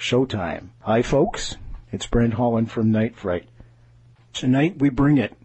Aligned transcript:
Showtime. 0.00 0.70
Hi, 0.80 1.02
folks. 1.02 1.56
It's 1.92 2.06
Brent 2.06 2.32
Holland 2.32 2.70
from 2.70 2.90
Night 2.90 3.16
Fright. 3.16 3.46
Tonight 4.32 4.78
we 4.78 4.88
bring 4.88 5.18
it 5.18 5.36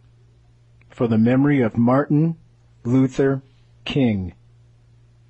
for 0.90 1.10
the 1.10 1.18
memory 1.18 1.60
of 1.60 1.78
Martin 1.78 2.38
Luther 2.86 3.42
King. 3.84 4.34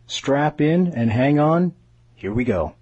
Strap 0.05 0.61
in 0.61 0.88
and 0.89 1.09
hang 1.09 1.39
on. 1.39 1.73
Here 2.15 2.31
we 2.31 2.43
go. 2.43 2.75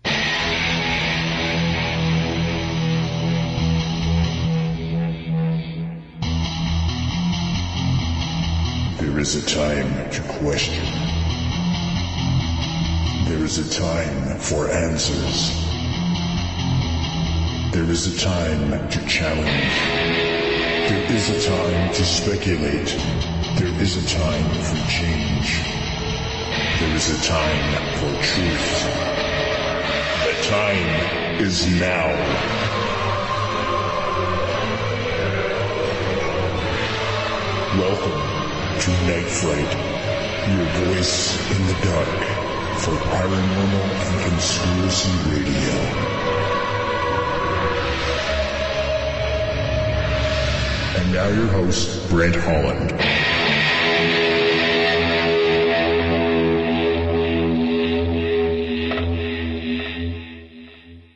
There 8.99 9.17
is 9.17 9.35
a 9.37 9.46
time 9.49 10.10
to 10.12 10.21
question. 10.39 10.83
There 13.29 13.41
is 13.46 13.60
a 13.60 13.79
time 13.79 14.37
for 14.39 14.69
answers. 14.69 15.72
There 17.73 17.90
is 17.90 18.05
a 18.05 18.20
time 18.23 18.88
to 18.91 19.05
challenge. 19.08 19.73
There 20.90 21.12
is 21.12 21.30
a 21.32 21.50
time 21.50 21.91
to 21.96 22.05
speculate. 22.05 22.96
There 23.58 23.73
is 23.82 23.98
a 23.98 24.16
time 24.16 24.48
for 24.62 24.77
change. 24.88 25.58
There 26.80 26.96
is 26.96 27.09
a 27.09 27.23
time 27.23 27.98
for 27.98 28.13
truth. 28.22 28.84
The 30.22 30.36
time 30.48 31.41
is 31.41 31.66
now. 31.80 32.13
Welcome 37.82 38.21
to 38.82 38.91
Night 39.10 39.30
Fright, 39.41 39.74
your 40.54 40.68
voice 40.85 41.49
in 41.49 41.66
the 41.66 41.77
dark 41.82 42.44
for 42.82 42.94
paranormal 43.10 43.85
and 44.05 44.21
conspiracy 44.30 45.10
radio. 45.32 46.23
And 51.14 51.22
now 51.22 51.42
your 51.42 51.52
host, 51.52 52.10
Brent 52.10 52.36
Holland. 52.36 52.92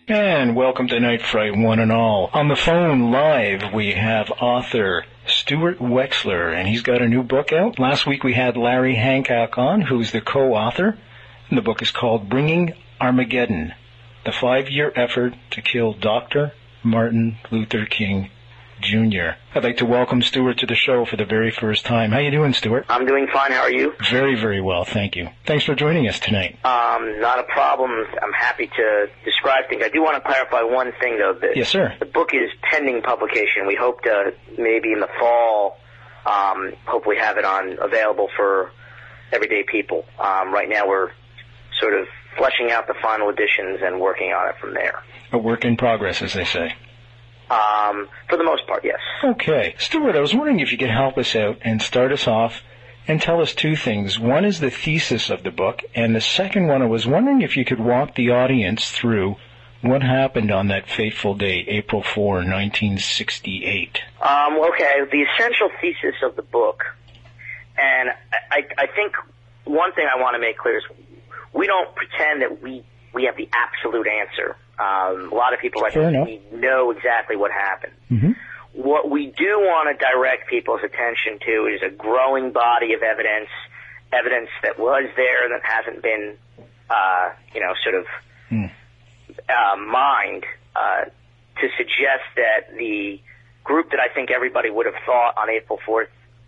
And 0.07 0.55
welcome 0.55 0.87
to 0.89 0.99
Night 0.99 1.23
Fright, 1.23 1.57
one 1.57 1.79
and 1.79 1.91
all. 1.91 2.29
On 2.31 2.47
the 2.47 2.55
phone 2.55 3.11
live, 3.11 3.73
we 3.73 3.93
have 3.93 4.29
author 4.39 5.03
Stuart 5.25 5.79
Wexler, 5.79 6.53
and 6.53 6.67
he's 6.67 6.83
got 6.83 7.01
a 7.01 7.07
new 7.07 7.23
book 7.23 7.51
out. 7.51 7.79
Last 7.79 8.05
week 8.05 8.23
we 8.23 8.33
had 8.33 8.55
Larry 8.55 8.95
Hancock 8.95 9.57
on, 9.57 9.81
who's 9.81 10.11
the 10.11 10.21
co-author. 10.21 10.95
And 11.49 11.57
the 11.57 11.63
book 11.63 11.81
is 11.81 11.89
called 11.89 12.29
Bringing 12.29 12.73
Armageddon, 13.01 13.73
the 14.25 14.31
five-year 14.31 14.91
effort 14.95 15.33
to 15.51 15.61
kill 15.63 15.93
Dr. 15.93 16.51
Martin 16.83 17.37
Luther 17.49 17.87
King 17.87 18.29
Jr. 18.81 19.31
I'd 19.55 19.63
like 19.63 19.77
to 19.77 19.85
welcome 19.85 20.21
Stuart 20.21 20.59
to 20.59 20.65
the 20.65 20.75
show 20.75 21.05
for 21.05 21.15
the 21.17 21.25
very 21.25 21.51
first 21.51 21.85
time. 21.85 22.11
How 22.11 22.19
you 22.19 22.31
doing, 22.31 22.53
Stuart? 22.53 22.85
I'm 22.89 23.05
doing 23.05 23.27
fine. 23.31 23.51
How 23.51 23.61
are 23.61 23.71
you? 23.71 23.93
Very, 24.09 24.35
very 24.35 24.61
well, 24.61 24.83
thank 24.85 25.15
you. 25.15 25.29
Thanks 25.45 25.65
for 25.65 25.75
joining 25.75 26.07
us 26.07 26.19
tonight. 26.19 26.57
Um, 26.63 27.19
not 27.19 27.39
a 27.39 27.43
problem. 27.43 27.91
I'm 28.21 28.33
happy 28.33 28.67
to 28.67 29.07
describe 29.25 29.67
things. 29.69 29.81
I 29.83 29.89
do 29.89 30.01
want 30.03 30.15
to 30.15 30.29
clarify 30.29 30.61
one 30.61 30.91
thing, 30.99 31.17
though. 31.17 31.33
The, 31.33 31.53
Yes, 31.55 31.69
sir. 31.69 31.95
The 31.99 32.05
book 32.05 32.29
is 32.33 32.49
pending 32.61 33.01
publication. 33.01 33.65
We 33.67 33.75
hope 33.75 34.01
to 34.03 34.33
maybe 34.57 34.91
in 34.93 34.99
the 34.99 35.09
fall, 35.19 35.79
um, 36.25 36.73
hopefully 36.85 37.17
have 37.17 37.37
it 37.37 37.45
on 37.45 37.77
available 37.81 38.29
for 38.35 38.71
everyday 39.31 39.63
people. 39.63 40.05
Um, 40.19 40.53
right 40.53 40.69
now, 40.69 40.87
we're 40.87 41.11
sort 41.79 41.93
of 41.93 42.07
fleshing 42.37 42.71
out 42.71 42.85
the 42.87 42.95
final 43.01 43.29
editions 43.29 43.79
and 43.81 43.99
working 43.99 44.31
on 44.31 44.49
it 44.49 44.55
from 44.59 44.73
there. 44.73 45.01
A 45.31 45.37
work 45.37 45.65
in 45.65 45.75
progress, 45.77 46.21
as 46.21 46.33
they 46.33 46.45
say. 46.45 46.75
Um, 47.49 48.09
for 48.29 48.37
the 48.37 48.43
most 48.43 48.67
part, 48.67 48.83
yes. 48.83 48.99
Okay. 49.23 49.75
Stuart, 49.77 50.15
I 50.15 50.19
was 50.19 50.33
wondering 50.33 50.59
if 50.59 50.71
you 50.71 50.77
could 50.77 50.89
help 50.89 51.17
us 51.17 51.35
out 51.35 51.59
and 51.61 51.81
start 51.81 52.11
us 52.11 52.27
off 52.27 52.61
and 53.07 53.21
tell 53.21 53.41
us 53.41 53.55
two 53.55 53.75
things. 53.75 54.19
One 54.19 54.43
is 54.43 54.59
the 54.59 54.69
thesis 54.69 55.29
of 55.29 55.43
the 55.43 55.51
book, 55.51 55.83
and 55.95 56.13
the 56.13 56.21
second 56.21 56.67
one, 56.67 56.81
I 56.81 56.87
was 56.87 57.07
wondering 57.07 57.41
if 57.41 57.55
you 57.55 57.63
could 57.63 57.79
walk 57.79 58.15
the 58.15 58.31
audience 58.31 58.91
through 58.91 59.37
what 59.81 60.01
happened 60.01 60.51
on 60.51 60.67
that 60.67 60.89
fateful 60.89 61.35
day, 61.35 61.63
April 61.67 62.01
4, 62.03 62.35
1968. 62.35 63.99
Um, 64.21 64.57
okay, 64.59 65.01
the 65.09 65.21
essential 65.21 65.69
thesis 65.79 66.15
of 66.23 66.35
the 66.35 66.41
book, 66.41 66.83
and 67.77 68.09
I, 68.51 68.63
I 68.77 68.87
think 68.87 69.13
one 69.63 69.93
thing 69.93 70.07
I 70.11 70.19
want 70.19 70.35
to 70.35 70.39
make 70.39 70.57
clear 70.57 70.79
is 70.79 70.83
we 71.53 71.67
don't 71.67 71.93
pretend 71.95 72.41
that 72.41 72.61
we 72.61 72.83
we 73.13 73.23
have 73.23 73.37
the 73.37 73.49
absolute 73.53 74.07
answer. 74.07 74.55
Um, 74.79 75.31
a 75.31 75.35
lot 75.35 75.53
of 75.53 75.59
people, 75.59 75.83
I 75.85 75.89
Fair 75.91 76.03
think, 76.11 76.15
enough. 76.15 76.27
we 76.27 76.59
know 76.59 76.91
exactly 76.91 77.35
what 77.35 77.51
happened. 77.51 77.93
Mm-hmm. 78.11 78.31
What 78.73 79.09
we 79.09 79.27
do 79.35 79.57
want 79.59 79.89
to 79.89 79.97
direct 79.97 80.49
people's 80.49 80.81
attention 80.83 81.39
to 81.45 81.65
is 81.65 81.81
a 81.81 81.89
growing 81.89 82.51
body 82.51 82.93
of 82.93 83.01
evidence, 83.01 83.49
evidence 84.13 84.49
that 84.61 84.77
was 84.77 85.09
there 85.15 85.49
that 85.49 85.61
hasn't 85.63 86.03
been, 86.03 86.37
uh, 86.89 87.29
you 87.53 87.61
know, 87.61 87.73
sort 87.83 87.95
of 87.95 88.05
Hmm. 88.49 88.65
uh, 89.49 89.75
mined 89.77 90.45
uh, 90.75 91.05
to 91.59 91.67
suggest 91.77 92.23
that 92.35 92.77
the 92.77 93.19
group 93.63 93.89
that 93.91 93.99
I 93.99 94.13
think 94.13 94.31
everybody 94.31 94.69
would 94.69 94.85
have 94.85 94.95
thought 95.05 95.33
on 95.37 95.49
April 95.49 95.79
4th, 95.85 96.07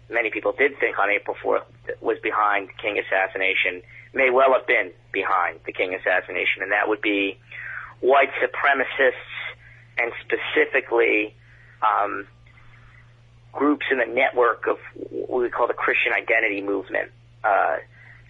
many 0.09 0.29
people 0.29 0.53
did 0.53 0.79
think 0.79 0.97
on 0.99 1.09
April 1.09 1.35
4th 1.43 1.63
was 1.99 2.17
behind 2.23 2.69
King 2.77 2.99
assassination, 2.99 3.81
may 4.13 4.29
well 4.29 4.53
have 4.53 4.65
been 4.65 4.91
behind 5.11 5.59
the 5.65 5.73
King 5.73 5.93
assassination, 5.93 6.61
and 6.63 6.71
that 6.71 6.87
would 6.87 7.01
be 7.01 7.37
white 8.01 8.29
supremacists 8.41 9.13
and 9.97 10.11
specifically 10.23 11.35
um, 11.81 12.27
groups 13.51 13.85
in 13.91 13.97
the 13.97 14.05
network 14.05 14.67
of 14.67 14.77
what 15.09 15.41
we 15.41 15.49
call 15.49 15.67
the 15.67 15.73
Christian 15.73 16.13
identity 16.13 16.61
movement, 16.61 17.11
uh, 17.43 17.77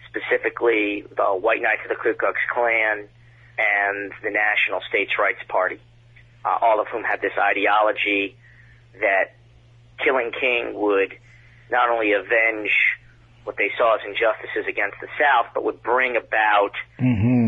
specifically 0.09 1.05
the 1.15 1.25
White 1.25 1.61
Knights 1.61 1.81
of 1.83 1.89
the 1.89 1.95
Ku 1.95 2.13
Klux 2.13 2.37
Klan 2.53 3.07
and 3.57 4.11
the 4.23 4.31
National 4.31 4.81
States 4.89 5.11
Rights 5.19 5.41
Party, 5.47 5.79
uh, 6.45 6.57
all 6.61 6.79
of 6.79 6.87
whom 6.87 7.03
had 7.03 7.21
this 7.21 7.33
ideology 7.37 8.35
that 8.99 9.35
killing 10.03 10.31
King 10.39 10.73
would 10.79 11.13
not 11.69 11.89
only 11.89 12.13
avenge 12.13 12.71
what 13.43 13.57
they 13.57 13.69
saw 13.77 13.95
as 13.95 14.01
injustices 14.05 14.65
against 14.67 14.97
the 15.01 15.07
South, 15.19 15.47
but 15.53 15.63
would 15.63 15.83
bring 15.83 16.15
about 16.15 16.71
Mm-hmm. 16.99 17.38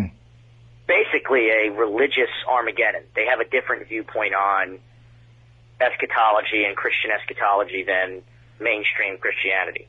Basically 0.92 1.48
a 1.48 1.72
religious 1.72 2.32
Armageddon. 2.48 3.04
They 3.16 3.26
have 3.28 3.40
a 3.40 3.48
different 3.48 3.88
viewpoint 3.88 4.34
on 4.36 4.80
eschatology 5.80 6.66
and 6.68 6.76
Christian 6.76 7.12
eschatology 7.12 7.84
than 7.88 8.22
mainstream 8.60 9.18
Christianity. 9.18 9.88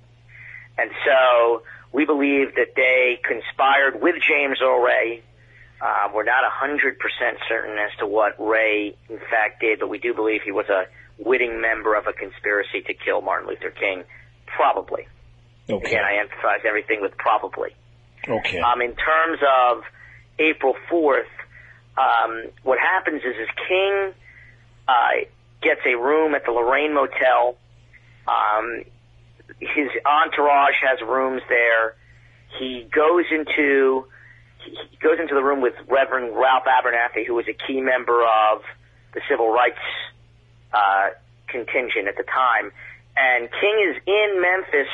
And 0.78 0.91
so 1.04 1.62
we 1.92 2.06
believe 2.06 2.54
that 2.54 2.74
they 2.76 3.20
conspired 3.22 4.00
with 4.00 4.14
James 4.22 4.58
Earl 4.62 4.80
Ray. 4.80 5.22
Uh, 5.80 6.08
we're 6.14 6.24
not 6.24 6.44
100% 6.46 6.94
certain 7.48 7.76
as 7.78 7.91
to 7.98 8.06
what 8.06 8.38
Ray 8.38 8.94
in 9.10 9.18
fact 9.18 9.60
did, 9.60 9.80
but 9.80 9.88
we 9.88 9.98
do 9.98 10.14
believe 10.14 10.42
he 10.44 10.52
was 10.52 10.66
a 10.68 10.86
witting 11.18 11.60
member 11.60 11.96
of 11.96 12.06
a 12.06 12.12
conspiracy 12.12 12.80
to 12.86 12.94
kill 12.94 13.20
Martin 13.20 13.48
Luther 13.48 13.70
King. 13.70 14.04
Probably. 14.46 15.06
Okay. 15.68 15.91
Again, 15.91 16.04
I 16.04 16.20
emphasize 16.20 16.62
everything 16.66 17.00
with 17.02 17.16
probably. 17.16 17.70
Okay. 18.28 18.60
Um, 18.60 18.80
in 18.80 18.94
terms 18.94 19.41
of 19.42 19.82
April 20.38 20.75
4th, 20.91 21.25
um, 21.97 22.50
what 22.62 22.78
happens 22.78 23.22
is, 23.22 23.34
is 23.37 23.48
King 23.69 24.12
uh, 24.88 25.26
gets 25.60 25.81
a 25.87 25.97
room 25.97 26.34
at 26.34 26.44
the 26.44 26.53
Lorraine 26.53 26.94
Motel. 26.94 27.56
Um, 28.26 28.84
his 29.60 29.88
entourage 30.04 30.75
has 30.82 31.00
rooms 31.06 31.42
there. 31.48 31.94
He 32.59 32.87
goes 32.91 33.25
into 33.31 34.06
he 34.65 34.97
goes 35.03 35.19
into 35.19 35.34
the 35.34 35.42
room 35.42 35.60
with 35.60 35.75
Reverend 35.88 36.37
Ralph 36.37 36.65
Abernathy, 36.65 37.26
who 37.26 37.34
was 37.34 37.47
a 37.48 37.66
key 37.66 37.81
member 37.81 38.22
of 38.22 38.62
the 39.12 39.21
civil 39.28 39.51
rights 39.51 39.83
uh, 40.72 41.09
contingent 41.48 42.06
at 42.06 42.16
the 42.16 42.22
time. 42.22 42.71
And 43.16 43.51
King 43.51 43.91
is 43.91 44.03
in 44.06 44.41
Memphis 44.41 44.92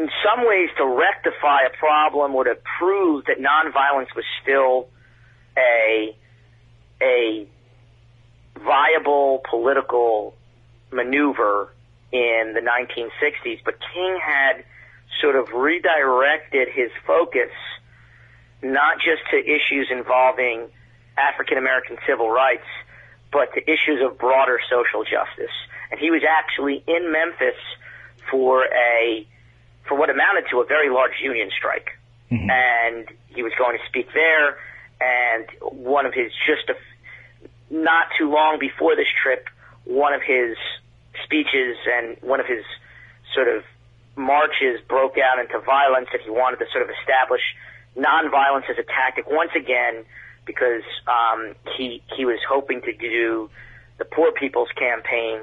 in 0.00 0.08
some 0.24 0.48
ways 0.48 0.70
to 0.78 0.86
rectify 0.86 1.60
a 1.66 1.76
problem 1.78 2.34
or 2.34 2.44
to 2.44 2.56
prove 2.78 3.26
that 3.26 3.36
nonviolence 3.38 4.08
was 4.16 4.24
still 4.42 4.88
a 5.58 6.16
a 7.02 7.46
viable 8.58 9.42
political 9.48 10.34
maneuver 10.90 11.72
in 12.12 12.54
the 12.54 12.60
1960s, 12.60 13.60
but 13.64 13.74
King 13.94 14.18
had 14.22 14.64
sort 15.20 15.36
of 15.36 15.52
redirected 15.52 16.68
his 16.74 16.90
focus 17.06 17.50
not 18.62 18.98
just 18.98 19.22
to 19.30 19.38
issues 19.38 19.88
involving 19.90 20.68
African 21.18 21.58
American 21.58 21.98
civil 22.06 22.30
rights, 22.30 22.66
but 23.32 23.52
to 23.52 23.60
issues 23.70 24.00
of 24.02 24.18
broader 24.18 24.60
social 24.70 25.04
justice. 25.04 25.54
And 25.90 26.00
he 26.00 26.10
was 26.10 26.22
actually 26.24 26.82
in 26.86 27.12
Memphis 27.12 27.60
for 28.30 28.64
a 28.64 29.26
for 29.86 29.96
what 29.96 30.10
amounted 30.10 30.44
to 30.50 30.60
a 30.60 30.66
very 30.66 30.90
large 30.90 31.14
union 31.22 31.50
strike. 31.56 31.98
And 32.50 33.08
he 33.28 33.42
was 33.42 33.52
going 33.58 33.76
to 33.76 33.84
speak 33.88 34.08
there 34.14 34.56
and 35.00 35.46
one 35.60 36.06
of 36.06 36.14
his 36.14 36.30
just 36.46 36.68
a, 36.68 36.76
not 37.72 38.08
too 38.18 38.30
long 38.30 38.58
before 38.58 38.94
this 38.96 39.08
trip, 39.22 39.48
one 39.84 40.12
of 40.12 40.20
his 40.22 40.56
speeches 41.24 41.76
and 41.86 42.16
one 42.20 42.40
of 42.40 42.46
his 42.46 42.64
sort 43.34 43.48
of 43.48 43.64
marches 44.16 44.80
broke 44.88 45.16
out 45.18 45.38
into 45.38 45.58
violence 45.60 46.08
that 46.12 46.20
he 46.20 46.30
wanted 46.30 46.58
to 46.58 46.66
sort 46.72 46.82
of 46.82 46.90
establish 47.00 47.40
nonviolence 47.96 48.68
as 48.68 48.78
a 48.78 48.82
tactic 48.82 49.24
once 49.28 49.50
again 49.56 50.04
because 50.44 50.82
um, 51.06 51.54
he 51.76 52.02
he 52.16 52.24
was 52.24 52.38
hoping 52.48 52.80
to 52.82 52.92
do 52.92 53.48
the 53.98 54.04
poor 54.04 54.32
people's 54.32 54.70
campaign, 54.76 55.40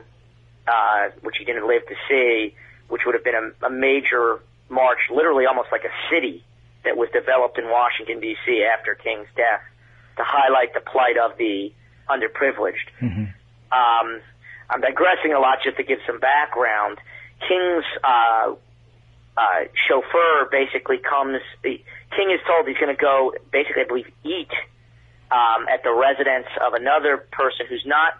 uh, 0.67 1.09
which 1.21 1.35
he 1.37 1.45
didn't 1.45 1.67
live 1.67 1.85
to 1.87 1.95
see, 2.09 2.55
which 2.89 3.01
would 3.05 3.15
have 3.15 3.23
been 3.23 3.35
a, 3.35 3.65
a 3.67 3.69
major 3.69 4.39
march, 4.69 4.99
literally 5.11 5.45
almost 5.45 5.69
like 5.71 5.83
a 5.83 5.93
city 6.11 6.43
that 6.83 6.97
was 6.97 7.09
developed 7.11 7.57
in 7.57 7.65
Washington 7.69 8.19
D.C. 8.19 8.63
after 8.63 8.95
King's 8.95 9.27
death 9.35 9.61
to 10.17 10.23
highlight 10.23 10.73
the 10.73 10.81
plight 10.81 11.17
of 11.17 11.37
the 11.37 11.71
underprivileged. 12.09 12.87
Mm-hmm. 13.01 13.25
Um, 13.71 14.21
I'm 14.69 14.81
digressing 14.81 15.33
a 15.33 15.39
lot 15.39 15.59
just 15.63 15.77
to 15.77 15.83
give 15.83 15.99
some 16.07 16.19
background. 16.19 16.97
King's 17.47 17.85
uh, 18.03 18.55
uh, 19.37 19.63
chauffeur 19.87 20.49
basically 20.51 20.97
comes. 20.97 21.39
King 21.61 22.31
is 22.31 22.39
told 22.47 22.67
he's 22.67 22.77
going 22.77 22.95
to 22.95 23.01
go, 23.01 23.33
basically, 23.51 23.83
I 23.83 23.87
believe, 23.87 24.11
eat 24.23 24.51
um, 25.31 25.67
at 25.71 25.83
the 25.83 25.93
residence 25.93 26.47
of 26.65 26.73
another 26.73 27.17
person 27.31 27.67
who's 27.69 27.85
not 27.85 28.17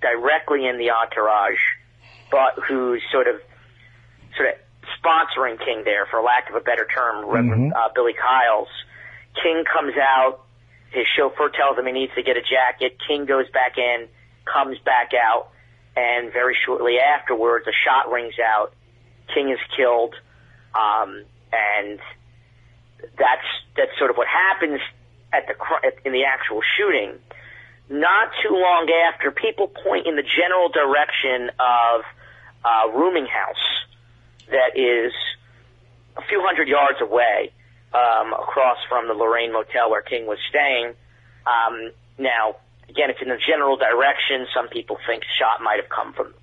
directly 0.00 0.66
in 0.66 0.78
the 0.78 0.90
entourage, 0.90 1.60
but 2.30 2.62
who's 2.66 3.02
sort 3.10 3.26
of 3.26 3.40
sort 4.36 4.48
of 4.50 4.54
sponsoring 5.02 5.58
King 5.64 5.82
there, 5.84 6.06
for 6.10 6.20
lack 6.22 6.48
of 6.50 6.56
a 6.56 6.60
better 6.60 6.86
term, 6.86 7.24
Reverend 7.26 7.72
Mhm. 7.72 7.76
uh, 7.76 7.88
Billy 7.94 8.12
Kyles. 8.12 8.68
King 9.42 9.64
comes 9.64 9.96
out. 9.96 10.40
His 10.90 11.06
chauffeur 11.16 11.48
tells 11.50 11.78
him 11.78 11.86
he 11.86 11.92
needs 11.92 12.14
to 12.14 12.22
get 12.22 12.36
a 12.36 12.42
jacket. 12.42 12.98
King 13.06 13.24
goes 13.24 13.48
back 13.50 13.78
in, 13.78 14.08
comes 14.44 14.78
back 14.80 15.12
out, 15.14 15.48
and 15.96 16.32
very 16.32 16.54
shortly 16.64 16.98
afterwards, 16.98 17.66
a 17.68 17.72
shot 17.72 18.10
rings 18.10 18.34
out. 18.38 18.72
King 19.32 19.50
is 19.50 19.60
killed, 19.76 20.14
um, 20.74 21.24
and 21.52 22.00
that's 23.16 23.46
that's 23.76 23.96
sort 23.98 24.10
of 24.10 24.16
what 24.16 24.26
happens 24.26 24.80
at 25.32 25.46
the 25.46 25.54
in 26.04 26.12
the 26.12 26.24
actual 26.24 26.60
shooting. 26.76 27.18
Not 27.88 28.32
too 28.42 28.54
long 28.54 28.90
after, 29.08 29.30
people 29.30 29.68
point 29.68 30.06
in 30.06 30.16
the 30.16 30.22
general 30.22 30.68
direction 30.68 31.50
of 31.58 32.04
uh, 32.64 32.90
rooming 32.92 33.26
house 33.26 33.86
that 34.50 34.78
is 34.78 35.12
a 36.16 36.22
few 36.28 36.42
hundred 36.44 36.68
yards 36.68 37.00
away 37.00 37.52
um, 37.94 38.32
across 38.32 38.78
from 38.88 39.08
the 39.08 39.14
Lorraine 39.14 39.52
Motel 39.52 39.90
where 39.90 40.02
King 40.02 40.26
was 40.26 40.38
staying. 40.48 40.94
Um, 41.46 41.92
now, 42.18 42.56
again, 42.88 43.10
it's 43.10 43.22
in 43.22 43.28
the 43.28 43.38
general 43.38 43.76
direction. 43.76 44.46
Some 44.54 44.68
people 44.68 44.98
think 45.06 45.22
shot 45.38 45.62
might 45.62 45.80
have 45.80 45.88
come 45.88 46.12
from 46.12 46.34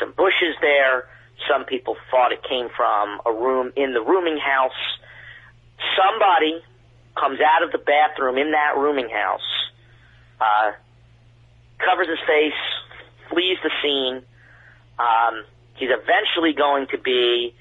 some 0.00 0.12
bushes 0.12 0.56
there. 0.60 1.06
Some 1.50 1.64
people 1.64 1.96
thought 2.10 2.32
it 2.32 2.42
came 2.42 2.68
from 2.76 3.20
a 3.26 3.32
room 3.32 3.72
in 3.76 3.92
the 3.92 4.00
rooming 4.00 4.38
house. 4.38 4.78
Somebody 5.94 6.62
comes 7.14 7.38
out 7.40 7.62
of 7.62 7.72
the 7.72 7.78
bathroom 7.78 8.38
in 8.38 8.52
that 8.52 8.74
rooming 8.76 9.08
house, 9.08 9.46
uh, 10.40 10.72
covers 11.78 12.08
his 12.08 12.18
face, 12.26 12.58
flees 13.30 13.58
the 13.62 13.70
scene. 13.82 14.22
Um, 14.98 15.44
he's 15.76 15.90
eventually 15.90 16.52
going 16.52 16.86
to 16.88 16.98
be 16.98 17.54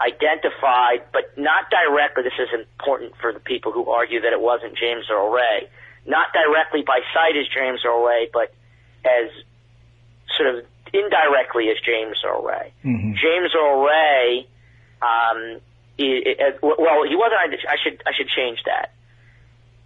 identified, 0.00 1.10
but 1.12 1.36
not 1.36 1.70
directly. 1.70 2.22
This 2.22 2.38
is 2.38 2.48
important 2.54 3.14
for 3.20 3.32
the 3.32 3.40
people 3.40 3.72
who 3.72 3.90
argue 3.90 4.20
that 4.22 4.32
it 4.32 4.40
wasn't 4.40 4.76
James 4.76 5.06
Earl 5.10 5.30
Ray. 5.30 5.68
Not 6.06 6.28
directly 6.32 6.82
by 6.82 7.00
sight 7.12 7.36
as 7.36 7.46
James 7.48 7.80
Earl 7.84 8.04
Ray, 8.04 8.30
but 8.32 8.54
as 9.04 9.30
sort 10.36 10.54
of 10.54 10.64
indirectly 10.92 11.68
as 11.68 11.76
James 11.84 12.16
Earl 12.24 12.42
Ray. 12.42 12.72
Mhm. 12.84 13.16
James 13.16 13.54
Earl 13.54 13.84
Ray, 13.84 14.46
um, 15.02 15.60
i 16.00 16.54
well, 16.62 17.02
he 17.02 17.16
wasn't. 17.16 17.66
I 17.68 17.76
should 17.82 18.02
I 18.06 18.12
should 18.12 18.28
change 18.28 18.62
that. 18.64 18.92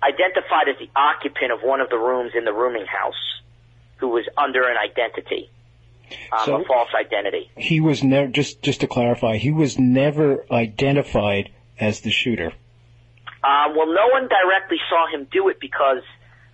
Identified 0.03 0.69
as 0.69 0.77
the 0.79 0.91
occupant 0.95 1.53
of 1.53 1.63
one 1.63 1.81
of 1.81 1.89
the 1.89 1.97
rooms 1.97 2.33
in 2.35 2.45
the 2.45 2.53
rooming 2.53 2.87
house, 2.87 3.41
who 3.97 4.09
was 4.09 4.29
under 4.37 4.69
an 4.69 4.77
identity, 4.77 5.49
um, 6.33 6.45
So- 6.45 6.57
a 6.61 6.65
false 6.65 6.91
identity. 6.95 7.51
He 7.57 7.81
was 7.81 8.03
never 8.03 8.29
just 8.29 8.63
just 8.63 8.81
to 8.81 8.87
clarify. 8.87 9.37
He 9.37 9.51
was 9.51 9.79
never 9.79 10.45
identified 10.51 11.51
as 11.79 12.01
the 12.01 12.11
shooter. 12.11 12.53
Um, 13.45 13.75
well, 13.77 13.91
no 13.93 14.09
one 14.13 14.29
directly 14.29 14.79
saw 14.89 15.07
him 15.13 15.27
do 15.33 15.49
it 15.49 15.59
because 15.61 16.03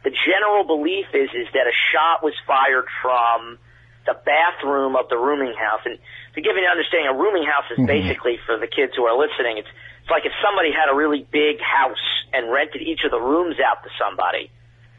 the 0.04 0.10
general 0.10 0.64
belief 0.64 1.06
is 1.12 1.28
is 1.34 1.46
that 1.52 1.66
a 1.66 1.76
shot 1.92 2.22
was 2.24 2.32
fired 2.46 2.86
from 3.02 3.58
the 4.06 4.16
bathroom 4.24 4.96
of 4.96 5.08
the 5.10 5.18
rooming 5.18 5.52
house. 5.52 5.80
And 5.84 5.98
to 6.34 6.40
give 6.40 6.56
you 6.56 6.62
an 6.64 6.70
understanding, 6.70 7.08
a 7.12 7.18
rooming 7.18 7.44
house 7.44 7.68
is 7.70 7.78
Mhm. 7.78 7.86
basically 7.86 8.38
for 8.46 8.56
the 8.56 8.66
kids 8.66 8.94
who 8.96 9.04
are 9.06 9.16
listening. 9.16 9.58
It's 9.58 9.68
it's 10.00 10.10
like 10.10 10.24
if 10.24 10.32
somebody 10.40 10.72
had 10.72 10.88
a 10.88 10.94
really 10.94 11.26
big 11.30 11.60
house 11.60 12.00
and 12.32 12.50
rented 12.50 12.80
each 12.80 13.04
of 13.04 13.10
the 13.10 13.20
rooms 13.20 13.60
out 13.60 13.82
to 13.84 13.90
somebody. 14.00 14.50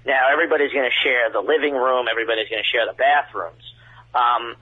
Now 0.06 0.30
everybody's 0.32 0.72
going 0.72 0.86
to 0.90 0.96
share 1.02 1.32
the 1.32 1.42
living 1.42 1.74
room. 1.74 2.08
Everybody's 2.08 2.48
going 2.48 2.62
to 2.62 2.70
share 2.70 2.86
the 2.86 2.94
bathrooms. 2.94 3.64
Um, 4.14 4.56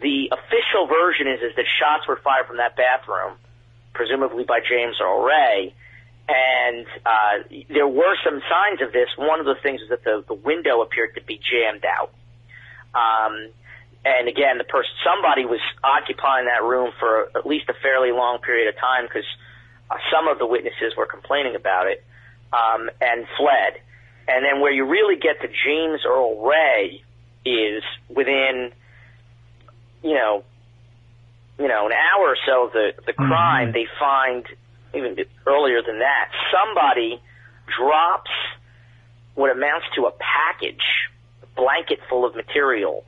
the 0.00 0.32
official 0.32 0.86
version 0.86 1.28
is 1.28 1.40
is 1.40 1.56
that 1.56 1.66
shots 1.78 2.08
were 2.08 2.16
fired 2.16 2.46
from 2.46 2.56
that 2.56 2.76
bathroom, 2.76 3.36
presumably 3.92 4.44
by 4.44 4.60
James 4.60 4.96
Earl 5.00 5.22
Ray 5.22 5.74
and 6.30 6.86
uh, 7.04 7.64
there 7.68 7.88
were 7.88 8.14
some 8.24 8.40
signs 8.48 8.80
of 8.82 8.92
this. 8.92 9.08
One 9.16 9.40
of 9.40 9.46
the 9.46 9.56
things 9.62 9.80
is 9.80 9.88
that 9.88 10.04
the, 10.04 10.22
the 10.26 10.34
window 10.34 10.80
appeared 10.80 11.16
to 11.16 11.22
be 11.22 11.40
jammed 11.42 11.84
out. 11.84 12.12
Um, 12.94 13.50
and 14.04 14.28
again, 14.28 14.58
the 14.58 14.64
person, 14.64 14.90
somebody 15.04 15.44
was 15.44 15.60
occupying 15.82 16.46
that 16.46 16.62
room 16.62 16.92
for 17.00 17.30
at 17.36 17.46
least 17.46 17.68
a 17.68 17.74
fairly 17.82 18.12
long 18.12 18.38
period 18.38 18.68
of 18.68 18.78
time 18.78 19.04
because 19.06 19.26
uh, 19.90 19.96
some 20.12 20.28
of 20.28 20.38
the 20.38 20.46
witnesses 20.46 20.94
were 20.96 21.06
complaining 21.06 21.56
about 21.56 21.88
it 21.88 22.04
um, 22.52 22.88
and 23.00 23.26
fled. 23.36 23.82
And 24.28 24.44
then 24.44 24.60
where 24.60 24.72
you 24.72 24.86
really 24.86 25.16
get 25.16 25.40
to 25.40 25.48
James 25.48 26.02
Earl 26.06 26.46
Ray 26.46 27.02
is 27.44 27.82
within, 28.08 28.70
you 30.02 30.14
know, 30.14 30.44
you 31.58 31.68
know, 31.68 31.86
an 31.86 31.92
hour 31.92 32.28
or 32.28 32.36
so 32.46 32.66
of 32.66 32.72
the 32.72 32.92
the 33.06 33.12
crime. 33.12 33.72
They 33.72 33.86
find 33.98 34.46
even 34.94 35.16
earlier 35.46 35.82
than 35.82 35.98
that, 36.00 36.30
somebody 36.50 37.20
drops 37.78 38.30
what 39.34 39.50
amounts 39.50 39.86
to 39.94 40.06
a 40.06 40.12
package, 40.12 40.82
a 41.42 41.46
blanket 41.60 42.00
full 42.08 42.24
of 42.24 42.34
material, 42.34 43.04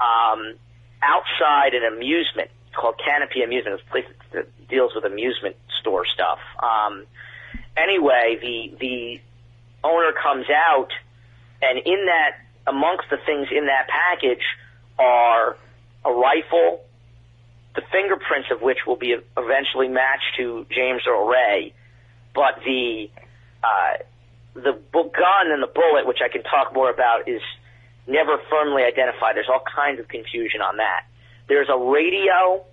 um, 0.00 0.54
outside 1.02 1.74
an 1.74 1.84
amusement 1.84 2.50
called 2.74 2.96
Canipe 2.98 3.42
Amusement. 3.42 3.80
It's 3.80 3.88
a 3.88 3.90
place 3.90 4.04
that 4.32 4.68
deals 4.68 4.92
with 4.94 5.04
amusement 5.04 5.56
store 5.80 6.04
stuff. 6.06 6.38
Um, 6.62 7.06
anyway, 7.76 8.38
the 8.40 8.76
the 8.78 9.20
owner 9.82 10.12
comes 10.12 10.46
out, 10.50 10.88
and 11.62 11.78
in 11.78 12.06
that, 12.06 12.38
amongst 12.66 13.10
the 13.10 13.18
things 13.24 13.48
in 13.50 13.66
that 13.66 13.88
package, 13.88 14.44
are 14.98 15.56
a 16.04 16.12
rifle, 16.12 16.84
the 17.74 17.82
fingerprints 17.90 18.48
of 18.50 18.62
which 18.62 18.78
will 18.86 18.96
be 18.96 19.16
eventually 19.36 19.88
matched 19.88 20.36
to 20.36 20.66
James 20.70 21.02
Earl 21.08 21.26
Ray, 21.26 21.72
but 22.34 22.60
the 22.64 23.10
uh, 23.62 24.02
the 24.54 24.72
gun 24.92 25.50
and 25.50 25.62
the 25.62 25.70
bullet, 25.72 26.06
which 26.06 26.20
I 26.24 26.28
can 26.28 26.42
talk 26.42 26.74
more 26.74 26.90
about, 26.90 27.28
is 27.28 27.40
never 28.06 28.38
firmly 28.50 28.82
identified. 28.84 29.36
There's 29.36 29.48
all 29.48 29.64
kinds 29.64 29.98
of 29.98 30.08
confusion 30.08 30.60
on 30.60 30.76
that. 30.76 31.06
There's 31.48 31.68
a 31.68 31.78
radio 31.78 32.64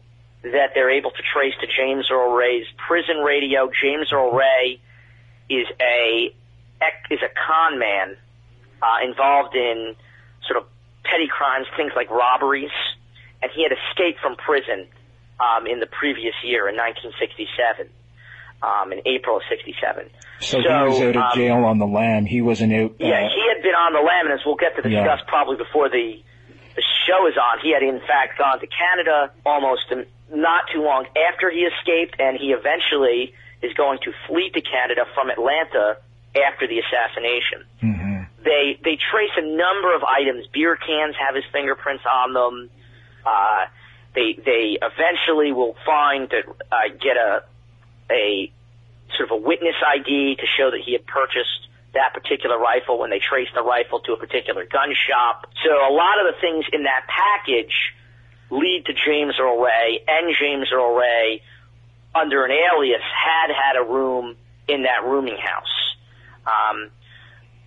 that 0.43 0.71
they're 0.73 0.91
able 0.91 1.11
to 1.11 1.23
trace 1.33 1.53
to 1.61 1.67
James 1.67 2.07
Earl 2.11 2.33
Ray's 2.33 2.65
prison 2.87 3.17
radio. 3.17 3.69
James 3.81 4.11
Earl 4.11 4.31
Ray 4.31 4.79
is 5.49 5.67
a 5.79 6.33
is 7.09 7.19
a 7.21 7.29
con 7.47 7.79
man 7.79 8.17
uh, 8.81 9.05
involved 9.07 9.55
in 9.55 9.95
sort 10.47 10.57
of 10.57 10.67
petty 11.03 11.27
crimes, 11.27 11.67
things 11.77 11.91
like 11.95 12.09
robberies, 12.09 12.71
and 13.41 13.51
he 13.55 13.63
had 13.63 13.71
escaped 13.71 14.19
from 14.19 14.35
prison 14.35 14.87
um, 15.39 15.65
in 15.67 15.79
the 15.79 15.87
previous 15.87 16.35
year 16.43 16.69
in 16.69 16.75
1967, 16.75 17.89
um, 18.61 18.93
in 18.93 19.01
April 19.05 19.37
of 19.37 19.43
67. 19.49 20.09
So, 20.39 20.57
he 20.61 20.67
was 20.67 20.99
out 21.01 21.15
of 21.15 21.15
um, 21.17 21.31
jail 21.35 21.65
on 21.65 21.77
the 21.79 21.87
lam. 21.87 22.25
He 22.25 22.41
wasn't 22.41 22.73
out. 22.73 22.91
Uh, 23.01 23.05
yeah, 23.05 23.25
he 23.29 23.41
had 23.49 23.61
been 23.63 23.77
on 23.77 23.93
the 23.93 24.01
lam, 24.01 24.25
and 24.29 24.33
as 24.39 24.45
we'll 24.45 24.55
get 24.57 24.75
to 24.77 24.87
Yeah. 24.87 25.01
discuss 25.05 25.21
probably 25.27 25.57
before 25.57 25.89
the 25.89 26.21
the 26.73 26.83
show 27.05 27.27
is 27.27 27.35
on, 27.35 27.59
he 27.61 27.73
had 27.73 27.83
in 27.83 27.99
fact 28.07 28.37
gone 28.39 28.57
to 28.61 28.67
Canada 28.67 29.29
almost 29.45 29.91
not 30.31 30.63
too 30.73 30.81
long 30.81 31.05
after 31.29 31.51
he 31.51 31.67
escaped, 31.67 32.15
and 32.17 32.37
he 32.39 32.53
eventually 32.55 33.33
is 33.61 33.73
going 33.73 33.99
to 34.07 34.13
flee 34.25 34.49
to 34.55 34.61
Canada 34.61 35.03
from 35.13 35.29
Atlanta 35.29 35.97
after 36.47 36.65
the 36.67 36.79
assassination. 36.79 37.65
mhm. 37.83 38.25
They 38.43 38.79
they 38.83 38.95
trace 39.11 39.35
a 39.37 39.41
number 39.45 39.93
of 39.93 40.01
items. 40.03 40.47
Beer 40.47 40.75
cans 40.77 41.15
have 41.19 41.35
his 41.35 41.43
fingerprints 41.51 42.05
on 42.07 42.33
them. 42.33 42.69
Uh, 43.25 43.65
they 44.15 44.33
they 44.33 44.77
eventually 44.81 45.51
will 45.51 45.75
find 45.85 46.29
that 46.29 46.43
uh, 46.71 46.89
get 46.99 47.17
a 47.17 47.43
a 48.11 48.51
sort 49.17 49.31
of 49.31 49.37
a 49.37 49.41
witness 49.41 49.75
ID 49.85 50.35
to 50.39 50.45
show 50.57 50.71
that 50.71 50.81
he 50.83 50.93
had 50.93 51.05
purchased 51.05 51.67
that 51.93 52.13
particular 52.13 52.57
rifle 52.57 52.99
when 52.99 53.09
they 53.09 53.19
traced 53.19 53.53
the 53.53 53.63
rifle 53.63 53.99
to 53.99 54.13
a 54.13 54.17
particular 54.17 54.65
gun 54.65 54.93
shop. 55.07 55.47
So 55.63 55.71
a 55.71 55.91
lot 55.91 56.19
of 56.23 56.33
the 56.33 56.39
things 56.39 56.65
in 56.71 56.83
that 56.83 57.07
package 57.07 57.93
lead 58.49 58.85
to 58.85 58.93
James 58.93 59.35
Earl 59.39 59.59
Ray 59.59 59.99
and 60.07 60.35
James 60.39 60.67
Earl 60.71 60.95
Ray 60.95 61.41
under 62.15 62.45
an 62.45 62.51
alias 62.51 63.01
had 63.01 63.51
had 63.51 63.75
a 63.79 63.83
room 63.83 64.35
in 64.67 64.83
that 64.83 65.03
rooming 65.05 65.37
house. 65.37 65.95
Um, 66.45 66.91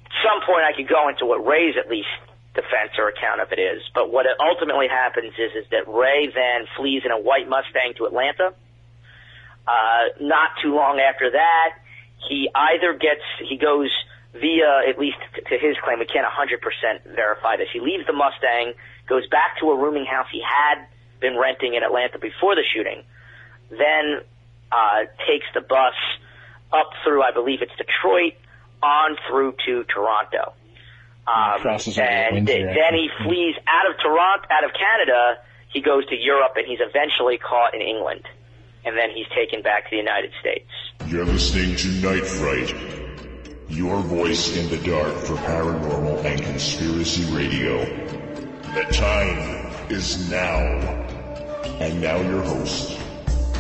at 0.07 0.13
some 0.23 0.41
point 0.47 0.65
I 0.65 0.73
could 0.77 0.89
go 0.89 1.09
into 1.09 1.27
what 1.27 1.45
Ray's 1.45 1.77
at 1.77 1.91
least 1.91 2.09
defense 2.55 2.95
or 2.99 3.09
account 3.09 3.41
of 3.41 3.51
it 3.51 3.59
is, 3.59 3.83
but 3.95 4.11
what 4.11 4.27
ultimately 4.39 4.87
happens 4.89 5.35
is, 5.35 5.53
is 5.59 5.67
that 5.71 5.91
Ray 5.91 6.31
then 6.31 6.67
flees 6.77 7.03
in 7.05 7.11
a 7.11 7.19
white 7.19 7.49
Mustang 7.49 7.95
to 7.99 8.07
Atlanta. 8.07 8.55
Uh, 9.67 10.05
not 10.21 10.51
too 10.63 10.75
long 10.75 11.01
after 11.01 11.31
that, 11.33 11.75
he 12.29 12.49
either 12.55 12.95
gets, 12.95 13.25
he 13.43 13.57
goes 13.57 13.91
via, 14.33 14.87
at 14.89 14.99
least 14.99 15.19
to 15.35 15.55
his 15.59 15.77
claim, 15.83 15.99
we 15.99 16.07
can't 16.07 16.27
100% 16.27 17.15
verify 17.15 17.57
this. 17.57 17.69
He 17.73 17.81
leaves 17.81 18.07
the 18.07 18.13
Mustang, 18.13 18.75
goes 19.09 19.27
back 19.29 19.59
to 19.61 19.71
a 19.71 19.77
rooming 19.77 20.07
house 20.07 20.27
he 20.31 20.43
had 20.43 20.87
been 21.21 21.39
renting 21.39 21.75
in 21.75 21.83
Atlanta 21.83 22.19
before 22.19 22.55
the 22.55 22.63
shooting, 22.75 23.03
then 23.71 24.21
uh, 24.71 25.11
takes 25.27 25.47
the 25.55 25.61
bus 25.61 25.95
up 26.73 26.91
through, 27.03 27.23
I 27.23 27.33
believe 27.33 27.63
it's 27.63 27.75
Detroit, 27.77 28.35
on 28.83 29.17
through 29.29 29.55
to 29.67 29.85
Toronto. 29.85 30.53
Um, 31.27 31.61
crosses 31.61 31.99
over 31.99 32.07
and 32.07 32.35
Windsor, 32.35 32.67
then 32.75 32.95
he 32.95 33.09
flees 33.25 33.55
out 33.67 33.91
of 33.91 33.97
Toronto, 34.01 34.47
out 34.51 34.65
of 34.65 34.73
Canada. 34.73 35.39
He 35.73 35.81
goes 35.81 36.07
to 36.07 36.17
Europe, 36.17 36.53
and 36.57 36.67
he's 36.67 36.81
eventually 36.81 37.39
caught 37.39 37.75
in 37.75 37.81
England, 37.81 38.29
and 38.85 38.97
then 38.97 39.11
he's 39.11 39.27
taken 39.35 39.63
back 39.63 39.85
to 39.85 39.91
the 39.91 39.97
United 39.97 40.33
States. 40.41 40.69
You're 41.07 41.25
listening 41.25 41.77
to 41.77 41.89
Night 42.07 42.27
Fright, 42.27 42.75
your 43.69 44.01
voice 44.03 44.57
in 44.57 44.69
the 44.69 44.77
dark 44.87 45.15
for 45.25 45.35
paranormal 45.35 46.25
and 46.25 46.43
conspiracy 46.43 47.25
radio. 47.35 47.85
The 48.75 48.85
time 48.93 49.73
is 49.91 50.31
now. 50.31 50.61
And 51.81 52.01
now 52.01 52.21
your 52.21 52.43
host, 52.43 53.01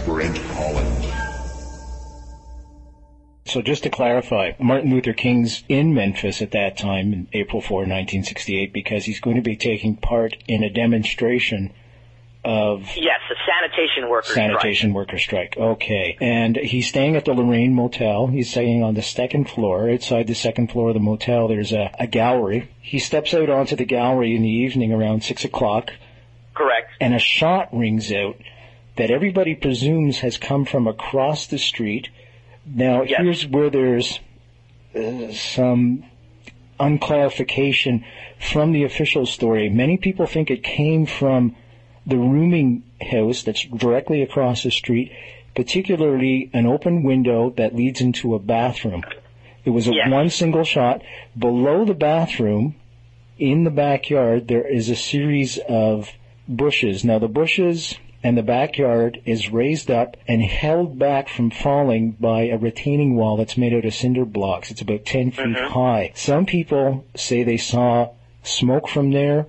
Brent 0.04 0.38
Holland. 0.38 1.23
So 3.54 3.62
just 3.62 3.84
to 3.84 3.88
clarify, 3.88 4.54
Martin 4.58 4.90
Luther 4.90 5.12
King's 5.12 5.62
in 5.68 5.94
Memphis 5.94 6.42
at 6.42 6.50
that 6.50 6.76
time, 6.76 7.12
in 7.12 7.28
April 7.32 7.62
4, 7.62 7.82
1968, 7.82 8.72
because 8.72 9.04
he's 9.04 9.20
going 9.20 9.36
to 9.36 9.42
be 9.42 9.54
taking 9.54 9.94
part 9.94 10.36
in 10.48 10.64
a 10.64 10.68
demonstration 10.68 11.72
of 12.44 12.80
Yes, 12.96 13.20
the 13.28 13.36
sanitation 13.46 14.10
workers. 14.10 14.34
sanitation 14.34 14.92
worker 14.92 15.20
strike. 15.20 15.56
Okay. 15.56 16.16
And 16.20 16.56
he's 16.56 16.88
staying 16.88 17.14
at 17.14 17.26
the 17.26 17.32
Lorraine 17.32 17.74
Motel. 17.74 18.26
He's 18.26 18.50
staying 18.50 18.82
on 18.82 18.94
the 18.94 19.02
second 19.02 19.48
floor. 19.48 19.88
Outside 19.88 20.26
the 20.26 20.34
second 20.34 20.72
floor 20.72 20.88
of 20.88 20.94
the 20.94 21.00
motel, 21.00 21.46
there's 21.46 21.70
a, 21.72 21.94
a 22.00 22.08
gallery. 22.08 22.68
He 22.80 22.98
steps 22.98 23.34
out 23.34 23.48
onto 23.50 23.76
the 23.76 23.84
gallery 23.84 24.34
in 24.34 24.42
the 24.42 24.48
evening 24.48 24.92
around 24.92 25.22
6 25.22 25.44
o'clock, 25.44 25.92
Correct. 26.54 26.90
and 27.00 27.14
a 27.14 27.20
shot 27.20 27.68
rings 27.72 28.10
out 28.10 28.34
that 28.96 29.12
everybody 29.12 29.54
presumes 29.54 30.18
has 30.18 30.38
come 30.38 30.64
from 30.64 30.88
across 30.88 31.46
the 31.46 31.58
street. 31.58 32.08
Now, 32.66 33.02
Yes. 33.02 33.20
here's 33.20 33.46
where 33.46 33.70
there's 33.70 34.20
uh, 34.94 35.32
some 35.32 36.04
unclarification 36.80 38.04
from 38.38 38.72
the 38.72 38.84
official 38.84 39.26
story. 39.26 39.68
Many 39.68 39.96
people 39.96 40.26
think 40.26 40.50
it 40.50 40.62
came 40.62 41.06
from 41.06 41.54
the 42.06 42.16
rooming 42.18 42.82
house 43.00 43.42
that's 43.42 43.64
directly 43.64 44.22
across 44.22 44.62
the 44.62 44.70
street, 44.70 45.10
particularly 45.54 46.50
an 46.52 46.66
open 46.66 47.02
window 47.02 47.50
that 47.56 47.74
leads 47.74 48.00
into 48.00 48.34
a 48.34 48.38
bathroom. 48.38 49.02
It 49.64 49.70
was 49.70 49.88
a 49.88 49.94
Yes. 49.94 50.10
one 50.10 50.28
single 50.30 50.64
shot. 50.64 51.02
Below 51.38 51.84
the 51.84 51.94
bathroom, 51.94 52.74
in 53.38 53.64
the 53.64 53.70
backyard, 53.70 54.48
there 54.48 54.66
is 54.66 54.90
a 54.90 54.96
series 54.96 55.58
of 55.68 56.10
bushes. 56.46 57.04
Now 57.04 57.18
the 57.18 57.28
bushes 57.28 57.96
and 58.24 58.38
the 58.38 58.42
backyard 58.42 59.20
is 59.26 59.50
raised 59.50 59.90
up 59.90 60.16
and 60.26 60.42
held 60.42 60.98
back 60.98 61.28
from 61.28 61.50
falling 61.50 62.12
by 62.12 62.44
a 62.46 62.56
retaining 62.56 63.16
wall 63.16 63.36
that's 63.36 63.58
made 63.58 63.74
out 63.74 63.84
of 63.84 63.92
cinder 63.92 64.24
blocks. 64.24 64.70
It's 64.70 64.80
about 64.80 65.04
10 65.04 65.30
feet 65.30 65.44
mm-hmm. 65.44 65.72
high. 65.72 66.10
Some 66.14 66.46
people 66.46 67.04
say 67.14 67.42
they 67.42 67.58
saw 67.58 68.12
smoke 68.42 68.88
from 68.88 69.10
there. 69.10 69.46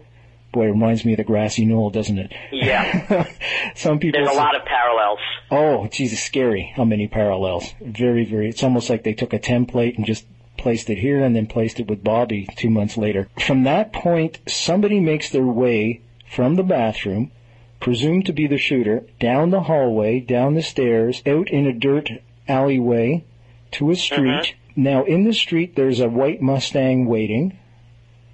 Boy, 0.52 0.66
it 0.66 0.72
reminds 0.72 1.06
me 1.06 1.14
of 1.14 1.18
the 1.18 1.24
grassy 1.24 1.66
knoll, 1.66 1.90
doesn't 1.90 2.20
it? 2.20 2.34
Yeah. 2.52 3.32
Some 3.76 4.00
people 4.00 4.20
There's 4.20 4.30
a 4.30 4.34
say- 4.34 4.38
lot 4.38 4.56
of 4.56 4.66
parallels. 4.66 5.20
Oh, 5.50 5.88
Jesus, 5.88 6.22
scary. 6.22 6.74
How 6.76 6.84
many 6.84 7.08
parallels? 7.08 7.74
Very, 7.82 8.26
very. 8.26 8.50
It's 8.50 8.64
almost 8.64 8.90
like 8.90 9.04
they 9.04 9.14
took 9.14 9.32
a 9.32 9.40
template 9.40 9.96
and 9.96 10.06
just 10.06 10.26
placed 10.58 10.90
it 10.90 10.98
here 10.98 11.24
and 11.24 11.34
then 11.34 11.48
placed 11.48 11.80
it 11.80 11.88
with 11.88 12.04
Bobby 12.04 12.48
two 12.58 12.70
months 12.70 12.98
later. 12.98 13.30
From 13.40 13.64
that 13.64 13.94
point, 13.94 14.40
somebody 14.48 15.00
makes 15.00 15.30
their 15.30 15.46
way 15.46 16.02
from 16.30 16.56
the 16.56 16.64
bathroom, 16.64 17.32
presumed 17.80 18.26
to 18.26 18.34
be 18.34 18.48
the 18.48 18.58
shooter, 18.58 19.04
down 19.20 19.50
the 19.52 19.62
hallway, 19.62 20.20
down 20.20 20.56
the 20.56 20.62
stairs, 20.64 21.22
out 21.26 21.50
in 21.50 21.68
a 21.68 21.74
dirt 21.74 22.10
alleyway 22.48 23.24
to 23.72 23.92
a 23.92 23.96
street. 23.96 24.56
Mm-hmm. 24.76 24.84
Now, 24.84 25.04
in 25.06 25.24
the 25.24 25.34
street, 25.34 25.76
there's 25.76 26.00
a 26.00 26.10
white 26.10 26.42
Mustang 26.42 27.06
waiting 27.06 27.58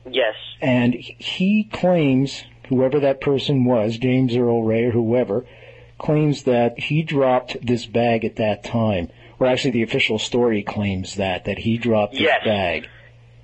Yes. 0.09 0.35
and 0.61 0.93
he 0.95 1.65
claims, 1.71 2.43
whoever 2.69 2.99
that 2.99 3.21
person 3.21 3.65
was, 3.65 3.97
James 3.97 4.35
Earl 4.35 4.63
Ray 4.63 4.85
or 4.85 4.91
whoever, 4.91 5.45
claims 5.99 6.43
that 6.43 6.79
he 6.79 7.03
dropped 7.03 7.57
this 7.65 7.85
bag 7.85 8.25
at 8.25 8.37
that 8.37 8.63
time. 8.63 9.09
Or 9.39 9.47
actually, 9.47 9.71
the 9.71 9.83
official 9.83 10.17
story 10.19 10.63
claims 10.63 11.15
that 11.15 11.45
that 11.45 11.59
he 11.59 11.77
dropped 11.77 12.13
this 12.13 12.21
Yes. 12.21 12.43
bag. 12.43 12.87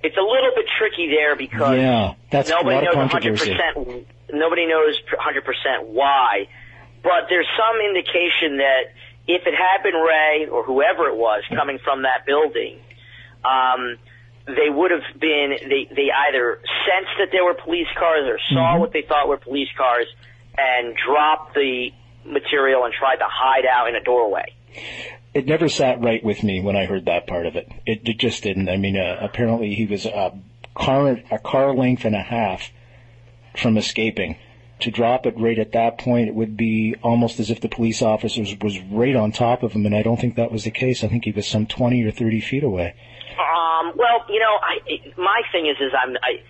It's 0.04 0.18
a 0.18 0.22
little 0.22 0.52
bit 0.56 0.66
tricky 0.78 1.08
there 1.10 1.36
because 1.36 1.78
Yeah, 1.78 2.14
that's 2.32 2.50
a 2.50 2.54
nobody 2.54 2.76
lot 2.76 2.84
knows 2.86 2.94
controversy. 3.12 3.52
100%. 3.54 4.06
Nobody 4.32 4.66
knows 4.68 5.00
100% 5.12 5.88
why, 5.88 6.48
but 7.04 7.28
there's 7.30 7.48
some 7.58 7.80
indication 7.82 8.58
that 8.58 8.92
if 9.28 9.46
it 9.46 9.54
had 9.54 9.84
been 9.84 9.96
Ray 9.96 10.48
or 10.48 10.64
whoever 10.64 11.08
it 11.08 11.16
was 11.16 11.44
coming 11.54 11.80
from 11.84 12.04
that 12.04 12.26
building, 12.26 12.80
um, 13.46 13.98
they 14.46 14.70
would 14.70 14.92
have 14.92 15.20
been. 15.20 15.56
They 15.70 15.88
they 15.94 16.10
either 16.12 16.60
sensed 16.88 17.12
that 17.20 17.30
there 17.32 17.44
were 17.44 17.54
police 17.54 17.88
cars 17.98 18.24
or 18.28 18.40
saw 18.54 18.76
Mhm. 18.76 18.80
what 18.80 18.94
they 18.94 19.02
thought 19.02 19.28
were 19.28 19.38
police 19.38 19.68
cars 19.78 20.08
and 20.58 20.96
dropped 20.96 21.54
the 21.54 21.92
material 22.26 22.86
and 22.86 22.94
tried 22.94 23.18
to 23.18 23.28
hide 23.28 23.66
out 23.66 23.90
in 23.90 23.96
a 23.96 24.02
doorway. 24.02 24.46
It 25.34 25.46
never 25.48 25.68
sat 25.70 26.02
right 26.02 26.24
with 26.24 26.44
me 26.44 26.62
when 26.62 26.76
I 26.78 26.86
heard 26.86 27.06
that 27.06 27.28
part 27.28 27.46
of 27.46 27.56
it. 27.56 27.70
It, 27.86 28.08
it 28.08 28.18
just 28.18 28.44
didn't. 28.44 28.70
I 28.70 28.78
mean, 28.78 28.98
uh, 28.98 29.18
apparently 29.22 29.74
he 29.76 29.86
was 29.86 30.06
a 30.06 30.32
car 30.76 31.20
a 31.30 31.40
car 31.40 31.74
length 31.76 32.06
and 32.06 32.16
a 32.16 32.22
half 32.22 32.72
from 33.60 33.78
escaping. 33.78 34.38
To 34.82 34.92
drop 34.92 35.26
it 35.26 35.34
right 35.40 35.58
at 35.58 35.72
that 35.72 35.98
point, 35.98 36.28
it 36.30 36.36
would 36.36 36.56
be 36.56 36.96
almost 37.02 37.40
as 37.40 37.50
if 37.50 37.62
the 37.62 37.68
police 37.68 38.04
officers 38.04 38.56
was 38.62 38.80
right 38.92 39.16
on 39.16 39.32
top 39.32 39.64
of 39.64 39.72
him, 39.72 39.86
and 39.88 39.96
I 39.96 40.04
don't 40.04 40.20
think 40.20 40.36
that 40.36 40.52
was 40.52 40.66
the 40.66 40.72
case. 40.72 41.04
I 41.04 41.08
think 41.08 41.26
he 41.26 41.32
was 41.32 41.48
some 41.48 41.66
20 41.66 42.04
or 42.04 42.12
30 42.12 42.42
feet 42.42 42.64
away. 42.64 42.94
Um, 43.40 43.94
well, 43.96 44.26
you 44.30 44.40
know, 44.40 44.56
I, 44.62 44.78
it, 44.86 45.18
my 45.18 45.42
thing 45.52 45.66
is, 45.66 45.78
is 45.82 45.92
I'm, 46.00 46.16
I, 46.22 46.44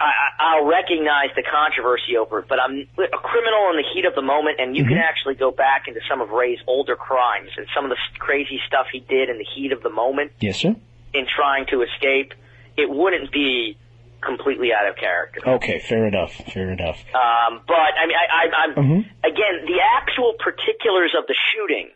I, 0.00 0.10
I'll 0.38 0.64
recognize 0.66 1.30
the 1.34 1.42
controversy 1.42 2.16
over 2.16 2.38
it, 2.38 2.46
but 2.48 2.58
I'm 2.60 2.86
a 2.96 3.18
criminal 3.18 3.70
in 3.70 3.76
the 3.76 3.84
heat 3.92 4.04
of 4.04 4.14
the 4.14 4.22
moment, 4.22 4.60
and 4.60 4.76
you 4.76 4.84
can 4.84 4.98
actually 4.98 5.34
go 5.34 5.50
back 5.50 5.88
into 5.88 6.00
some 6.08 6.20
of 6.20 6.30
Ray's 6.30 6.58
older 6.68 6.94
crimes 6.94 7.50
and 7.56 7.66
some 7.74 7.84
of 7.84 7.90
the 7.90 7.96
crazy 8.20 8.60
stuff 8.68 8.86
he 8.92 9.00
did 9.00 9.28
in 9.28 9.38
the 9.38 9.46
heat 9.56 9.72
of 9.72 9.82
the 9.82 9.90
moment 9.90 10.30
Yes, 10.40 10.58
sir? 10.58 10.76
in 11.14 11.26
trying 11.34 11.66
to 11.66 11.82
escape. 11.82 12.32
It 12.76 12.88
wouldn't 12.88 13.32
be 13.32 13.76
completely 14.22 14.72
out 14.72 14.86
of 14.88 14.96
character. 14.96 15.40
Okay, 15.46 15.78
fair 15.80 16.06
enough, 16.06 16.32
fair 16.52 16.70
enough. 16.70 16.98
Um, 17.14 17.60
but 17.66 17.76
I 17.98 18.06
mean, 18.06 18.16
I, 18.16 18.26
I, 18.46 18.62
I'm 18.64 18.74
Mhm. 18.74 19.00
again 19.24 19.64
the 19.66 19.80
actual 19.96 20.34
particulars 20.38 21.14
of 21.18 21.26
the 21.26 21.34
shooting 21.52 21.90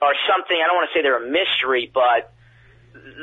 are 0.00 0.14
something 0.28 0.56
I 0.56 0.66
don't 0.66 0.76
want 0.76 0.90
to 0.92 0.98
say 0.98 1.02
they're 1.02 1.22
a 1.24 1.30
mystery, 1.30 1.90
but 1.92 2.32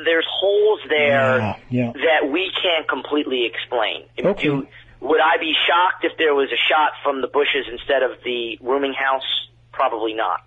there's 0.04 0.26
holes 0.28 0.80
there 0.88 1.38
Yeah, 1.38 1.56
yeah. 1.70 1.92
that 1.92 2.30
we 2.30 2.50
can't 2.62 2.88
completely 2.88 3.44
explain. 3.46 4.04
Okay. 4.18 4.42
Do- 4.48 4.66
would 5.00 5.20
I 5.20 5.38
be 5.38 5.54
shocked 5.66 6.04
if 6.04 6.18
there 6.18 6.34
was 6.34 6.50
a 6.52 6.56
shot 6.68 6.92
from 7.02 7.22
the 7.22 7.28
bushes 7.28 7.66
instead 7.70 8.02
of 8.02 8.22
the 8.22 8.58
rooming 8.60 8.92
house? 8.92 9.24
Probably 9.72 10.12
not. 10.12 10.40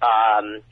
Um, 0.00 0.62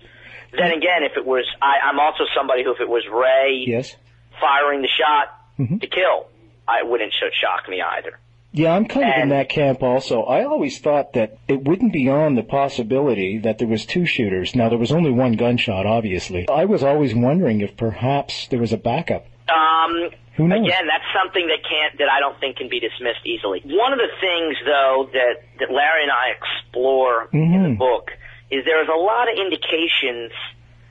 then 0.52 0.72
again, 0.72 1.02
if 1.04 1.16
it 1.18 1.26
was, 1.26 1.44
I, 1.60 1.74
I'm 1.84 2.00
also 2.00 2.24
somebody 2.34 2.64
who, 2.64 2.72
if 2.72 2.80
it 2.80 2.88
was 2.88 3.04
Ray 3.12 3.64
Yes? 3.66 3.94
firing 4.40 4.80
the 4.80 4.88
shot 4.88 5.34
Mhm. 5.58 5.80
to 5.80 5.86
kill, 5.86 6.26
I 6.66 6.82
wouldn't 6.82 7.12
sh- 7.12 7.34
shock 7.40 7.68
me 7.68 7.80
either. 7.82 8.18
Yeah, 8.52 8.74
I'm 8.74 8.86
kind 8.86 9.08
of 9.08 9.22
in 9.22 9.28
that 9.28 9.50
camp 9.50 9.82
also. 9.82 10.22
I 10.22 10.44
always 10.44 10.78
thought 10.80 11.12
that 11.12 11.36
it 11.48 11.62
wouldn't 11.64 11.92
be 11.92 12.08
on 12.08 12.34
the 12.34 12.42
possibility 12.42 13.38
that 13.38 13.58
there 13.58 13.68
was 13.68 13.84
two 13.84 14.06
shooters. 14.06 14.54
Now, 14.56 14.70
there 14.70 14.78
was 14.78 14.90
only 14.90 15.10
one 15.10 15.32
gunshot, 15.32 15.84
obviously. 15.84 16.48
I 16.48 16.64
was 16.64 16.82
always 16.82 17.14
wondering 17.14 17.60
if 17.60 17.76
perhaps 17.76 18.48
there 18.48 18.58
was 18.58 18.72
a 18.72 18.78
backup. 18.78 19.26
Um, 19.50 20.10
Who 20.36 20.48
knows? 20.48 20.66
Again, 20.66 20.86
that's 20.86 21.04
something 21.12 21.46
that 21.48 21.58
can't 21.68 21.98
that 21.98 22.08
I 22.10 22.20
don't 22.20 22.38
think 22.40 22.56
can 22.56 22.68
be 22.68 22.80
dismissed 22.80 23.20
easily. 23.26 23.60
One 23.64 23.92
of 23.92 23.98
the 23.98 24.08
things, 24.20 24.56
though, 24.64 25.10
that 25.12 25.42
that 25.58 25.70
Larry 25.70 26.04
and 26.04 26.12
I 26.12 26.30
explore 26.30 27.28
in 27.32 27.62
the 27.62 27.68
Mhm. 27.70 27.78
book 27.78 28.12
is 28.50 28.64
there's 28.64 28.88
a 28.88 28.96
lot 28.96 29.30
of 29.30 29.38
indications 29.38 30.32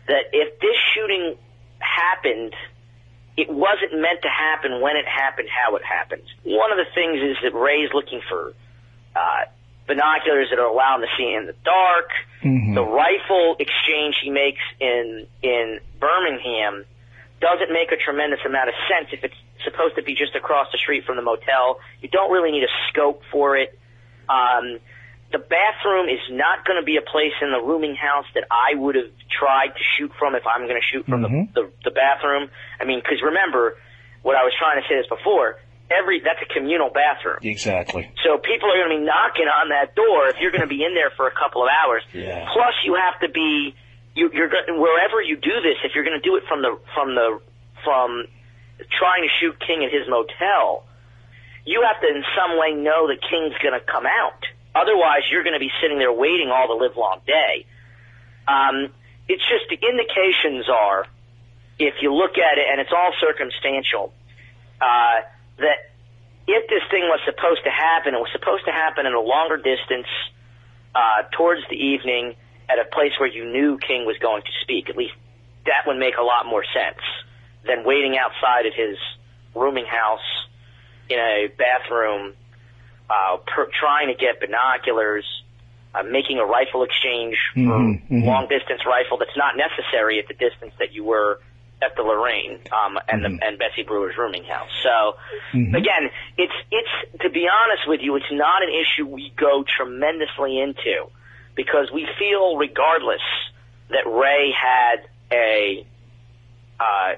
that 0.07 0.25
if 0.31 0.59
this 0.59 0.75
shooting 0.93 1.37
happened 1.79 2.53
it 3.37 3.49
wasn't 3.49 3.93
meant 3.93 4.21
to 4.23 4.29
happen 4.29 4.81
when 4.81 4.97
it 4.97 5.05
happened, 5.05 5.47
how 5.47 5.75
it 5.75 5.83
happened. 5.85 6.23
One 6.43 6.71
of 6.71 6.77
the 6.77 6.89
things 6.93 7.21
is 7.21 7.37
that 7.43 7.53
Ray's 7.57 7.89
looking 7.93 8.21
for 8.27 8.53
uh, 9.15 9.45
binoculars 9.87 10.49
that 10.49 10.59
are 10.59 10.67
allowing 10.67 11.01
to 11.01 11.07
see 11.17 11.33
in 11.33 11.45
the 11.45 11.55
dark. 11.63 12.09
Mhm. 12.43 12.75
The 12.75 12.83
rifle 12.83 13.55
exchange 13.59 14.17
he 14.21 14.29
makes 14.29 14.61
in 14.79 15.27
in 15.41 15.79
Birmingham 15.99 16.85
doesn't 17.39 17.71
make 17.71 17.91
a 17.91 17.97
tremendous 17.97 18.39
amount 18.45 18.69
of 18.69 18.75
sense 18.89 19.09
if 19.13 19.23
it's 19.23 19.35
supposed 19.63 19.95
to 19.95 20.01
be 20.03 20.13
just 20.15 20.35
across 20.35 20.71
the 20.71 20.77
street 20.77 21.05
from 21.05 21.15
the 21.15 21.21
motel. 21.21 21.79
You 22.01 22.09
don't 22.09 22.31
really 22.31 22.51
need 22.51 22.63
a 22.63 22.73
scope 22.89 23.21
for 23.31 23.55
it. 23.57 23.77
Um, 24.29 24.79
the 25.31 25.39
bathroom 25.39 26.07
is 26.07 26.23
not 26.31 26.63
going 26.65 26.79
to 26.79 26.85
be 26.85 26.95
a 26.97 27.01
place 27.03 27.35
in 27.41 27.51
the 27.51 27.59
rooming 27.59 27.95
house 27.95 28.25
that 28.33 28.45
I 28.49 28.75
would 28.79 28.95
have 28.95 29.11
tried 29.27 29.75
to 29.75 29.83
shoot 29.97 30.11
from 30.17 30.35
if 30.35 30.43
I'm 30.47 30.63
going 30.67 30.79
to 30.79 30.87
shoot 30.87 31.05
from 31.05 31.23
Mhm. 31.23 31.53
the, 31.53 31.63
the 31.63 31.91
the 31.91 31.91
bathroom. 31.91 32.49
I 32.79 32.85
mean, 32.85 32.99
because 33.03 33.21
remember 33.21 33.75
what 34.23 34.35
I 34.35 34.43
was 34.43 34.53
trying 34.57 34.81
to 34.81 34.87
say 34.87 34.95
this 34.95 35.07
before. 35.07 35.59
Every 35.91 36.19
that's 36.19 36.39
a 36.43 36.49
communal 36.53 36.89
bathroom. 36.89 37.39
Exactly. 37.43 38.11
So 38.23 38.37
people 38.39 38.67
are 38.71 38.75
going 38.77 38.91
to 38.91 38.97
be 38.99 39.05
knocking 39.07 39.47
on 39.47 39.69
that 39.69 39.95
door 39.95 40.27
if 40.27 40.35
you're 40.39 40.51
going 40.51 40.67
to 40.67 40.71
be 40.71 40.83
in 40.83 40.93
there 40.95 41.11
for 41.15 41.27
a 41.27 41.31
couple 41.35 41.63
of 41.63 41.69
hours. 41.71 42.03
Yeah. 42.11 42.47
Plus, 42.51 42.75
you 42.83 42.95
have 42.95 43.19
to 43.21 43.29
be 43.29 43.73
you, 44.13 44.29
you're 44.33 44.49
wherever 44.79 45.21
you 45.21 45.37
do 45.37 45.55
this. 45.63 45.77
If 45.83 45.95
you're 45.95 46.03
going 46.03 46.19
to 46.19 46.23
do 46.27 46.35
it 46.35 46.43
from 46.47 46.61
the 46.61 46.75
from 46.93 47.15
the 47.15 47.39
from 47.83 48.27
trying 48.99 49.23
to 49.23 49.29
shoot 49.39 49.55
King 49.59 49.83
at 49.85 49.91
his 49.91 50.07
motel, 50.09 50.83
you 51.65 51.83
have 51.87 51.99
to 52.01 52.07
in 52.07 52.23
some 52.35 52.57
way 52.59 52.73
know 52.73 53.07
that 53.07 53.19
King's 53.23 53.55
going 53.63 53.75
to 53.79 53.85
come 53.85 54.05
out. 54.05 54.43
Otherwise, 54.77 55.23
you're 55.31 55.43
going 55.43 55.57
to 55.57 55.59
be 55.59 55.71
sitting 55.81 55.97
there 55.97 56.13
waiting 56.13 56.51
all 56.53 56.67
the 56.67 56.83
live 56.83 56.95
long 56.95 57.19
day. 57.25 57.65
Um, 58.47 58.93
it's 59.27 59.43
just 59.49 59.65
the 59.69 59.79
indications 59.81 60.69
are, 60.69 61.05
if 61.79 61.95
you 62.01 62.13
look 62.13 62.37
at 62.37 62.57
it, 62.57 62.65
and 62.69 62.79
it's 62.79 62.93
all 62.95 63.11
circumstantial, 63.19 64.13
uh, 64.79 65.21
that 65.57 65.91
if 66.47 66.69
this 66.69 66.83
thing 66.91 67.03
was 67.09 67.19
supposed 67.25 67.63
to 67.63 67.71
happen, 67.71 68.13
it 68.13 68.19
was 68.19 68.29
supposed 68.31 68.65
to 68.65 68.71
happen 68.71 69.05
at 69.05 69.13
a 69.13 69.19
longer 69.19 69.57
distance, 69.57 70.07
uh, 70.95 71.23
towards 71.35 71.61
the 71.69 71.75
evening, 71.75 72.35
at 72.69 72.79
a 72.79 72.85
place 72.85 73.13
where 73.19 73.29
you 73.29 73.45
knew 73.45 73.77
King 73.77 74.05
was 74.05 74.17
going 74.19 74.43
to 74.43 74.53
speak. 74.61 74.89
At 74.89 74.97
least 74.97 75.13
that 75.65 75.87
would 75.87 75.97
make 75.97 76.17
a 76.17 76.23
lot 76.23 76.45
more 76.45 76.63
sense 76.63 77.01
than 77.65 77.83
waiting 77.83 78.17
outside 78.17 78.65
at 78.65 78.73
his 78.73 78.97
rooming 79.55 79.85
house 79.85 80.47
in 81.09 81.19
a 81.19 81.47
bathroom, 81.57 82.33
uh, 83.09 83.37
per, 83.45 83.67
trying 83.79 84.07
to 84.07 84.15
get 84.15 84.39
binoculars, 84.39 85.25
uh, 85.95 86.03
making 86.03 86.39
a 86.39 86.45
rifle 86.45 86.83
exchange 86.83 87.35
for 87.53 87.59
Mhm, 87.61 88.01
mhm. 88.09 88.25
long 88.25 88.47
distance 88.47 88.85
rifle 88.85 89.17
that's 89.17 89.35
not 89.37 89.55
necessary 89.55 90.19
at 90.19 90.27
the 90.27 90.33
distance 90.33 90.73
that 90.79 90.91
you 90.91 91.03
were 91.03 91.39
at 91.81 91.95
the 91.95 92.01
Lorraine 92.01 92.59
um, 92.71 92.99
and 93.07 93.21
Mhm. 93.21 93.39
the, 93.39 93.45
and 93.47 93.59
Bessie 93.59 93.83
Brewer's 93.83 94.17
rooming 94.17 94.43
house. 94.43 94.69
So 94.81 95.15
Mhm. 95.53 95.75
again, 95.75 96.09
it's 96.37 96.53
it's 96.71 97.21
to 97.21 97.29
be 97.29 97.47
honest 97.47 97.87
with 97.87 98.01
you, 98.01 98.15
it's 98.15 98.31
not 98.31 98.63
an 98.63 98.69
issue 98.69 99.05
we 99.05 99.29
go 99.35 99.63
tremendously 99.63 100.59
into 100.59 101.09
because 101.55 101.91
we 101.91 102.05
feel 102.17 102.57
regardless 102.57 103.21
that 103.89 104.05
Ray 104.07 104.51
had 104.51 105.07
a 105.31 105.85
uh, 106.79 107.15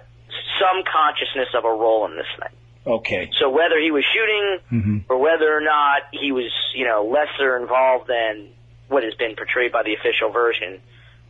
some 0.59 0.83
consciousness 0.83 1.49
of 1.53 1.65
a 1.65 1.69
role 1.71 2.05
in 2.05 2.15
this 2.15 2.27
thing. 2.39 2.55
Okay. 2.89 3.29
So 3.39 3.49
whether 3.49 3.79
he 3.79 3.91
was 3.91 4.03
shooting 4.13 4.57
Mhm. 4.71 5.03
or 5.09 5.17
whether 5.19 5.55
or 5.55 5.61
not 5.61 6.03
he 6.11 6.31
was, 6.31 6.51
you 6.73 6.85
know, 6.85 7.03
lesser 7.05 7.55
involved 7.57 8.07
than 8.07 8.49
what 8.87 9.03
has 9.03 9.13
been 9.15 9.35
portrayed 9.35 9.71
by 9.71 9.83
the 9.83 9.93
official 9.93 10.29
version, 10.31 10.81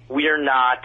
we're 0.08 0.42
not 0.42 0.84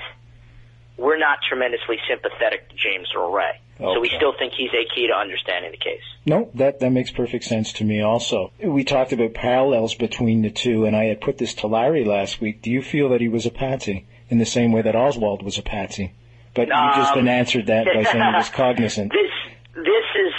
we're 0.96 1.18
not 1.18 1.38
tremendously 1.48 1.98
sympathetic 2.08 2.68
to 2.68 2.76
James 2.76 3.08
Earl 3.16 3.32
Ray. 3.32 3.58
So 3.78 3.98
we 3.98 4.08
still 4.08 4.32
think 4.38 4.52
he's 4.52 4.70
a 4.70 4.84
key 4.94 5.08
to 5.08 5.12
understanding 5.12 5.72
the 5.72 5.76
case. 5.76 6.02
No, 6.24 6.48
that 6.54 6.78
that 6.78 6.90
makes 6.90 7.10
perfect 7.10 7.42
sense 7.44 7.72
to 7.74 7.84
me. 7.84 8.00
Also, 8.00 8.52
we 8.62 8.84
talked 8.84 9.12
about 9.12 9.34
parallels 9.34 9.94
between 9.96 10.42
the 10.42 10.50
two, 10.50 10.84
and 10.86 10.94
I 10.94 11.06
had 11.06 11.20
put 11.20 11.38
this 11.38 11.54
to 11.56 11.66
Larry 11.66 12.04
last 12.04 12.40
week. 12.40 12.62
Do 12.62 12.70
you 12.70 12.82
feel 12.82 13.08
that 13.08 13.20
he 13.20 13.28
was 13.28 13.44
a 13.46 13.50
patsy 13.50 14.06
in 14.30 14.38
the 14.38 14.46
same 14.46 14.70
way 14.70 14.82
that 14.82 14.94
Oswald 14.94 15.42
was 15.42 15.58
a 15.58 15.62
patsy? 15.62 16.12
But 16.54 16.68
you 16.68 16.74
just 16.94 17.12
Um, 17.14 17.18
been 17.18 17.28
answered 17.28 17.66
that 17.66 17.86
by 17.86 18.04
saying 18.04 18.24
he 18.24 18.36
was 18.36 18.48
cognizant. 18.64 19.10
This 19.12 19.32
this 19.74 20.06
is 20.26 20.32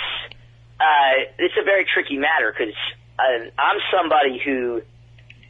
uh, 0.86 1.13
it's 1.39 1.58
a 1.60 1.63
very 1.65 1.86
tricky 1.91 2.17
matter 2.17 2.54
because 2.54 2.76
uh, 3.17 3.50
I'm 3.58 3.80
somebody 3.91 4.39
who 4.43 4.82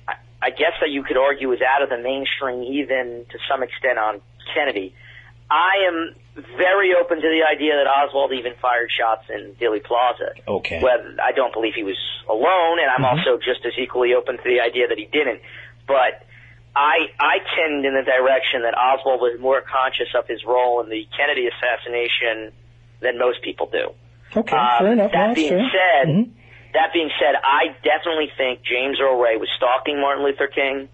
I, 0.08 0.14
I 0.42 0.50
guess 0.52 0.74
that 0.82 0.90
you 0.90 1.04
could 1.04 1.18
argue 1.18 1.52
is 1.52 1.60
out 1.62 1.82
of 1.84 1.90
the 1.90 1.98
mainstream 2.02 2.64
even 2.64 3.26
to 3.32 3.38
some 3.50 3.64
extent 3.64 3.98
on 4.00 4.22
Kennedy. 4.54 4.94
I 5.50 5.86
am 5.88 6.16
very 6.58 6.92
open 7.00 7.18
to 7.22 7.30
the 7.30 7.44
idea 7.48 7.74
that 7.78 7.88
Oswald 7.88 8.32
even 8.34 8.54
fired 8.62 8.90
shots 8.92 9.26
in 9.30 9.56
Dealey 9.60 9.84
Plaza. 9.84 10.34
Okay. 10.48 10.82
Whether 10.82 11.16
I 11.22 11.32
don't 11.34 11.54
believe 11.54 11.74
he 11.76 11.84
was 11.84 11.98
alone, 12.28 12.80
and 12.80 12.90
I'm 12.90 13.04
Mhm. 13.04 13.18
also 13.20 13.38
just 13.38 13.66
as 13.66 13.74
equally 13.78 14.14
open 14.14 14.38
to 14.38 14.44
the 14.44 14.60
idea 14.62 14.88
that 14.88 14.98
he 14.98 15.06
didn't. 15.06 15.42
But 15.88 16.24
I 16.76 17.12
I 17.20 17.40
tend 17.56 17.86
in 17.86 17.94
the 17.94 18.04
direction 18.04 18.64
that 18.64 18.76
Oswald 18.78 19.22
was 19.22 19.40
more 19.40 19.62
conscious 19.62 20.14
of 20.16 20.28
his 20.28 20.44
role 20.44 20.82
in 20.82 20.90
the 20.90 21.08
Kennedy 21.16 21.48
assassination 21.48 22.52
than 23.02 23.18
most 23.18 23.42
people 23.42 23.68
do. 23.68 23.94
Okay, 24.38 24.56
Um, 24.56 24.78
fair 24.80 24.92
enough. 24.94 25.12
that 25.12 25.28
No, 25.30 25.34
being 25.36 25.50
fair. 25.50 25.70
said, 25.72 26.08
Mhm. 26.08 26.30
That 26.74 26.92
being 26.92 27.10
said, 27.20 27.36
I 27.42 27.74
definitely 27.84 28.28
think 28.36 28.62
James 28.64 29.00
Earl 29.00 29.16
Ray 29.16 29.38
was 29.38 29.48
stalking 29.56 30.02
Martin 30.02 30.26
Luther 30.26 30.48
King. 30.48 30.90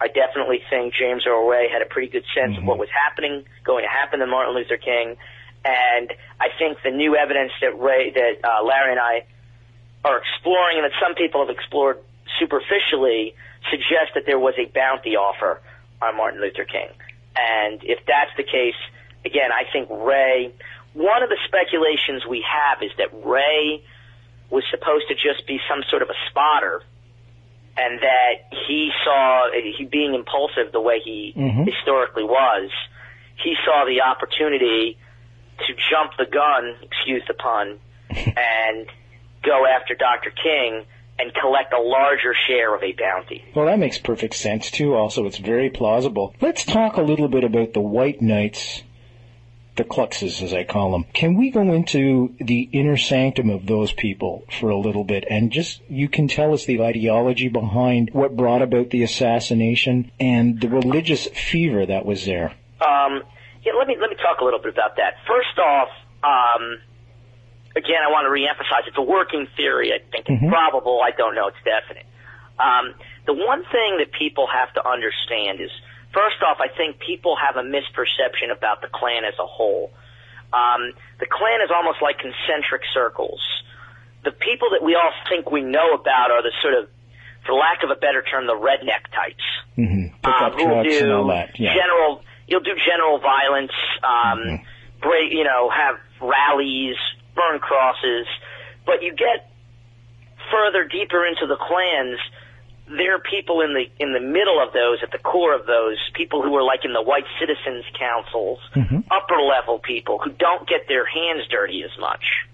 I 0.00 0.08
definitely 0.08 0.64
think 0.70 0.94
James 0.94 1.26
Earl 1.26 1.46
Ray 1.46 1.68
had 1.68 1.82
a 1.82 1.86
pretty 1.86 2.08
good 2.08 2.24
sense 2.34 2.56
of 2.56 2.62
Mhm. 2.62 2.66
what 2.66 2.78
was 2.78 2.88
happening, 2.90 3.44
going 3.62 3.84
to 3.84 3.90
happen 3.90 4.20
to 4.20 4.26
Martin 4.26 4.54
Luther 4.54 4.78
King, 4.78 5.18
and 5.64 6.10
I 6.40 6.48
think 6.58 6.80
the 6.82 6.90
new 6.90 7.16
evidence 7.16 7.52
that 7.60 7.78
Ray, 7.78 8.10
that 8.10 8.38
uh, 8.44 8.62
Larry 8.62 8.92
and 8.92 9.00
I 9.00 9.24
are 10.06 10.16
exploring, 10.16 10.78
and 10.78 10.84
that 10.90 10.98
some 11.00 11.14
people 11.14 11.44
have 11.44 11.50
explored 11.54 11.98
superficially, 12.38 13.34
suggests 13.70 14.14
that 14.14 14.24
there 14.24 14.38
was 14.38 14.54
a 14.58 14.64
bounty 14.66 15.16
offer 15.16 15.60
on 16.00 16.16
Martin 16.16 16.40
Luther 16.40 16.64
King. 16.64 16.88
And 17.36 17.82
if 17.84 18.04
that's 18.06 18.30
the 18.36 18.42
case, 18.44 18.76
again, 19.24 19.50
I 19.52 19.64
think 19.70 19.88
Ray. 19.90 20.52
One 20.96 21.22
of 21.22 21.28
the 21.28 21.36
speculations 21.46 22.24
we 22.26 22.42
have 22.48 22.82
is 22.82 22.90
that 22.96 23.08
Ray 23.22 23.84
was 24.48 24.64
supposed 24.70 25.08
to 25.08 25.14
just 25.14 25.46
be 25.46 25.60
some 25.68 25.82
sort 25.90 26.00
of 26.00 26.08
a 26.08 26.16
spotter, 26.30 26.82
and 27.76 28.00
that 28.00 28.34
he 28.66 28.90
saw 29.04 29.50
he 29.52 29.84
being 29.84 30.14
impulsive 30.14 30.72
the 30.72 30.80
way 30.80 31.00
he 31.04 31.34
Mhm. 31.36 31.66
historically 31.66 32.24
was. 32.24 32.70
He 33.44 33.54
saw 33.66 33.84
the 33.84 34.00
opportunity 34.02 34.96
to 35.66 35.74
jump 35.90 36.16
the 36.16 36.24
gun, 36.24 36.76
excuse 36.82 37.22
the 37.28 37.34
pun, 37.34 37.78
and 38.10 38.86
go 39.42 39.66
after 39.66 39.94
Dr. 39.94 40.30
King 40.30 40.86
and 41.18 41.34
collect 41.34 41.72
a 41.74 41.80
larger 41.80 42.34
share 42.46 42.74
of 42.74 42.82
a 42.82 42.92
bounty. 42.92 43.44
Well, 43.54 43.66
that 43.66 43.78
makes 43.78 43.98
perfect 43.98 44.34
sense 44.34 44.70
too. 44.70 44.94
Also, 44.94 45.26
it's 45.26 45.38
very 45.38 45.68
plausible. 45.68 46.34
Let's 46.40 46.64
talk 46.64 46.96
a 46.96 47.02
little 47.02 47.28
bit 47.28 47.44
about 47.44 47.72
the 47.74 47.80
White 47.80 48.20
Knights, 48.22 48.82
the 49.76 49.84
Kluxes, 49.84 50.42
as 50.42 50.52
I 50.52 50.64
call 50.64 50.92
them. 50.92 51.04
Can 51.12 51.36
we 51.36 51.50
go 51.50 51.72
into 51.72 52.34
the 52.38 52.68
inner 52.72 52.96
sanctum 52.96 53.50
of 53.50 53.66
those 53.66 53.92
people 53.92 54.44
for 54.58 54.70
a 54.70 54.76
little 54.78 55.04
bit, 55.04 55.24
and 55.28 55.52
just 55.52 55.82
you 55.88 56.08
can 56.08 56.28
tell 56.28 56.52
us 56.52 56.64
the 56.64 56.80
ideology 56.82 57.48
behind 57.48 58.10
what 58.12 58.36
brought 58.36 58.62
about 58.62 58.90
the 58.90 59.02
assassination 59.02 60.10
and 60.18 60.60
the 60.60 60.68
religious 60.68 61.26
fever 61.26 61.86
that 61.86 62.04
was 62.06 62.24
there? 62.24 62.54
Um, 62.80 63.22
yeah, 63.64 63.72
let 63.78 63.88
me 63.88 63.96
let 64.00 64.10
me 64.10 64.16
talk 64.16 64.40
a 64.40 64.44
little 64.44 64.60
bit 64.60 64.72
about 64.72 64.96
that. 64.96 65.16
First 65.26 65.58
off, 65.58 65.88
um, 66.24 66.78
again, 67.76 68.00
I 68.06 68.10
want 68.10 68.24
to 68.24 68.30
reemphasize 68.32 68.86
it's 68.88 68.96
a 68.96 69.02
working 69.02 69.46
theory. 69.56 69.92
I 69.92 69.98
think 70.10 70.26
it's 70.28 70.42
Mhm. 70.42 70.50
probable. 70.50 71.00
I 71.02 71.10
don't 71.10 71.34
know. 71.34 71.48
It's 71.48 71.62
definite. 71.64 72.06
Um, 72.58 72.94
the 73.26 73.34
one 73.34 73.64
thing 73.64 73.98
that 73.98 74.12
people 74.12 74.46
have 74.46 74.72
to 74.74 74.88
understand 74.88 75.60
is, 75.60 75.70
first 76.16 76.40
off, 76.40 76.56
I 76.64 76.72
think 76.74 76.98
people 76.98 77.36
have 77.36 77.56
a 77.60 77.66
misperception 77.68 78.48
about 78.56 78.80
the 78.80 78.88
Klan 78.88 79.24
as 79.28 79.36
a 79.38 79.44
whole. 79.46 79.92
Um, 80.56 80.96
the 81.20 81.26
Klan 81.28 81.60
is 81.60 81.68
almost 81.68 82.00
like 82.00 82.16
concentric 82.18 82.82
circles. 82.94 83.40
The 84.24 84.32
people 84.32 84.70
that 84.72 84.82
we 84.82 84.94
all 84.96 85.12
think 85.28 85.50
we 85.52 85.60
know 85.60 85.92
about 85.92 86.30
are 86.32 86.42
the 86.42 86.52
sort 86.62 86.74
of, 86.74 86.88
for 87.44 87.52
lack 87.52 87.84
of 87.84 87.90
a 87.90 87.94
better 88.00 88.22
term, 88.24 88.46
the 88.48 88.56
redneck 88.56 89.06
types 89.12 89.44
hmm 89.76 90.08
Pick 90.24 90.32
um, 90.32 90.44
up 90.50 90.58
trucks 90.58 90.88
do 90.88 91.04
and 91.04 91.12
all 91.12 91.28
that. 91.28 91.60
Yeah. 91.60 91.74
general. 91.76 92.24
You'll 92.48 92.64
do 92.64 92.72
general 92.88 93.18
violence. 93.20 93.76
Um, 94.02 94.38
Mhm. 94.40 94.64
break, 95.02 95.30
you 95.30 95.44
know, 95.44 95.68
have 95.68 96.00
rallies, 96.20 96.96
burn 97.36 97.58
crosses, 97.60 98.26
but 98.86 99.02
you 99.02 99.12
get 99.12 99.50
further 100.50 100.84
deeper 100.84 101.26
into 101.26 101.46
the 101.46 101.56
clans. 101.56 102.18
There 102.88 103.16
are 103.16 103.18
people 103.18 103.62
in 103.62 103.74
the 103.74 103.90
in 103.98 104.12
the 104.12 104.20
middle 104.20 104.62
of 104.62 104.72
those, 104.72 105.02
at 105.02 105.10
the 105.10 105.18
core 105.18 105.54
of 105.54 105.66
those, 105.66 105.98
people 106.14 106.42
who 106.42 106.54
are 106.56 106.62
like 106.62 106.84
in 106.84 106.92
the 106.92 107.02
white 107.02 107.26
citizens 107.40 107.84
councils, 107.98 108.60
Mhm. 108.76 109.04
upper 109.10 109.40
level 109.42 109.80
people 109.80 110.18
who 110.18 110.30
don't 110.30 110.68
get 110.68 110.86
their 110.86 111.04
hands 111.04 111.46
dirty 111.48 111.82
as 111.82 111.96
much. 111.98 112.46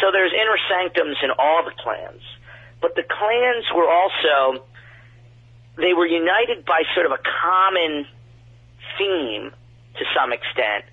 So 0.00 0.10
there's 0.10 0.32
inner 0.32 0.58
sanctums 0.68 1.18
in 1.22 1.30
all 1.32 1.64
the 1.64 1.72
clans, 1.72 2.22
but 2.80 2.94
the 2.94 3.02
clans 3.02 3.70
were 3.72 3.90
also 3.90 4.64
they 5.76 5.92
were 5.92 6.06
united 6.06 6.64
by 6.64 6.82
sort 6.94 7.06
of 7.06 7.12
a 7.12 7.18
common 7.18 8.06
theme 8.96 9.52
to 9.96 10.04
some 10.14 10.32
extent 10.32 10.84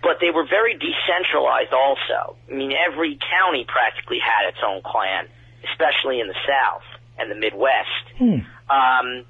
but 0.00 0.20
they 0.20 0.30
were 0.30 0.44
very 0.44 0.74
decentralized 0.74 1.72
also. 1.72 2.36
I 2.48 2.54
mean, 2.54 2.72
every 2.72 3.16
county 3.16 3.64
practically 3.64 4.20
had 4.20 4.48
its 4.48 4.58
own 4.62 4.80
clan, 4.82 5.26
especially 5.68 6.20
in 6.20 6.28
the 6.28 6.36
South 6.46 6.84
and 7.18 7.30
the 7.30 7.34
Midwest. 7.34 8.04
Hmm. 8.18 8.38
Um, 8.70 9.24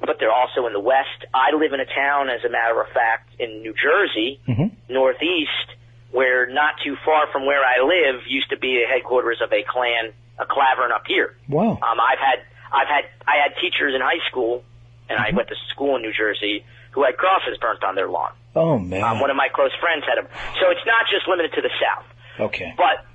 but 0.00 0.16
they're 0.18 0.32
also 0.34 0.66
in 0.66 0.72
the 0.72 0.80
West. 0.80 1.24
I 1.32 1.54
live 1.56 1.72
in 1.72 1.80
a 1.80 1.86
town, 1.86 2.28
as 2.28 2.42
a 2.44 2.50
matter 2.50 2.80
of 2.80 2.88
fact, 2.92 3.30
in 3.38 3.62
New 3.62 3.72
Jersey, 3.74 4.40
Mhm. 4.48 4.72
Northeast, 4.88 5.68
where 6.10 6.46
not 6.46 6.74
too 6.84 6.96
far 7.04 7.26
from 7.32 7.46
where 7.46 7.62
I 7.64 7.80
live 7.82 8.26
used 8.26 8.50
to 8.50 8.56
be 8.58 8.82
the 8.82 8.86
headquarters 8.90 9.40
of 9.40 9.52
a 9.52 9.62
clan, 9.62 10.12
a 10.38 10.44
klavern 10.46 10.90
up 10.92 11.06
here. 11.06 11.36
Wow. 11.48 11.78
Um, 11.80 12.00
I've 12.00 12.18
had, 12.18 12.38
I've 12.72 12.88
had, 12.88 13.04
I 13.26 13.36
had 13.42 13.56
teachers 13.60 13.94
in 13.94 14.00
high 14.00 14.20
school, 14.28 14.64
and 15.08 15.18
I 15.18 15.30
went 15.34 15.48
to 15.48 15.56
school 15.70 15.96
in 15.96 16.02
New 16.02 16.12
Jersey 16.12 16.64
who 16.92 17.04
had 17.04 17.16
crosses 17.16 17.56
burnt 17.58 17.82
on 17.84 17.94
their 17.94 18.08
lawn. 18.08 18.32
Oh 18.54 18.78
man. 18.78 19.02
Um, 19.02 19.20
one 19.20 19.30
of 19.30 19.36
my 19.36 19.48
close 19.48 19.72
friends 19.80 20.04
had 20.04 20.18
them. 20.18 20.28
So 20.60 20.68
it's 20.70 20.84
not 20.84 21.06
just 21.10 21.26
limited 21.28 21.52
to 21.54 21.62
the 21.62 21.70
South. 21.80 22.04
okay. 22.50 22.74
But 22.76 23.06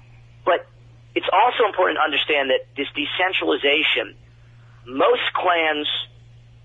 but 0.46 0.66
it's 1.18 1.26
also 1.34 1.66
important 1.66 1.98
to 1.98 2.04
understand 2.06 2.52
that 2.54 2.70
this 2.78 2.86
decentralization, 2.94 4.14
most 4.86 5.26
clans 5.34 5.90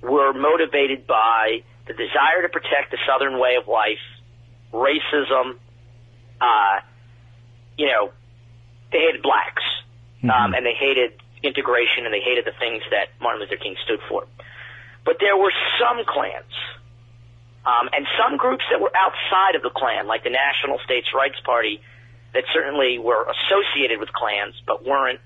were 0.03 0.35
motivated 0.37 1.07
by 1.07 1.65
the 1.89 1.95
desire 1.95 2.45
to 2.45 2.51
protect 2.53 2.91
the 2.91 2.99
Southern 3.09 3.41
way 3.41 3.57
of 3.57 3.67
life, 3.67 4.05
racism, 4.71 5.57
uh, 6.39 6.85
you 7.79 7.87
know, 7.87 8.13
they 8.93 8.99
hated 8.99 9.23
blacks, 9.23 9.65
um, 10.29 10.53
and 10.53 10.67
they 10.67 10.77
hated 10.77 11.17
integration, 11.43 12.05
and 12.05 12.13
they 12.13 12.21
hated 12.21 12.45
the 12.45 12.53
things 12.61 12.83
that 12.91 13.09
Martin 13.23 13.41
Luther 13.41 13.57
King 13.57 13.77
stood 13.83 14.01
for. 14.07 14.27
But 15.07 15.17
there 15.19 15.39
were 15.39 15.53
some 15.81 16.05
clans, 16.05 16.53
um, 17.65 17.89
and 17.97 18.05
some 18.21 18.37
groups 18.37 18.65
that 18.71 18.83
were 18.83 18.93
outside 18.93 19.57
of 19.57 19.63
the 19.63 19.71
Klan, 19.71 20.07
like 20.07 20.25
the 20.25 20.35
National 20.35 20.79
States 20.85 21.09
Rights 21.17 21.41
Party, 21.41 21.81
that 22.35 22.45
certainly 22.53 22.99
were 22.99 23.27
associated 23.29 24.01
with 24.01 24.13
clans, 24.13 24.55
but 24.67 24.85
weren't, 24.85 25.21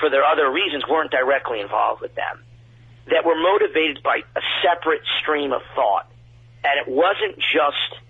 for 0.00 0.10
their 0.10 0.24
other 0.24 0.50
reasons, 0.50 0.84
weren't 0.88 1.10
directly 1.10 1.60
involved 1.60 2.00
with 2.00 2.14
them, 2.14 2.42
that 3.10 3.24
were 3.24 3.36
motivated 3.36 4.02
by 4.02 4.20
a 4.34 4.40
separate 4.62 5.02
stream 5.20 5.52
of 5.52 5.60
thought. 5.74 6.08
And 6.64 6.80
it 6.80 6.88
wasn't 6.90 7.36
just 7.38 8.00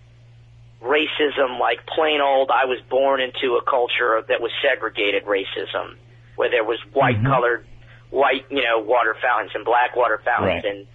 racism, 0.81 1.59
like 1.59 1.85
plain 1.87 2.21
old, 2.21 2.51
I 2.51 2.67
was 2.67 2.79
born 2.89 3.21
into 3.21 3.57
a 3.57 3.63
culture 3.69 4.23
that 4.29 4.41
was 4.41 4.53
segregated 4.63 5.25
racism, 5.25 5.97
where 6.37 6.51
there 6.51 6.65
was 6.65 6.79
white 6.93 7.17
mm-hmm. 7.17 7.27
colored, 7.27 7.67
white, 8.11 8.47
you 8.51 8.63
know, 8.63 8.79
water 8.79 9.17
fountains 9.21 9.53
and 9.55 9.65
black 9.65 9.97
water 9.97 10.21
fountains 10.25 10.63
Right. 10.63 10.65
and 10.65 10.87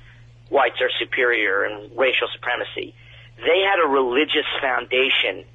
whites 0.50 0.80
are 0.82 0.90
superior 1.00 1.64
and 1.64 1.92
racial 1.98 2.28
supremacy. 2.34 2.94
They 3.38 3.60
had 3.62 3.84
a 3.84 3.88
religious 3.88 4.46
foundation 4.62 5.46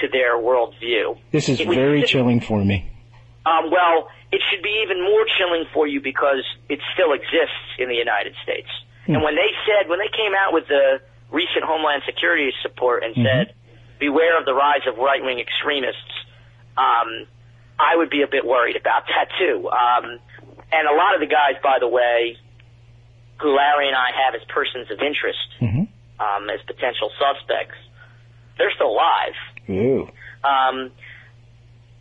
to 0.00 0.08
their 0.08 0.36
worldview. 0.38 1.18
This 1.30 1.48
is 1.48 1.64
was 1.64 1.76
very 1.76 2.02
chilling 2.02 2.40
for 2.40 2.64
me. 2.64 2.90
Um, 3.46 3.70
well, 3.70 4.08
it 4.32 4.40
should 4.50 4.62
be 4.62 4.82
even 4.84 5.02
more 5.02 5.24
chilling 5.38 5.64
for 5.72 5.86
you 5.86 6.00
because 6.00 6.44
it 6.68 6.78
still 6.94 7.12
exists 7.12 7.66
in 7.78 7.88
the 7.88 7.94
United 7.96 8.34
States. 8.42 8.68
And 9.06 9.22
when 9.24 9.34
they 9.34 9.50
said, 9.66 9.88
when 9.88 9.98
they 9.98 10.12
came 10.14 10.32
out 10.38 10.52
with 10.52 10.68
the 10.68 11.00
recent 11.32 11.64
Homeland 11.64 12.02
Security 12.06 12.52
support 12.62 13.02
and 13.02 13.14
said, 13.16 13.54
beware 13.98 14.38
of 14.38 14.44
the 14.46 14.54
rise 14.54 14.86
of 14.86 14.98
right-wing 14.98 15.40
extremists, 15.40 16.14
um, 16.78 17.26
I 17.80 17.96
would 17.96 18.10
be 18.10 18.22
a 18.22 18.28
bit 18.30 18.46
worried 18.46 18.76
about 18.76 19.08
that 19.10 19.34
too. 19.34 19.66
Um, 19.66 20.20
and 20.70 20.86
a 20.86 20.94
lot 20.94 21.14
of 21.14 21.20
the 21.20 21.26
guys, 21.26 21.58
by 21.62 21.78
the 21.80 21.88
way, 21.88 22.36
who 23.40 23.56
Larry 23.56 23.88
and 23.88 23.96
I 23.96 24.12
have 24.14 24.34
as 24.36 24.44
persons 24.46 24.90
of 24.92 25.00
interest, 25.00 25.48
Mhm. 25.58 25.88
um, 26.20 26.50
as 26.50 26.60
potential 26.62 27.10
suspects, 27.18 27.78
they're 28.58 28.70
still 28.72 28.92
alive 28.92 29.34
Ooh. 29.78 30.08
um, 30.44 30.90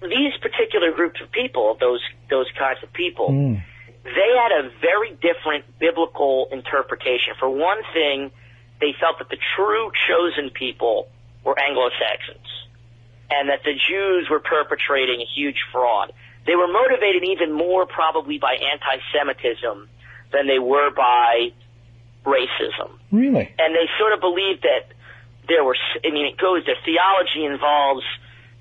these 0.01 0.33
particular 0.41 0.91
groups 0.93 1.19
of 1.21 1.31
people, 1.31 1.75
those 1.79 2.01
those 2.29 2.47
kinds 2.57 2.79
of 2.83 2.91
people, 2.93 3.29
Mm. 3.29 3.61
they 4.05 4.31
had 4.37 4.51
a 4.63 4.69
very 4.79 5.11
different 5.11 5.65
biblical 5.79 6.47
interpretation. 6.51 7.33
For 7.39 7.49
one 7.49 7.81
thing, 7.93 8.31
they 8.79 8.93
felt 8.99 9.19
that 9.19 9.29
the 9.29 9.37
true 9.55 9.91
chosen 10.07 10.51
people 10.51 11.09
were 11.43 11.57
Anglo-Saxons, 11.59 12.47
and 13.29 13.49
that 13.49 13.63
the 13.63 13.73
Jews 13.89 14.29
were 14.29 14.39
perpetrating 14.39 15.19
a 15.21 15.25
huge 15.35 15.59
fraud. 15.71 16.13
They 16.47 16.55
were 16.55 16.67
motivated 16.71 17.23
even 17.25 17.51
more 17.51 17.85
probably 17.85 18.37
by 18.39 18.53
anti-Semitism 18.55 19.89
than 20.31 20.47
they 20.47 20.59
were 20.59 20.91
by 20.91 21.51
racism 22.25 22.91
Really? 23.11 23.53
and 23.57 23.75
they 23.75 23.87
sort 23.97 24.13
of 24.13 24.19
believed 24.21 24.61
that 24.63 24.93
there 25.49 25.63
were 25.63 25.75
i 26.05 26.09
mean 26.11 26.25
it 26.25 26.37
goes 26.37 26.63
their 26.65 26.77
theology 26.85 27.43
involves 27.45 28.03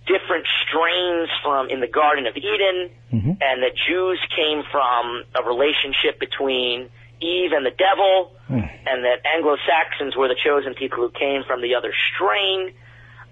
different 0.06 0.46
strains 0.66 1.28
from 1.42 1.68
in 1.70 1.80
the 1.80 1.86
garden 1.86 2.26
of 2.26 2.36
eden 2.36 2.90
Mhm. 3.12 3.36
and 3.40 3.62
that 3.62 3.74
jews 3.86 4.18
came 4.34 4.62
from 4.72 5.24
a 5.34 5.42
relationship 5.42 6.18
between 6.18 6.88
eve 7.20 7.52
and 7.52 7.64
the 7.64 7.70
devil 7.86 8.32
Mm. 8.50 8.64
and 8.86 9.04
that 9.04 9.20
anglo-saxons 9.26 10.16
were 10.16 10.28
the 10.28 10.34
chosen 10.42 10.72
people 10.74 10.98
who 10.98 11.10
came 11.10 11.44
from 11.44 11.60
the 11.60 11.74
other 11.74 11.92
strain 12.14 12.72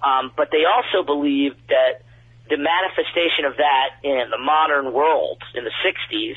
um, 0.02 0.30
but 0.36 0.50
they 0.50 0.64
also 0.66 1.02
believed 1.02 1.56
that 1.68 2.02
the 2.50 2.58
manifestation 2.58 3.44
of 3.46 3.56
that 3.56 3.88
in 4.02 4.28
the 4.30 4.38
modern 4.38 4.92
world 4.92 5.42
in 5.54 5.64
the 5.64 5.72
60s 5.82 6.36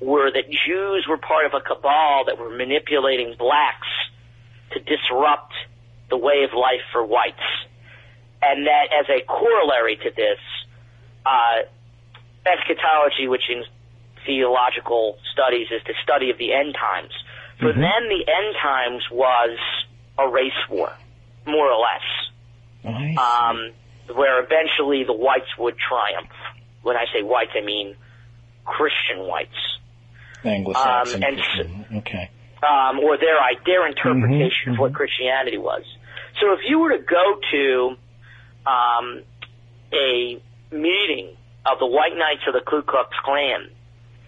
were 0.00 0.30
that 0.30 0.50
Jews 0.66 1.06
were 1.08 1.16
part 1.18 1.46
of 1.46 1.54
a 1.54 1.60
cabal 1.60 2.24
that 2.26 2.36
were 2.38 2.50
manipulating 2.50 3.36
blacks 3.38 3.86
to 4.72 4.80
disrupt 4.80 5.52
the 6.10 6.16
way 6.16 6.44
of 6.44 6.52
life 6.54 6.82
for 6.92 7.04
whites. 7.04 7.38
And 8.42 8.66
that 8.66 8.88
as 8.98 9.06
a 9.08 9.24
corollary 9.26 9.96
to 9.96 10.10
this, 10.14 10.38
uh, 11.26 11.62
eschatology, 12.46 13.28
which 13.28 13.48
in 13.50 13.64
theological 14.26 15.18
studies 15.32 15.68
is 15.70 15.82
the 15.86 15.94
study 16.02 16.30
of 16.30 16.38
the 16.38 16.52
end 16.52 16.74
times. 16.74 17.12
For 17.58 17.72
them, 17.72 18.08
the 18.08 18.24
end 18.26 18.56
times 18.62 19.02
was 19.12 19.58
a 20.18 20.26
race 20.28 20.52
war, 20.70 20.92
more 21.46 21.70
or 21.70 21.78
less 21.78 22.20
um, 22.84 23.70
where 24.14 24.42
eventually 24.42 25.04
the 25.04 25.12
whites 25.12 25.56
would 25.58 25.76
triumph. 25.78 26.30
When 26.82 26.96
I 26.96 27.04
say 27.12 27.22
whites, 27.22 27.50
I 27.54 27.64
mean 27.64 27.96
Christian 28.64 29.26
whites, 29.26 29.78
Anglo-Saxon. 30.44 31.22
um, 31.22 31.28
and 31.28 31.96
okay. 31.98 32.30
um, 32.62 33.00
or 33.00 33.18
their 33.18 33.36
their 33.66 33.86
interpretation 33.86 34.68
Mhm, 34.68 34.72
of 34.74 34.78
what 34.78 34.94
Christianity 34.94 35.58
was. 35.58 35.82
So 36.40 36.52
if 36.52 36.60
you 36.66 36.78
were 36.80 36.90
to 36.90 37.02
go 37.02 37.40
to 37.50 37.96
um, 38.66 39.22
a 39.92 40.40
meeting 40.70 41.36
of 41.66 41.78
the 41.78 41.86
White 41.86 42.16
Knights 42.16 42.42
of 42.46 42.54
the 42.54 42.60
Ku 42.60 42.82
Klux 42.82 43.10
Klan, 43.24 43.68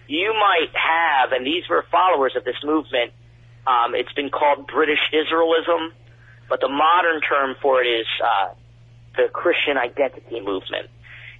you 0.07 0.33
might 0.33 0.69
have, 0.75 1.31
and 1.31 1.45
these 1.45 1.63
were 1.69 1.85
followers 1.91 2.33
of 2.35 2.43
this 2.43 2.57
movement. 2.63 3.11
Um, 3.65 3.95
it's 3.95 4.11
been 4.13 4.29
called 4.29 4.67
British 4.67 4.99
Israelism, 5.13 5.89
but 6.49 6.59
the 6.59 6.67
modern 6.67 7.21
term 7.21 7.55
for 7.61 7.81
it 7.81 7.87
is 7.87 8.07
uh, 8.23 8.53
the 9.15 9.29
Christian 9.31 9.77
Identity 9.77 10.41
Movement. 10.41 10.89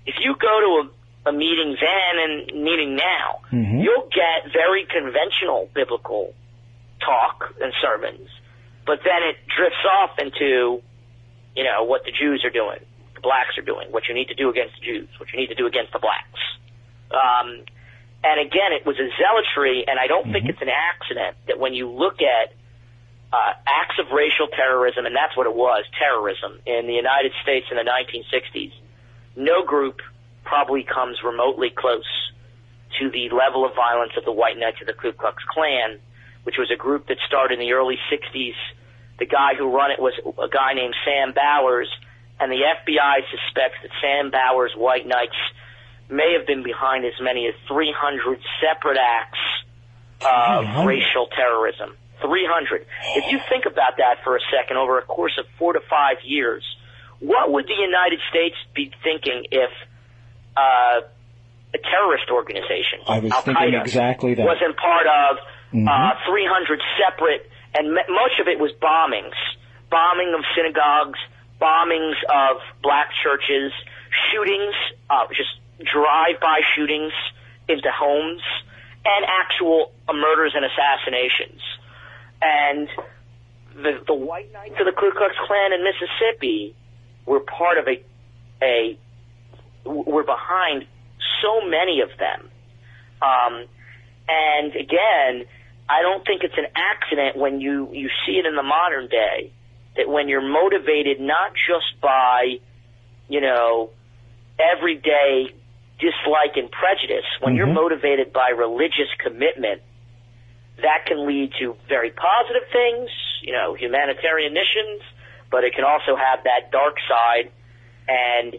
If 0.06 0.15
you 0.21 0.36
go 0.39 0.60
to 0.62 0.89
a, 1.28 1.30
a 1.30 1.34
meeting 1.34 1.76
then 1.80 2.13
and 2.23 2.63
meeting 2.63 2.95
now, 2.95 3.41
Mhm. 3.52 3.84
you'll 3.84 4.08
get 4.10 4.52
very 4.54 4.86
conventional 4.86 5.69
biblical 5.73 6.34
talk 7.02 7.54
and 7.62 7.73
sermons, 7.82 8.30
but 8.86 9.00
then 9.04 9.24
it 9.24 9.38
drifts 9.48 9.84
off 9.86 10.19
into, 10.19 10.82
you 11.56 11.63
know, 11.63 11.84
what 11.84 12.04
the 12.06 12.12
Jews 12.12 12.43
are 12.43 12.50
doing, 12.52 12.80
the 13.15 13.22
blacks 13.22 13.58
are 13.58 13.63
doing, 13.63 13.91
what 13.91 14.08
you 14.08 14.13
need 14.13 14.28
to 14.28 14.36
do 14.36 14.50
against 14.50 14.76
the 14.80 14.86
Jews, 14.86 15.10
what 15.17 15.32
you 15.32 15.39
need 15.39 15.48
to 15.48 15.56
do 15.56 15.67
against 15.67 15.93
the 15.93 16.00
blacks. 16.00 16.41
Um, 17.12 17.63
and 18.24 18.39
again, 18.39 18.72
it 18.72 18.86
was 18.86 18.98
a 19.00 19.08
zealotry, 19.19 19.86
and 19.88 20.00
I 20.00 20.08
don't 20.08 20.32
think 20.32 20.48
it's 20.48 20.62
an 20.62 20.72
accident 20.72 21.36
that 21.48 21.60
when 21.60 21.74
you 21.74 21.89
look 21.89 22.22
at 22.22 22.56
uh, 23.34 23.54
acts 23.67 24.00
of 24.00 24.12
racial 24.12 24.48
terrorism, 24.48 25.06
and 25.06 25.15
that's 25.15 25.36
what 25.36 25.48
it 25.48 25.56
was, 25.56 25.84
terrorism, 26.00 26.60
in 26.65 26.88
the 26.88 26.93
United 26.93 27.34
States 27.41 27.67
in 27.72 27.78
the 27.78 27.84
1960s, 27.84 28.72
no 29.36 29.65
group 29.65 30.00
probably 30.46 30.84
comes 30.84 31.17
remotely 31.24 31.69
close 31.69 32.08
to 33.00 33.10
the 33.10 33.30
level 33.36 33.65
of 33.65 33.76
violence 33.76 34.13
of 34.17 34.24
the 34.24 34.32
White 34.32 34.58
Knights 34.58 34.78
of 34.82 34.88
the 34.88 34.93
Ku 34.93 35.12
Klux 35.13 35.43
Klan, 35.50 36.00
which 36.43 36.56
was 36.58 36.69
a 36.73 36.77
group 36.77 37.08
that 37.08 37.17
started 37.27 37.60
in 37.60 37.65
the 37.65 37.73
early 37.73 37.97
60s. 38.12 38.56
The 39.19 39.25
guy 39.25 39.56
who 39.58 39.69
run 39.69 39.91
it 39.91 39.99
was 39.99 40.13
a 40.19 40.49
guy 40.49 40.73
named 40.73 40.95
Sam 41.06 41.34
Bowers, 41.34 41.89
and 42.39 42.51
the 42.51 42.62
FBI 42.62 43.15
suspects 43.32 43.77
that 43.84 43.91
Sam 44.01 44.32
Bowers' 44.32 44.73
White 44.75 45.08
Knights 45.08 45.38
may 46.10 46.36
have 46.38 46.45
been 46.45 46.63
behind 46.63 47.06
as 47.06 47.13
many 47.21 47.47
as 47.47 47.53
300 47.67 48.39
separate 48.60 48.97
acts 48.97 49.39
of 50.21 50.65
300? 50.65 50.88
racial 50.88 51.27
terrorism. 51.27 51.95
300. 52.21 52.86
If 53.15 53.32
you 53.32 53.39
think 53.49 53.65
about 53.65 53.97
that 53.97 54.23
for 54.23 54.36
a 54.36 54.39
second, 54.51 54.77
over 54.77 54.97
a 54.97 55.03
course 55.03 55.38
of 55.38 55.45
four 55.60 55.73
to 55.73 55.82
five 55.89 56.17
years, 56.23 56.63
what 57.19 57.51
would 57.51 57.65
the 57.67 57.75
United 57.75 58.19
States 58.29 58.56
be 58.73 58.91
thinking 59.03 59.45
if 59.51 59.71
uh, 60.56 61.01
a 61.73 61.77
terrorist 61.79 62.29
organization, 62.32 62.99
I 63.08 63.19
was 63.19 63.32
Al 63.32 63.41
thinking 63.41 63.73
Qaeda, 63.73 63.82
exactly 63.82 64.34
that. 64.36 64.45
wasn't 64.45 64.77
part 64.77 65.08
of 65.08 65.38
Mhm. 65.73 65.88
uh, 65.88 66.15
300 66.25 66.81
separate, 66.97 67.49
and 67.73 67.97
m- 67.97 68.13
much 68.13 68.39
of 68.39 68.47
it 68.47 68.59
was 68.59 68.71
bombings, 68.73 69.36
bombing 69.89 70.33
of 70.33 70.45
synagogues, 70.55 71.19
bombings 71.59 72.15
of 72.29 72.62
black 72.81 73.09
churches, 73.23 73.71
shootings, 74.31 74.75
uh, 75.09 75.25
just 75.33 75.49
drive-by 75.83 76.62
shootings 76.75 77.13
into 77.67 77.91
homes, 77.91 78.41
and 79.05 79.25
actual 79.27 79.91
murders 80.13 80.53
and 80.55 80.63
assassinations. 80.65 81.62
And 82.41 82.88
the, 83.75 84.03
the 84.05 84.13
White 84.13 84.51
Knights 84.53 84.75
of 84.79 84.86
the 84.86 84.91
Ku 84.91 85.12
Klux 85.12 85.36
Klan 85.45 85.73
in 85.73 85.83
Mississippi 85.83 86.75
were 87.25 87.39
part 87.39 87.77
of 87.77 87.88
a, 87.88 88.03
a 88.62 88.97
were 89.86 90.23
behind 90.23 90.86
so 91.41 91.62
many 91.67 92.01
of 92.01 92.09
them. 92.17 92.49
Um, 93.21 93.65
and 94.29 94.75
again, 94.75 95.45
I 95.89 96.02
don't 96.02 96.26
think 96.26 96.43
it's 96.43 96.58
an 96.58 96.67
accident 96.76 97.38
when 97.38 97.62
you, 97.62 97.89
you 97.91 98.10
see 98.26 98.34
it 98.34 98.46
in 98.46 98.56
the 98.56 98.63
modern 98.63 99.08
day 99.08 99.52
that 99.98 100.10
when 100.10 100.28
you're 100.30 100.41
motivated 100.41 101.19
not 101.19 101.54
just 101.54 102.00
by, 102.02 102.58
you 103.28 103.41
know, 103.41 103.89
everyday 104.60 105.54
dislike 106.00 106.56
and 106.56 106.72
prejudice, 106.72 107.26
when 107.41 107.54
Mm-hmm. 107.54 107.58
you're 107.58 107.74
motivated 107.74 108.34
by 108.34 108.50
religious 108.50 109.10
commitment, 109.19 109.82
that 110.82 111.06
can 111.06 111.28
lead 111.28 111.52
to 111.60 111.76
very 111.88 112.10
positive 112.10 112.67
things, 112.72 113.10
you 113.43 113.54
know, 113.54 113.76
humanitarian 113.76 114.54
missions, 114.54 115.02
but 115.52 115.63
it 115.63 115.76
can 115.76 115.84
also 115.84 116.15
have 116.15 116.43
that 116.46 116.72
dark 116.72 116.96
side. 117.08 117.52
And 118.08 118.56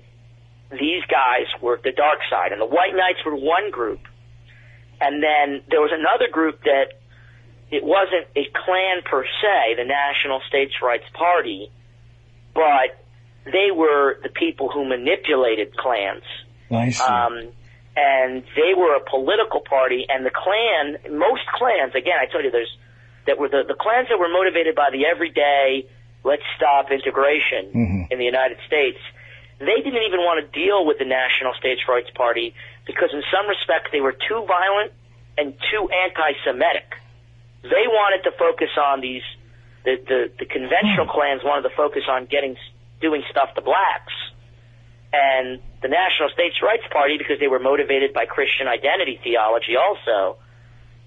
these 0.70 1.02
guys 1.10 1.46
were 1.60 1.80
the 1.82 1.90
dark 1.90 2.20
side. 2.30 2.52
And 2.52 2.60
the 2.60 2.66
White 2.66 2.94
Knights 2.94 3.18
were 3.26 3.34
one 3.34 3.70
group. 3.70 4.00
And 5.00 5.22
then 5.22 5.62
there 5.68 5.80
was 5.80 5.90
another 5.92 6.30
group 6.30 6.62
that 6.62 6.94
it 7.74 7.82
wasn't 7.82 8.26
a 8.36 8.44
clan 8.54 9.02
per 9.04 9.24
se, 9.24 9.74
the 9.76 9.84
National 9.84 10.40
States 10.48 10.74
Rights 10.80 11.04
Party, 11.12 11.70
but 12.54 13.02
they 13.44 13.70
were 13.74 14.18
the 14.22 14.28
people 14.28 14.70
who 14.70 14.84
manipulated 14.84 15.76
clans. 15.76 16.22
I 16.70 16.90
see. 16.90 17.02
Um, 17.02 17.48
and 17.96 18.42
they 18.56 18.74
were 18.76 18.94
a 18.96 19.00
political 19.08 19.60
party, 19.60 20.06
and 20.08 20.24
the 20.26 20.30
Klan, 20.30 20.98
most 21.18 21.46
clans, 21.54 21.94
again, 21.94 22.18
I 22.20 22.26
told 22.30 22.44
you, 22.44 22.50
there's 22.50 22.76
that 23.26 23.38
were 23.38 23.48
the, 23.48 23.62
the 23.66 23.74
clans 23.74 24.08
that 24.10 24.18
were 24.18 24.28
motivated 24.28 24.74
by 24.74 24.90
the 24.92 25.06
everyday, 25.06 25.86
let's 26.24 26.42
stop 26.56 26.90
integration 26.92 27.70
Mhm. 27.72 28.12
in 28.12 28.18
the 28.18 28.24
United 28.24 28.58
States. 28.66 28.98
They 29.58 29.80
didn't 29.80 30.02
even 30.02 30.20
want 30.20 30.44
to 30.44 30.46
deal 30.52 30.84
with 30.84 30.98
the 30.98 31.06
National 31.06 31.54
States 31.54 31.80
Rights 31.88 32.10
Party 32.14 32.54
because, 32.86 33.10
in 33.14 33.22
some 33.32 33.48
respects, 33.48 33.90
they 33.92 34.00
were 34.02 34.12
too 34.12 34.44
violent 34.46 34.92
and 35.38 35.54
too 35.70 35.88
anti-Semitic. 35.88 36.96
They 37.64 37.86
wanted 37.88 38.22
to 38.28 38.32
focus 38.36 38.70
on 38.78 39.00
these. 39.00 39.24
The 39.84 39.96
the, 39.96 40.20
the 40.38 40.46
conventional 40.46 41.06
clans 41.08 41.42
wanted 41.44 41.68
to 41.68 41.74
focus 41.76 42.04
on 42.08 42.26
getting 42.26 42.56
doing 43.00 43.22
stuff 43.30 43.52
to 43.56 43.60
blacks 43.60 44.12
and 45.12 45.60
the 45.82 45.88
National 45.88 46.28
States 46.30 46.56
Rights 46.62 46.82
Party, 46.90 47.18
because 47.18 47.38
they 47.38 47.46
were 47.46 47.60
motivated 47.60 48.12
by 48.12 48.24
Christian 48.26 48.66
identity 48.66 49.20
theology 49.22 49.76
also, 49.76 50.38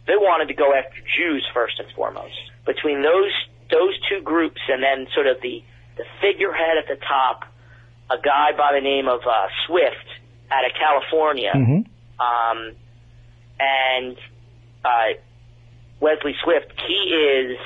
they 0.08 0.16
wanted 0.16 0.48
to 0.48 0.54
go 0.54 0.74
after 0.74 0.96
Jews 1.18 1.44
first 1.54 1.80
and 1.80 1.88
foremost. 1.96 2.38
Between 2.66 3.02
those 3.02 3.34
those 3.70 3.96
two 4.08 4.22
groups 4.22 4.62
and 4.70 4.82
then 4.82 5.08
sort 5.14 5.28
of 5.28 5.42
the, 5.42 5.62
the 5.98 6.06
figurehead 6.22 6.78
at 6.80 6.88
the 6.88 6.96
top, 7.04 7.44
a 8.10 8.16
guy 8.24 8.52
by 8.56 8.72
the 8.74 8.80
name 8.82 9.08
of 9.10 9.20
uh, 9.28 9.48
Swift 9.68 10.08
out 10.50 10.64
of 10.64 10.72
California, 10.80 11.52
Mhm. 11.54 11.84
um, 12.24 12.72
and 13.60 14.16
uh, 14.86 15.20
Wesley 16.00 16.36
Swift, 16.44 16.72
he 16.88 16.94
is 16.94 17.58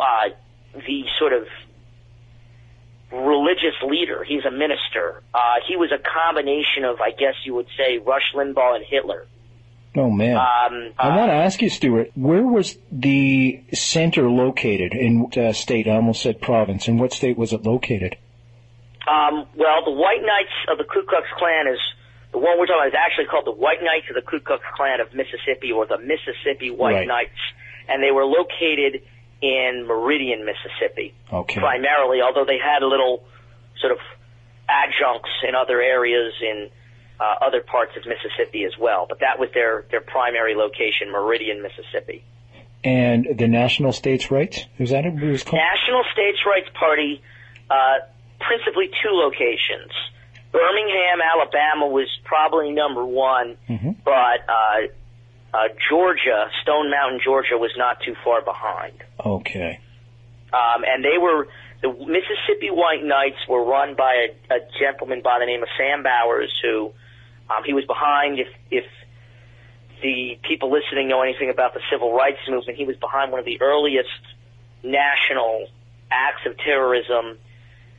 uh, 0.00 0.30
the 0.74 1.04
sort 1.18 1.32
of 1.32 1.46
religious 3.12 3.74
leader. 3.86 4.24
He's 4.24 4.44
a 4.44 4.50
minister. 4.50 5.22
Uh, 5.34 5.54
he 5.66 5.76
was 5.76 5.90
a 5.92 5.98
combination 5.98 6.84
of, 6.84 7.00
I 7.00 7.10
guess 7.10 7.34
you 7.44 7.54
would 7.54 7.68
say, 7.76 7.98
Rush 7.98 8.32
Limbaugh 8.34 8.76
and 8.76 8.84
Hitler. 8.84 9.26
Oh 9.96 10.10
man. 10.10 10.36
Um, 10.36 10.92
I 10.98 11.08
uh, 11.08 11.16
want 11.16 11.30
to 11.30 11.34
ask 11.34 11.62
you, 11.62 11.70
Stuart, 11.70 12.12
where 12.14 12.46
was 12.46 12.76
the 12.92 13.62
center 13.72 14.30
located 14.30 14.92
in 14.92 15.30
uh, 15.36 15.52
state? 15.52 15.88
I 15.88 15.92
almost 15.92 16.22
said 16.22 16.40
province. 16.40 16.88
In 16.88 16.98
what 16.98 17.12
state 17.12 17.38
was 17.38 17.52
it 17.52 17.64
located? 17.64 18.16
Um, 19.08 19.46
well, 19.56 19.84
the 19.84 19.90
White 19.90 20.20
Knights 20.20 20.52
of 20.70 20.78
the 20.78 20.84
Ku 20.84 21.02
Klux 21.08 21.26
Klan 21.38 21.66
is 21.72 21.80
the 22.32 22.38
one 22.38 22.58
we're 22.58 22.66
talking 22.66 22.82
about 22.82 22.88
is 22.88 22.98
actually 22.98 23.26
called 23.26 23.46
the 23.46 23.52
White 23.56 23.82
Knights 23.82 24.06
of 24.10 24.14
the 24.14 24.22
Ku 24.22 24.40
Klux 24.40 24.62
Klan 24.76 25.00
of 25.00 25.14
Mississippi, 25.14 25.72
or 25.72 25.86
the 25.86 25.98
Mississippi 25.98 26.70
White 26.70 26.94
Right. 26.94 27.08
Knights, 27.08 27.40
and 27.88 28.02
they 28.02 28.10
were 28.10 28.24
located 28.24 29.02
in 29.40 29.84
Meridian, 29.86 30.44
Mississippi, 30.44 31.14
Okay. 31.32 31.60
primarily. 31.60 32.20
Although 32.20 32.44
they 32.44 32.58
had 32.58 32.82
a 32.82 32.86
little 32.86 33.24
sort 33.80 33.92
of 33.92 33.98
adjuncts 34.68 35.30
in 35.48 35.54
other 35.54 35.80
areas 35.80 36.34
in 36.42 36.68
uh, 37.20 37.34
other 37.40 37.60
parts 37.60 37.92
of 37.96 38.04
Mississippi 38.06 38.64
as 38.64 38.76
well, 38.78 39.06
but 39.08 39.20
that 39.20 39.38
was 39.38 39.48
their 39.54 39.84
their 39.90 40.00
primary 40.00 40.54
location, 40.54 41.10
Meridian, 41.10 41.62
Mississippi. 41.62 42.22
And 42.84 43.26
the 43.36 43.48
National 43.48 43.92
States 43.92 44.30
Rights? 44.30 44.64
Is 44.78 44.90
that 44.90 45.04
what 45.04 45.20
it 45.22 45.26
was 45.26 45.42
called? 45.42 45.60
National 45.60 46.04
States 46.12 46.38
Rights 46.46 46.68
Party, 46.78 47.20
uh, 47.70 48.06
principally 48.38 48.88
two 49.02 49.10
locations. 49.10 49.90
Birmingham, 50.52 51.20
Alabama 51.20 51.86
was 51.86 52.08
probably 52.24 52.70
number 52.72 53.04
one, 53.04 53.56
Mhm. 53.68 53.96
but 54.04 54.40
uh, 54.48 54.86
uh, 55.54 55.68
Georgia, 55.88 56.50
Stone 56.62 56.90
Mountain, 56.90 57.20
Georgia, 57.22 57.56
was 57.58 57.72
not 57.76 58.00
too 58.00 58.14
far 58.24 58.42
behind. 58.42 58.94
Okay. 59.24 59.78
Um, 60.52 60.84
and 60.86 61.04
they 61.04 61.18
were 61.18 61.48
the 61.82 61.88
Mississippi 61.88 62.70
White 62.70 63.04
Knights 63.04 63.46
were 63.48 63.62
run 63.64 63.94
by 63.94 64.28
a, 64.50 64.54
a 64.56 64.58
gentleman 64.80 65.20
by 65.22 65.38
the 65.38 65.46
name 65.46 65.62
of 65.62 65.68
Sam 65.76 66.02
Bowers, 66.02 66.52
who 66.62 66.92
um, 67.50 67.62
he 67.64 67.72
was 67.74 67.84
behind. 67.84 68.38
If 68.38 68.48
if 68.70 68.84
the 70.02 70.38
people 70.42 70.70
listening 70.72 71.08
know 71.08 71.22
anything 71.22 71.50
about 71.50 71.74
the 71.74 71.80
civil 71.90 72.12
rights 72.14 72.38
movement, 72.48 72.78
he 72.78 72.84
was 72.84 72.96
behind 72.96 73.30
one 73.30 73.38
of 73.40 73.44
the 73.46 73.60
earliest 73.60 74.08
national 74.82 75.66
acts 76.10 76.46
of 76.46 76.56
terrorism 76.58 77.36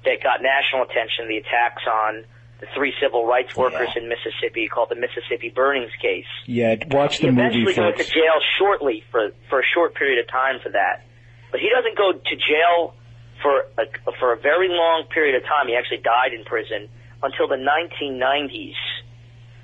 that 0.05 0.23
got 0.23 0.41
national 0.41 0.83
attention. 0.83 1.27
The 1.27 1.37
attacks 1.37 1.83
on 1.85 2.23
the 2.59 2.67
three 2.75 2.93
civil 3.01 3.25
rights 3.25 3.55
workers 3.55 3.89
Yeah. 3.95 4.01
in 4.03 4.09
Mississippi, 4.09 4.67
called 4.67 4.89
the 4.89 4.95
Mississippi 4.95 5.49
Burnings 5.49 5.91
case. 6.01 6.25
Yeah, 6.45 6.75
watch 6.91 7.17
He 7.17 7.25
the 7.27 7.31
movie, 7.31 7.63
eventually 7.63 7.85
went 7.85 7.97
to 7.97 8.03
jail 8.03 8.39
shortly 8.57 9.03
for 9.11 9.31
for 9.49 9.59
a 9.59 9.65
short 9.73 9.95
period 9.95 10.19
of 10.19 10.27
time 10.27 10.59
for 10.61 10.69
that, 10.69 11.03
but 11.51 11.59
he 11.59 11.69
doesn't 11.69 11.97
go 11.97 12.11
to 12.13 12.35
jail 12.35 12.93
for 13.41 13.65
a, 13.77 13.85
for 14.19 14.33
a 14.33 14.37
very 14.37 14.67
long 14.67 15.05
period 15.13 15.35
of 15.35 15.43
time. 15.47 15.67
He 15.67 15.75
actually 15.75 16.03
died 16.03 16.33
in 16.33 16.43
prison 16.43 16.89
until 17.23 17.47
the 17.47 17.55
1990s, 17.55 18.75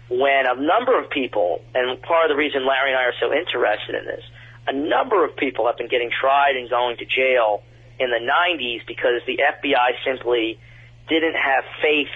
when 0.09 0.45
a 0.47 0.55
number 0.55 0.97
of 0.97 1.09
people, 1.09 1.61
and 1.73 2.01
part 2.01 2.25
of 2.25 2.29
the 2.29 2.35
reason 2.39 2.65
Larry 2.65 2.91
and 2.91 2.99
I 2.99 3.03
are 3.03 3.13
so 3.19 3.33
interested 3.33 3.95
in 3.95 4.05
this, 4.05 4.23
a 4.67 4.73
number 4.73 5.23
of 5.25 5.35
people 5.35 5.65
have 5.67 5.77
been 5.77 5.87
getting 5.89 6.09
tried 6.09 6.55
and 6.55 6.69
going 6.69 6.97
to 6.97 7.05
jail 7.05 7.61
in 7.99 8.09
the 8.11 8.19
90s 8.19 8.85
because 8.87 9.21
the 9.27 9.37
FBI 9.39 9.91
simply 10.03 10.59
didn't 11.07 11.35
have 11.35 11.63
faith 11.81 12.11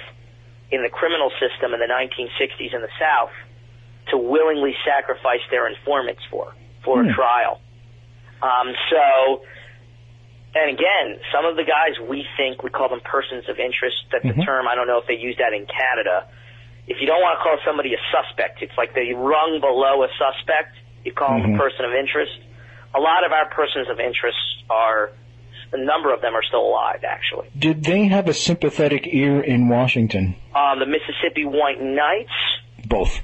in 0.72 0.84
the 0.84 0.90
criminal 0.90 1.32
system 1.40 1.74
in 1.74 1.80
the 1.80 1.90
1960s 1.90 2.74
in 2.74 2.82
the 2.82 2.94
South 3.00 3.32
to 4.10 4.18
willingly 4.18 4.76
sacrifice 4.86 5.42
their 5.52 5.68
informants 5.68 6.22
for 6.30 6.54
for 6.84 7.04
Hmm. 7.04 7.10
a 7.10 7.14
trial. 7.14 7.60
Um, 8.42 8.74
so, 8.90 9.44
and 10.56 10.72
again, 10.72 11.20
some 11.32 11.46
of 11.46 11.58
the 11.58 11.64
guys 11.64 12.00
we 12.00 12.26
think 12.38 12.64
we 12.64 12.70
call 12.70 12.90
them 12.90 13.02
persons 13.02 13.50
of 13.50 13.60
interest. 13.60 13.98
That's 14.12 14.26
Mhm. 14.26 14.42
a 14.42 14.46
term 14.46 14.68
I 14.68 14.76
don't 14.76 14.88
know 14.88 14.98
if 14.98 15.06
they 15.08 15.18
use 15.18 15.36
that 15.38 15.54
in 15.54 15.66
Canada. 15.66 16.26
If 16.88 17.02
you 17.02 17.08
don't 17.08 17.22
want 17.22 17.38
to 17.38 17.44
call 17.44 17.58
somebody 17.66 17.94
a 17.94 18.00
suspect, 18.10 18.62
it's 18.62 18.76
like 18.78 18.94
the 18.94 19.14
rung 19.14 19.60
below 19.60 20.04
a 20.04 20.10
suspect. 20.18 20.76
You 21.04 21.12
call 21.12 21.40
them 21.40 21.52
Mhm. 21.52 21.56
a 21.56 21.58
person 21.60 21.86
of 21.86 21.94
interest. 21.94 22.40
A 22.96 23.00
lot 23.00 23.24
of 23.24 23.32
our 23.32 23.46
persons 23.46 23.90
of 23.90 24.00
interest 24.00 24.40
are, 24.70 25.12
a 25.74 25.78
number 25.84 26.14
of 26.14 26.22
them 26.22 26.34
are 26.36 26.44
still 26.44 26.66
alive, 26.66 27.04
actually. 27.08 27.50
Did 27.58 27.84
they 27.84 28.08
have 28.08 28.28
a 28.28 28.34
sympathetic 28.34 29.08
ear 29.08 29.40
in 29.42 29.70
Washington? 29.70 30.36
Um, 30.56 30.80
the 30.80 30.86
Mississippi 30.86 31.46
White 31.46 31.82
Knights, 31.82 32.32
Both. 32.88 33.20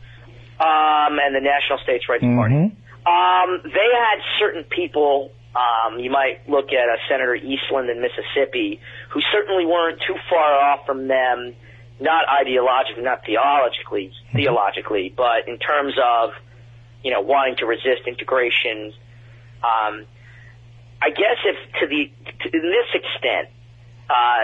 um, 0.59 1.17
and 1.19 1.33
the 1.35 1.41
National 1.41 1.79
States 1.83 2.07
Rights 2.07 2.23
Party. 2.23 2.53
hmm 2.55 3.07
Um, 3.07 3.61
they 3.63 3.89
had 3.93 4.19
certain 4.39 4.63
people. 4.63 5.31
Um, 5.55 5.99
you 5.99 6.11
might 6.11 6.47
look 6.49 6.67
at 6.73 6.89
uh, 6.89 6.97
Senator 7.09 7.33
Eastland 7.35 7.89
in 7.89 8.01
Mississippi, 8.01 8.79
who 9.09 9.21
certainly 9.31 9.65
weren't 9.65 9.99
too 10.05 10.15
far 10.29 10.53
off 10.61 10.85
from 10.85 11.07
them, 11.07 11.55
not 11.99 12.25
ideologically, 12.27 13.03
not 13.03 13.25
theologically, 13.25 14.11
theologically, 14.33 15.13
but 15.15 15.47
in 15.47 15.57
terms 15.59 15.93
of, 16.03 16.31
you 17.03 17.11
know, 17.11 17.21
wanting 17.21 17.55
to 17.57 17.65
resist 17.65 18.01
integration. 18.05 18.91
Um, 19.63 20.05
I 21.05 21.09
guess 21.09 21.37
if 21.45 21.57
to 21.79 21.87
the 21.87 22.01
to, 22.41 22.45
in 22.57 22.63
this 22.77 22.89
extent, 22.99 23.49
uh, 24.09 24.43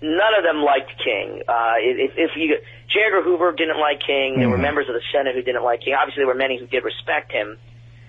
none 0.00 0.32
of 0.38 0.42
them 0.44 0.62
liked 0.62 0.92
King. 1.04 1.42
Uh, 1.46 1.74
if, 1.78 2.12
if 2.16 2.30
you 2.36 2.56
J. 2.88 3.00
Edgar 3.06 3.22
Hoover 3.22 3.52
didn't 3.52 3.78
like 3.78 4.00
King, 4.00 4.38
there 4.40 4.48
were 4.48 4.56
Mhm. 4.58 4.62
members 4.68 4.88
of 4.88 4.94
the 4.94 5.02
Senate 5.12 5.34
who 5.34 5.42
didn't 5.42 5.62
like 5.62 5.82
King. 5.82 5.94
Obviously, 5.94 6.20
there 6.22 6.32
were 6.34 6.42
many 6.46 6.56
who 6.58 6.66
did 6.66 6.84
respect 6.84 7.30
him, 7.32 7.58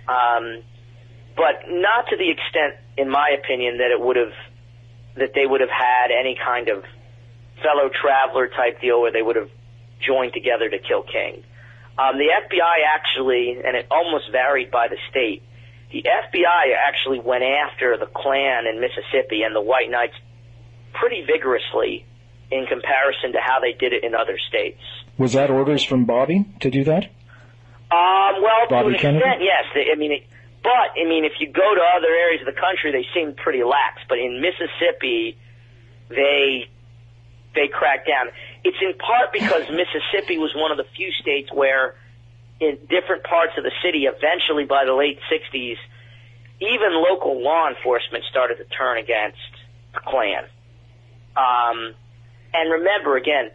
um, 0.08 0.64
but 1.36 1.70
not 1.70 2.08
to 2.10 2.16
the 2.18 2.30
extent, 2.32 2.76
in 2.98 3.10
my 3.10 3.30
opinion, 3.40 3.78
that 3.80 3.92
it 3.92 4.00
would 4.00 4.16
have 4.16 4.34
that 5.16 5.34
they 5.36 5.46
would 5.46 5.60
have 5.60 5.70
had 5.70 6.12
any 6.12 6.36
kind 6.36 6.70
of 6.70 6.86
fellow 7.62 7.90
traveler 7.90 8.48
type 8.48 8.80
deal 8.80 9.02
where 9.02 9.12
they 9.12 9.22
would 9.22 9.36
have 9.36 9.50
joined 10.00 10.32
together 10.34 10.70
to 10.70 10.80
kill 10.80 11.04
King. 11.04 11.44
Um, 12.00 12.18
the 12.18 12.30
FBI 12.32 12.78
actually, 12.96 13.60
and 13.64 13.76
it 13.76 13.86
almost 13.92 14.32
varied 14.32 14.72
by 14.72 14.88
the 14.88 14.98
state, 15.10 15.44
the 15.92 16.04
FBI 16.04 16.76
actually 16.88 17.20
went 17.20 17.44
after 17.44 17.98
the 17.98 18.06
Klan 18.08 18.66
in 18.68 18.80
Mississippi 18.80 19.44
and 19.44 19.56
the 19.56 19.62
White 19.62 19.90
Knights 19.90 20.16
pretty 20.94 21.24
vigorously 21.26 22.06
in 22.52 22.66
comparison 22.66 23.32
to 23.34 23.40
how 23.42 23.60
they 23.60 23.74
did 23.74 23.94
it 23.94 24.04
in 24.04 24.14
other 24.16 24.38
states. 24.50 24.82
Was 25.18 25.34
that 25.34 25.50
orders 25.50 25.84
from 25.84 26.06
Bobby 26.06 26.46
to 26.60 26.70
do 26.70 26.84
that? 26.86 27.06
Um, 27.92 28.42
well, 28.42 28.68
Bobby 28.70 28.90
to 28.90 28.96
an 28.96 29.00
Kennedy? 29.00 29.18
extent, 29.26 29.42
yes. 29.44 29.88
I 29.92 29.96
mean, 29.98 30.12
it, 30.14 30.24
but 30.64 30.96
I 31.00 31.04
mean, 31.08 31.26
if 31.26 31.34
you 31.40 31.48
go 31.48 31.76
to 31.76 31.82
other 31.98 32.08
areas 32.08 32.42
of 32.48 32.54
the 32.54 32.60
country, 32.60 32.92
they 32.92 33.06
seem 33.14 33.36
pretty 33.36 33.64
lax. 33.64 34.02
But 34.08 34.20
in 34.20 34.42
Mississippi, 34.42 35.38
they 36.10 36.70
they 37.56 37.68
cracked 37.68 38.08
down. 38.08 38.28
It's 38.64 38.78
in 38.82 38.98
part 38.98 39.34
because 39.34 39.64
Mississippi 39.70 40.38
was 40.38 40.52
one 40.56 40.72
of 40.72 40.78
the 40.78 40.86
few 40.96 41.12
states 41.22 41.50
where, 41.52 41.96
in 42.62 42.78
different 42.88 43.24
parts 43.24 43.54
of 43.58 43.64
the 43.64 43.72
city, 43.84 44.06
eventually 44.06 44.66
by 44.66 44.86
the 44.86 44.94
late 44.94 45.20
'60s, 45.30 45.78
even 46.62 46.94
local 46.94 47.42
law 47.42 47.68
enforcement 47.68 48.24
started 48.30 48.58
to 48.60 48.66
turn 48.66 49.00
against 49.00 49.42
the 49.94 50.00
Klan. 50.00 50.46
Um, 51.36 51.96
and 52.54 52.72
remember, 52.72 53.18
again, 53.18 53.50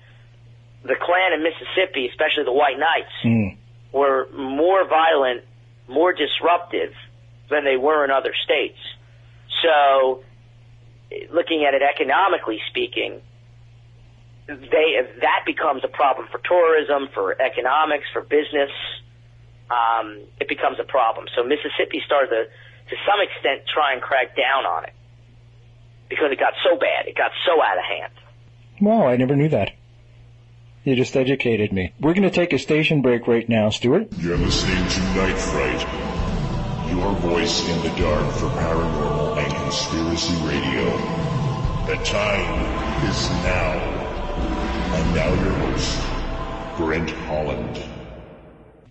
the 0.82 0.96
Klan 0.96 1.32
in 1.32 1.42
Mississippi, 1.42 2.08
especially 2.08 2.44
the 2.44 2.52
White 2.52 2.78
Knights, 2.78 3.14
Mm. 3.24 3.56
were 3.92 4.26
more 4.32 4.84
violent, 4.84 5.44
more 5.86 6.12
disruptive 6.12 6.92
than 7.48 7.64
they 7.64 7.76
were 7.76 8.04
in 8.04 8.10
other 8.10 8.34
states. 8.44 8.78
So, 9.62 10.24
looking 11.30 11.64
at 11.64 11.74
it 11.74 11.82
economically 11.82 12.60
speaking, 12.68 13.22
they 14.46 14.88
that 15.20 15.42
becomes 15.44 15.82
a 15.84 15.88
problem 15.88 16.28
for 16.30 16.38
tourism, 16.38 17.08
for 17.14 17.40
economics, 17.40 18.06
for 18.12 18.22
business. 18.22 18.70
Um, 19.70 20.22
it 20.40 20.48
becomes 20.48 20.78
a 20.78 20.84
problem. 20.84 21.26
So 21.34 21.42
Mississippi 21.42 22.00
started 22.06 22.30
to, 22.30 22.42
to 22.46 22.96
some 23.02 23.18
extent, 23.20 23.66
try 23.66 23.94
and 23.94 24.02
crack 24.02 24.36
down 24.36 24.64
on 24.64 24.84
it 24.84 24.94
because 26.08 26.30
it 26.30 26.38
got 26.38 26.54
so 26.62 26.78
bad, 26.78 27.08
it 27.08 27.16
got 27.16 27.32
so 27.44 27.60
out 27.60 27.76
of 27.76 27.84
hand. 27.84 28.12
Wow, 28.80 29.08
I 29.08 29.16
never 29.16 29.34
knew 29.34 29.48
that. 29.48 29.72
You 30.84 30.94
just 30.94 31.16
educated 31.16 31.72
me. 31.72 31.92
We're 31.98 32.14
going 32.14 32.22
to 32.22 32.30
take 32.30 32.52
a 32.52 32.60
station 32.60 33.02
break 33.02 33.26
right 33.26 33.48
now, 33.48 33.70
Stuart. 33.70 34.06
You're 34.18 34.36
listening 34.36 34.86
to 34.88 35.00
Night 35.16 35.36
Fright, 35.36 36.92
your 36.92 37.12
voice 37.14 37.68
in 37.68 37.82
the 37.82 37.88
dark 38.00 38.32
for 38.34 38.46
paranormal 38.50 39.36
and 39.36 39.52
conspiracy 39.52 40.34
radio. 40.46 40.84
The 41.88 41.96
time 42.04 43.10
is 43.10 43.30
now. 43.30 43.95
And 45.16 45.38
now 45.38 45.44
your 45.44 45.54
host, 45.54 46.76
Brent 46.76 47.10
Holland. 47.10 47.82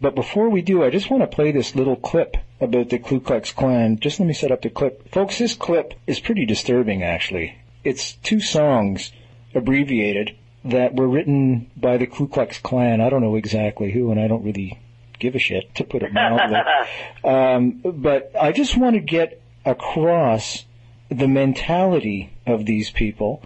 But 0.02 0.16
before 0.16 0.50
we 0.50 0.64
do, 0.64 0.84
I 0.84 0.90
just 0.90 1.12
want 1.12 1.22
to 1.22 1.28
play 1.28 1.52
this 1.52 1.76
little 1.76 1.96
clip 1.96 2.36
about 2.60 2.90
the 2.90 2.98
Ku 2.98 3.20
Klux 3.20 3.52
Klan. 3.52 4.00
Just 4.00 4.20
let 4.20 4.26
me 4.26 4.34
set 4.34 4.52
up 4.52 4.64
the 4.64 4.72
clip. 4.72 5.08
Folks, 5.12 5.38
this 5.38 5.54
clip 5.54 5.94
is 6.08 6.20
pretty 6.20 6.46
disturbing, 6.48 7.04
actually. 7.04 7.56
It's 7.84 8.14
two 8.14 8.40
songs, 8.40 9.12
abbreviated, 9.54 10.36
that 10.64 10.96
were 10.96 11.08
written 11.08 11.70
by 11.78 11.98
the 11.98 12.08
Ku 12.08 12.28
Klux 12.28 12.58
Klan. 12.58 13.02
I 13.02 13.10
don't 13.10 13.22
know 13.22 13.36
exactly 13.36 13.92
who, 13.92 14.10
and 14.10 14.20
I 14.20 14.28
don't 14.28 14.44
really 14.44 14.80
give 15.20 15.36
a 15.36 15.40
shit, 15.40 15.76
to 15.76 15.84
put 15.84 16.02
it 16.02 16.12
mildly. 16.12 16.58
um, 17.24 17.82
but 17.84 18.32
I 18.40 18.52
just 18.52 18.76
want 18.76 18.96
to 18.96 19.00
get 19.00 19.44
across 19.64 20.66
the 21.10 21.28
mentality 21.28 22.34
of 22.48 22.66
these 22.66 22.90
people 22.90 23.44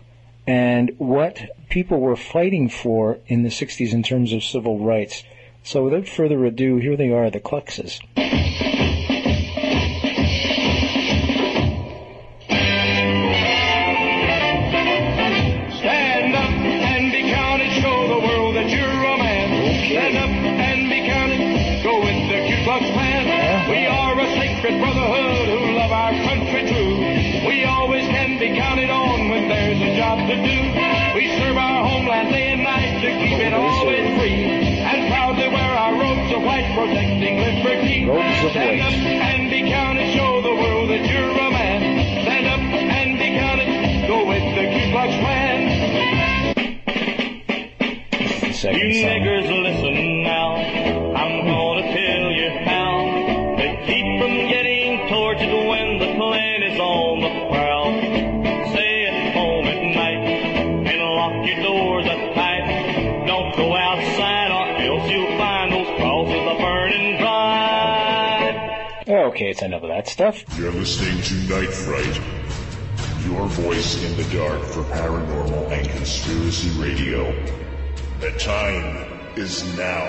and 0.49 0.95
what 0.97 1.39
people 1.69 1.99
were 1.99 2.15
fighting 2.15 2.69
for 2.69 3.19
in 3.27 3.43
the 3.43 3.49
60s 3.49 3.93
in 3.93 4.01
terms 4.01 4.33
of 4.33 4.43
civil 4.43 4.79
rights. 4.79 5.23
So 5.61 5.83
without 5.83 6.07
further 6.07 6.43
ado, 6.43 6.77
here 6.77 6.97
they 6.97 7.11
are, 7.11 7.29
the 7.29 7.39
Kluxes. 7.39 7.99
Second 48.73 48.89
You 48.89 49.01
song. 49.01 49.09
niggers 49.09 49.47
listen 49.63 50.23
now. 50.23 50.55
I'm 51.15 51.45
gonna 51.45 51.81
tell 51.93 52.31
you 52.31 52.49
how 52.65 53.55
to 53.57 53.67
keep 53.85 54.05
from 54.21 54.35
getting 54.49 55.07
tortured 55.09 55.53
when 55.69 55.99
the 55.99 56.13
Klan 56.15 56.63
is 56.63 56.79
on 56.79 57.21
the 57.21 57.29
prowl. 57.49 57.91
Stay 58.71 59.05
at 59.07 59.33
home 59.33 59.65
at 59.65 59.81
night 59.95 60.21
and 60.87 61.01
lock 61.15 61.35
your 61.47 61.59
doors 61.63 62.05
up 62.05 62.33
tight. 62.35 63.25
Don't 63.27 63.55
go 63.57 63.75
outside 63.75 64.51
or 64.51 64.65
else 64.81 65.11
you'll 65.11 65.37
find 65.37 65.71
those 65.73 65.87
crosses 65.97 66.45
are 66.47 66.59
burning 66.59 67.17
bright. 67.17 69.03
Okay, 69.07 69.49
it's 69.49 69.61
enough 69.61 69.83
of 69.83 69.89
that 69.89 70.07
stuff. 70.07 70.43
You're 70.57 70.71
listening 70.71 71.21
to 71.23 71.33
Night 71.53 71.73
Fright, 71.73 72.21
your 73.25 73.47
voice 73.47 74.03
in 74.03 74.15
the 74.17 74.23
dark 74.35 74.61
for 74.63 74.83
paranormal 74.93 75.71
and 75.71 75.89
conspiracy 75.89 76.69
radio. 76.79 77.33
The 78.19 78.31
time 78.31 79.07
is 79.37 79.63
now. 79.77 80.07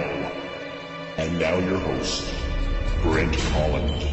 And 1.17 1.39
now 1.39 1.57
your 1.59 1.79
host, 1.79 2.29
Brent 3.03 3.37
Holland. 3.37 4.09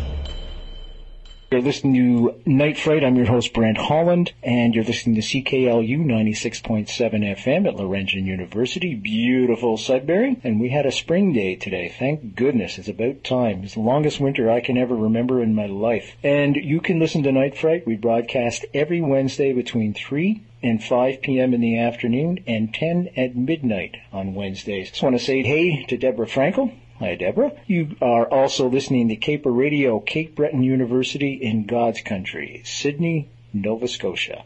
You're 1.49 1.61
listening 1.61 1.95
to 1.95 2.41
Night 2.45 2.77
Fright. 2.77 3.03
I'm 3.03 3.15
your 3.15 3.25
host, 3.25 3.53
Brent 3.53 3.79
Holland, 3.79 4.33
and 4.43 4.75
you're 4.75 4.83
listening 4.83 5.15
to 5.15 5.21
CKLU 5.21 6.05
96.7 6.05 6.87
FM 6.87 7.67
at 7.67 7.75
Laurentian 7.75 8.27
University. 8.27 8.93
Beautiful 8.93 9.77
Sudbury. 9.77 10.39
And 10.43 10.59
we 10.59 10.69
had 10.69 10.85
a 10.85 10.91
spring 10.91 11.33
day 11.33 11.55
today. 11.55 11.91
Thank 11.97 12.35
goodness. 12.35 12.77
It's 12.77 12.87
about 12.87 13.23
time. 13.23 13.63
It's 13.63 13.73
the 13.73 13.79
longest 13.79 14.19
winter 14.19 14.51
I 14.51 14.61
can 14.61 14.77
ever 14.77 14.95
remember 14.95 15.41
in 15.41 15.55
my 15.55 15.65
life. 15.65 16.15
And 16.23 16.55
you 16.55 16.81
can 16.81 16.99
listen 16.99 17.23
to 17.23 17.31
Night 17.31 17.57
Fright. 17.57 17.87
We 17.87 17.95
broadcast 17.95 18.63
every 18.75 19.01
Wednesday 19.01 19.53
between 19.53 19.95
3 19.95 20.43
and 20.63 20.83
5 20.83 21.21
p.m. 21.21 21.53
in 21.53 21.61
the 21.61 21.77
afternoon 21.77 22.43
and 22.47 22.73
10 22.73 23.09
at 23.15 23.35
midnight 23.35 23.97
on 24.11 24.33
Wednesdays. 24.33 24.89
Just 24.89 25.03
want 25.03 25.17
to 25.17 25.23
say 25.23 25.43
hey 25.43 25.83
to 25.85 25.97
Deborah 25.97 26.27
Frankel. 26.27 26.73
Hi, 26.99 27.13
Deborah. 27.13 27.51
You 27.67 27.95
are 28.01 28.25
also 28.25 28.67
listening 28.67 29.09
to 29.09 29.15
Caper 29.15 29.51
Radio, 29.51 29.99
Cape 29.99 30.35
Breton 30.35 30.63
University 30.63 31.33
in 31.33 31.67
God's 31.67 32.01
country, 32.01 32.63
Sydney, 32.65 33.29
Nova 33.53 33.87
Scotia. 33.87 34.43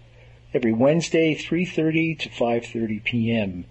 Every 0.53 0.73
Wednesday, 0.73 1.33
3.30 1.33 2.19
to 2.19 2.29
5.30 2.29 3.03
p.m. 3.05 3.65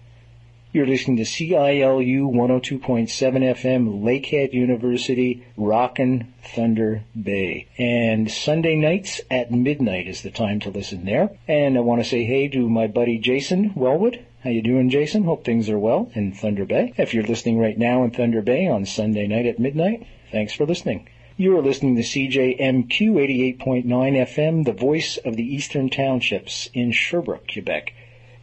You're 0.73 0.87
listening 0.87 1.17
to 1.17 1.23
CILU 1.23 2.31
102.7 2.31 2.79
FM, 2.79 4.01
Lakehead 4.03 4.53
University, 4.53 5.45
Rockin' 5.57 6.33
Thunder 6.55 7.03
Bay. 7.21 7.67
And 7.77 8.31
Sunday 8.31 8.77
nights 8.77 9.19
at 9.29 9.51
midnight 9.51 10.07
is 10.07 10.21
the 10.21 10.31
time 10.31 10.61
to 10.61 10.69
listen 10.69 11.03
there. 11.03 11.31
And 11.45 11.77
I 11.77 11.81
want 11.81 12.01
to 12.01 12.07
say 12.09 12.23
hey 12.23 12.47
to 12.47 12.69
my 12.69 12.87
buddy 12.87 13.17
Jason 13.17 13.73
Wellwood. 13.75 14.23
How 14.45 14.49
you 14.49 14.61
doing, 14.61 14.89
Jason? 14.89 15.25
Hope 15.25 15.43
things 15.43 15.69
are 15.69 15.77
well 15.77 16.09
in 16.15 16.31
Thunder 16.31 16.63
Bay. 16.63 16.93
If 16.95 17.13
you're 17.13 17.25
listening 17.25 17.59
right 17.59 17.77
now 17.77 18.05
in 18.05 18.11
Thunder 18.11 18.41
Bay 18.41 18.65
on 18.65 18.85
Sunday 18.85 19.27
night 19.27 19.47
at 19.47 19.59
midnight, 19.59 20.07
thanks 20.31 20.53
for 20.53 20.65
listening. 20.65 21.09
You 21.35 21.57
are 21.57 21.61
listening 21.61 21.97
to 21.97 22.01
CJMQ 22.01 23.57
88.9 23.59 23.85
FM, 23.85 24.63
the 24.63 24.71
voice 24.71 25.17
of 25.17 25.35
the 25.35 25.53
Eastern 25.53 25.89
Townships 25.89 26.69
in 26.73 26.93
Sherbrooke, 26.93 27.51
Quebec 27.51 27.91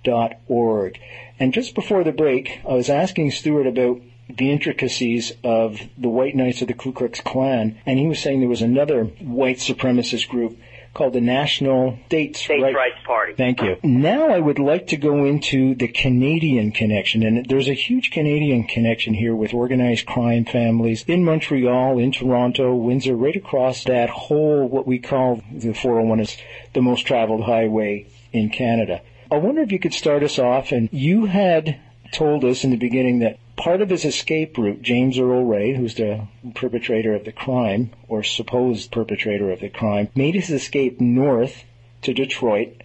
dot 0.03 0.34
org. 0.47 0.99
And 1.39 1.53
just 1.53 1.76
before 1.76 2.03
the 2.03 2.11
break, 2.11 2.59
I 2.68 2.74
was 2.74 2.89
asking 2.89 3.32
Stuart 3.32 3.68
about 3.68 4.01
the 4.30 4.51
intricacies 4.51 5.32
of 5.43 5.80
the 5.97 6.09
White 6.09 6.36
Knights 6.36 6.61
of 6.61 6.68
the 6.68 6.74
Ku 6.74 6.91
Klux 6.91 7.22
Klan, 7.22 7.78
and 7.86 7.99
he 7.99 8.07
was 8.07 8.20
saying 8.20 8.39
there 8.39 8.49
was 8.49 8.61
another 8.61 9.05
white 9.05 9.57
supremacist 9.57 10.28
group 10.28 10.57
called 10.94 11.14
the 11.14 11.22
National 11.22 11.98
States, 12.08 12.40
States 12.42 12.62
Right- 12.62 12.76
Rights 12.76 13.00
Party. 13.06 13.34
Thank 13.34 13.62
you. 13.62 13.78
Now 13.84 14.30
I 14.30 14.40
would 14.40 14.60
like 14.60 14.88
to 14.88 14.98
go 14.98 15.26
into 15.26 15.76
the 15.76 15.88
Canadian 15.88 16.72
connection, 16.72 17.24
and 17.24 17.46
there's 17.46 17.70
a 17.70 17.74
huge 17.74 18.12
Canadian 18.12 18.64
connection 18.64 19.14
here 19.14 19.36
with 19.36 19.54
organized 19.54 20.06
crime 20.06 20.46
families 20.46 21.04
in 21.08 21.24
Montreal, 21.24 22.00
in 22.00 22.12
Toronto, 22.12 22.76
Windsor, 22.76 23.16
right 23.16 23.36
across 23.36 23.84
that 23.86 24.10
whole, 24.10 24.68
what 24.68 24.88
we 24.88 25.00
call 25.00 25.42
the 25.52 25.74
401 25.74 26.20
is 26.20 26.38
the 26.74 26.82
most 26.82 27.02
traveled 27.06 27.44
highway 27.44 28.06
in 28.34 28.50
Canada. 28.50 29.02
I 29.32 29.38
wonder 29.38 29.62
if 29.62 29.72
you 29.72 29.80
could 29.80 29.94
start 29.94 30.24
us 30.24 30.40
off, 30.40 30.72
and 30.72 30.90
you 30.92 31.26
had 31.26 31.80
told 32.14 32.46
us 32.46 32.64
in 32.64 32.70
the 32.72 32.78
beginning 32.78 33.20
that 33.20 33.38
part 33.58 33.82
of 33.82 33.89
his 33.89 34.05
escape 34.05 34.58
route, 34.58 34.82
James 34.82 35.20
Earl 35.20 35.43
Ray, 35.43 35.76
who's 35.76 35.95
the 35.95 36.28
perpetrator 36.55 37.14
of 37.16 37.26
the 37.26 37.32
crime, 37.32 37.91
or 38.08 38.24
supposed 38.24 38.91
perpetrator 38.91 39.51
of 39.51 39.60
the 39.60 39.70
crime, 39.70 40.10
made 40.16 40.36
his 40.36 40.49
escape 40.49 41.01
north 41.01 41.64
to 42.03 42.14
Detroit 42.14 42.82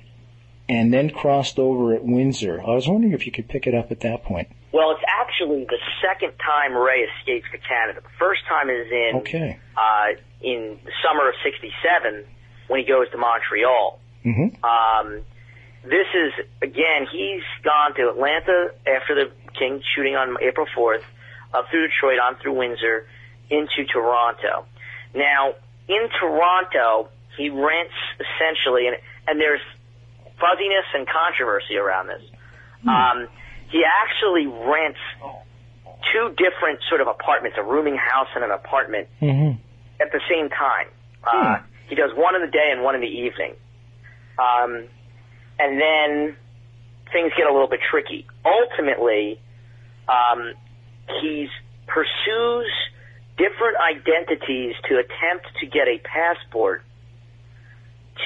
and 0.69 0.93
then 0.93 1.11
crossed 1.11 1.59
over 1.59 1.95
at 1.95 2.05
Windsor. 2.05 2.61
I 2.61 2.75
was 2.75 2.89
wondering 2.89 3.13
if 3.13 3.27
you 3.27 3.33
could 3.33 3.49
pick 3.49 3.67
it 3.67 3.75
up 3.75 3.93
at 3.93 4.01
that 4.01 4.25
point. 4.25 4.49
Well, 4.73 4.93
it's 4.93 5.05
actually 5.07 5.65
the 5.65 5.79
second 6.01 6.33
time 6.39 6.75
Ray 6.75 7.01
escapes 7.21 7.47
to 7.53 7.59
Canada. 7.59 8.01
The 8.01 8.09
first 8.19 8.41
time 8.49 8.71
is 8.71 8.87
in 8.91 9.11
Okay. 9.17 9.59
uh, 9.77 10.15
in 10.41 10.79
the 10.85 10.91
summer 11.05 11.29
of 11.29 11.35
'67 11.45 12.25
when 12.69 12.81
he 12.81 12.87
goes 12.87 13.11
to 13.11 13.19
Montreal. 13.19 14.01
Mm-hmm. 14.25 14.65
Um, 14.65 15.23
this 15.85 16.07
is 16.15 16.33
again, 16.63 17.07
he's 17.11 17.43
gone 17.65 17.95
to 17.97 18.09
Atlanta 18.11 18.71
after 18.87 19.15
the 19.15 19.31
King 19.59 19.83
shooting 19.95 20.15
on 20.17 20.37
April 20.43 20.67
4th, 20.77 21.03
up 21.55 21.67
through 21.71 21.89
Detroit, 21.89 22.19
on 22.19 22.37
through 22.41 22.55
Windsor, 22.57 23.07
into 23.51 23.85
Toronto. 23.93 24.65
Now, 25.15 25.55
in 25.89 26.09
Toronto, 26.21 27.09
he 27.37 27.51
rents 27.51 27.95
essentially, 28.21 28.87
and 28.89 28.97
and 29.27 29.41
there's 29.41 29.61
fuzziness 30.41 30.87
and 30.95 31.07
controversy 31.07 31.77
around 31.77 32.09
this. 32.09 32.23
Um, 32.89 33.29
he 33.71 33.85
actually 33.85 34.47
rents 34.47 34.99
two 36.13 36.31
different 36.31 36.81
sort 36.89 37.01
of 37.01 37.07
apartments, 37.07 37.57
a 37.61 37.63
rooming 37.63 37.97
house 37.97 38.29
and 38.35 38.43
an 38.45 38.51
apartment 38.51 39.09
Mm-hmm. 39.21 39.61
at 40.03 40.11
the 40.13 40.21
same 40.29 40.49
time. 40.49 40.89
Uh, 41.25 41.59
he 41.89 41.95
does 41.95 42.11
one 42.17 42.35
in 42.35 42.41
the 42.41 42.51
day 42.51 42.71
and 42.73 42.83
one 42.83 42.95
in 42.97 43.01
the 43.01 43.07
evening. 43.07 43.55
Um, 44.39 44.89
and 45.63 45.81
then 45.81 46.37
things 47.13 47.33
get 47.37 47.47
a 47.47 47.53
little 47.53 47.69
bit 47.69 47.81
tricky. 47.89 48.27
Ultimately, 48.45 49.41
um, 50.09 50.55
he 51.21 51.49
pursues 51.87 52.71
different 53.37 53.77
identities 53.79 54.75
to 54.89 54.95
attempt 54.95 55.47
to 55.61 55.67
get 55.67 55.87
a 55.89 55.99
passport 55.99 56.83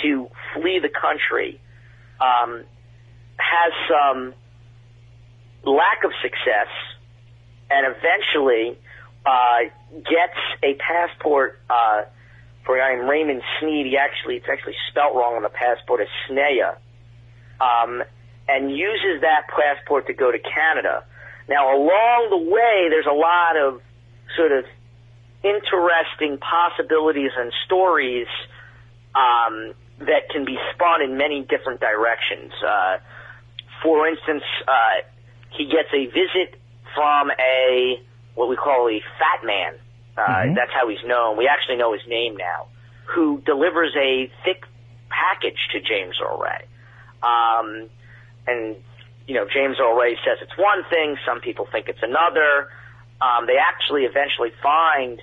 to 0.03 0.28
flee 0.55 0.78
the 0.80 0.89
country. 0.89 1.61
Um, 2.20 2.64
has 3.39 3.72
some 3.91 4.34
lack 5.64 6.05
of 6.05 6.11
success, 6.22 6.72
and 7.70 7.95
eventually 7.95 8.78
uh, 9.26 9.68
gets 9.93 10.39
a 10.62 10.74
passport 10.74 11.61
uh, 11.68 12.05
for 12.64 12.76
a 12.76 12.80
guy 12.80 12.97
named 12.97 13.09
Raymond 13.09 13.43
Sneyd. 13.61 13.84
He 13.84 13.97
actually 13.99 14.37
it's 14.37 14.47
actually 14.51 14.76
spelt 14.91 15.14
wrong 15.14 15.34
on 15.37 15.43
the 15.43 15.51
passport 15.51 16.01
as 16.01 16.09
Sneya, 16.28 16.76
um, 17.61 18.02
and 18.48 18.70
uses 18.70 19.22
that 19.22 19.46
passport 19.48 20.07
to 20.07 20.14
go 20.14 20.30
to 20.30 20.38
Canada. 20.38 21.04
Now, 21.48 21.76
along 21.76 22.28
the 22.30 22.50
way, 22.50 22.88
there's 22.90 23.07
a 23.07 23.14
lot 23.14 23.57
of 23.57 23.80
sort 24.36 24.52
of 24.52 24.64
interesting 25.42 26.38
possibilities 26.38 27.30
and 27.36 27.52
stories 27.64 28.26
um, 29.14 29.74
that 30.00 30.28
can 30.30 30.44
be 30.44 30.59
spun 30.74 31.02
in 31.02 31.16
many 31.16 31.42
different 31.42 31.80
directions. 31.80 32.52
Uh, 32.62 32.98
for 33.82 34.09
instance, 34.09 34.42
uh, 34.66 35.07
he 35.50 35.64
gets 35.66 35.88
a 35.94 36.07
visit 36.07 36.59
from 36.94 37.30
a 37.30 38.00
what 38.34 38.48
we 38.48 38.57
call 38.57 38.88
a 38.88 39.00
fat 39.18 39.44
man. 39.44 39.74
Uh, 40.16 40.22
Mhm. 40.22 40.54
That's 40.57 40.72
how 40.72 40.88
he's 40.88 41.02
known. 41.04 41.36
We 41.36 41.46
actually 41.48 41.76
know 41.76 41.92
his 41.92 42.07
name 42.07 42.36
now. 42.36 42.66
Who 43.07 43.40
delivers 43.46 43.94
a 43.96 44.30
thick 44.44 44.64
package 45.09 45.59
to 45.72 45.80
James 45.80 46.18
Ray. 46.20 46.64
Um, 47.27 47.89
and 48.47 48.77
you 49.27 49.35
know, 49.35 49.47
James 49.53 49.77
Earl 49.81 49.97
Ray 49.97 50.14
says 50.24 50.39
it's 50.41 50.57
one 50.57 50.85
thing. 50.89 51.16
Some 51.27 51.41
people 51.41 51.66
think 51.70 51.89
it's 51.89 52.03
another. 52.03 52.70
Um, 53.20 53.47
they 53.47 53.59
actually 53.59 54.03
eventually 54.03 54.53
find 54.62 55.20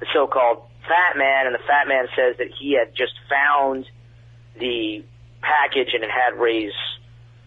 the 0.00 0.06
so-called 0.12 0.62
fat 0.82 1.16
man, 1.16 1.46
and 1.46 1.54
the 1.54 1.64
fat 1.66 1.88
man 1.88 2.06
says 2.16 2.36
that 2.38 2.48
he 2.58 2.76
had 2.76 2.94
just 2.94 3.14
found 3.28 3.86
the 4.58 5.04
package 5.40 5.94
and 5.94 6.04
it 6.04 6.10
had 6.10 6.38
Ray's 6.38 6.72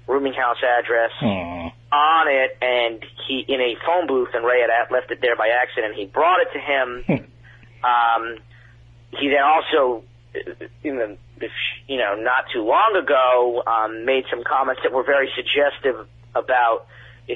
rooming 0.08 0.34
house 0.34 0.58
address 0.64 1.12
Aw. 1.22 1.72
on 1.92 2.28
it, 2.28 2.58
and 2.62 3.06
he 3.28 3.46
in 3.48 3.62
a 3.62 3.76
phone 3.86 4.08
booth, 4.08 4.30
and 4.34 4.46
Ray 4.46 4.62
had 4.62 4.92
left 4.92 5.12
it 5.12 5.20
there 5.22 5.36
by 5.36 5.50
accident. 5.50 5.94
And 5.94 6.00
he 6.00 6.06
brought 6.06 6.40
it 6.42 6.50
to 6.54 6.60
him. 6.60 7.30
um, 7.84 8.38
he 9.12 9.30
then 9.30 9.44
also, 9.44 10.04
uh, 10.36 10.66
in 10.84 10.98
the 10.98 11.18
you 11.88 11.98
know 11.98 12.16
not 12.16 12.46
too 12.54 12.64
long 12.64 12.96
ago, 13.02 13.64
um, 13.66 14.06
made 14.06 14.26
some 14.30 14.44
comments 14.44 14.82
that 14.84 14.92
were 14.92 15.04
very 15.04 15.30
suggestive 15.36 16.08
about. 16.36 16.88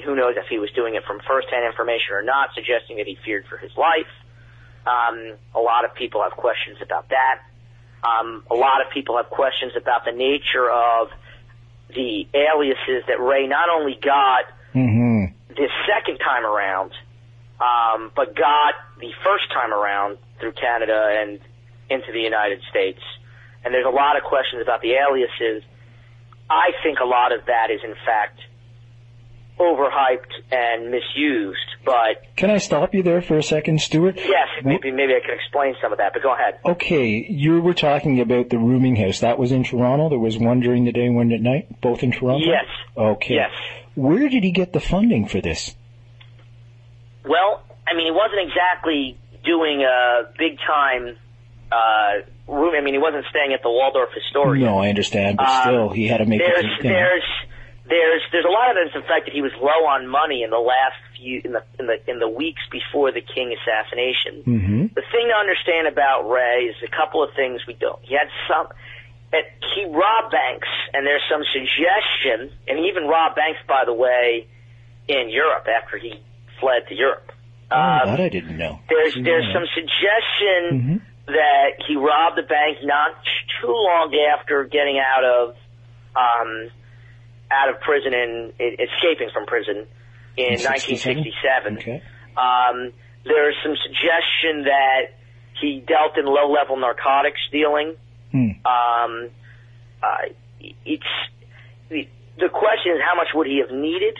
Who 0.04 0.14
knows 0.14 0.34
if 0.36 0.48
he 0.50 0.58
was 0.58 0.70
doing 0.72 0.96
it 0.96 1.04
from 1.04 1.18
first-hand 1.26 1.64
information 1.64 2.12
or 2.12 2.22
not, 2.22 2.50
suggesting 2.54 2.98
that 2.98 3.06
he 3.06 3.16
feared 3.24 3.46
for 3.46 3.56
his 3.56 3.74
life. 3.74 4.12
Um, 4.86 5.36
a 5.54 5.60
lot 5.60 5.86
of 5.86 5.94
people 5.94 6.22
have 6.22 6.32
questions 6.32 6.76
about 6.82 7.08
that. 7.08 7.40
Um, 8.04 8.44
a 8.50 8.54
lot 8.54 8.84
of 8.84 8.92
people 8.92 9.16
have 9.16 9.30
questions 9.30 9.72
about 9.76 10.04
the 10.04 10.12
nature 10.12 10.70
of 10.70 11.08
the 11.88 12.28
aliases 12.34 13.08
that 13.08 13.18
Ray 13.18 13.46
not 13.46 13.70
only 13.70 13.98
got 14.00 14.44
Mm-hmm. 14.74 15.32
this 15.56 15.70
second 15.88 16.18
time 16.18 16.44
around, 16.44 16.92
um, 17.58 18.12
but 18.14 18.36
got 18.36 18.74
the 19.00 19.10
first 19.24 19.50
time 19.52 19.72
around 19.72 20.18
through 20.38 20.52
Canada 20.52 21.16
and 21.20 21.40
into 21.88 22.12
the 22.12 22.20
United 22.20 22.60
States. 22.70 23.00
And 23.64 23.74
there's 23.74 23.86
a 23.86 23.90
lot 23.90 24.16
of 24.16 24.22
questions 24.24 24.62
about 24.62 24.80
the 24.82 24.92
aliases. 24.94 25.62
I 26.50 26.70
think 26.82 26.98
a 27.00 27.04
lot 27.06 27.32
of 27.32 27.46
that 27.46 27.70
is 27.70 27.80
in 27.84 27.94
fact 28.06 28.40
overhyped 29.58 30.30
and 30.52 30.90
misused, 30.92 31.58
but 31.84 32.22
Can 32.36 32.48
I 32.50 32.58
stop 32.58 32.94
you 32.94 33.02
there 33.02 33.20
for 33.20 33.36
a 33.36 33.42
second, 33.42 33.80
Stuart? 33.80 34.14
yes, 34.16 34.46
maybe 34.64 34.92
maybe 34.92 35.14
I 35.14 35.20
can 35.20 35.34
explain 35.34 35.74
some 35.82 35.90
of 35.90 35.98
that. 35.98 36.12
But 36.12 36.22
go 36.22 36.32
ahead. 36.32 36.60
Okay, 36.64 37.26
you 37.28 37.60
were 37.60 37.74
talking 37.74 38.20
about 38.20 38.50
the 38.50 38.58
rooming 38.58 38.94
house. 38.94 39.18
That 39.20 39.36
was 39.38 39.50
in 39.50 39.64
Toronto. 39.64 40.08
There 40.10 40.18
was 40.18 40.38
one 40.38 40.60
during 40.60 40.84
the 40.84 40.92
day, 40.92 41.08
one 41.08 41.32
at 41.32 41.40
night, 41.40 41.80
both 41.80 42.04
in 42.04 42.12
Toronto. 42.12 42.46
Yes. 42.46 42.66
Okay. 42.96 43.34
Yes. 43.34 43.50
Where 43.96 44.28
did 44.28 44.44
he 44.44 44.52
get 44.52 44.72
the 44.72 44.80
funding 44.80 45.26
for 45.26 45.40
this? 45.40 45.74
Well, 47.24 47.62
I 47.86 47.94
mean, 47.96 48.06
he 48.06 48.12
wasn't 48.12 48.48
exactly 48.48 49.18
doing 49.44 49.82
a 49.82 50.30
big 50.38 50.58
time 50.64 51.16
uh, 51.72 52.12
room. 52.46 52.74
I 52.76 52.80
mean, 52.80 52.94
he 52.94 53.00
wasn't 53.00 53.24
staying 53.30 53.52
at 53.52 53.62
the 53.62 53.70
Waldorf 53.70 54.10
Astoria. 54.16 54.64
No, 54.64 54.78
I 54.78 54.88
understand, 54.88 55.36
but 55.36 55.48
Um, 55.48 55.60
still, 55.62 55.88
he 55.90 56.06
had 56.08 56.18
to 56.18 56.26
make 56.26 56.40
there's 56.40 56.64
know. 56.82 56.88
there's 56.90 57.24
there's 57.88 58.22
there's 58.32 58.44
a 58.44 58.52
lot 58.52 58.70
of 58.70 58.76
evidence, 58.76 58.94
in 58.96 59.02
fact, 59.08 59.26
that 59.26 59.32
he 59.34 59.42
was 59.42 59.52
low 59.60 59.86
on 59.88 60.06
money 60.08 60.42
in 60.42 60.50
the 60.50 60.58
last 60.60 60.96
few 61.16 61.40
in 61.44 61.52
the 61.52 61.62
in 61.78 61.86
the 61.86 61.96
in 62.10 62.18
the 62.20 62.28
weeks 62.28 62.62
before 62.70 63.12
the 63.12 63.20
King 63.22 63.52
assassination. 63.56 64.42
hmm 64.44 64.82
The 64.94 65.04
thing 65.12 65.28
to 65.28 65.36
understand 65.36 65.88
about 65.88 66.28
Ray 66.28 66.68
is 66.72 66.76
a 66.84 66.90
couple 66.94 67.22
of 67.22 67.30
things 67.34 67.66
we 67.66 67.74
don't. 67.74 68.00
He 68.02 68.14
had 68.14 68.28
some. 68.48 68.68
That 69.30 69.44
he 69.76 69.84
robbed 69.84 70.32
banks, 70.32 70.68
and 70.94 71.04
there's 71.06 71.20
some 71.30 71.44
suggestion, 71.52 72.50
and 72.66 72.78
he 72.78 72.86
even 72.88 73.04
robbed 73.04 73.36
banks, 73.36 73.60
by 73.68 73.84
the 73.84 73.92
way, 73.92 74.46
in 75.06 75.28
Europe 75.28 75.66
after 75.68 75.98
he 75.98 76.14
fled 76.60 76.88
to 76.88 76.94
Europe. 76.94 77.30
Oh, 77.70 77.76
Um, 77.76 78.08
that 78.08 78.20
I 78.20 78.30
didn't 78.30 78.56
know. 78.56 78.80
there's 78.88 79.14
Yeah. 79.16 79.24
there's 79.24 79.52
some 79.52 79.66
suggestion 79.74 80.60
Mhm. 80.72 81.00
That 81.28 81.84
he 81.86 81.96
robbed 81.96 82.36
the 82.36 82.42
bank 82.42 82.78
not 82.82 83.12
too 83.60 83.68
long 83.68 84.12
after 84.34 84.64
getting 84.64 84.98
out 84.98 85.24
of 85.24 85.56
um 86.16 86.70
out 87.50 87.68
of 87.68 87.80
prison 87.80 88.12
and 88.14 88.52
escaping 88.58 89.30
from 89.32 89.46
prison 89.46 89.86
in 90.36 90.60
1967. 90.60 91.78
Okay. 91.78 92.02
Um, 92.36 92.92
there's 93.24 93.56
some 93.62 93.74
suggestion 93.82 94.64
that 94.64 95.16
he 95.60 95.82
dealt 95.86 96.16
in 96.16 96.24
low-level 96.24 96.76
narcotics 96.76 97.40
dealing. 97.50 97.96
Hmm. 98.30 98.50
Um, 98.64 99.30
uh, 100.02 100.30
it's 100.60 101.12
the, 101.88 102.06
question 102.52 102.92
is 102.94 103.00
how 103.04 103.16
much 103.16 103.28
would 103.34 103.46
he 103.46 103.58
have 103.66 103.74
needed, 103.74 104.16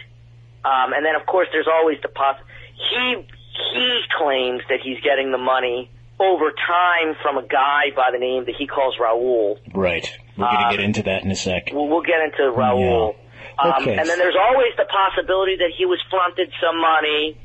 um, 0.64 0.92
and 0.92 1.04
then 1.04 1.14
of 1.14 1.26
course 1.26 1.48
there's 1.52 1.68
always 1.68 1.98
the 2.02 2.08
poss. 2.08 2.36
He 2.74 3.26
he 3.72 4.00
claims 4.18 4.62
that 4.68 4.80
he's 4.82 5.00
getting 5.00 5.30
the 5.30 5.38
money 5.38 5.90
over 6.20 6.50
time 6.50 7.14
from 7.22 7.38
a 7.38 7.46
guy 7.46 7.90
by 7.94 8.10
the 8.12 8.18
name 8.18 8.44
that 8.46 8.54
he 8.58 8.66
calls 8.66 8.96
Raul. 9.00 9.58
Right. 9.74 10.10
We're 10.36 10.46
going 10.46 10.56
Um, 10.64 10.70
to 10.70 10.76
get 10.76 10.84
into 10.84 11.02
that 11.04 11.22
in 11.24 11.30
a 11.30 11.36
sec. 11.36 11.70
We'll, 11.72 11.88
we'll 11.88 12.02
get 12.02 12.20
into 12.24 12.52
Raul. 12.56 13.14
Um, 13.58 13.72
Okay. 13.82 13.96
and 13.96 14.08
then 14.08 14.18
there's 14.18 14.36
always 14.36 14.72
the 14.76 14.84
possibility 14.84 15.56
that 15.56 15.70
he 15.76 15.84
was 15.86 16.00
fronted 16.10 16.50
some 16.60 16.80
money 16.80 17.36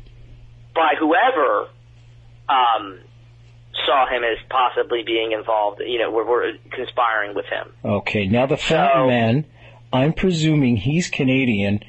by 0.75 0.93
whoever 0.99 1.67
um, 2.49 2.99
saw 3.85 4.07
him 4.09 4.23
as 4.23 4.37
possibly 4.49 5.03
being 5.05 5.31
involved. 5.31 5.81
You 5.85 5.99
know, 5.99 6.11
we're, 6.11 6.27
we're 6.27 6.53
conspiring 6.71 7.35
with 7.35 7.45
him. 7.45 7.67
Okay. 7.83 8.27
Now 8.27 8.45
the 8.45 8.57
fat 8.57 8.91
So- 8.93 9.07
man, 9.07 9.45
I'm 9.91 10.13
presuming 10.13 10.77
he's 10.77 11.09
Canadian. 11.09 11.79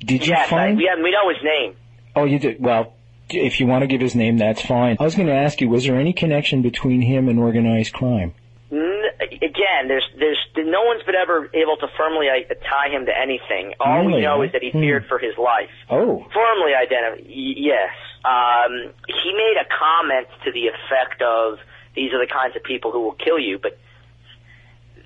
Did 0.00 0.26
you 0.26 0.32
yes, 0.34 0.48
I, 0.48 0.50
find? 0.50 0.76
we, 0.76 0.88
have, 0.90 1.02
we 1.02 1.10
know 1.10 1.28
his 1.28 1.42
name. 1.42 1.76
Oh, 2.14 2.24
you 2.24 2.38
did. 2.38 2.60
Well, 2.60 2.92
if 3.30 3.60
you 3.60 3.66
want 3.66 3.82
to 3.82 3.86
give 3.86 4.00
his 4.00 4.14
name, 4.14 4.38
that's 4.38 4.60
fine. 4.62 4.96
I 5.00 5.04
was 5.04 5.14
going 5.14 5.28
to 5.28 5.34
ask 5.34 5.60
you, 5.60 5.68
was 5.68 5.84
there 5.84 5.96
any 5.98 6.12
connection 6.12 6.62
between 6.62 7.00
him 7.02 7.28
and 7.28 7.38
organized 7.38 7.92
crime? 7.92 8.34
Again, 8.70 9.88
there's 9.88 10.06
there's 10.18 10.38
no 10.56 10.82
one's 10.84 11.02
been 11.04 11.14
ever 11.14 11.48
able 11.54 11.76
to 11.78 11.88
firmly 11.96 12.28
uh, 12.28 12.54
tie 12.68 12.88
him 12.90 13.06
to 13.06 13.12
anything. 13.16 13.74
All 13.80 14.04
we 14.04 14.20
know 14.20 14.42
is 14.42 14.52
that 14.52 14.62
he 14.62 14.70
Hmm. 14.70 14.80
feared 14.80 15.06
for 15.06 15.18
his 15.18 15.36
life. 15.38 15.70
Oh. 15.90 16.26
Firmly 16.32 16.72
identified. 16.74 17.24
Yes. 17.28 17.90
Um, 18.24 18.92
he 19.08 19.32
made 19.32 19.56
a 19.60 19.66
comment 19.68 20.28
to 20.44 20.52
the 20.52 20.68
effect 20.68 21.22
of, 21.22 21.58
"These 21.94 22.12
are 22.12 22.18
the 22.18 22.26
kinds 22.32 22.56
of 22.56 22.62
people 22.64 22.90
who 22.92 23.00
will 23.02 23.12
kill 23.18 23.38
you." 23.38 23.58
But 23.58 23.78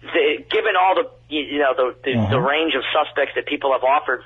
the, 0.03 0.45
given 0.51 0.75
all 0.81 0.95
the 0.95 1.11
you 1.29 1.41
you 1.43 1.59
know 1.59 1.75
the 1.77 1.95
the, 2.05 2.19
Uh-huh. 2.19 2.31
the 2.31 2.41
range 2.41 2.75
of 2.75 2.83
suspects 2.93 3.35
that 3.37 3.47
people 3.47 3.73
have 3.73 3.85
offered 3.85 4.23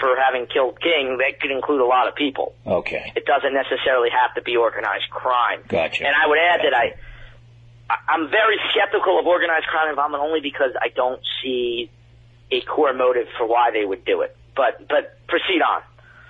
for 0.00 0.16
having 0.16 0.46
killed 0.46 0.80
King, 0.80 1.18
that 1.18 1.40
could 1.40 1.50
include 1.50 1.80
a 1.80 1.86
lot 1.86 2.08
of 2.08 2.14
people. 2.14 2.54
Okay. 2.66 3.12
It 3.16 3.24
doesn't 3.26 3.52
necessarily 3.54 4.10
have 4.10 4.34
to 4.36 4.42
be 4.42 4.56
organized 4.56 5.10
crime. 5.10 5.60
Gotcha. 5.68 6.06
And 6.06 6.14
I 6.14 6.26
would 6.26 6.38
add 6.38 6.60
that 6.64 6.74
I, 6.74 6.88
Gotcha. 6.90 7.00
I- 7.90 8.12
I'm 8.14 8.30
very 8.30 8.56
skeptical 8.70 9.18
of 9.18 9.26
organized 9.26 9.66
crime 9.66 9.90
involvement 9.90 10.22
only 10.22 10.40
because 10.40 10.72
I 10.80 10.88
don't 10.88 11.20
see 11.42 11.90
a 12.50 12.60
core 12.62 12.92
motive 12.94 13.26
for 13.36 13.46
why 13.46 13.70
they 13.72 13.84
would 13.84 14.04
do 14.04 14.22
it. 14.22 14.36
But 14.56 14.88
but 14.88 15.18
proceed 15.28 15.60
on. 15.62 15.82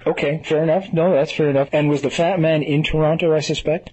Okay, 0.06 0.42
fair 0.44 0.62
enough. 0.62 0.92
No, 0.92 1.12
that's 1.12 1.32
fair 1.32 1.48
enough. 1.48 1.68
And 1.72 1.88
was 1.88 2.02
the 2.02 2.10
fat 2.10 2.38
man 2.40 2.62
in 2.62 2.82
Toronto, 2.82 3.34
I 3.34 3.40
suspect? 3.40 3.90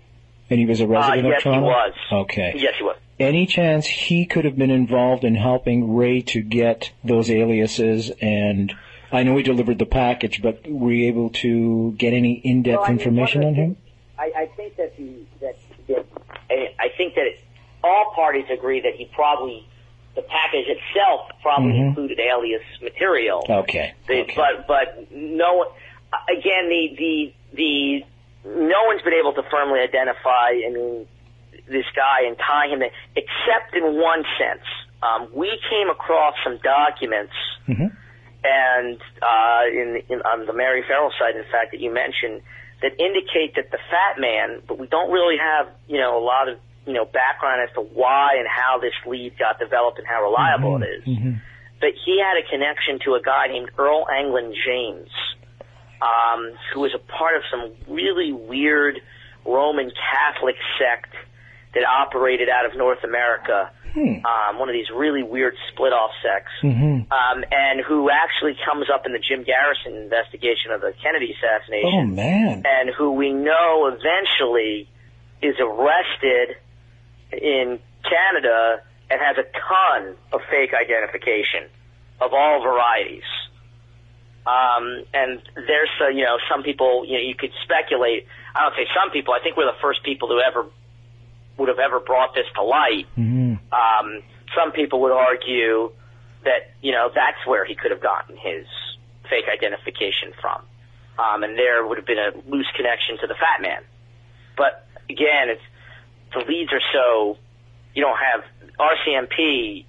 And 0.50 0.60
he 0.60 0.66
was 0.66 0.80
a 0.80 0.88
resident 0.88 1.26
Uh, 1.26 1.30
yes, 1.30 1.38
of 1.40 1.44
Toronto? 1.44 1.68
Yes, 1.70 1.94
he 2.10 2.16
was. 2.16 2.24
Okay. 2.26 2.54
Yes, 2.58 2.74
he 2.78 2.84
was. 2.84 2.98
Any 3.20 3.46
chance 3.46 3.88
he 3.88 4.26
could 4.26 4.46
have 4.46 4.58
been 4.58 4.70
involved 4.72 5.24
in 5.24 5.36
helping 5.36 5.96
Ray 5.96 6.22
to 6.22 6.42
get 6.42 6.92
those 7.04 7.32
aliases 7.32 8.12
and 8.22 8.76
I 9.16 9.24
know 9.24 9.38
he 9.38 9.44
delivered 9.44 9.80
the 9.80 9.86
package, 9.86 10.42
but 10.42 10.68
were 10.68 10.92
you 10.92 11.08
able 11.08 11.30
to 11.42 11.94
get 11.98 12.14
any 12.14 12.34
in-depth 12.34 12.82
Well, 12.84 12.92
information 12.92 13.44
on 13.44 13.54
him? 13.56 13.78
I, 14.20 14.32
I 14.36 14.46
think 14.56 14.76
that 14.78 14.96
the 14.98 15.10
that, 15.42 15.56
that 15.88 16.06
I, 16.50 16.74
I 16.80 16.88
think 16.98 17.16
that 17.16 17.28
all 17.84 18.12
parties 18.16 18.46
agree 18.52 18.82
that 18.82 18.96
he 18.96 19.06
probably 19.14 19.68
the 20.16 20.22
package 20.22 20.68
itself 20.68 21.30
probably 21.42 21.74
Mhm. 21.74 21.88
included 21.90 22.20
alias 22.20 22.64
material. 22.82 23.46
Okay. 23.50 23.94
The, 24.08 24.22
okay. 24.22 24.34
But 24.36 24.68
but 24.68 25.12
no, 25.12 25.66
again 26.30 26.70
the 26.70 26.96
the 26.98 27.34
the 27.56 28.06
no 28.50 28.84
one's 28.86 29.02
been 29.02 29.14
able 29.14 29.34
to 29.34 29.44
firmly 29.52 29.80
identify. 29.82 30.50
I 30.66 30.70
mean, 30.72 31.08
this 31.68 31.86
guy 31.96 32.28
and 32.28 32.38
tie 32.38 32.68
him, 32.68 32.82
in, 32.84 32.90
except 33.16 33.76
in 33.76 34.00
one 34.00 34.24
sense. 34.38 34.64
Um, 35.04 35.28
we 35.34 35.50
came 35.70 35.90
across 35.90 36.36
some 36.44 36.58
documents, 36.64 37.34
Mhm. 37.68 37.92
And 38.46 39.02
uh, 39.22 39.64
in, 39.72 40.02
in 40.10 40.22
on 40.22 40.46
the 40.46 40.54
Mary 40.54 40.84
Ferrell 40.88 41.12
side, 41.18 41.36
in 41.36 41.44
fact, 41.52 41.72
that 41.72 41.80
you 41.80 41.92
mentioned, 41.92 42.42
that 42.82 42.92
indicate 43.02 43.56
that 43.56 43.72
the 43.72 43.80
Fat 43.90 44.20
Man, 44.22 44.62
but 44.68 44.78
we 44.78 44.86
don't 44.88 45.12
really 45.12 45.38
have 45.42 45.68
you 45.88 45.98
know 46.00 46.18
a 46.18 46.24
lot 46.24 46.48
of 46.50 46.60
you 46.86 46.94
know 46.94 47.06
background 47.06 47.62
as 47.68 47.74
to 47.74 47.82
why 47.82 48.36
and 48.38 48.48
how 48.48 48.78
this 48.80 48.94
lead 49.08 49.34
got 49.40 49.58
developed 49.58 49.98
and 49.98 50.06
how 50.08 50.22
reliable 50.22 50.78
it 50.84 50.86
is 50.86 51.04
Mhm. 51.06 51.42
but 51.82 51.90
he 52.06 52.22
had 52.22 52.38
a 52.38 52.46
connection 52.48 53.00
to 53.06 53.16
a 53.16 53.22
guy 53.22 53.48
named 53.48 53.72
Earl 53.78 54.06
Anglin 54.08 54.54
James, 54.54 55.10
um, 56.02 56.52
who 56.74 56.82
was 56.82 56.94
a 56.94 57.00
part 57.00 57.36
of 57.38 57.44
some 57.50 57.72
really 57.88 58.32
weird 58.32 59.02
Roman 59.46 59.92
Catholic 60.12 60.56
sect 60.78 61.14
that 61.76 61.84
operated 61.86 62.50
out 62.50 62.66
of 62.66 62.76
North 62.78 63.04
America. 63.04 63.70
Hmm. 63.94 64.26
Um, 64.26 64.60
one 64.60 64.68
of 64.68 64.74
these 64.74 64.90
really 64.94 65.24
weird 65.24 65.56
split 65.72 65.94
off 65.94 66.12
sects. 66.24 66.52
Mhm. 66.64 67.10
Um, 67.12 67.46
and 67.52 67.80
who 67.82 68.10
actually 68.10 68.58
comes 68.66 68.90
up 68.90 69.06
in 69.06 69.14
the 69.14 69.20
Jim 69.20 69.44
Garrison 69.44 69.96
investigation 69.96 70.72
of 70.72 70.82
the 70.82 70.94
Kennedy 71.02 71.34
Oh 71.34 71.38
assassination, 71.48 72.16
man. 72.16 72.64
and 72.66 72.90
who 72.90 73.12
we 73.12 73.32
know 73.32 73.88
eventually 73.88 74.90
is 75.42 75.56
arrested 75.60 76.58
in 77.32 77.80
Canada 78.04 78.82
and 79.10 79.22
has 79.22 79.38
a 79.38 79.44
ton 79.44 80.16
of 80.34 80.42
fake 80.50 80.74
identification 80.74 81.70
of 82.20 82.34
all 82.34 82.62
varieties. 82.64 83.24
Um, 84.48 85.06
and 85.14 85.42
there's, 85.56 85.90
uh, 86.02 86.08
you 86.10 86.24
know, 86.24 86.38
some 86.50 86.64
people, 86.64 87.04
you 87.06 87.14
know, 87.14 87.24
you 87.24 87.34
could 87.36 87.52
speculate. 87.64 88.28
I 88.54 88.62
don't 88.62 88.76
say 88.76 88.88
some 88.94 89.12
people. 89.12 89.34
I 89.34 89.40
think 89.42 89.58
we're 89.58 89.66
the 89.66 89.78
first 89.82 90.04
people 90.04 90.28
to 90.30 90.40
ever 90.46 90.66
would 91.58 91.70
have 91.70 91.80
ever 91.80 92.00
brought 92.00 92.34
this 92.36 92.46
to 92.56 92.62
light. 92.62 93.08
Mhm. 93.18 93.60
Um, 93.72 94.24
some 94.56 94.72
people 94.72 95.02
would 95.02 95.12
argue 95.12 95.92
that, 96.44 96.72
you 96.82 96.92
know, 96.92 97.10
that's 97.14 97.46
where 97.46 97.66
he 97.66 97.76
could 97.76 97.92
have 97.92 98.02
gotten 98.02 98.38
his 98.38 98.66
fake 99.30 99.46
identification 99.52 100.34
from. 100.40 100.62
Um, 101.18 101.44
and 101.44 101.58
there 101.58 101.86
would 101.86 101.98
have 101.98 102.06
been 102.06 102.20
a 102.20 102.32
loose 102.50 102.70
connection 102.76 103.18
to 103.20 103.28
the 103.28 103.36
fat 103.36 103.62
man. 103.62 103.84
But 104.58 104.86
again, 105.10 105.50
it's, 105.50 105.62
the 106.34 106.40
leads 106.48 106.72
are 106.74 106.82
so, 106.94 107.38
you 107.94 108.02
don't 108.04 108.18
have 108.18 108.44
RCMP, 108.78 109.86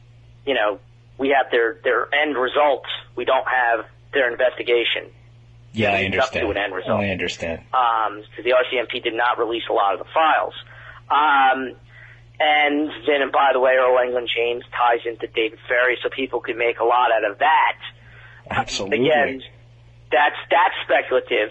you 0.47 0.55
know, 0.55 0.79
we 1.19 1.31
have 1.31 1.51
their, 1.51 1.79
their 1.83 2.15
end 2.15 2.37
results. 2.37 2.89
We 3.17 3.25
don't 3.25 3.47
have 3.47 3.87
their 4.13 4.31
investigation. 4.31 5.11
Yeah, 5.73 5.93
I 5.93 6.03
leads 6.03 6.17
up 6.19 6.31
to 6.33 6.41
understand. 6.41 6.51
an 6.51 6.57
end 6.57 6.75
result. 6.75 7.01
I 7.01 7.11
understand. 7.11 7.61
Um, 7.75 8.23
the 8.37 8.55
RCMP 8.55 9.03
did 9.03 9.15
not 9.15 9.39
release 9.39 9.65
a 9.69 9.73
lot 9.73 9.93
of 9.95 9.99
the 9.99 10.07
files. 10.15 10.55
Um, 11.11 11.77
and 12.39 12.91
then, 13.07 13.23
and 13.23 13.33
by 13.33 13.51
the 13.53 13.61
way, 13.61 13.73
Earl 13.73 13.99
Anglin 13.99 14.27
James 14.29 14.65
ties 14.77 15.01
into 15.07 15.27
David 15.29 15.59
Ferrie, 15.69 15.97
so 16.03 16.09
people 16.11 16.41
could 16.41 16.57
make 16.57 16.81
a 16.81 16.85
lot 16.85 17.11
out 17.13 17.31
of 17.31 17.39
that. 17.39 17.79
Absolutely. 18.51 19.09
Again, 19.09 19.43
that's 20.13 20.37
that's 20.51 20.75
speculative. 20.85 21.51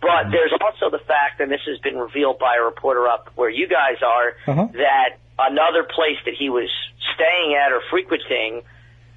But 0.00 0.30
there's 0.30 0.52
also 0.62 0.88
the 0.88 1.02
fact, 1.04 1.40
and 1.40 1.50
this 1.52 1.60
has 1.66 1.78
been 1.80 1.96
revealed 1.98 2.38
by 2.38 2.56
a 2.58 2.64
reporter 2.64 3.06
up 3.06 3.28
where 3.34 3.50
you 3.50 3.68
guys 3.68 4.00
are, 4.00 4.34
Uh-huh. 4.46 4.68
that 4.72 5.18
another 5.38 5.84
place 5.84 6.16
that 6.24 6.32
he 6.32 6.48
was 6.48 6.70
staying 7.14 7.54
at 7.54 7.72
or 7.72 7.82
frequenting 7.90 8.62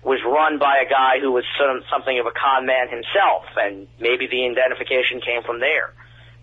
was 0.03 0.19
run 0.25 0.59
by 0.59 0.83
a 0.85 0.89
guy 0.89 1.19
who 1.21 1.31
was 1.31 1.45
some, 1.57 1.83
something 1.89 2.19
of 2.19 2.25
a 2.25 2.31
con 2.31 2.65
man 2.65 2.89
himself, 2.89 3.45
and 3.55 3.87
maybe 4.01 4.27
the 4.27 4.43
identification 4.43 5.21
came 5.21 5.43
from 5.43 5.61
there. 5.61 5.93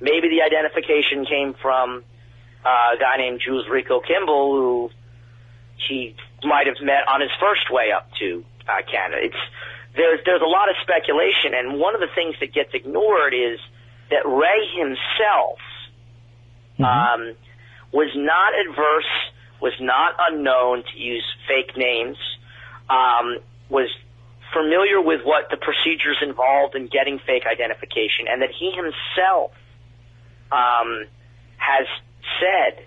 Maybe 0.00 0.30
the 0.30 0.40
identification 0.40 1.26
came 1.26 1.52
from 1.60 2.02
uh, 2.64 2.94
a 2.94 2.98
guy 2.98 3.16
named 3.16 3.40
Jules 3.44 3.66
Ricco 3.68 4.00
Kimble, 4.00 4.56
who 4.56 4.90
he 5.88 6.14
might 6.44 6.66
have 6.66 6.76
met 6.82 7.08
on 7.08 7.20
his 7.20 7.30
first 7.40 7.70
way 7.70 7.92
up 7.92 8.08
to 8.20 8.44
uh, 8.68 8.82
Canada. 8.90 9.22
It's 9.24 9.42
there's 9.96 10.20
there's 10.24 10.42
a 10.42 10.48
lot 10.50 10.68
of 10.68 10.76
speculation, 10.82 11.54
and 11.54 11.78
one 11.80 11.94
of 11.94 12.00
the 12.00 12.12
things 12.14 12.36
that 12.40 12.52
gets 12.52 12.70
ignored 12.74 13.34
is 13.34 13.58
that 14.10 14.26
Ray 14.26 14.66
himself 14.74 15.58
Mhm. 16.78 16.84
um, 16.86 17.36
was 17.92 18.08
not 18.14 18.54
adverse 18.58 19.30
was 19.60 19.74
not 19.80 20.14
unknown 20.18 20.82
to 20.84 20.98
use 20.98 21.24
fake 21.46 21.76
names, 21.76 22.16
um, 22.88 23.38
was 23.68 23.90
familiar 24.54 25.00
with 25.00 25.22
what 25.22 25.50
the 25.50 25.56
procedures 25.58 26.16
involved 26.22 26.74
in 26.74 26.86
getting 26.86 27.18
fake 27.18 27.44
identification, 27.46 28.26
and 28.26 28.40
that 28.40 28.50
he 28.50 28.70
himself 28.70 29.52
um, 30.50 31.06
has 31.58 31.86
said 32.38 32.84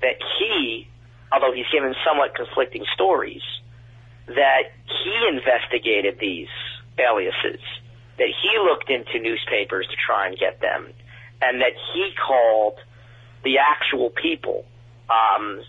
that 0.00 0.16
he, 0.38 0.88
although 1.30 1.52
he's 1.52 1.68
given 1.72 1.94
somewhat 2.04 2.34
conflicting 2.34 2.84
stories, 2.94 3.42
that 4.26 4.72
he 4.86 5.28
investigated 5.28 6.18
these 6.18 6.48
aliases, 6.98 7.60
that 8.18 8.28
he 8.28 8.58
looked 8.58 8.90
into 8.90 9.18
newspapers 9.18 9.86
to 9.88 9.96
try 9.96 10.26
and 10.26 10.38
get 10.38 10.60
them, 10.60 10.86
and 11.40 11.60
that 11.60 11.72
he 11.92 12.12
called 12.14 12.78
the 13.44 13.58
actual 13.58 14.10
people, 14.10 14.64
um, 15.10 15.60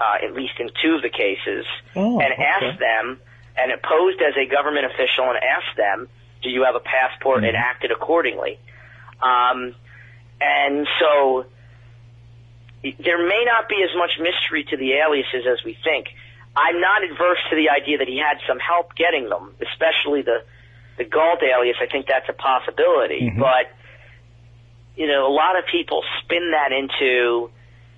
uh, 0.00 0.24
at 0.24 0.34
least 0.34 0.54
in 0.58 0.68
two 0.82 0.94
of 0.96 1.02
the 1.02 1.08
cases, 1.08 1.64
Oh, 1.94 2.20
and 2.20 2.32
okay. 2.32 2.42
asked 2.42 2.78
them, 2.78 3.18
and 3.56 3.70
it 3.70 3.82
posed 3.82 4.20
as 4.20 4.34
a 4.36 4.46
government 4.46 4.84
official 4.86 5.24
and 5.24 5.38
asked 5.38 5.76
them, 5.76 6.08
do 6.42 6.50
you 6.50 6.64
have 6.64 6.74
a 6.74 6.80
passport, 6.80 7.44
and 7.44 7.56
acted 7.56 7.90
accordingly. 7.90 8.58
Um, 9.22 9.74
and 10.40 10.86
so 11.00 11.46
there 12.98 13.18
may 13.26 13.44
not 13.46 13.68
be 13.68 13.82
as 13.82 13.90
much 13.96 14.18
mystery 14.20 14.64
to 14.70 14.76
the 14.76 14.92
aliases 14.94 15.46
as 15.46 15.64
we 15.64 15.76
think. 15.82 16.08
I'm 16.56 16.80
not 16.80 17.04
adverse 17.04 17.38
to 17.50 17.56
the 17.56 17.68
idea 17.70 17.98
that 17.98 18.08
he 18.08 18.16
had 18.16 18.38
some 18.48 18.58
help 18.58 18.94
getting 18.96 19.28
them, 19.28 19.54
especially 19.60 20.22
the 20.22 20.44
the 20.98 21.04
Galt 21.04 21.42
alias. 21.42 21.76
I 21.80 21.86
think 21.86 22.06
that's 22.06 22.28
a 22.28 22.32
possibility, 22.32 23.28
mm-hmm. 23.28 23.40
but 23.40 23.68
you 24.96 25.06
know, 25.06 25.26
a 25.26 25.32
lot 25.32 25.58
of 25.58 25.66
people 25.70 26.02
spin 26.22 26.52
that 26.52 26.72
into 26.72 27.50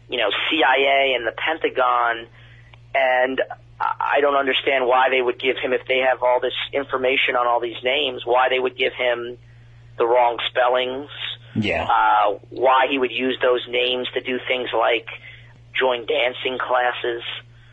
you 0.09 0.19
know 0.19 0.31
CIA 0.51 1.15
and 1.15 1.27
the 1.27 1.33
Pentagon, 1.33 2.27
and 2.95 3.41
I 3.81 4.21
don't 4.21 4.37
understand 4.37 4.87
why 4.87 5.09
they 5.11 5.23
would 5.23 5.39
give 5.39 5.57
him 5.57 5.73
if 5.73 5.87
they 5.87 5.99
have 5.99 6.23
all 6.23 6.41
this 6.41 6.59
information 6.73 7.37
on 7.37 7.47
all 7.47 7.61
these 7.61 7.83
names, 7.85 8.27
why 8.27 8.49
they 8.49 8.59
would 8.59 8.77
give 8.77 8.93
him 8.93 9.39
the 9.97 10.07
wrong 10.07 10.39
spellings 10.49 11.11
Yeah. 11.55 11.85
uh, 11.85 12.39
why 12.51 12.87
he 12.91 12.99
would 12.99 13.11
use 13.11 13.39
those 13.43 13.67
names 13.69 14.09
to 14.15 14.21
do 14.21 14.39
things 14.47 14.69
like 14.77 15.07
join 15.79 16.07
dancing 16.07 16.59
classes, 16.59 17.23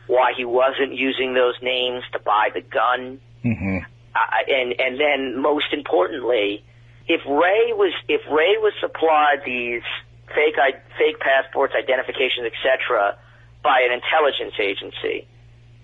why 0.07 0.33
he 0.37 0.45
wasn't 0.45 0.93
using 0.93 1.33
those 1.33 1.55
names 1.61 2.03
to 2.13 2.19
buy 2.19 2.49
the 2.53 2.61
gun, 2.61 3.19
hmm 3.43 3.79
uh, 4.15 4.19
and 4.47 4.79
and 4.79 4.99
then 4.99 5.41
most 5.41 5.73
importantly, 5.73 6.63
if 7.07 7.21
Ray 7.25 7.73
was 7.73 7.93
if 8.07 8.21
Ray 8.31 8.55
was 8.57 8.73
supplied 8.79 9.43
these 9.45 9.83
fake 10.29 10.55
fake 10.97 11.19
passports, 11.19 11.73
identifications, 11.77 12.47
etc., 12.47 13.17
by 13.61 13.81
an 13.83 13.91
intelligence 13.91 14.55
agency, 14.59 15.27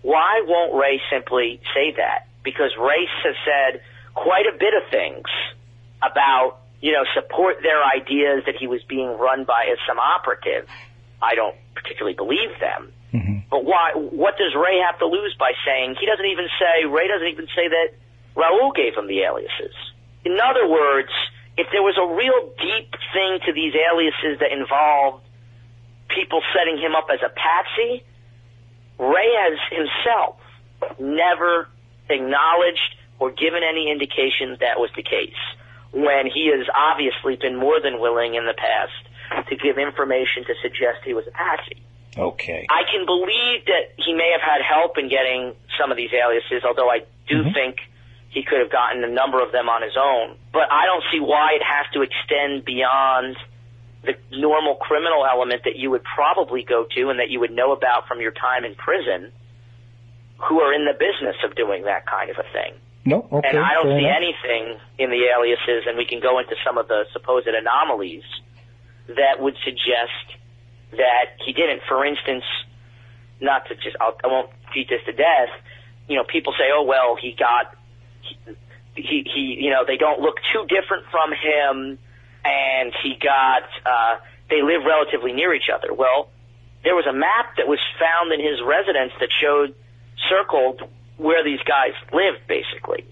why 0.02 0.42
won't 0.46 0.74
Ray 0.74 1.02
simply 1.12 1.60
say 1.76 1.94
that? 1.98 2.28
Because 2.44 2.72
Ray 2.80 3.06
has 3.24 3.36
said 3.46 3.82
quite 4.14 4.46
a 4.48 4.58
bit 4.58 4.74
of 4.74 4.90
things 4.90 5.28
about 6.02 6.61
you 6.82 6.92
know 6.92 7.06
support 7.14 7.58
their 7.62 7.82
ideas 7.84 8.44
that 8.46 8.56
he 8.60 8.68
was 8.68 8.82
being 8.84 9.08
run 9.18 9.46
by 9.46 9.70
as 9.72 9.78
some 9.88 10.00
operative. 10.00 10.68
I 11.22 11.36
don't 11.36 11.56
particularly 11.76 12.16
believe 12.16 12.58
them. 12.60 12.92
Mm-hmm. 13.14 13.38
But 13.50 13.66
why? 13.66 13.94
What 13.96 14.38
does 14.38 14.54
Ray 14.56 14.82
have 14.86 14.98
to 15.00 15.06
lose 15.06 15.36
by 15.38 15.54
saying 15.66 15.96
he 16.00 16.06
doesn't 16.06 16.26
even 16.26 16.48
say 16.60 16.86
Ray 16.90 17.08
doesn't 17.08 17.28
even 17.28 17.48
say 17.56 17.70
that 17.70 17.94
Raul 18.36 18.74
gave 18.76 18.96
him 18.96 19.08
the 19.08 19.22
aliases? 19.22 19.76
In 20.26 20.38
other 20.40 20.68
words, 20.68 21.12
if 21.58 21.68
there 21.72 21.84
was 21.84 21.98
a 21.98 22.08
real 22.08 22.54
deep 22.58 22.94
thing 23.14 23.40
to 23.46 23.54
these 23.54 23.74
aliases 23.76 24.40
that 24.40 24.52
involved 24.52 25.24
people 26.10 26.42
setting 26.56 26.78
him 26.78 26.96
up 26.96 27.08
as 27.12 27.20
a 27.24 27.30
patsy, 27.30 28.04
Ray 29.00 29.30
has 29.46 29.58
himself 29.70 30.38
never 31.00 31.68
acknowledged 32.10 32.96
or 33.20 33.32
given 33.32 33.62
any 33.64 33.92
indication 33.92 34.58
that 34.60 34.80
was 34.80 34.90
the 34.96 35.04
case. 35.04 35.38
When 35.94 36.28
he 36.32 36.52
has 36.56 36.68
obviously 36.72 37.36
been 37.36 37.58
more 37.60 37.82
than 37.82 38.00
willing 38.00 38.36
in 38.36 38.46
the 38.46 38.56
past 38.56 39.48
to 39.50 39.56
give 39.56 39.78
information 39.78 40.44
to 40.48 40.54
suggest 40.62 41.04
he 41.04 41.14
was 41.14 41.28
a 41.28 41.32
patsy. 41.32 41.84
Okay. 42.18 42.68
I 42.70 42.84
can 42.92 43.06
believe 43.06 43.66
that 43.68 43.96
he 43.98 44.14
may 44.14 44.32
have 44.36 44.44
had 44.44 44.62
help 44.62 44.98
in 44.98 45.08
getting 45.08 45.56
some 45.80 45.92
of 45.92 45.98
these 45.98 46.12
aliases, 46.12 46.64
although 46.68 46.90
I 46.90 47.08
do 47.28 47.44
mm-hmm. 47.44 47.54
think 47.54 47.80
he 48.30 48.44
could 48.44 48.60
have 48.60 48.72
gotten 48.72 49.04
a 49.04 49.12
number 49.12 49.44
of 49.44 49.52
them 49.52 49.70
on 49.70 49.82
his 49.82 49.96
own. 49.96 50.36
But 50.52 50.72
I 50.72 50.86
don't 50.86 51.04
see 51.12 51.20
why 51.20 51.56
it 51.56 51.64
has 51.64 51.88
to 51.94 52.02
extend 52.02 52.66
beyond 52.66 53.38
the 54.04 54.16
normal 54.32 54.76
criminal 54.76 55.26
element 55.26 55.64
that 55.66 55.76
you 55.76 55.92
would 55.92 56.04
probably 56.04 56.64
go 56.64 56.86
to 56.96 57.10
and 57.10 57.20
that 57.20 57.30
you 57.30 57.40
would 57.40 57.52
know 57.52 57.72
about 57.72 58.08
from 58.08 58.20
your 58.20 58.32
time 58.32 58.66
in 58.66 58.76
prison 58.76 59.32
who 60.40 60.60
are 60.60 60.74
in 60.74 60.86
the 60.86 60.94
business 60.94 61.36
of 61.46 61.56
doing 61.56 61.84
that 61.84 62.08
kind 62.08 62.30
of 62.32 62.38
a 62.38 62.48
thing. 62.52 62.74
No. 63.04 63.28
Okay. 63.32 63.50
And 63.50 63.58
I 63.58 63.74
don't 63.74 63.98
see 63.98 64.06
enough. 64.06 64.18
anything 64.18 64.78
in 65.00 65.10
the 65.10 65.26
aliases, 65.36 65.88
and 65.88 65.98
we 65.98 66.06
can 66.06 66.20
go 66.20 66.40
into 66.40 66.56
some 66.66 66.78
of 66.78 66.88
the 66.88 67.06
supposed 67.14 67.48
anomalies 67.48 68.24
that 69.08 69.40
would 69.40 69.56
suggest 69.64 70.38
that 70.92 71.38
he 71.44 71.54
didn't. 71.54 71.82
For 71.88 72.06
instance, 72.06 72.44
not 73.40 73.68
to 73.68 73.76
just, 73.76 73.96
I'll, 74.00 74.16
I 74.24 74.28
won't 74.28 74.52
beat 74.74 74.90
this 74.90 75.02
to 75.06 75.14
death. 75.14 75.50
You 76.08 76.18
know, 76.18 76.24
people 76.24 76.54
say, 76.54 76.70
oh 76.72 76.84
well, 76.84 77.18
he 77.20 77.32
got, 77.34 77.76
he, 78.96 79.26
he, 79.34 79.58
you 79.60 79.72
know, 79.72 79.84
they 79.86 79.98
don't 79.98 80.22
look 80.22 80.38
too 80.54 80.66
different 80.68 81.06
from 81.10 81.32
him, 81.32 81.98
and 82.46 82.94
he 83.04 83.18
got, 83.20 83.64
uh, 83.86 84.20
they 84.50 84.62
live 84.62 84.84
relatively 84.86 85.34
near 85.34 85.54
each 85.54 85.70
other. 85.74 85.94
Well, 85.94 86.30
there 86.84 86.96
was 86.96 87.06
a 87.08 87.14
map 87.14 87.58
that 87.58 87.68
was 87.68 87.80
found 88.00 88.32
in 88.32 88.40
his 88.40 88.62
residence 88.62 89.14
that 89.20 89.30
showed 89.32 89.74
circled 90.30 90.82
where 91.22 91.44
these 91.44 91.62
guys 91.62 91.94
lived, 92.12 92.48
basically. 92.48 93.06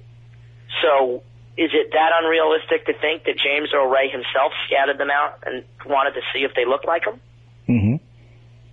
So, 0.82 1.22
is 1.58 1.70
it 1.74 1.92
that 1.94 2.12
unrealistic 2.22 2.86
to 2.88 2.94
think 3.00 3.26
that 3.26 3.38
James 3.38 3.70
Earl 3.74 3.88
Ray 3.88 4.10
himself 4.10 4.52
scattered 4.66 4.98
them 4.98 5.12
out 5.12 5.44
and 5.46 5.64
wanted 5.86 6.14
to 6.18 6.22
see 6.34 6.42
if 6.42 6.56
they 6.56 6.66
looked 6.66 6.88
like 6.88 7.06
him? 7.06 7.22
hmm 7.68 7.96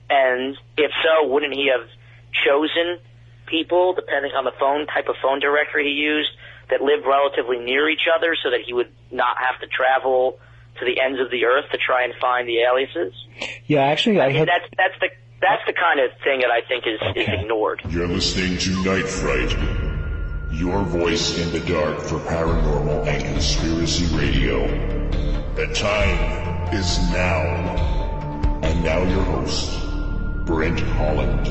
And 0.08 0.56
if 0.78 0.90
so, 1.04 1.28
wouldn't 1.28 1.52
he 1.52 1.68
have 1.68 1.86
chosen 2.32 2.98
people, 3.46 3.92
depending 3.94 4.32
on 4.32 4.44
the 4.44 4.52
phone 4.58 4.86
type 4.86 5.08
of 5.08 5.16
phone 5.22 5.40
directory 5.40 5.84
he 5.84 5.94
used, 6.00 6.30
that 6.70 6.80
lived 6.80 7.06
relatively 7.06 7.58
near 7.58 7.88
each 7.88 8.08
other 8.14 8.36
so 8.42 8.50
that 8.50 8.60
he 8.66 8.72
would 8.72 8.90
not 9.10 9.36
have 9.38 9.60
to 9.60 9.66
travel 9.66 10.38
to 10.78 10.84
the 10.84 11.00
ends 11.00 11.20
of 11.20 11.30
the 11.30 11.44
earth 11.44 11.64
to 11.72 11.78
try 11.78 12.04
and 12.04 12.12
find 12.20 12.48
the 12.48 12.58
aliases? 12.60 13.12
Yeah. 13.66 13.82
Actually, 13.82 14.20
I 14.20 14.24
I 14.24 14.28
mean, 14.28 14.36
had. 14.38 14.48
that's 14.48 14.68
that's 14.76 14.98
the 15.00 15.08
that's 15.40 15.62
the 15.66 15.72
kind 15.72 16.00
of 16.00 16.10
thing 16.24 16.40
that 16.40 16.50
I 16.50 16.62
think 16.66 16.84
is, 16.86 17.00
is 17.14 17.28
ignored. 17.28 17.82
You're 17.88 18.08
listening 18.08 18.58
to 18.58 18.84
Night 18.84 19.08
Fright, 19.08 19.52
your 20.52 20.82
voice 20.82 21.38
in 21.38 21.52
the 21.52 21.60
dark 21.60 22.00
for 22.00 22.18
paranormal 22.20 23.06
and 23.06 23.22
conspiracy 23.22 24.06
radio. 24.16 24.66
The 25.54 25.72
time 25.74 26.74
is 26.74 26.98
now. 27.10 27.42
And 28.62 28.82
now 28.82 29.02
your 29.02 29.22
host, 29.22 29.78
Brent 30.46 30.80
Holland. 30.80 31.46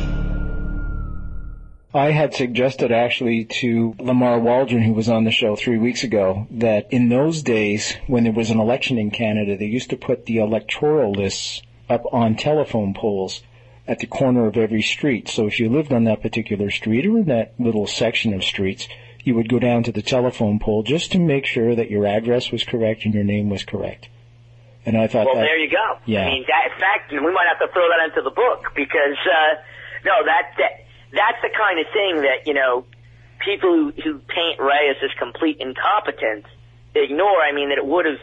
I 1.94 2.12
had 2.12 2.34
suggested 2.34 2.92
actually 2.92 3.46
to 3.46 3.96
Lamar 4.00 4.38
Waldron, 4.40 4.82
who 4.82 4.94
was 4.94 5.08
on 5.08 5.24
the 5.24 5.32
show 5.32 5.56
three 5.56 5.78
weeks 5.78 6.04
ago, 6.04 6.46
that 6.52 6.92
in 6.92 7.08
those 7.08 7.42
days, 7.42 7.96
when 8.08 8.26
there 8.26 8.34
was 8.34 8.50
an 8.50 8.60
election 8.60 8.98
in 8.98 9.12
Canada, 9.12 9.56
they 9.56 9.66
used 9.66 9.92
to 9.92 9.98
put 9.98 10.26
the 10.26 10.40
electoral 10.40 11.14
lists 11.14 11.62
up 11.88 12.04
on 12.12 12.36
telephone 12.36 12.94
poles 12.94 13.42
at 13.88 14.00
the 14.00 14.08
corner 14.08 14.48
of 14.48 14.58
every 14.58 14.82
street. 14.82 15.28
So 15.30 15.48
if 15.48 15.60
you 15.60 15.70
lived 15.70 15.94
on 15.94 16.06
that 16.06 16.22
particular 16.22 16.72
street 16.72 17.06
or 17.06 17.20
in 17.20 17.26
that 17.26 17.54
little 17.60 17.88
section 17.88 18.34
of 18.34 18.44
streets, 18.44 18.88
you 19.24 19.36
would 19.36 19.50
go 19.50 19.60
down 19.60 19.84
to 19.84 19.92
the 19.92 20.02
telephone 20.02 20.60
pole 20.60 20.84
just 20.84 21.12
to 21.12 21.20
make 21.20 21.46
sure 21.46 21.76
that 21.76 21.90
your 21.90 22.06
address 22.06 22.52
was 22.52 22.64
correct 22.64 23.06
and 23.06 23.14
your 23.14 23.24
name 23.24 23.50
was 23.50 23.64
correct. 23.64 24.08
And 24.86 24.98
I 24.98 25.08
thought 25.08 25.26
Well, 25.26 25.36
that, 25.36 25.42
there 25.42 25.58
you 25.58 25.70
go. 25.70 26.00
Yeah. 26.06 26.22
I 26.22 26.26
mean, 26.26 26.46
that, 26.48 26.72
in 26.72 26.80
fact, 26.80 27.12
we 27.12 27.20
might 27.20 27.48
have 27.50 27.60
to 27.60 27.74
throw 27.74 27.88
that 27.90 28.06
into 28.06 28.22
the 28.22 28.34
book 28.34 28.72
because 28.76 29.18
uh, 29.26 29.62
no, 30.06 30.14
that 30.26 30.54
that 30.58 30.86
that's 31.12 31.42
the 31.42 31.50
kind 31.50 31.80
of 31.80 31.88
thing 31.92 32.22
that 32.22 32.46
you 32.46 32.54
know 32.54 32.86
people 33.44 33.70
who, 33.70 33.92
who 34.02 34.20
paint 34.20 34.60
Ray 34.60 34.90
as 34.90 35.12
complete 35.18 35.58
incompetence 35.60 36.46
ignore. 36.94 37.42
I 37.42 37.52
mean, 37.52 37.70
that 37.70 37.80
it 37.80 37.86
would 37.86 38.06
have 38.06 38.22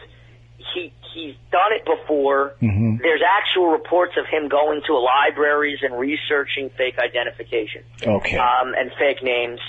he 0.73 0.91
he's 1.13 1.35
done 1.51 1.71
it 1.71 1.85
before. 1.85 2.55
Mhm. 2.61 2.99
There's 3.01 3.21
actual 3.21 3.67
reports 3.67 4.13
of 4.17 4.25
him 4.27 4.49
going 4.49 4.81
to 4.87 4.97
libraries 4.97 5.79
and 5.83 5.97
researching 5.97 6.69
fake 6.71 6.97
identification 6.97 7.83
okay. 8.05 8.37
um, 8.37 8.73
and 8.75 8.91
fake 8.97 9.21
names. 9.21 9.59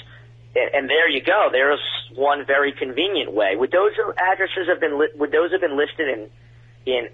And, 0.56 0.74
and 0.74 0.88
there 0.88 1.08
you 1.08 1.20
go. 1.22 1.48
There's 1.52 1.80
one 2.14 2.46
very 2.46 2.72
convenient 2.72 3.32
way. 3.32 3.56
Would 3.56 3.72
those 3.72 3.92
addresses 4.16 4.68
have 4.68 4.80
been 4.80 4.98
li- 4.98 5.12
would 5.16 5.32
those 5.32 5.52
have 5.52 5.60
been 5.60 5.76
listed 5.76 6.08
in 6.08 6.30
in 6.86 7.08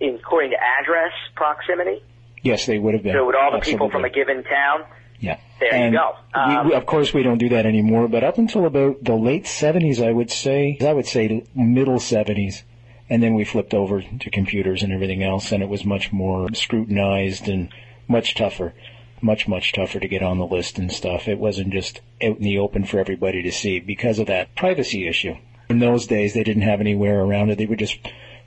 in 0.00 0.14
according 0.16 0.50
to 0.50 0.56
address 0.80 1.12
proximity? 1.34 2.02
yes, 2.42 2.66
they 2.66 2.78
would 2.78 2.94
have 2.94 3.02
been. 3.02 3.14
So 3.14 3.24
would 3.26 3.34
all 3.34 3.52
the 3.52 3.60
people 3.60 3.90
from 3.90 4.04
a 4.04 4.10
given 4.10 4.44
town? 4.44 4.84
Yeah. 5.18 5.38
There 5.58 5.86
you 5.86 5.96
go. 5.96 6.16
Um, 6.34 6.68
we, 6.68 6.74
of 6.74 6.84
course, 6.84 7.14
we 7.14 7.22
don't 7.22 7.38
do 7.38 7.48
that 7.50 7.64
anymore, 7.64 8.08
but 8.08 8.22
up 8.22 8.36
until 8.36 8.66
about 8.66 9.02
the 9.02 9.14
late 9.14 9.44
70s, 9.44 10.06
I 10.06 10.12
would 10.12 10.30
say, 10.30 10.76
I 10.80 10.92
would 10.92 11.06
say 11.06 11.44
middle 11.54 11.98
70s, 11.98 12.62
and 13.10 13.22
then 13.22 13.34
we 13.34 13.44
flipped 13.44 13.74
over 13.74 14.02
to 14.02 14.30
computers 14.30 14.82
and 14.82 14.92
everything 14.92 15.22
else, 15.22 15.52
and 15.52 15.62
it 15.62 15.68
was 15.68 15.84
much 15.84 16.12
more 16.12 16.52
scrutinized 16.54 17.48
and 17.48 17.68
much 18.08 18.34
tougher. 18.34 18.72
much, 19.20 19.48
much 19.48 19.72
tougher 19.72 19.98
to 19.98 20.08
get 20.08 20.22
on 20.22 20.38
the 20.38 20.46
list 20.46 20.78
and 20.78 20.92
stuff. 20.92 21.26
It 21.26 21.38
wasn't 21.38 21.72
just 21.72 22.00
out 22.22 22.36
in 22.36 22.42
the 22.42 22.58
open 22.58 22.84
for 22.84 23.00
everybody 23.00 23.42
to 23.42 23.50
see 23.50 23.80
because 23.80 24.18
of 24.18 24.26
that 24.26 24.54
privacy 24.54 25.08
issue. 25.08 25.36
In 25.68 25.78
those 25.78 26.06
days, 26.06 26.34
they 26.34 26.44
didn't 26.44 26.62
have 26.62 26.80
anywhere 26.80 27.22
around 27.22 27.50
it. 27.50 27.56
They 27.56 27.66
would 27.66 27.78
just 27.78 27.98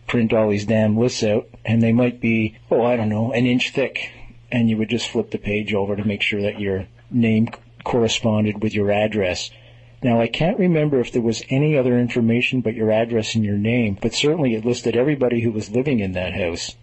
print 0.06 0.34
all 0.34 0.50
these 0.50 0.68
damn 0.68 0.96
lists 0.98 1.24
out, 1.24 1.50
and 1.66 1.82
they 1.82 1.92
might 1.92 2.22
be, 2.22 2.58
oh, 2.70 2.84
I 2.84 2.96
don't 2.96 3.10
know, 3.10 3.32
an 3.32 3.48
inch 3.48 3.72
thick, 3.72 4.12
and 4.52 4.70
you 4.70 4.78
would 4.78 4.90
just 4.90 5.10
flip 5.10 5.32
the 5.32 5.40
page 5.40 5.74
over 5.74 5.96
to 5.96 6.06
make 6.06 6.22
sure 6.22 6.42
that 6.44 6.60
your 6.60 6.86
name 7.10 7.50
corresponded 7.84 8.62
with 8.62 8.74
your 8.76 8.92
address. 8.92 9.50
Now, 10.08 10.22
I 10.22 10.28
can't 10.28 10.58
remember 10.58 11.02
if 11.02 11.12
there 11.12 11.22
was 11.22 11.44
any 11.50 11.78
other 11.78 12.00
information 12.00 12.62
but 12.62 12.76
your 12.76 12.92
address 12.92 13.36
and 13.36 13.44
your 13.44 13.58
name, 13.58 13.98
but 14.02 14.14
certainly 14.14 14.56
it 14.56 14.64
listed 14.64 14.96
everybody 14.96 15.42
who 15.42 15.52
was 15.52 15.70
living 15.70 16.00
in 16.00 16.14
that 16.14 16.32
house 16.34 16.78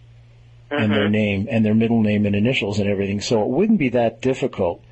and 0.69 0.91
their 0.93 1.09
name 1.09 1.47
and 1.49 1.65
their 1.65 1.73
middle 1.73 2.03
name 2.03 2.27
and 2.27 2.35
initials 2.35 2.77
and 2.77 2.87
everything. 2.87 3.21
So 3.21 3.41
it 3.41 3.47
wouldn't 3.49 3.79
be 3.79 3.89
that 3.89 4.21
difficult 4.21 4.83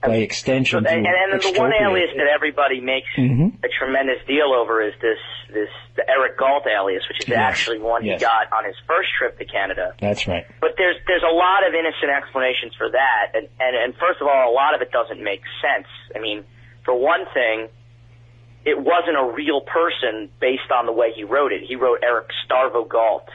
by 0.00 0.18
extension 0.22 0.84
So, 0.84 0.88
and, 0.88 1.04
to 1.04 1.10
and 1.10 1.42
the 1.42 1.58
one 1.60 1.72
alias 1.74 2.10
that 2.16 2.28
everybody 2.32 2.80
makes 2.80 3.08
Mhm. 3.18 3.54
a 3.64 3.68
tremendous 3.68 4.24
deal 4.28 4.52
over 4.54 4.80
is 4.80 4.94
this 5.02 5.18
this 5.50 5.70
the 5.96 6.08
Eric 6.08 6.36
Galt 6.38 6.66
alias, 6.68 7.02
which 7.08 7.18
is 7.20 7.28
Yes. 7.28 7.38
actually 7.38 7.78
one 7.80 8.04
Yes. 8.04 8.20
he 8.20 8.26
got 8.26 8.52
on 8.52 8.64
his 8.64 8.76
first 8.86 9.08
trip 9.18 9.38
to 9.38 9.44
Canada. 9.44 9.94
That's 10.00 10.28
right. 10.28 10.44
But 10.60 10.74
there's 10.78 10.98
there's 11.08 11.24
a 11.24 11.34
lot 11.34 11.66
of 11.66 11.74
innocent 11.74 12.12
explanations 12.16 12.76
for 12.76 12.90
that, 12.90 13.34
and, 13.34 13.48
and 13.58 13.74
and 13.76 13.96
first 13.96 14.20
of 14.20 14.28
all, 14.28 14.50
a 14.52 14.54
lot 14.54 14.74
of 14.76 14.82
it 14.82 14.92
doesn't 14.92 15.20
make 15.20 15.42
sense. 15.60 15.88
I 16.14 16.20
mean, 16.20 16.44
for 16.86 16.94
one 16.98 17.26
thing, 17.34 17.68
it 18.64 18.78
wasn't 18.80 19.18
a 19.18 19.26
real 19.36 19.60
person 19.60 20.30
based 20.40 20.70
on 20.74 20.86
the 20.86 20.92
way 20.92 21.12
he 21.14 21.24
wrote 21.24 21.52
it. 21.52 21.62
He 21.68 21.76
wrote 21.76 21.98
Eric 22.02 22.28
Starvo 22.48 22.88
Galt, 22.88 23.28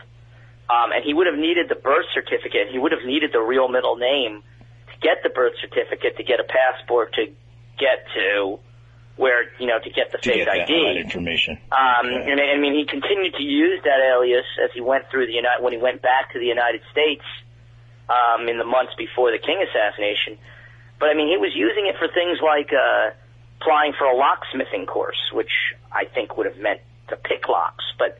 um, 0.69 0.91
and 0.91 1.03
he 1.05 1.13
would 1.13 1.27
have 1.27 1.37
needed 1.37 1.69
the 1.69 1.75
birth 1.75 2.07
certificate. 2.15 2.71
He 2.71 2.79
would 2.79 2.91
have 2.91 3.05
needed 3.05 3.31
the 3.31 3.39
real 3.41 3.67
middle 3.67 3.95
name 3.97 4.41
to 4.87 4.95
get 4.99 5.21
the 5.21 5.29
birth 5.29 5.53
certificate, 5.61 6.17
to 6.17 6.23
get 6.23 6.39
a 6.39 6.43
passport, 6.47 7.13
to 7.15 7.27
get 7.77 8.07
to 8.15 8.57
where 9.17 9.51
you 9.59 9.67
know 9.67 9.77
to 9.79 9.89
get 9.91 10.11
the 10.11 10.17
To 10.17 10.23
fake 10.29 10.45
get 10.45 10.47
that, 10.47 10.67
ID. 10.71 10.95
that 10.95 10.97
information. 10.97 11.59
Um, 11.71 12.07
Okay. 12.07 12.31
and 12.31 12.39
I 12.39 12.57
mean, 12.57 12.73
he 12.73 12.85
continued 12.85 13.35
to 13.35 13.43
use 13.43 13.83
that 13.83 13.99
alias 13.99 14.47
as 14.63 14.71
he 14.73 14.81
went 14.81 15.09
through 15.11 15.27
the 15.27 15.33
United 15.35 15.61
when 15.61 15.73
he 15.73 15.79
went 15.79 16.01
back 16.01 16.31
to 16.33 16.39
the 16.39 16.45
United 16.47 16.81
States 16.91 17.23
um, 18.09 18.47
in 18.49 18.57
the 18.57 18.63
months 18.65 18.93
before 18.97 19.31
the 19.31 19.37
King 19.39 19.63
assassination. 19.63 20.37
But 20.99 21.09
I 21.09 21.13
mean, 21.13 21.27
he 21.29 21.37
was 21.37 21.51
using 21.55 21.87
it 21.87 21.95
for 21.99 22.07
things 22.07 22.39
like 22.41 22.71
uh, 22.73 23.11
applying 23.61 23.93
for 23.97 24.05
a 24.05 24.15
locksmithing 24.15 24.87
course, 24.87 25.31
which 25.33 25.51
I 25.91 26.05
think 26.05 26.37
would 26.37 26.45
have 26.45 26.57
meant 26.57 26.81
to 27.09 27.15
pick 27.15 27.47
locks. 27.47 27.83
But 27.97 28.19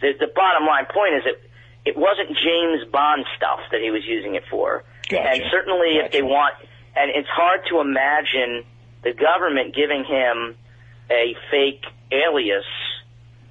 the, 0.00 0.12
the 0.18 0.26
bottom 0.34 0.66
line 0.66 0.86
point 0.86 1.14
is 1.14 1.24
that 1.24 1.40
it 1.84 1.96
wasn't 1.96 2.36
James 2.36 2.90
Bond 2.90 3.24
stuff 3.36 3.60
that 3.70 3.80
he 3.80 3.90
was 3.90 4.04
using 4.06 4.34
it 4.34 4.44
for. 4.50 4.84
Gotcha. 5.08 5.28
And 5.28 5.42
certainly, 5.50 5.96
if 5.96 6.12
they 6.12 6.22
want, 6.22 6.54
and 6.96 7.10
it's 7.14 7.28
hard 7.28 7.60
to 7.70 7.80
imagine 7.80 8.64
the 9.02 9.12
government 9.12 9.74
giving 9.74 10.04
him 10.04 10.56
a 11.10 11.34
fake 11.50 11.84
alias 12.12 12.64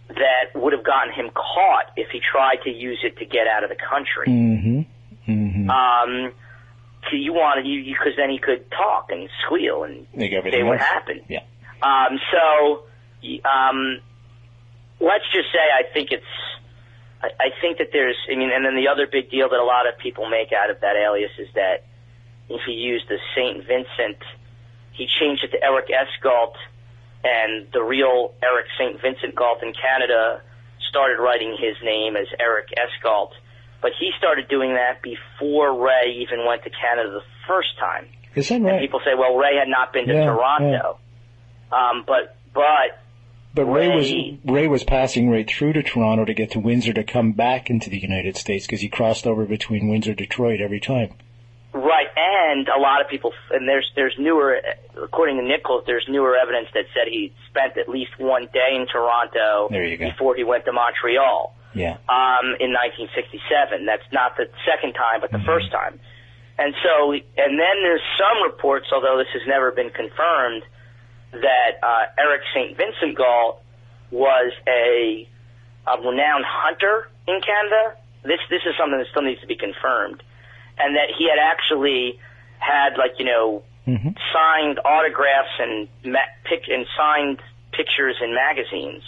that 0.10 0.56
would 0.56 0.74
have 0.74 0.84
gotten 0.84 1.14
him 1.14 1.30
caught 1.34 1.92
if 1.96 2.10
he 2.10 2.20
tried 2.20 2.58
to 2.64 2.70
use 2.70 3.00
it 3.04 3.18
to 3.18 3.26
get 3.26 3.48
out 3.48 3.64
of 3.64 3.70
the 3.70 3.76
country. 3.76 4.28
Mm-hmm. 4.28 5.32
Mm-hmm. 5.32 5.70
Um, 5.70 6.32
so 7.04 7.16
you 7.16 7.34
wanted 7.34 7.66
you 7.66 7.84
because 7.84 8.14
then 8.18 8.30
he 8.30 8.40
could 8.40 8.70
talk 8.72 9.10
and 9.10 9.30
squeal 9.46 9.84
and 9.84 10.06
say 10.16 10.64
what 10.64 10.80
else. 10.80 10.82
happened. 10.82 11.22
Yeah. 11.28 11.44
Um, 11.82 12.20
so, 12.32 12.84
um, 13.46 14.00
let's 15.00 15.26
just 15.34 15.52
say 15.52 15.60
I 15.60 15.92
think 15.94 16.12
it's, 16.12 16.24
I, 17.24 17.28
I 17.40 17.50
think 17.62 17.78
that 17.78 17.90
there's, 17.94 18.18
I 18.32 18.36
mean, 18.36 18.52
and 18.54 18.66
then 18.66 18.76
the 18.76 18.90
other 18.90 19.08
big 19.08 19.32
deal 19.32 19.50
that 19.50 19.60
a 19.60 19.64
lot 19.64 19.88
of 19.88 19.98
people 19.98 20.30
make 20.30 20.52
out 20.52 20.70
of 20.70 20.82
that 20.82 20.96
alias 20.96 21.32
is 21.40 21.48
that 21.56 21.86
if 22.50 22.62
he 22.66 22.74
used 22.74 23.08
the 23.08 23.18
Saint 23.36 23.66
Vincent, 23.66 24.22
he 24.92 25.08
changed 25.08 25.44
it 25.44 25.52
to 25.52 25.64
Eric 25.64 25.90
S. 25.90 26.10
Galt, 26.22 26.58
and 27.24 27.68
the 27.72 27.82
real 27.82 28.34
Eric 28.44 28.66
St. 28.78 29.02
Vincent 29.02 29.36
Galt 29.36 29.64
in 29.64 29.74
Canada 29.74 30.42
started 30.90 31.22
writing 31.22 31.56
his 31.60 31.78
name 31.84 32.16
as 32.16 32.28
Eric 32.40 32.68
S. 32.76 32.90
Galt. 33.02 33.34
But 33.82 33.92
he 34.00 34.12
started 34.18 34.48
doing 34.50 34.74
that 34.74 35.02
before 35.02 35.74
Ray 35.86 36.18
even 36.22 36.46
went 36.46 36.64
to 36.64 36.70
Canada 36.70 37.12
the 37.12 37.24
first 37.48 37.70
time. 37.80 38.08
Is 38.36 38.50
that 38.50 38.56
And 38.56 38.66
right? 38.66 38.82
people 38.82 39.00
say, 39.06 39.12
well, 39.18 39.36
Ray 39.36 39.56
had 39.58 39.68
not 39.70 39.94
been 39.94 40.08
to 40.08 40.14
Yeah, 40.14 40.26
Toronto. 40.26 41.00
Um, 41.72 42.04
but, 42.06 42.36
but, 42.54 43.00
But 43.54 43.66
Ray 43.66 43.88
was 43.96 44.12
Ray- 44.12 44.40
Ray 44.46 44.68
was 44.68 44.84
passing 44.84 45.30
right 45.30 45.50
through 45.50 45.74
to 45.74 45.84
Toronto 45.84 46.26
to 46.26 46.34
get 46.34 46.52
to 46.52 46.60
Windsor 46.60 46.94
to 46.94 47.04
come 47.04 47.32
back 47.32 47.70
into 47.70 47.90
the 47.90 48.00
United 48.00 48.36
States 48.38 48.66
because 48.66 48.82
he 48.82 48.90
crossed 48.90 49.26
over 49.26 49.46
between 49.46 49.88
Windsor 49.90 50.14
Detroit 50.14 50.60
every 50.62 50.80
time. 50.80 51.14
right, 51.74 52.08
and 52.18 52.68
a 52.68 52.80
lot 52.80 53.00
of 53.02 53.08
people, 53.10 53.32
and 53.52 53.68
there's, 53.68 53.90
there's 53.96 54.16
newer, 54.20 54.60
according 55.02 55.38
to 55.38 55.44
Nichols, 55.44 55.84
there's 55.86 56.06
newer 56.10 56.36
evidence 56.36 56.68
that 56.74 56.86
said 56.94 57.08
he 57.08 57.32
spent 57.50 57.78
at 57.78 57.88
least 57.88 58.12
one 58.18 58.48
day 58.52 58.76
in 58.76 58.88
Toronto 58.88 59.68
There 59.70 59.86
you 59.86 59.98
go. 59.98 60.10
before 60.10 60.36
he 60.36 60.44
went 60.44 60.66
to 60.66 60.72
Montreal. 60.74 61.56
Yeah. 61.74 61.98
um, 62.10 62.56
in 62.60 62.74
1967. 62.74 63.86
That's 63.86 64.04
not 64.12 64.38
the 64.38 64.50
second 64.66 64.94
time, 64.94 65.22
but 65.22 65.32
the 65.32 65.38
Mm-hmm. 65.38 65.46
first 65.46 65.72
time. 65.72 66.00
And 66.58 66.74
so, 66.84 67.12
and 67.14 67.54
then 67.60 67.76
there's 67.84 68.02
some 68.18 68.44
reports, 68.44 68.88
although 68.92 69.18
this 69.18 69.32
has 69.34 69.44
never 69.48 69.72
been 69.72 69.92
confirmed, 69.92 70.64
that 71.32 71.80
uh, 71.82 72.06
Eric 72.18 72.42
St. 72.54 72.76
Vincent 72.76 73.16
Galt 73.16 73.62
was 74.12 74.52
a, 74.68 75.28
a 75.88 76.02
renowned 76.02 76.44
hunter 76.46 77.08
in 77.28 77.40
Canada. 77.40 77.96
This 78.24 78.40
this 78.50 78.62
is 78.66 78.74
something 78.78 78.98
that 79.00 79.08
still 79.12 79.22
needs 79.22 79.40
to 79.42 79.48
be 79.48 79.56
confirmed, 79.56 80.22
and 80.78 80.96
that 80.98 81.14
he 81.18 81.30
had 81.30 81.40
actually 81.40 82.20
had 82.60 82.98
like 82.98 83.20
you 83.20 83.26
know 83.26 83.64
Mm-hmm. 83.88 84.10
signed 84.34 84.78
autographs 84.86 85.50
and 85.58 85.88
ma- 86.06 86.20
pic- 86.44 86.68
and 86.70 86.86
signed 86.96 87.40
pictures 87.72 88.18
in 88.22 88.36
magazines, 88.36 89.02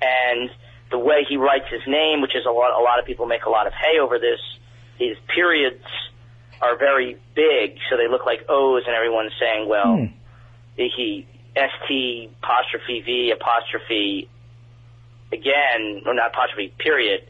and 0.00 0.48
the 0.90 0.98
way 0.98 1.24
he 1.28 1.36
writes 1.36 1.66
his 1.70 1.82
name, 1.86 2.20
which 2.20 2.34
is 2.36 2.44
a 2.46 2.50
lot 2.50 2.78
a 2.78 2.82
lot 2.82 2.98
of 2.98 3.04
people 3.06 3.26
make 3.26 3.44
a 3.44 3.50
lot 3.50 3.66
of 3.66 3.72
hay 3.72 3.98
over 3.98 4.18
this, 4.18 4.40
his 4.98 5.16
periods 5.34 5.84
are 6.62 6.76
very 6.78 7.16
big, 7.34 7.76
so 7.90 7.96
they 7.96 8.08
look 8.08 8.24
like 8.24 8.44
O's, 8.48 8.84
and 8.86 8.94
everyone's 8.94 9.32
saying, 9.38 9.68
well, 9.68 9.96
Hmm. 9.96 10.06
he 10.76 11.26
st 11.54 12.30
apostrophe 12.42 13.00
v 13.00 13.30
apostrophe 13.30 14.28
again, 15.32 16.02
or 16.06 16.14
not 16.14 16.28
apostrophe 16.32 16.72
period, 16.78 17.22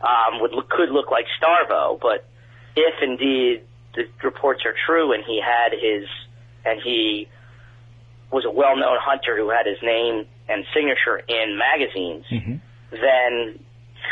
um, 0.00 0.40
would 0.40 0.52
look, 0.52 0.68
could 0.68 0.90
look 0.90 1.10
like 1.10 1.26
Starvo, 1.40 1.98
but 2.00 2.26
if 2.76 2.94
indeed 3.02 3.62
the 3.94 4.04
reports 4.22 4.62
are 4.64 4.74
true 4.86 5.12
and 5.12 5.24
he 5.24 5.40
had 5.40 5.72
his 5.72 6.08
and 6.64 6.80
he 6.82 7.28
was 8.30 8.44
a 8.44 8.50
well-known 8.50 8.96
hunter 9.00 9.36
who 9.36 9.50
had 9.50 9.66
his 9.66 9.78
name 9.82 10.26
and 10.48 10.64
signature 10.74 11.18
in 11.28 11.58
magazines, 11.58 12.24
Mm-hmm. 12.30 12.56
Then 12.90 13.58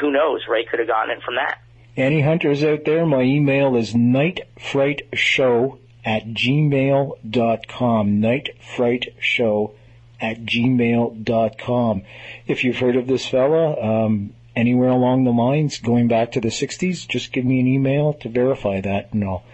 who 0.01 0.11
knows? 0.11 0.43
Ray 0.49 0.65
could 0.65 0.79
have 0.79 0.89
gotten 0.89 1.17
it 1.17 1.23
from 1.23 1.37
that. 1.37 1.61
Any 1.97 2.21
hunters 2.21 2.63
out 2.63 2.85
there, 2.85 3.05
my 3.05 3.23
email 3.23 3.75
is 3.75 3.93
nightfrightshow 3.93 5.79
at 6.05 6.27
gmail.com. 6.29 8.21
Nightfrightshow 8.21 9.73
at 10.21 10.45
gmail.com. 10.45 12.03
If 12.47 12.65
you've 12.65 12.79
heard 12.79 12.97
of 12.97 13.07
this 13.07 13.27
fella, 13.27 13.81
um, 13.81 14.35
anywhere 14.55 14.91
along 14.91 15.25
the 15.25 15.33
lines, 15.33 15.79
going 15.79 16.09
back 16.09 16.33
to 16.33 16.41
the 16.41 16.49
60s, 16.49 17.07
just 17.09 17.33
give 17.33 17.45
me 17.45 17.61
an 17.61 17.67
email 17.67 18.15
to 18.15 18.29
verify 18.29 18.81
that 18.81 19.13
and 19.13 19.25
I'll 19.25 19.45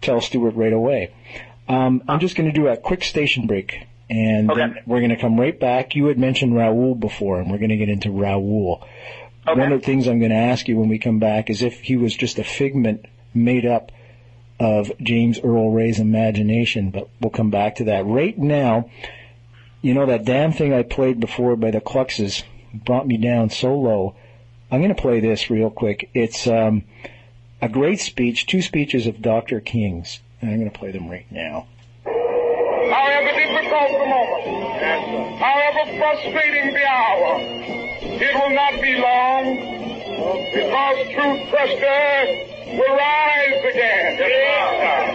tell 0.00 0.20
Stuart 0.20 0.54
right 0.54 0.72
away. 0.72 1.12
Um, 1.68 2.02
I'm 2.08 2.20
just 2.20 2.36
going 2.36 2.50
to 2.50 2.58
do 2.58 2.68
a 2.68 2.76
quick 2.76 3.04
station 3.04 3.46
break 3.46 3.86
and 4.10 4.50
Okay. 4.50 4.82
we're 4.86 4.98
going 4.98 5.10
to 5.10 5.16
come 5.16 5.38
right 5.40 5.58
back. 5.58 5.94
You 5.94 6.06
had 6.06 6.18
mentioned 6.18 6.54
Raoul 6.56 6.94
before 6.94 7.40
and 7.40 7.50
we're 7.50 7.58
going 7.58 7.70
to 7.70 7.76
get 7.76 7.88
into 7.88 8.10
Raoul. 8.10 8.86
Okay. 9.46 9.58
One 9.58 9.72
of 9.72 9.80
the 9.80 9.86
things 9.86 10.06
I'm 10.08 10.18
going 10.18 10.32
to 10.32 10.36
ask 10.36 10.68
you 10.68 10.76
when 10.76 10.88
we 10.88 10.98
come 10.98 11.18
back 11.20 11.48
is 11.48 11.62
if 11.62 11.80
he 11.80 11.96
was 11.96 12.14
just 12.14 12.38
a 12.38 12.44
figment 12.44 13.06
made 13.32 13.64
up 13.64 13.92
of 14.58 14.92
James 15.00 15.38
Earl 15.38 15.70
Ray's 15.70 15.98
imagination, 16.00 16.90
but 16.90 17.08
we'll 17.20 17.30
come 17.30 17.50
back 17.50 17.76
to 17.76 17.84
that. 17.84 18.04
Right 18.04 18.36
now, 18.36 18.90
you 19.80 19.94
know 19.94 20.04
that 20.06 20.26
damn 20.26 20.52
thing 20.52 20.74
I 20.74 20.82
played 20.82 21.20
before 21.20 21.56
by 21.56 21.70
the 21.70 21.80
Cluxes 21.80 22.42
brought 22.74 23.06
me 23.06 23.16
down 23.16 23.48
so 23.48 23.74
low. 23.74 24.14
I'm 24.70 24.80
going 24.82 24.94
to 24.94 25.00
play 25.00 25.20
this 25.20 25.48
real 25.50 25.70
quick. 25.70 26.10
It's 26.12 26.46
um, 26.46 26.84
a 27.62 27.68
great 27.68 28.00
speech, 28.00 28.46
two 28.46 28.60
speeches 28.60 29.06
of 29.06 29.22
Dr. 29.22 29.60
King's, 29.60 30.20
and 30.42 30.50
I'm 30.50 30.58
going 30.58 30.70
to 30.70 30.78
play 30.78 30.90
them 30.92 31.08
right 31.08 31.26
now. 31.30 31.66
However 33.00 33.32
difficult 33.32 33.90
the 33.96 34.06
moment, 34.12 35.40
however 35.40 35.88
frustrating 35.96 36.74
the 36.74 36.84
hour, 36.84 37.40
it 37.40 38.34
will 38.36 38.50
not 38.52 38.76
be 38.76 38.92
long 39.00 39.56
because 40.52 41.08
truth 41.16 41.48
Prester 41.48 42.76
will 42.76 42.94
rise 42.94 43.64
again. 43.72 44.20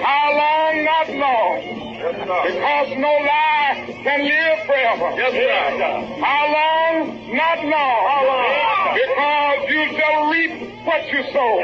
How 0.02 0.34
long? 0.34 0.74
Not 0.84 1.10
long. 1.14 1.62
Because 2.02 2.90
no 2.98 3.14
lie 3.22 4.02
can 4.02 4.20
live 4.34 4.66
forever. 4.66 5.14
How 6.26 6.44
long? 6.58 6.96
Not 7.38 7.60
long. 7.70 8.98
Because 8.98 9.62
you 9.70 9.86
shall 9.94 10.30
reap 10.32 10.54
what 10.86 11.06
you 11.14 11.22
sow. 11.32 11.62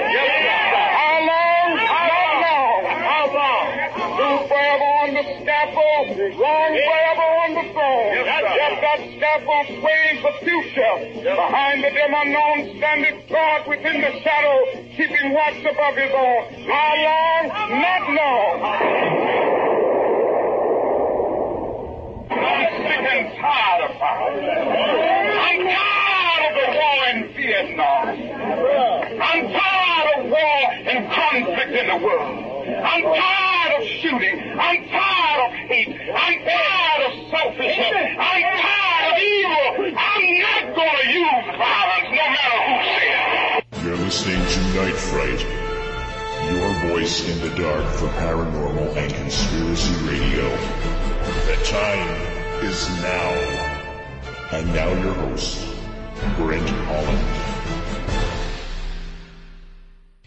How 1.01 1.17
long? 1.25 1.77
Not 1.81 2.37
long. 2.45 2.85
How 3.09 3.25
long? 3.33 3.70
On 4.19 5.13
the 5.13 5.23
scaffold, 5.41 6.17
long 6.37 6.71
forever 6.75 7.27
on 7.41 7.51
the 7.55 7.65
throne. 7.71 8.13
Yet 8.13 8.73
that 8.81 8.99
scaffold 9.17 9.67
sways 9.79 10.17
the 10.21 10.33
future. 10.43 10.95
Behind 11.23 11.83
the 11.83 11.89
dim 11.89 12.13
unknown 12.13 12.77
standeth 12.77 13.29
God 13.29 13.67
within 13.67 14.01
the 14.01 14.11
shadow, 14.21 14.57
keeping 14.95 15.33
watch 15.33 15.59
above 15.63 15.95
his 15.95 16.11
own. 16.11 16.65
How 16.67 16.93
long? 17.01 17.43
Not 17.81 18.03
long. 18.13 18.55
I'm 22.31 22.67
sick 22.81 23.05
and 23.11 23.25
tired 23.39 23.81
of 23.89 23.93
violence. 23.99 24.45
I'm 25.39 25.61
tired 25.67 26.43
of 26.47 26.53
the 26.59 26.67
war 26.77 26.99
in 27.11 27.17
Vietnam. 27.33 28.05
I'm 29.21 29.43
tired 29.51 30.07
of 30.17 30.29
war 30.29 30.57
and 30.89 30.99
conflict 31.11 31.71
in 31.71 31.87
the 31.87 32.05
world. 32.05 32.51
I'm 32.83 33.03
tired 33.03 33.60
shooting. 34.01 34.57
I'm 34.59 34.87
tired 34.89 35.39
of 35.45 35.53
hate. 35.69 35.95
I'm 36.13 36.37
tired 36.43 37.01
of 37.05 37.13
selfishness. 37.29 38.17
I'm 38.17 38.45
tired 38.59 39.13
of 39.13 39.19
evil. 39.21 39.95
I'm 39.97 40.25
not 40.41 40.75
going 40.75 40.97
to 41.01 41.07
use 41.13 41.45
violence 41.55 42.09
no 42.09 42.25
matter 42.33 42.59
who 42.65 42.75
says 42.89 43.61
it. 43.61 43.85
You're 43.85 43.97
listening 43.97 44.41
to 44.41 44.59
Night 44.75 44.95
Fright, 44.95 45.41
your 46.51 46.73
voice 46.89 47.29
in 47.29 47.37
the 47.47 47.55
dark 47.55 47.85
for 47.93 48.07
paranormal 48.07 48.95
and 48.97 49.13
conspiracy 49.13 49.93
radio. 50.05 50.49
The 51.45 51.57
time 51.65 52.09
is 52.63 52.89
now. 53.01 53.77
And 54.51 54.67
now 54.73 54.89
your 55.01 55.13
host, 55.13 55.65
Brent 56.37 56.67
Holland. 56.67 57.50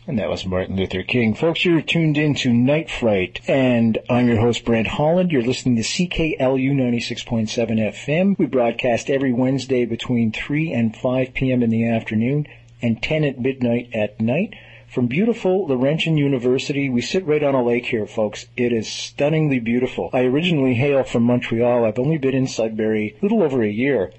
And 0.07 0.19
that 0.19 0.29
was 0.29 0.45
Martin 0.45 0.77
Luther 0.77 1.03
King. 1.03 1.33
Folks, 1.33 1.65
you're 1.65 1.81
tuned 1.81 2.19
in 2.19 2.35
to 2.35 2.53
Night 2.53 2.91
Fright, 2.91 3.41
and 3.49 3.97
I'm 4.11 4.29
your 4.29 4.39
host, 4.39 4.63
Brent 4.67 4.87
Holland. 4.87 5.33
You're 5.33 5.41
listening 5.41 5.77
to 5.77 5.83
CKLU 5.83 6.75
96.7 6.75 7.49
FM. 7.49 8.39
We 8.39 8.45
broadcast 8.45 9.09
every 9.09 9.33
Wednesday 9.33 9.87
between 9.87 10.31
3 10.31 10.73
and 10.73 10.95
5 10.95 11.33
p.m. 11.33 11.63
in 11.63 11.71
the 11.71 11.89
afternoon 11.89 12.47
and 12.83 13.03
10 13.03 13.25
at 13.25 13.41
midnight 13.41 13.95
at 13.95 14.21
night. 14.21 14.53
From 14.89 15.07
beautiful 15.07 15.67
Laurentian 15.69 16.19
University, 16.19 16.91
we 16.91 17.01
sit 17.01 17.25
right 17.25 17.43
on 17.43 17.55
a 17.55 17.65
lake 17.65 17.87
here, 17.87 18.07
folks. 18.07 18.45
It 18.59 18.75
is 18.75 18.87
stunningly 18.87 19.59
beautiful. 19.59 20.11
I 20.13 20.25
originally 20.25 20.75
hail 20.75 21.03
from 21.05 21.23
Montreal. 21.23 21.87
I've 21.87 21.99
only 21.99 22.19
been 22.19 22.35
in 22.35 22.47
Sudbury 22.47 23.17
a 23.19 23.25
little 23.25 23.43
over 23.43 23.63
a 23.63 23.71
year, 23.71 24.13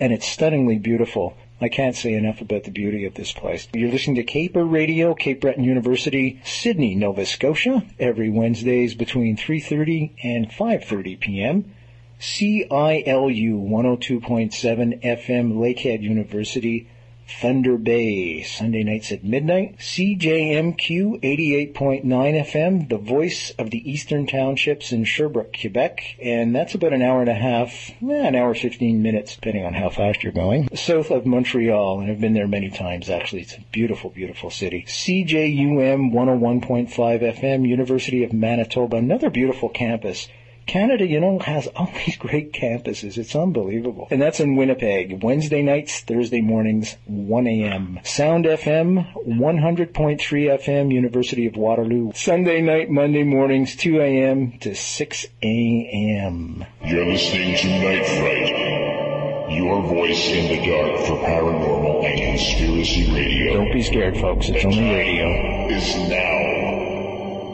and 0.00 0.12
it's 0.12 0.26
stunningly 0.26 0.78
beautiful. 0.78 1.36
I 1.60 1.68
can't 1.68 1.96
say 1.96 2.14
enough 2.14 2.40
about 2.40 2.64
the 2.64 2.70
beauty 2.70 3.04
of 3.04 3.14
this 3.14 3.32
place. 3.32 3.66
You're 3.74 3.90
listening 3.90 4.14
to 4.16 4.22
Caper 4.22 4.64
Radio, 4.64 5.14
Cape 5.14 5.40
Breton 5.40 5.64
University, 5.64 6.40
Sydney, 6.44 6.94
Nova 6.94 7.26
Scotia, 7.26 7.84
every 7.98 8.30
Wednesdays 8.30 8.94
between 8.94 9.36
3.30 9.36 10.12
and 10.22 10.48
5.30 10.50 11.18
p.m. 11.18 11.74
CILU 12.20 12.68
102.7 12.70 15.02
FM, 15.02 15.54
Lakehead 15.54 16.02
University, 16.02 16.88
Thunder 17.28 17.76
Bay, 17.76 18.42
Sunday 18.42 18.82
nights 18.82 19.12
at 19.12 19.22
midnight. 19.22 19.78
CJMQ 19.78 21.20
88.9 21.20 22.04
FM, 22.04 22.88
the 22.88 22.96
voice 22.96 23.52
of 23.58 23.70
the 23.70 23.90
Eastern 23.90 24.26
Townships 24.26 24.92
in 24.92 25.04
Sherbrooke, 25.04 25.54
Quebec. 25.60 26.16
And 26.22 26.56
that's 26.56 26.74
about 26.74 26.94
an 26.94 27.02
hour 27.02 27.20
and 27.20 27.28
a 27.28 27.34
half, 27.34 27.90
eh, 28.02 28.26
an 28.26 28.34
hour 28.34 28.54
15 28.54 29.02
minutes, 29.02 29.34
depending 29.34 29.64
on 29.64 29.74
how 29.74 29.90
fast 29.90 30.22
you're 30.22 30.32
going. 30.32 30.68
South 30.74 31.10
of 31.10 31.26
Montreal, 31.26 32.00
and 32.00 32.10
I've 32.10 32.20
been 32.20 32.34
there 32.34 32.48
many 32.48 32.70
times 32.70 33.10
actually. 33.10 33.42
It's 33.42 33.56
a 33.56 33.60
beautiful, 33.72 34.10
beautiful 34.10 34.50
city. 34.50 34.84
CJUM 34.88 36.12
101.5 36.12 37.22
FM, 37.22 37.68
University 37.68 38.24
of 38.24 38.32
Manitoba, 38.32 38.96
another 38.96 39.30
beautiful 39.30 39.68
campus. 39.68 40.28
Canada, 40.68 41.06
you 41.06 41.18
know, 41.18 41.38
has 41.40 41.66
all 41.68 41.90
these 42.04 42.16
great 42.16 42.52
campuses. 42.52 43.16
It's 43.16 43.34
unbelievable. 43.34 44.06
And 44.10 44.20
that's 44.20 44.38
in 44.38 44.54
Winnipeg. 44.54 45.22
Wednesday 45.22 45.62
nights, 45.62 46.00
Thursday 46.00 46.42
mornings, 46.42 46.96
1 47.06 47.46
a.m. 47.46 48.00
Sound 48.04 48.44
FM, 48.44 49.12
100.3 49.26 50.18
FM, 50.18 50.92
University 50.92 51.46
of 51.46 51.56
Waterloo. 51.56 52.12
Sunday 52.14 52.60
night, 52.60 52.90
Monday 52.90 53.24
mornings, 53.24 53.74
2 53.76 54.00
a.m. 54.00 54.58
to 54.58 54.74
6 54.74 55.26
a.m. 55.42 56.64
You're 56.84 57.06
listening 57.06 57.56
to 57.56 57.68
Night 57.80 58.06
Fright, 58.06 59.50
your 59.50 59.82
voice 59.82 60.28
in 60.28 60.48
the 60.48 60.66
dark 60.66 61.06
for 61.06 61.16
paranormal 61.26 62.04
and 62.04 62.38
conspiracy 62.38 63.10
radio. 63.12 63.54
Don't 63.54 63.72
be 63.72 63.82
scared, 63.82 64.18
folks. 64.18 64.48
It's 64.48 64.64
only 64.64 64.94
radio. 64.94 65.68
Is 65.68 65.94
now. 66.08 66.58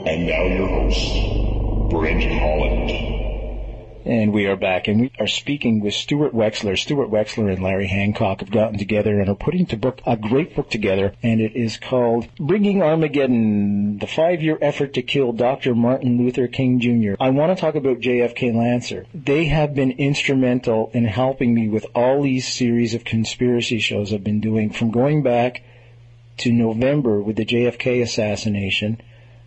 And 0.06 0.26
now 0.26 0.44
your 0.44 0.68
host, 0.68 1.53
Brent 1.94 2.24
Holland. 2.24 2.90
And 4.04 4.32
we 4.32 4.46
are 4.46 4.56
back, 4.56 4.88
and 4.88 5.00
we 5.00 5.12
are 5.20 5.28
speaking 5.28 5.78
with 5.78 5.94
Stuart 5.94 6.34
Wexler. 6.34 6.76
Stuart 6.76 7.08
Wexler 7.08 7.52
and 7.52 7.62
Larry 7.62 7.86
Hancock 7.86 8.40
have 8.40 8.50
gotten 8.50 8.78
together 8.78 9.20
and 9.20 9.28
are 9.28 9.36
putting 9.36 9.66
to 9.66 9.76
book 9.76 10.00
a 10.04 10.16
great 10.16 10.56
book 10.56 10.68
together, 10.68 11.14
and 11.22 11.40
it 11.40 11.54
is 11.54 11.76
called 11.76 12.26
Bringing 12.36 12.82
Armageddon: 12.82 13.98
The 13.98 14.08
Five-Year 14.08 14.58
Effort 14.60 14.94
to 14.94 15.02
Kill 15.02 15.32
Dr. 15.32 15.72
Martin 15.76 16.18
Luther 16.18 16.48
King 16.48 16.80
Jr. 16.80 17.14
I 17.20 17.30
want 17.30 17.56
to 17.56 17.60
talk 17.60 17.76
about 17.76 18.00
JFK 18.00 18.52
Lancer. 18.52 19.06
They 19.14 19.44
have 19.44 19.76
been 19.76 19.92
instrumental 19.92 20.90
in 20.92 21.04
helping 21.04 21.54
me 21.54 21.68
with 21.68 21.86
all 21.94 22.22
these 22.22 22.52
series 22.52 22.94
of 22.94 23.04
conspiracy 23.04 23.78
shows 23.78 24.12
I've 24.12 24.24
been 24.24 24.40
doing, 24.40 24.70
from 24.70 24.90
going 24.90 25.22
back 25.22 25.62
to 26.38 26.50
November 26.50 27.22
with 27.22 27.36
the 27.36 27.46
JFK 27.46 28.02
assassination, 28.02 29.00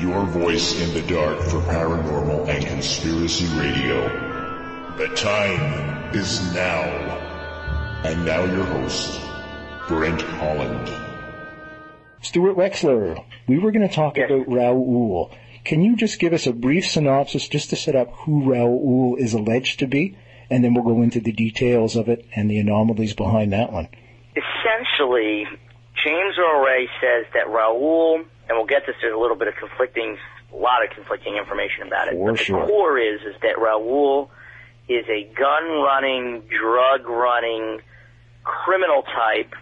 your 0.00 0.24
voice 0.26 0.80
in 0.80 0.94
the 0.94 1.02
dark 1.12 1.40
for 1.40 1.58
paranormal 1.60 2.48
and 2.48 2.64
conspiracy 2.64 3.46
radio. 3.58 4.08
The 4.96 5.08
time 5.14 6.14
is 6.14 6.40
now. 6.54 7.19
And 8.04 8.24
now 8.24 8.44
your 8.44 8.64
host, 8.64 9.20
Brent 9.88 10.22
Holland. 10.22 10.88
Stuart 12.22 12.56
Wexler, 12.56 13.22
we 13.46 13.58
were 13.58 13.72
going 13.72 13.86
to 13.86 13.94
talk 13.94 14.16
Yes. 14.16 14.30
about 14.30 14.48
Raoul. 14.48 15.30
Can 15.64 15.82
you 15.82 15.96
just 15.96 16.18
give 16.18 16.32
us 16.32 16.46
a 16.46 16.52
brief 16.52 16.86
synopsis 16.86 17.48
just 17.48 17.70
to 17.70 17.76
set 17.76 17.94
up 17.94 18.10
who 18.24 18.50
Raoul 18.50 19.16
is 19.18 19.34
alleged 19.34 19.78
to 19.80 19.86
be? 19.86 20.16
And 20.48 20.64
then 20.64 20.74
we'll 20.74 20.84
go 20.84 21.02
into 21.02 21.20
the 21.20 21.32
details 21.32 21.94
of 21.96 22.08
it 22.08 22.24
and 22.34 22.50
the 22.50 22.58
anomalies 22.58 23.14
behind 23.14 23.52
that 23.52 23.72
one. 23.72 23.88
essentially, 24.34 25.44
James 26.04 26.34
Earl 26.38 26.62
Ray 26.64 26.88
says 27.00 27.26
that 27.34 27.48
Raoul, 27.48 28.16
and 28.16 28.26
we'll 28.56 28.66
get 28.66 28.86
this, 28.86 28.96
there's 29.02 29.14
a 29.14 29.18
little 29.18 29.36
bit 29.36 29.48
of 29.48 29.54
conflicting, 29.56 30.16
a 30.52 30.56
lot 30.56 30.82
of 30.84 30.90
conflicting 30.94 31.36
information 31.36 31.86
about 31.86 32.08
it. 32.08 32.14
For 32.14 32.32
but 32.32 32.40
sure. 32.40 32.60
the 32.62 32.66
core 32.66 32.98
is, 32.98 33.20
is 33.22 33.34
that 33.42 33.58
Raoul 33.60 34.30
is 34.88 35.04
a 35.08 35.24
gun-running, 35.34 36.42
drug-running 36.48 37.80
criminal 38.44 39.02
type 39.02 39.54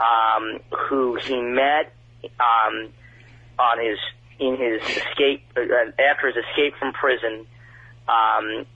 um, 0.00 0.60
who 0.88 1.16
he 1.16 1.40
met 1.40 1.92
um, 2.40 2.88
on 3.58 3.84
his 3.84 3.98
in 4.38 4.56
his 4.56 4.82
escape 4.82 5.44
uh, 5.56 5.62
after 6.10 6.26
his 6.26 6.36
escape 6.44 6.74
from 6.78 6.92
prison 6.92 7.46
um, 8.08 8.66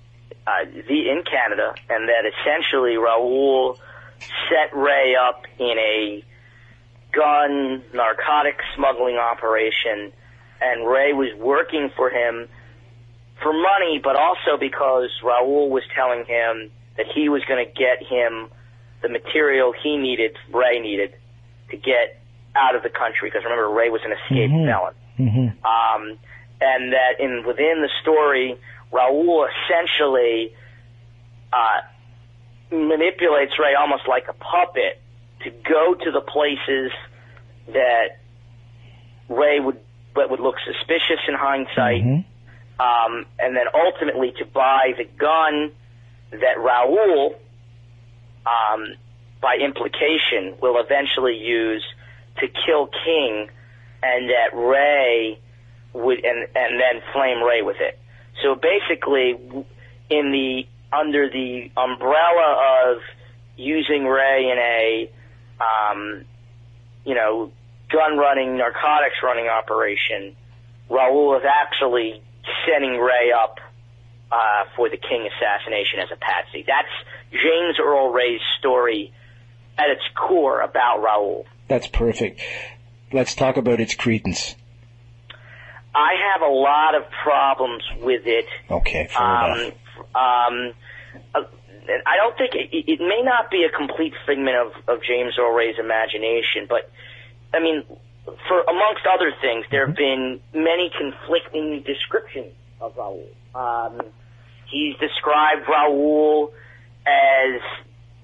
uh, 0.46 0.64
the, 0.64 1.10
in 1.10 1.22
Canada, 1.22 1.74
and 1.88 2.08
that 2.08 2.24
essentially 2.24 2.96
Raoul 2.96 3.78
set 4.48 4.76
Ray 4.76 5.14
up 5.16 5.44
in 5.58 5.76
a 5.78 6.24
gun 7.12 7.82
narcotic 7.92 8.58
smuggling 8.74 9.16
operation, 9.16 10.12
and 10.60 10.88
Ray 10.88 11.12
was 11.12 11.34
working 11.36 11.90
for 11.94 12.10
him 12.10 12.48
for 13.42 13.52
money, 13.52 14.00
but 14.02 14.16
also 14.16 14.56
because 14.58 15.10
Raoul 15.22 15.70
was 15.70 15.82
telling 15.94 16.24
him 16.24 16.70
that 16.96 17.06
he 17.14 17.28
was 17.28 17.42
going 17.44 17.64
to 17.64 17.72
get 17.72 18.02
him 18.02 18.48
the 19.02 19.08
material 19.08 19.72
he 19.72 19.96
needed, 19.96 20.36
Ray 20.52 20.78
needed, 20.80 21.14
to 21.70 21.76
get 21.76 22.20
out 22.56 22.74
of 22.74 22.82
the 22.82 22.90
country. 22.90 23.28
Because 23.30 23.44
remember, 23.44 23.68
Ray 23.70 23.90
was 23.90 24.02
an 24.04 24.12
escaped 24.12 24.52
Mhm. 24.52 24.66
felon. 24.66 24.94
Mm-hmm. 25.18 25.66
Um, 25.66 26.18
and 26.60 26.92
that 26.92 27.20
in 27.20 27.44
within 27.46 27.80
the 27.82 27.90
story, 28.02 28.56
Raoul 28.92 29.46
essentially 29.48 30.54
uh, 31.52 31.80
manipulates 32.70 33.58
Ray 33.58 33.74
almost 33.74 34.06
like 34.08 34.28
a 34.28 34.32
puppet 34.34 35.00
to 35.44 35.50
go 35.50 35.94
to 35.94 36.10
the 36.10 36.20
places 36.20 36.92
that 37.72 38.18
Ray 39.28 39.60
would 39.60 39.78
that 40.16 40.28
would 40.30 40.40
look 40.40 40.56
suspicious 40.66 41.20
in 41.28 41.34
hindsight, 41.34 42.02
Mm-hmm. 42.02 42.80
um, 42.80 43.26
and 43.38 43.56
then 43.56 43.66
ultimately 43.72 44.32
to 44.38 44.44
buy 44.44 44.92
the 44.96 45.04
gun 45.04 45.70
that 46.32 46.58
Raoul, 46.58 47.34
um, 48.46 48.94
by 49.40 49.56
implication, 49.56 50.56
will 50.60 50.80
eventually 50.80 51.36
use 51.36 51.84
to 52.38 52.46
kill 52.48 52.88
King, 53.04 53.48
and 54.02 54.30
that 54.30 54.54
Ray 54.54 55.38
would 55.92 56.24
and 56.24 56.46
and 56.54 56.80
then 56.80 57.02
flame 57.12 57.42
Ray 57.42 57.62
with 57.62 57.76
it. 57.80 57.98
So 58.42 58.54
basically, 58.54 59.36
in 60.08 60.32
the 60.32 60.66
under 60.92 61.28
the 61.28 61.70
umbrella 61.76 62.92
of 62.92 62.98
using 63.56 64.04
Ray 64.04 64.50
in 64.50 64.58
a 64.58 65.10
um, 65.60 66.24
you 67.04 67.14
know 67.14 67.52
gun 67.90 68.16
running, 68.16 68.56
narcotics 68.56 69.16
running 69.22 69.48
operation, 69.48 70.36
Raoul 70.88 71.36
is 71.36 71.44
actually 71.44 72.22
setting 72.66 72.98
Ray 72.98 73.32
up 73.32 73.58
uh, 74.32 74.64
for 74.76 74.88
the 74.88 74.96
King 74.96 75.28
assassination 75.28 76.00
as 76.00 76.08
a 76.12 76.16
patsy. 76.16 76.64
That's 76.66 76.88
James 77.32 77.78
Earl 77.82 78.12
Ray's 78.12 78.40
story 78.58 79.12
at 79.78 79.90
its 79.90 80.02
core 80.14 80.60
about 80.60 81.02
Raoul. 81.02 81.46
That's 81.68 81.86
perfect. 81.86 82.40
Let's 83.12 83.34
talk 83.34 83.56
about 83.56 83.80
its 83.80 83.94
credence. 83.94 84.54
I 85.94 86.12
have 86.32 86.42
a 86.42 86.52
lot 86.52 86.94
of 86.94 87.10
problems 87.24 87.82
with 88.00 88.22
it. 88.26 88.46
Okay, 88.70 89.08
fair 89.10 89.22
Um, 89.26 89.60
enough. 89.60 89.74
um, 90.14 90.72
uh, 91.34 91.42
I 92.06 92.16
don't 92.18 92.36
think 92.38 92.54
it, 92.54 92.70
it 92.72 93.00
may 93.00 93.22
not 93.24 93.50
be 93.50 93.64
a 93.64 93.76
complete 93.76 94.12
figment 94.26 94.56
of, 94.56 94.72
of 94.86 95.02
James 95.02 95.34
Earl 95.38 95.52
Ray's 95.52 95.74
imagination, 95.80 96.66
but 96.68 96.90
I 97.52 97.58
mean, 97.58 97.82
for 98.46 98.60
amongst 98.62 99.02
other 99.12 99.32
things, 99.40 99.64
there 99.72 99.86
have 99.88 99.96
been 99.96 100.38
many 100.54 100.92
conflicting 100.96 101.82
descriptions 101.84 102.52
of 102.80 102.96
Raoul. 102.96 103.26
Um, 103.54 104.00
he's 104.70 104.94
described 104.98 105.68
Raoul 105.68 106.52
as 107.06 107.60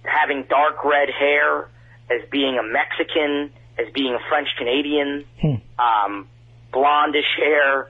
having 0.05 0.45
dark 0.49 0.85
red 0.85 1.09
hair, 1.11 1.69
as 2.11 2.29
being 2.31 2.59
a 2.59 2.63
Mexican, 2.63 3.51
as 3.79 3.93
being 3.93 4.15
a 4.15 4.29
French 4.29 4.49
Canadian, 4.59 5.25
um, 5.79 6.29
blondish 6.73 7.33
hair, 7.39 7.89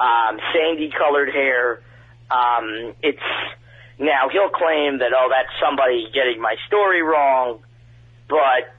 um, 0.00 0.38
sandy 0.52 0.90
colored 0.96 1.30
hair. 1.32 1.80
Um, 2.30 2.94
it's 3.02 3.18
now 3.98 4.28
he'll 4.32 4.50
claim 4.50 4.98
that 4.98 5.12
oh 5.16 5.28
that's 5.30 5.52
somebody 5.64 6.06
getting 6.12 6.40
my 6.40 6.56
story 6.66 7.02
wrong, 7.02 7.60
but 8.28 8.74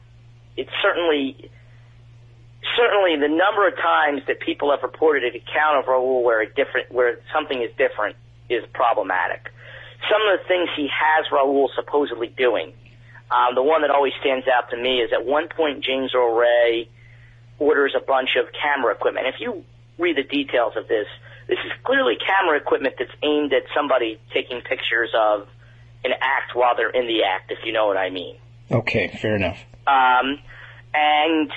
it's 0.57 0.71
certainly 0.81 1.49
certainly 2.77 3.15
the 3.19 3.29
number 3.29 3.67
of 3.67 3.75
times 3.75 4.21
that 4.27 4.39
people 4.39 4.71
have 4.71 4.81
reported 4.83 5.23
an 5.23 5.35
account 5.35 5.79
of 5.79 5.87
Raoul 5.87 6.23
where 6.23 6.41
a 6.41 6.47
different 6.47 6.91
where 6.91 7.19
something 7.33 7.61
is 7.61 7.71
different 7.77 8.15
is 8.49 8.63
problematic. 8.73 9.51
Some 10.09 10.21
of 10.21 10.39
the 10.39 10.47
things 10.47 10.69
he 10.75 10.87
has 10.87 11.25
Raoul 11.31 11.69
supposedly 11.75 12.27
doing. 12.27 12.73
Um, 13.31 13.55
the 13.55 13.63
one 13.63 13.81
that 13.81 13.89
always 13.89 14.13
stands 14.21 14.45
out 14.47 14.69
to 14.69 14.77
me 14.77 14.99
is 15.01 15.11
at 15.11 15.25
one 15.25 15.47
point 15.49 15.83
James 15.83 16.13
Earl 16.13 16.35
Ray 16.35 16.89
orders 17.57 17.95
a 17.97 18.03
bunch 18.03 18.35
of 18.37 18.47
camera 18.53 18.93
equipment. 18.93 19.25
If 19.27 19.39
you 19.39 19.63
read 19.97 20.17
the 20.17 20.23
details 20.23 20.73
of 20.77 20.87
this, 20.87 21.07
this 21.47 21.57
is 21.65 21.71
clearly 21.83 22.15
camera 22.17 22.57
equipment 22.57 22.95
that's 22.99 23.11
aimed 23.23 23.53
at 23.53 23.63
somebody 23.73 24.19
taking 24.33 24.61
pictures 24.61 25.09
of 25.17 25.47
an 26.03 26.11
act 26.21 26.55
while 26.55 26.75
they're 26.75 26.89
in 26.89 27.07
the 27.07 27.23
act, 27.23 27.51
if 27.51 27.59
you 27.65 27.71
know 27.71 27.87
what 27.87 27.97
I 27.97 28.09
mean. 28.09 28.37
Okay, 28.71 29.07
fair 29.07 29.35
enough. 29.35 29.57
Um, 29.87 30.39
and 30.93 31.51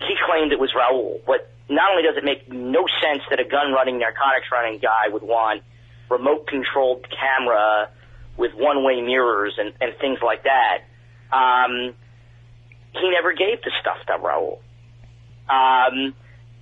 he 0.00 0.14
claimed 0.26 0.52
it 0.52 0.58
was 0.58 0.72
Raoul. 0.74 1.20
But 1.26 1.50
not 1.68 1.90
only 1.90 2.02
does 2.02 2.16
it 2.16 2.24
make 2.24 2.50
no 2.52 2.86
sense 3.00 3.22
that 3.30 3.40
a 3.40 3.44
gun 3.44 3.72
running, 3.72 3.98
narcotics 3.98 4.46
running 4.50 4.78
guy 4.80 5.08
would 5.08 5.22
want 5.22 5.62
remote 6.08 6.46
controlled 6.46 7.06
camera 7.08 7.90
with 8.36 8.52
one 8.54 8.84
way 8.84 9.00
mirrors 9.00 9.54
and, 9.58 9.72
and 9.80 9.96
things 10.00 10.18
like 10.22 10.44
that, 10.44 10.78
um, 11.32 11.94
he 12.92 13.10
never 13.10 13.32
gave 13.32 13.62
the 13.62 13.70
stuff 13.80 13.98
to 14.06 14.18
Raoul. 14.22 14.60
Um, 15.48 16.14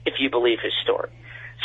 if 0.07 0.15
you 0.19 0.31
believe 0.31 0.59
his 0.63 0.73
story. 0.83 1.11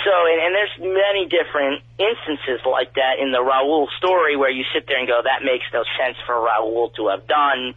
So, 0.04 0.12
and, 0.12 0.42
and 0.42 0.56
there's 0.56 0.76
many 0.80 1.26
different 1.26 1.84
instances 1.98 2.66
like 2.70 2.96
that 2.96 3.20
in 3.22 3.32
the 3.32 3.42
Raoul 3.42 3.88
story 3.98 4.36
where 4.36 4.50
you 4.50 4.66
sit 4.74 4.86
there 4.88 5.00
and 5.00 5.08
go, 5.08 5.22
that 5.24 5.44
makes 5.46 5.66
no 5.72 5.84
sense 5.98 6.18
for 6.26 6.36
Raoul 6.44 6.92
to 6.98 7.10
have 7.10 7.28
done. 7.28 7.76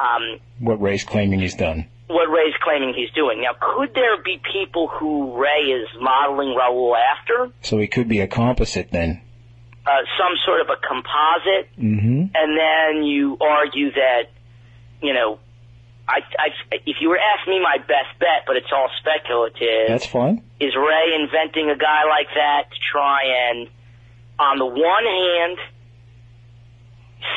Um, 0.00 0.40
What 0.60 0.80
Ray's 0.80 1.04
claiming 1.04 1.40
he's 1.40 1.54
done. 1.54 1.86
What 2.12 2.28
Ray's 2.30 2.54
claiming 2.62 2.94
he's 2.94 3.10
doing. 3.10 3.40
Now, 3.42 3.52
could 3.60 3.94
there 3.94 4.22
be 4.22 4.40
people 4.52 4.88
who 4.88 5.36
Ray 5.40 5.70
is 5.72 5.88
modeling 6.00 6.54
Raoul 6.54 6.96
after? 6.96 7.50
So 7.62 7.78
he 7.78 7.86
could 7.86 8.08
be 8.08 8.20
a 8.20 8.26
composite 8.28 8.90
then. 8.92 9.20
Uh, 9.84 9.90
some 10.16 10.34
sort 10.44 10.60
of 10.60 10.68
a 10.68 10.76
composite, 10.86 11.68
Mm-hmm. 11.76 12.26
and 12.34 12.56
then 12.56 13.02
you 13.04 13.36
argue 13.40 13.90
that, 13.92 14.30
you 15.02 15.12
know, 15.12 15.40
I, 16.06 16.20
I, 16.38 16.48
if 16.86 16.96
you 17.00 17.08
were 17.08 17.16
to 17.16 17.22
ask 17.38 17.48
me 17.48 17.60
my 17.60 17.78
best 17.78 18.18
bet, 18.20 18.44
but 18.46 18.56
it's 18.56 18.70
all 18.72 18.88
speculative, 19.00 19.88
That's 19.88 20.06
fine. 20.06 20.42
is 20.60 20.74
Ray 20.76 21.14
inventing 21.18 21.70
a 21.70 21.76
guy 21.76 22.04
like 22.08 22.28
that 22.34 22.70
to 22.70 22.76
try 22.92 23.50
and, 23.50 23.68
on 24.38 24.58
the 24.58 24.66
one 24.66 25.04
hand, 25.04 25.58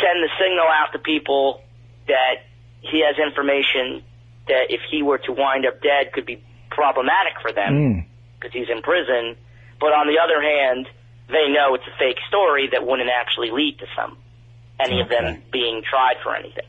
send 0.01 0.23
the 0.23 0.29
signal 0.39 0.65
out 0.67 0.93
to 0.93 0.99
people 0.99 1.61
that 2.07 2.45
he 2.81 3.01
has 3.05 3.15
information 3.17 4.03
that 4.47 4.69
if 4.69 4.81
he 4.89 5.01
were 5.03 5.17
to 5.19 5.31
wind 5.31 5.65
up 5.65 5.81
dead 5.81 6.11
could 6.13 6.25
be 6.25 6.41
problematic 6.69 7.33
for 7.41 7.51
them 7.51 7.73
Mm. 7.73 8.05
because 8.39 8.53
he's 8.53 8.69
in 8.69 8.81
prison. 8.81 9.35
But 9.79 9.93
on 9.93 10.07
the 10.07 10.19
other 10.19 10.41
hand, 10.41 10.87
they 11.27 11.47
know 11.49 11.73
it's 11.75 11.87
a 11.87 11.97
fake 11.97 12.19
story 12.27 12.67
that 12.71 12.85
wouldn't 12.85 13.09
actually 13.09 13.51
lead 13.51 13.79
to 13.79 13.87
some 13.95 14.17
any 14.79 14.99
of 15.01 15.09
them 15.09 15.41
being 15.51 15.81
tried 15.83 16.17
for 16.21 16.35
anything. 16.35 16.65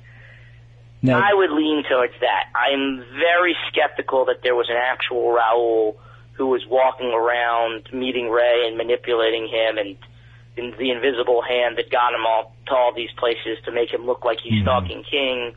Now, 1.02 1.18
I 1.18 1.34
would 1.34 1.50
lean 1.50 1.84
towards 1.88 2.14
that. 2.20 2.48
I'm 2.54 3.04
very 3.18 3.56
skeptical 3.68 4.24
that 4.26 4.42
there 4.42 4.54
was 4.54 4.68
an 4.70 4.76
actual 4.76 5.32
Raoul 5.32 5.96
who 6.32 6.46
was 6.46 6.64
walking 6.66 7.12
around 7.12 7.88
meeting 7.92 8.28
Ray 8.30 8.66
and 8.66 8.76
manipulating 8.76 9.48
him 9.48 9.78
and 9.78 9.96
in 10.56 10.74
the 10.78 10.90
invisible 10.90 11.42
hand 11.42 11.76
that 11.78 11.90
got 11.90 12.14
him 12.14 12.24
all 12.26 12.54
to 12.66 12.74
all 12.74 12.92
these 12.94 13.10
places 13.18 13.58
to 13.64 13.72
make 13.72 13.92
him 13.92 14.06
look 14.06 14.24
like 14.24 14.38
he's 14.40 14.62
stalking 14.62 15.04
King, 15.04 15.54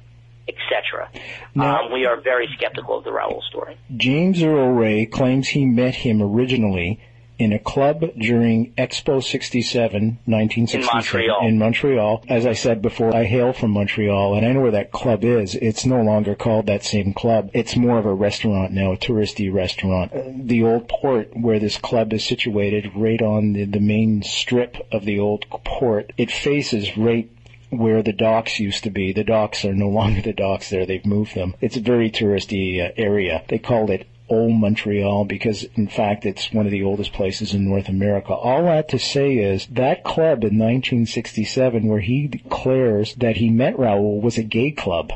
etc. 0.49 1.09
Now- 1.55 1.85
Um, 1.85 1.93
we 1.93 2.05
are 2.05 2.17
very 2.17 2.47
skeptical 2.57 2.97
of 2.97 3.03
the 3.03 3.11
Raoul 3.11 3.41
story. 3.49 3.75
James 3.95 4.41
Earl 4.43 4.69
Ray 4.71 5.05
claims 5.05 5.49
he 5.49 5.65
met 5.65 5.95
him 5.95 6.21
originally 6.21 6.99
in 7.37 7.53
a 7.53 7.59
club 7.59 8.03
during 8.17 8.73
Expo 8.77 9.23
67, 9.23 10.17
1967, 10.25 10.89
Montreal. 10.93 11.47
in 11.47 11.57
Montreal. 11.57 12.21
As 12.27 12.45
I 12.45 12.51
said 12.51 12.81
before, 12.81 13.15
I 13.15 13.23
hail 13.23 13.53
from 13.53 13.71
Montreal 13.71 14.35
and 14.35 14.45
I 14.45 14.51
know 14.51 14.59
where 14.59 14.71
that 14.71 14.91
club 14.91 15.23
is. 15.23 15.55
It's 15.55 15.85
no 15.85 16.01
longer 16.01 16.35
called 16.35 16.65
that 16.65 16.83
same 16.83 17.13
club. 17.13 17.49
It's 17.53 17.77
more 17.77 17.97
of 17.97 18.05
a 18.05 18.13
restaurant 18.13 18.73
now, 18.73 18.91
a 18.91 18.97
touristy 18.97 19.53
restaurant. 19.53 20.11
Uh, 20.13 20.23
The 20.35 20.63
old 20.63 20.89
port 20.89 21.29
where 21.33 21.59
this 21.59 21.77
club 21.77 22.11
is 22.11 22.25
situated, 22.25 22.91
right 22.93 23.21
on 23.21 23.53
the, 23.53 23.63
the 23.63 23.79
main 23.79 24.21
strip 24.21 24.75
of 24.91 25.05
the 25.05 25.19
old 25.19 25.45
port, 25.49 26.11
it 26.17 26.31
faces 26.31 26.97
right 26.97 27.29
where 27.69 28.01
the 28.01 28.13
docks 28.13 28.59
used 28.59 28.83
to 28.83 28.89
be. 28.89 29.13
The 29.13 29.23
docks 29.23 29.65
are 29.65 29.73
no 29.73 29.89
longer 29.99 30.21
the 30.21 30.33
docks 30.33 30.69
there. 30.69 30.85
They've 30.85 31.05
moved 31.05 31.35
them. 31.35 31.55
It's 31.61 31.77
a 31.77 31.81
very 31.81 32.09
touristy 32.11 32.85
uh, 32.85 32.91
area. 32.97 33.43
They 33.47 33.59
called 33.59 33.89
it 33.89 34.07
Old 34.29 34.53
Montreal 34.59 35.25
because 35.25 35.63
in 35.75 35.87
fact 35.87 36.25
it's 36.25 36.53
one 36.53 36.65
of 36.65 36.71
the 36.71 36.83
oldest 36.83 37.13
places 37.13 37.53
in 37.53 37.67
North 37.67 37.89
America. 37.89 38.33
All 38.33 38.63
that 38.63 38.89
to 38.89 38.99
say 38.99 39.37
is 39.37 39.65
that 39.71 40.03
club 40.03 40.43
in 40.43 40.57
1967 40.57 41.87
where 41.87 41.99
he 41.99 42.27
declares 42.27 43.15
that 43.15 43.37
he 43.37 43.49
met 43.49 43.79
Raoul 43.79 44.21
was 44.21 44.37
a 44.37 44.43
gay 44.43 44.71
club. 44.71 45.13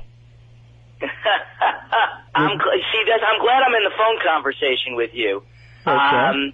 I'm 2.35 2.57
gl- 2.57 2.81
see 2.91 3.03
I'm 3.11 3.39
glad 3.39 3.61
I'm 3.61 3.75
in 3.75 3.83
the 3.83 3.95
phone 3.95 4.17
conversation 4.25 4.95
with 4.95 5.11
you. 5.13 5.43
Um, 5.85 6.53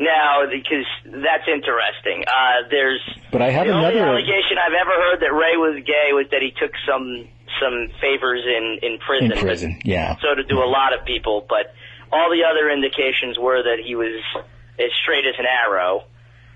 now 0.00 0.42
because 0.50 0.86
that's 1.04 1.46
interesting. 1.46 2.24
Uh, 2.26 2.66
there's 2.70 3.00
But 3.30 3.42
I 3.42 3.50
have 3.50 3.66
the 3.66 3.72
only 3.72 3.96
another. 3.98 4.16
allegation 4.16 4.56
I've 4.58 4.74
ever 4.74 4.90
heard 4.96 5.20
that 5.20 5.32
Ray 5.32 5.56
was 5.56 5.82
gay 5.84 6.12
was 6.12 6.26
that 6.32 6.42
he 6.42 6.50
took 6.58 6.72
some 6.88 7.28
some 7.60 7.88
favors 8.00 8.42
in 8.46 8.80
in 8.82 8.98
prison. 8.98 9.32
in 9.32 9.38
prison. 9.38 9.78
Yeah. 9.84 10.16
So 10.22 10.34
to 10.34 10.42
do 10.44 10.58
a 10.58 10.66
lot 10.70 10.96
of 10.98 11.04
people, 11.04 11.44
but 11.48 11.74
all 12.10 12.30
the 12.30 12.42
other 12.48 12.70
indications 12.70 13.38
were 13.38 13.62
that 13.62 13.78
he 13.84 13.94
was 13.94 14.18
as 14.80 14.90
straight 15.02 15.26
as 15.26 15.34
an 15.38 15.46
arrow. 15.46 16.04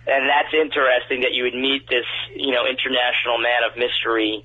And 0.06 0.28
that's 0.28 0.52
interesting 0.52 1.22
that 1.22 1.32
you 1.32 1.44
would 1.44 1.54
meet 1.54 1.88
this, 1.88 2.04
you 2.36 2.52
know, 2.52 2.66
international 2.68 3.38
man 3.38 3.64
of 3.70 3.76
mystery 3.78 4.44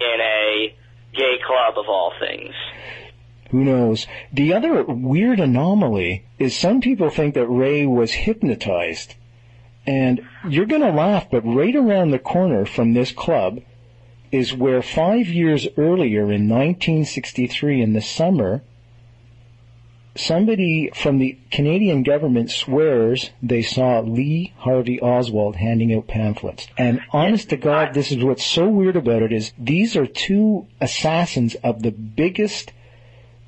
in 0.00 0.18
a 0.20 0.74
gay 1.14 1.36
club 1.46 1.78
of 1.78 1.86
all 1.88 2.12
things. 2.18 2.54
Who 3.50 3.64
knows? 3.64 4.06
The 4.32 4.52
other 4.52 4.82
weird 4.84 5.40
anomaly 5.40 6.24
is 6.38 6.56
some 6.56 6.80
people 6.80 7.10
think 7.10 7.34
that 7.34 7.46
Ray 7.46 7.86
was 7.86 8.12
hypnotized. 8.12 9.14
And 9.86 10.26
you're 10.48 10.66
going 10.66 10.82
to 10.82 10.90
laugh, 10.90 11.30
but 11.30 11.46
right 11.46 11.74
around 11.74 12.10
the 12.10 12.18
corner 12.18 12.66
from 12.66 12.92
this 12.92 13.12
club 13.12 13.60
is 14.32 14.52
where 14.52 14.82
five 14.82 15.28
years 15.28 15.68
earlier 15.76 16.22
in 16.22 16.48
1963 16.48 17.80
in 17.80 17.92
the 17.92 18.00
summer, 18.00 18.62
somebody 20.16 20.90
from 20.94 21.18
the 21.18 21.38
Canadian 21.50 22.02
government 22.02 22.50
swears 22.50 23.30
they 23.42 23.62
saw 23.62 24.00
Lee 24.00 24.52
Harvey 24.58 25.00
Oswald 25.00 25.56
handing 25.56 25.94
out 25.94 26.08
pamphlets. 26.08 26.66
And 26.76 27.00
honest 27.12 27.50
to 27.50 27.56
God, 27.56 27.94
this 27.94 28.10
is 28.10 28.24
what's 28.24 28.44
so 28.44 28.68
weird 28.68 28.96
about 28.96 29.22
it 29.22 29.32
is 29.32 29.52
these 29.58 29.96
are 29.96 30.06
two 30.06 30.66
assassins 30.80 31.54
of 31.56 31.82
the 31.82 31.92
biggest 31.92 32.72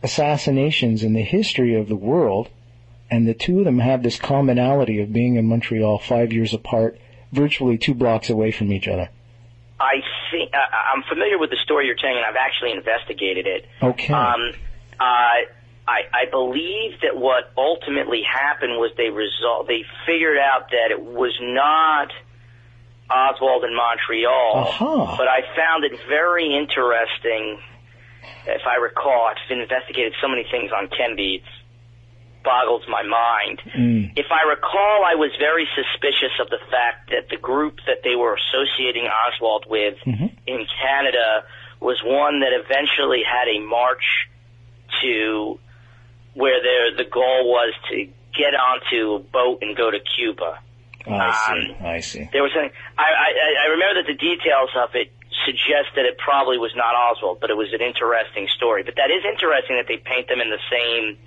assassinations 0.03 1.03
in 1.03 1.13
the 1.13 1.23
history 1.23 1.75
of 1.75 1.89
the 1.89 1.97
world, 1.97 2.49
and 3.11 3.27
the 3.27 3.35
two 3.35 3.61
of 3.61 3.65
them 3.65 3.79
have 3.79 4.03
this 4.03 4.19
commonality 4.19 5.01
of 5.01 5.13
being 5.13 5.37
in 5.37 5.47
Montreal 5.47 5.99
five 5.99 6.33
years 6.33 6.53
apart, 6.55 6.99
virtually 7.33 7.79
two 7.79 7.95
blocks 7.95 8.31
away 8.31 8.53
from 8.53 8.73
each 8.73 8.89
other. 8.89 9.09
I 9.81 10.03
think 10.31 10.53
uh, 10.53 10.59
I'm 10.95 11.03
familiar 11.09 11.39
with 11.39 11.51
the 11.51 11.59
story 11.63 11.87
you're 11.87 11.95
telling, 11.95 12.17
and 12.17 12.27
I've 12.27 12.37
actually 12.37 12.73
investigated 12.73 13.47
it. 13.47 13.67
Okay. 13.83 14.13
Um, 14.13 14.53
uh, 14.99 15.05
I, 15.89 16.03
I 16.13 16.31
believe 16.31 17.01
that 17.03 17.17
what 17.17 17.51
ultimately 17.57 18.23
happened 18.23 18.73
was 18.73 18.93
they 18.97 19.05
resol- 19.05 19.67
they 19.67 19.85
figured 20.05 20.37
out 20.37 20.71
that 20.71 20.91
it 20.91 21.01
was 21.01 21.33
not 21.41 22.13
Oswald 23.09 23.65
in 23.65 23.75
Montreal, 23.75 24.53
Aha. 24.55 25.17
but 25.17 25.29
I 25.29 25.41
found 25.57 25.85
it 25.85 25.99
very 26.09 26.55
interesting. 26.55 27.59
If 28.47 28.63
I 28.67 28.77
recall, 28.77 29.29
I've 29.31 29.51
investigated 29.51 30.15
so 30.21 30.29
many 30.29 30.45
things 30.51 30.71
on 30.73 30.89
Kennedy, 30.89 31.37
it 31.37 31.43
boggles 32.45 32.83
my 32.89 33.03
mind. 33.03 33.61
Mm. 33.77 34.13
If 34.17 34.27
I 34.31 34.49
recall, 34.49 35.05
I 35.05 35.15
was 35.17 35.31
very 35.39 35.69
suspicious 35.75 36.33
of 36.41 36.49
the 36.49 36.59
fact 36.71 37.11
that 37.11 37.29
the 37.29 37.37
group 37.37 37.79
that 37.87 38.03
they 38.05 38.17
were 38.17 38.37
associating 38.39 39.07
Oswald 39.07 39.67
with 39.69 39.99
Mhm. 40.07 40.31
in 40.47 40.67
Canada 40.81 41.45
was 41.81 42.03
one 42.03 42.41
that 42.41 42.53
eventually 42.53 43.23
had 43.23 43.49
a 43.49 43.59
march 43.61 44.29
to 45.03 45.59
where 46.35 46.63
their 46.63 46.95
the 46.97 47.05
goal 47.05 47.51
was 47.51 47.75
to 47.91 48.09
get 48.37 48.55
onto 48.55 49.15
a 49.15 49.19
boat 49.19 49.59
and 49.63 49.77
go 49.77 49.91
to 49.91 49.99
Cuba. 50.01 50.59
I 51.07 51.31
see. 51.33 51.71
Um, 51.81 51.87
I 51.87 52.01
see. 52.01 52.29
There 52.33 52.43
was 52.43 52.53
something 52.53 52.71
I, 52.97 53.03
I 53.05 53.65
I 53.65 53.67
remember 53.71 54.03
that 54.03 54.07
the 54.07 54.15
details 54.19 54.71
of 54.77 54.95
it 54.95 55.13
suggest 55.47 55.95
that 55.97 56.05
it 56.05 56.19
probably 56.19 56.59
was 56.59 56.73
not 56.75 56.95
Oswald, 56.95 57.39
but 57.41 57.51
it 57.51 57.57
was 57.57 57.69
an 57.73 57.81
interesting 57.81 58.49
story. 58.57 58.83
But 58.83 58.97
that 58.97 59.11
is 59.11 59.23
interesting 59.25 59.77
that 59.77 59.87
they 59.89 59.97
paint 59.99 60.29
them 60.29 60.41
in 60.41 60.51
the 60.51 60.61
same 60.71 61.19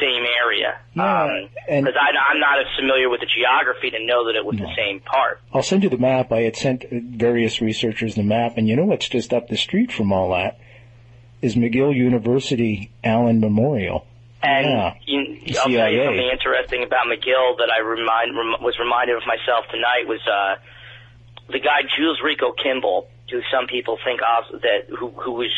same 0.00 0.22
area. 0.42 0.78
Yeah, 0.94 1.46
because 1.66 1.94
I'm 1.98 2.38
not 2.38 2.60
as 2.60 2.66
familiar 2.78 3.08
with 3.10 3.20
the 3.20 3.26
geography 3.26 3.90
to 3.90 3.98
know 4.04 4.26
that 4.26 4.36
it 4.36 4.44
was 4.44 4.56
the 4.56 4.70
same 4.76 5.00
part. 5.00 5.40
I'll 5.52 5.64
send 5.64 5.82
you 5.82 5.88
the 5.90 5.98
map. 5.98 6.30
I 6.32 6.42
had 6.42 6.54
sent 6.56 6.84
various 6.90 7.60
researchers 7.60 8.14
the 8.14 8.22
map, 8.22 8.56
and 8.56 8.68
you 8.68 8.76
know 8.76 8.84
what's 8.84 9.08
just 9.08 9.32
up 9.34 9.48
the 9.48 9.56
street 9.56 9.90
from 9.90 10.12
all 10.12 10.30
that 10.30 10.58
is 11.42 11.56
McGill 11.56 11.94
University 11.94 12.90
Allen 13.02 13.40
Memorial. 13.40 14.06
And 14.42 14.66
Yeah. 14.66 14.94
you, 15.06 15.20
I'll 15.58 15.64
tell 15.64 15.70
you 15.70 15.76
CIA. 15.78 16.04
something 16.06 16.30
interesting 16.32 16.82
about 16.84 17.06
McGill 17.06 17.56
that 17.58 17.70
I 17.74 17.80
remind 17.80 18.36
rem, 18.36 18.62
was 18.62 18.78
reminded 18.78 19.16
of 19.16 19.22
myself 19.26 19.64
tonight 19.72 20.06
was 20.06 20.20
uh, 20.28 20.56
the 21.52 21.60
guy 21.60 21.82
Jules 21.96 22.20
Ricco 22.22 22.52
Kimble, 22.52 23.08
who 23.30 23.40
some 23.52 23.66
people 23.66 23.98
think 24.04 24.20
of 24.22 24.60
that 24.62 24.86
who 24.98 25.08
who 25.10 25.32
was 25.32 25.52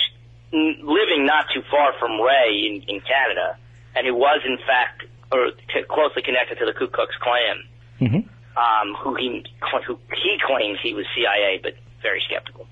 living 0.52 1.24
not 1.26 1.46
too 1.54 1.62
far 1.70 1.92
from 1.98 2.20
Ray 2.20 2.66
in, 2.68 2.82
in 2.88 3.00
Canada, 3.00 3.56
and 3.96 4.06
who 4.06 4.14
was 4.14 4.40
in 4.44 4.58
fact 4.66 5.04
or 5.32 5.50
c- 5.72 5.84
closely 5.88 6.22
connected 6.22 6.58
to 6.58 6.66
the 6.66 6.72
Ku 6.72 6.88
Klux 6.88 7.14
Klan. 7.20 7.56
hmm 7.98 8.28
Um, 8.58 8.94
who 9.00 9.14
he 9.16 9.44
who 9.86 9.98
he 10.14 10.38
claims 10.46 10.78
he 10.82 10.92
was 10.94 11.06
CIA, 11.14 11.60
but 11.62 11.72
very 12.02 12.22
skeptical. 12.28 12.66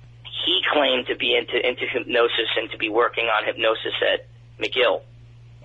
He 0.45 0.61
claimed 0.73 1.07
to 1.07 1.17
be 1.17 1.35
into 1.37 1.57
into 1.67 1.87
hypnosis 1.87 2.49
and 2.59 2.71
to 2.71 2.79
be 2.79 2.89
working 2.89 3.25
on 3.27 3.45
hypnosis 3.47 3.95
at 4.13 4.27
McGill. 4.63 5.01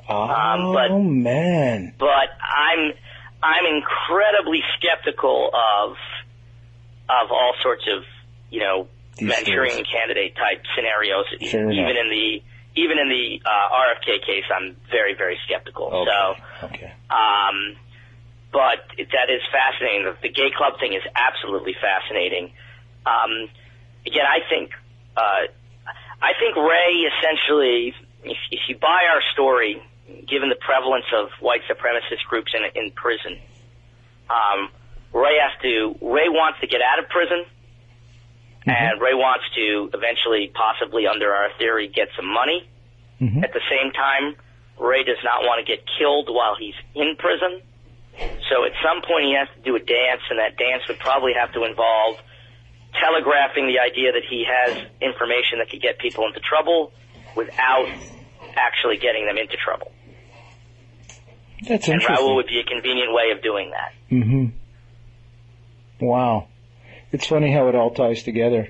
Oh 0.07 0.21
Um, 0.23 0.73
but- 0.73 0.91
man, 1.01 1.93
but 1.99 2.29
I'm 2.41 2.93
I'm 3.43 3.65
incredibly 3.75 4.61
skeptical 4.77 5.51
of 5.53 5.97
of 7.09 7.31
all 7.31 7.53
sorts 7.61 7.83
of 7.91 8.03
you 8.49 8.59
know 8.59 8.87
These 9.17 9.29
Manchurian 9.29 9.75
things. 9.75 9.87
candidate 9.87 10.35
type 10.35 10.63
scenarios. 10.75 11.25
Fair 11.51 11.71
even 11.71 11.97
in 11.97 12.09
the 12.09 12.41
even 12.75 12.99
in 12.99 13.07
the 13.07 13.39
uh, 13.45 13.49
RFK 13.71 14.25
case, 14.25 14.43
I'm 14.53 14.75
very 14.91 15.15
very 15.15 15.37
skeptical. 15.45 15.87
Okay. 15.87 16.11
So, 16.11 16.67
okay. 16.67 16.93
um, 17.09 17.77
but 18.51 18.83
that 18.97 19.27
is 19.29 19.41
fascinating. 19.51 20.05
The, 20.05 20.15
the 20.21 20.29
gay 20.29 20.51
club 20.55 20.79
thing 20.79 20.93
is 20.93 21.03
absolutely 21.15 21.75
fascinating. 21.79 22.53
Um, 23.05 23.49
again, 24.05 24.25
I 24.25 24.39
think 24.49 24.71
uh, 25.15 25.47
I 26.21 26.31
think 26.39 26.55
Ray 26.55 27.07
essentially, 27.11 27.93
if, 28.23 28.37
if 28.51 28.59
you 28.67 28.77
buy 28.77 29.07
our 29.13 29.21
story, 29.33 29.81
given 30.27 30.49
the 30.49 30.55
prevalence 30.59 31.05
of 31.13 31.29
white 31.39 31.61
supremacist 31.69 32.23
groups 32.29 32.51
in 32.53 32.63
in 32.81 32.91
prison, 32.91 33.39
um, 34.29 34.69
Ray 35.15 35.39
has 35.39 35.55
to 35.63 35.95
Ray 36.03 36.27
wants 36.27 36.59
to 36.59 36.67
get 36.67 36.81
out 36.83 36.99
of 36.99 37.07
prison, 37.07 37.45
and 38.67 38.99
Ray 38.99 39.15
wants 39.15 39.45
to 39.55 39.89
eventually, 39.95 40.51
possibly 40.53 41.07
under 41.07 41.31
our 41.31 41.49
theory, 41.57 41.87
get 41.87 42.09
some 42.17 42.27
money. 42.27 42.67
Mhm. 43.21 43.41
At 43.43 43.53
the 43.53 43.61
same 43.71 43.91
time, 43.95 44.35
Ray 44.77 45.03
does 45.03 45.23
not 45.23 45.43
want 45.47 45.65
to 45.65 45.65
get 45.65 45.85
killed 45.97 46.27
while 46.27 46.55
he's 46.59 46.75
in 46.93 47.15
prison. 47.15 47.61
So 48.49 48.65
at 48.65 48.73
some 48.83 49.01
point 49.07 49.23
he 49.25 49.33
has 49.39 49.47
to 49.55 49.61
do 49.63 49.75
a 49.75 49.79
dance, 49.79 50.21
and 50.29 50.39
that 50.39 50.57
dance 50.57 50.83
would 50.89 50.99
probably 50.99 51.33
have 51.33 51.53
to 51.53 51.63
involve 51.63 52.19
telegraphing 52.99 53.67
the 53.67 53.79
idea 53.79 54.11
that 54.11 54.23
he 54.29 54.43
has 54.43 54.83
information 55.01 55.59
that 55.59 55.69
could 55.69 55.81
get 55.81 55.97
people 55.99 56.25
into 56.27 56.39
trouble 56.39 56.91
without 57.35 57.87
actually 58.55 58.97
getting 58.97 59.25
them 59.25 59.37
into 59.37 59.55
trouble. 59.57 59.91
That's 61.67 61.87
And 61.87 61.95
interesting. 62.01 62.25
Raoul 62.25 62.35
would 62.35 62.47
be 62.47 62.59
a 62.59 62.63
convenient 62.63 63.13
way 63.13 63.31
of 63.31 63.41
doing 63.41 63.71
that. 63.71 63.93
hmm 64.09 64.47
Wow, 65.99 66.47
it's 67.11 67.27
funny 67.27 67.51
how 67.51 67.67
it 67.69 67.75
all 67.75 67.91
ties 67.91 68.23
together. 68.23 68.67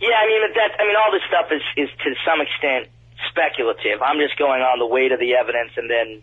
Yeah, 0.00 0.16
I 0.16 0.26
mean 0.26 0.40
that. 0.54 0.70
I 0.78 0.86
mean 0.86 0.96
all 0.96 1.12
this 1.12 1.22
stuff 1.28 1.46
is 1.52 1.62
is 1.76 1.88
to 2.04 2.14
some 2.24 2.40
extent 2.40 2.88
speculative. 3.30 4.02
I'm 4.02 4.18
just 4.18 4.38
going 4.38 4.60
on 4.62 4.78
the 4.78 4.86
weight 4.86 5.12
of 5.12 5.20
the 5.20 5.34
evidence 5.34 5.72
and 5.76 5.88
then 5.90 6.22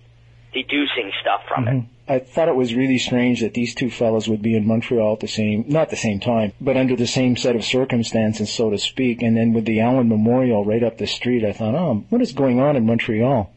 deducing 0.53 1.11
stuff 1.22 1.41
from 1.48 1.68
it. 1.68 1.72
Mhm. 1.72 1.86
I 2.07 2.20
thought 2.20 2.49
it 2.49 2.56
was 2.56 2.76
really 2.76 2.98
strange 2.98 3.40
that 3.41 3.53
these 3.53 3.74
two 3.74 3.90
fellows 3.90 4.28
would 4.28 4.41
be 4.41 4.56
in 4.56 4.68
Montreal 4.68 5.14
at 5.14 5.22
the 5.22 5.28
same, 5.28 5.65
not 5.70 5.90
the 5.90 5.95
same 5.95 6.20
time, 6.20 6.52
but 6.60 6.76
under 6.76 6.95
the 6.95 7.07
same 7.07 7.38
set 7.38 7.56
of 7.56 7.64
circumstances, 7.64 8.52
so 8.52 8.70
to 8.70 8.78
speak. 8.78 9.22
And 9.24 9.38
then 9.38 9.53
with 9.53 9.65
the 9.65 9.80
Allen 9.80 10.10
Memorial 10.10 10.65
right 10.65 10.84
up 10.84 10.98
the 10.98 11.07
street, 11.07 11.45
I 11.45 11.53
thought, 11.53 11.76
oh, 11.76 12.03
what 12.10 12.22
is 12.22 12.34
going 12.34 12.60
on 12.60 12.76
in 12.76 12.86
Montreal? 12.86 13.49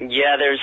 Yeah, 0.00 0.36
there's 0.36 0.60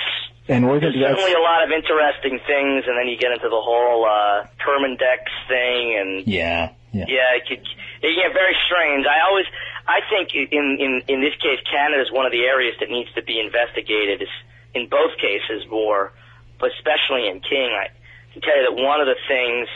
And 0.48 0.64
Oregon, 0.64 0.92
there's 0.96 1.04
certainly 1.04 1.36
a 1.36 1.44
lot 1.44 1.60
of 1.64 1.70
interesting 1.70 2.40
things, 2.48 2.88
and 2.88 2.96
then 2.96 3.06
you 3.06 3.18
get 3.20 3.32
into 3.32 3.52
the 3.52 3.60
whole 3.60 4.08
uh, 4.08 4.48
Permindex 4.56 5.28
thing, 5.46 5.96
and 6.00 6.26
yeah, 6.26 6.72
yeah, 6.92 7.04
yeah, 7.06 7.36
it 7.36 7.44
could 7.46 7.60
it 8.00 8.12
get 8.16 8.32
very 8.32 8.56
strange. 8.64 9.04
I 9.04 9.28
always 9.28 9.44
I 9.86 10.00
think 10.08 10.32
in 10.32 10.80
in 10.80 10.92
in 11.08 11.20
this 11.20 11.36
case, 11.36 11.60
Canada 11.68 12.00
is 12.00 12.10
one 12.10 12.24
of 12.24 12.32
the 12.32 12.44
areas 12.48 12.76
that 12.80 12.88
needs 12.88 13.12
to 13.12 13.22
be 13.22 13.40
investigated. 13.40 14.22
Is 14.22 14.32
in 14.74 14.88
both 14.88 15.16
cases 15.20 15.68
more, 15.70 16.12
but 16.58 16.70
especially 16.76 17.28
in 17.28 17.40
King. 17.40 17.72
I 17.76 17.92
can 18.32 18.42
tell 18.42 18.56
you 18.56 18.64
that 18.72 18.76
one 18.76 19.00
of 19.00 19.06
the 19.06 19.20
things 19.28 19.68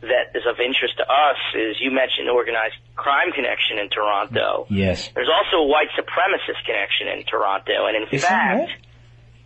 that 0.00 0.30
is 0.34 0.46
of 0.46 0.60
interest 0.60 0.96
to 0.98 1.04
us 1.04 1.40
is 1.56 1.76
you 1.80 1.90
mentioned 1.90 2.30
organized 2.30 2.76
crime 2.94 3.32
connection 3.32 3.78
in 3.78 3.88
Toronto. 3.90 4.66
yes. 4.70 5.10
There's 5.14 5.28
also 5.28 5.64
a 5.64 5.66
white 5.66 5.90
supremacist 5.98 6.62
connection 6.64 7.08
in 7.08 7.24
Toronto, 7.24 7.86
and 7.86 7.96
in 7.96 8.02
Is 8.14 8.22
that 8.22 8.28
fact, 8.28 8.58
right? 8.58 8.87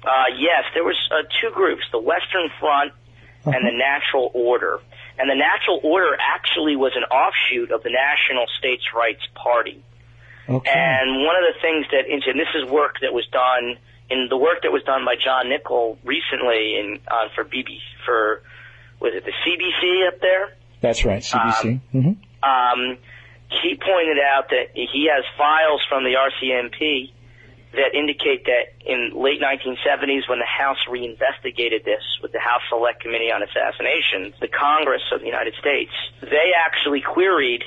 Uh, 0.05 0.35
yes, 0.39 0.65
there 0.75 0.85
was 0.85 0.97
uh, 1.11 1.23
two 1.41 1.51
groups: 1.55 1.83
the 1.93 1.99
Western 2.01 2.49
Front 2.61 2.93
and 3.45 3.55
Uh-huh. 3.55 3.71
the 3.71 3.77
Natural 3.77 4.31
Order. 4.35 4.79
And 5.19 5.29
the 5.29 5.35
Natural 5.35 5.81
Order 5.83 6.17
actually 6.21 6.75
was 6.77 6.93
an 6.97 7.05
offshoot 7.05 7.71
of 7.71 7.83
the 7.83 7.91
National 7.91 8.47
States 8.59 8.83
Rights 8.95 9.23
Party. 9.35 9.83
Okay. 10.49 10.71
And 10.71 11.23
one 11.25 11.37
of 11.37 11.45
the 11.55 11.61
things 11.61 11.87
that, 11.93 12.07
and 12.11 12.39
this 12.39 12.49
is 12.55 12.69
work 12.71 12.97
that 13.03 13.13
was 13.13 13.27
done 13.31 13.77
in 14.11 14.27
the 14.29 14.37
work 14.37 14.63
that 14.63 14.73
was 14.73 14.83
done 14.85 15.05
by 15.05 15.15
John 15.17 15.49
Nicol 15.49 15.99
recently 16.05 16.77
in 16.79 16.99
uh, 17.09 17.29
for 17.35 17.45
BBC 17.45 17.79
for 18.05 18.43
was 19.01 19.13
it 19.15 19.25
the 19.25 19.33
CBC 19.33 20.09
up 20.09 20.21
there? 20.21 20.55
That's 20.81 21.05
right, 21.05 21.23
CBC. 21.23 21.81
hmm 21.93 22.13
Um, 22.43 22.97
he 23.63 23.75
pointed 23.77 24.19
out 24.19 24.49
that 24.51 24.71
he 24.75 25.09
has 25.13 25.25
files 25.37 25.83
from 25.89 26.05
the 26.05 26.15
RCMP 26.15 27.13
that 27.73 27.95
indicate 27.95 28.45
that 28.45 28.77
in 28.85 29.13
late 29.17 29.41
1970s, 29.41 30.29
when 30.29 30.39
the 30.39 30.49
House 30.49 30.79
reinvestigated 30.89 31.85
this 31.85 32.05
with 32.21 32.33
the 32.33 32.41
House 32.41 32.61
Select 32.69 33.01
Committee 33.01 33.33
on 33.33 33.43
Assassinations, 33.43 34.35
the 34.41 34.49
Congress 34.49 35.03
of 35.13 35.21
the 35.21 35.27
United 35.27 35.55
States, 35.59 35.93
they 36.21 36.53
actually 36.53 37.01
queried 37.01 37.65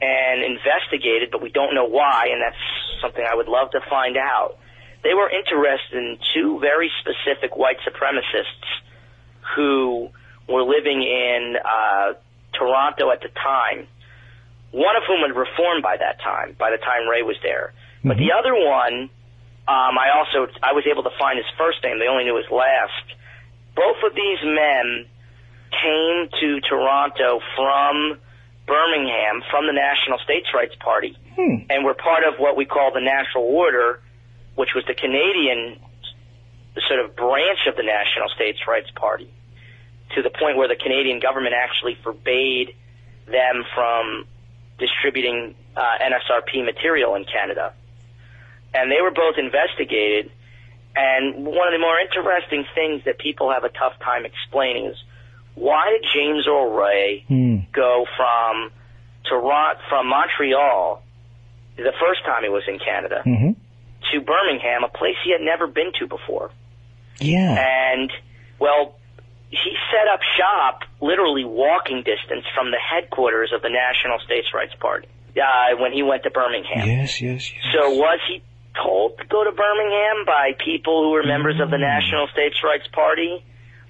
and 0.00 0.44
investigated, 0.44 1.30
but 1.30 1.42
we 1.42 1.50
don't 1.50 1.74
know 1.74 1.84
why, 1.84 2.28
and 2.32 2.40
that's 2.40 2.60
something 3.00 3.24
I 3.24 3.34
would 3.34 3.48
love 3.48 3.70
to 3.72 3.80
find 3.88 4.16
out. 4.16 4.56
They 5.02 5.12
were 5.12 5.28
interested 5.28 5.98
in 5.98 6.18
two 6.34 6.58
very 6.60 6.90
specific 7.00 7.56
white 7.56 7.76
supremacists 7.86 8.68
who 9.54 10.10
were 10.48 10.62
living 10.62 11.02
in 11.02 11.56
uh, 11.60 12.14
Toronto 12.52 13.10
at 13.10 13.20
the 13.20 13.28
time. 13.28 13.86
One 14.72 14.96
of 14.96 15.04
whom 15.06 15.20
had 15.20 15.36
reformed 15.36 15.82
by 15.82 15.96
that 15.96 16.20
time, 16.20 16.56
by 16.58 16.70
the 16.70 16.78
time 16.78 17.08
Ray 17.08 17.22
was 17.22 17.36
there. 17.42 17.72
But 18.04 18.18
the 18.18 18.32
other 18.32 18.54
one, 18.54 19.10
um, 19.68 19.98
I 19.98 20.14
also 20.14 20.50
I 20.62 20.72
was 20.72 20.84
able 20.86 21.02
to 21.02 21.10
find 21.18 21.36
his 21.38 21.46
first 21.58 21.82
name. 21.82 21.98
They 21.98 22.06
only 22.06 22.24
knew 22.24 22.36
his 22.36 22.50
last. 22.50 23.06
Both 23.74 23.98
of 24.06 24.14
these 24.14 24.38
men 24.44 25.06
came 25.70 26.28
to 26.40 26.60
Toronto 26.60 27.40
from 27.56 28.18
Birmingham, 28.66 29.42
from 29.50 29.66
the 29.66 29.72
National 29.72 30.18
States 30.18 30.46
Rights 30.54 30.74
Party, 30.80 31.16
and 31.68 31.84
were 31.84 31.94
part 31.94 32.24
of 32.24 32.38
what 32.38 32.56
we 32.56 32.64
call 32.64 32.92
the 32.92 33.00
Natural 33.00 33.44
Order, 33.44 34.00
which 34.54 34.70
was 34.74 34.84
the 34.86 34.94
Canadian 34.94 35.78
sort 36.88 37.00
of 37.04 37.16
branch 37.16 37.66
of 37.66 37.76
the 37.76 37.82
National 37.82 38.28
States 38.34 38.60
Rights 38.68 38.90
Party, 38.94 39.30
to 40.14 40.22
the 40.22 40.30
point 40.30 40.56
where 40.56 40.68
the 40.68 40.76
Canadian 40.76 41.20
government 41.20 41.54
actually 41.54 41.96
forbade 42.02 42.74
them 43.26 43.64
from 43.74 44.26
distributing 44.78 45.54
uh, 45.76 45.98
NSRP 46.00 46.64
material 46.64 47.14
in 47.16 47.24
Canada. 47.24 47.74
And 48.76 48.90
they 48.92 49.00
were 49.00 49.10
both 49.10 49.36
investigated. 49.38 50.30
And 50.94 51.44
one 51.46 51.68
of 51.68 51.72
the 51.72 51.78
more 51.80 51.98
interesting 51.98 52.64
things 52.74 53.02
that 53.04 53.18
people 53.18 53.50
have 53.52 53.64
a 53.64 53.68
tough 53.70 53.94
time 54.04 54.24
explaining 54.24 54.86
is 54.86 54.96
why 55.54 55.90
did 55.92 56.04
James 56.14 56.46
Earl 56.46 56.72
Ray 56.76 57.24
Hmm. 57.28 57.56
go 57.72 58.06
from 58.16 58.70
Toronto, 59.28 59.80
from 59.88 60.08
Montreal, 60.08 61.02
the 61.76 61.92
first 62.00 62.24
time 62.24 62.42
he 62.42 62.48
was 62.48 62.64
in 62.68 62.78
Canada, 62.78 63.22
hmm 63.24 63.50
to 64.12 64.20
Birmingham, 64.20 64.84
a 64.84 64.88
place 64.88 65.16
he 65.24 65.32
had 65.32 65.40
never 65.40 65.66
been 65.66 65.90
to 65.98 66.06
before? 66.06 66.50
Yeah. 67.18 67.56
And, 67.58 68.12
well, 68.60 68.94
he 69.50 69.72
set 69.90 70.06
up 70.12 70.20
shop 70.38 70.82
literally 71.00 71.44
walking 71.44 72.04
distance 72.04 72.44
from 72.54 72.70
the 72.70 72.78
headquarters 72.78 73.52
of 73.54 73.62
the 73.62 73.68
National 73.70 74.18
States 74.20 74.48
Rights 74.54 74.74
Party 74.78 75.08
uh, 75.36 75.76
when 75.80 75.92
he 75.92 76.02
went 76.04 76.22
to 76.22 76.30
Birmingham. 76.30 76.86
Yes, 76.86 77.20
yes, 77.20 77.50
yes. 77.52 77.64
So 77.74 77.90
was 77.90 78.20
he 78.28 78.42
told 78.82 79.18
to 79.18 79.24
go 79.26 79.44
to 79.44 79.52
Birmingham 79.52 80.24
by 80.26 80.52
people 80.62 81.02
who 81.02 81.10
were 81.10 81.24
members 81.24 81.60
of 81.60 81.70
the 81.70 81.78
National 81.78 82.28
States 82.28 82.56
Rights 82.62 82.86
Party, 82.92 83.44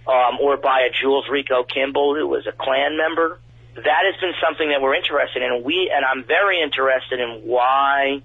um, 0.06 0.38
or 0.40 0.56
by 0.56 0.88
a 0.88 0.90
Jules 0.90 1.26
Ricco 1.30 1.64
Kimble 1.64 2.14
who 2.14 2.26
was 2.26 2.46
a 2.46 2.52
Klan 2.52 2.96
member? 2.96 3.40
That 3.74 4.02
has 4.08 4.18
been 4.20 4.32
something 4.40 4.70
that 4.70 4.80
we're 4.80 4.94
interested 4.94 5.42
in. 5.42 5.62
We 5.64 5.92
and 5.94 6.04
I'm 6.04 6.24
very 6.24 6.62
interested 6.62 7.20
in 7.20 7.42
why 7.44 8.22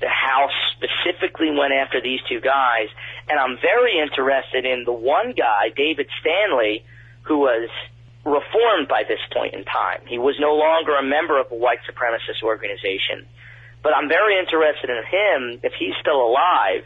the 0.00 0.08
House 0.08 0.56
specifically 0.76 1.50
went 1.50 1.74
after 1.74 2.00
these 2.00 2.20
two 2.28 2.40
guys, 2.40 2.88
and 3.28 3.38
I'm 3.38 3.58
very 3.60 3.98
interested 4.00 4.64
in 4.64 4.84
the 4.84 4.92
one 4.92 5.32
guy, 5.36 5.68
David 5.76 6.08
Stanley, 6.20 6.84
who 7.22 7.38
was 7.38 7.68
reformed 8.24 8.88
by 8.88 9.04
this 9.06 9.20
point 9.32 9.54
in 9.54 9.64
time. 9.64 10.00
He 10.06 10.18
was 10.18 10.36
no 10.38 10.54
longer 10.54 10.96
a 10.96 11.02
member 11.02 11.38
of 11.38 11.50
a 11.52 11.54
white 11.54 11.80
supremacist 11.88 12.42
organization. 12.42 13.26
But 13.82 13.94
I'm 13.96 14.08
very 14.08 14.38
interested 14.38 14.90
in 14.90 15.02
him 15.04 15.60
if 15.62 15.72
he's 15.78 15.94
still 16.00 16.20
alive, 16.20 16.84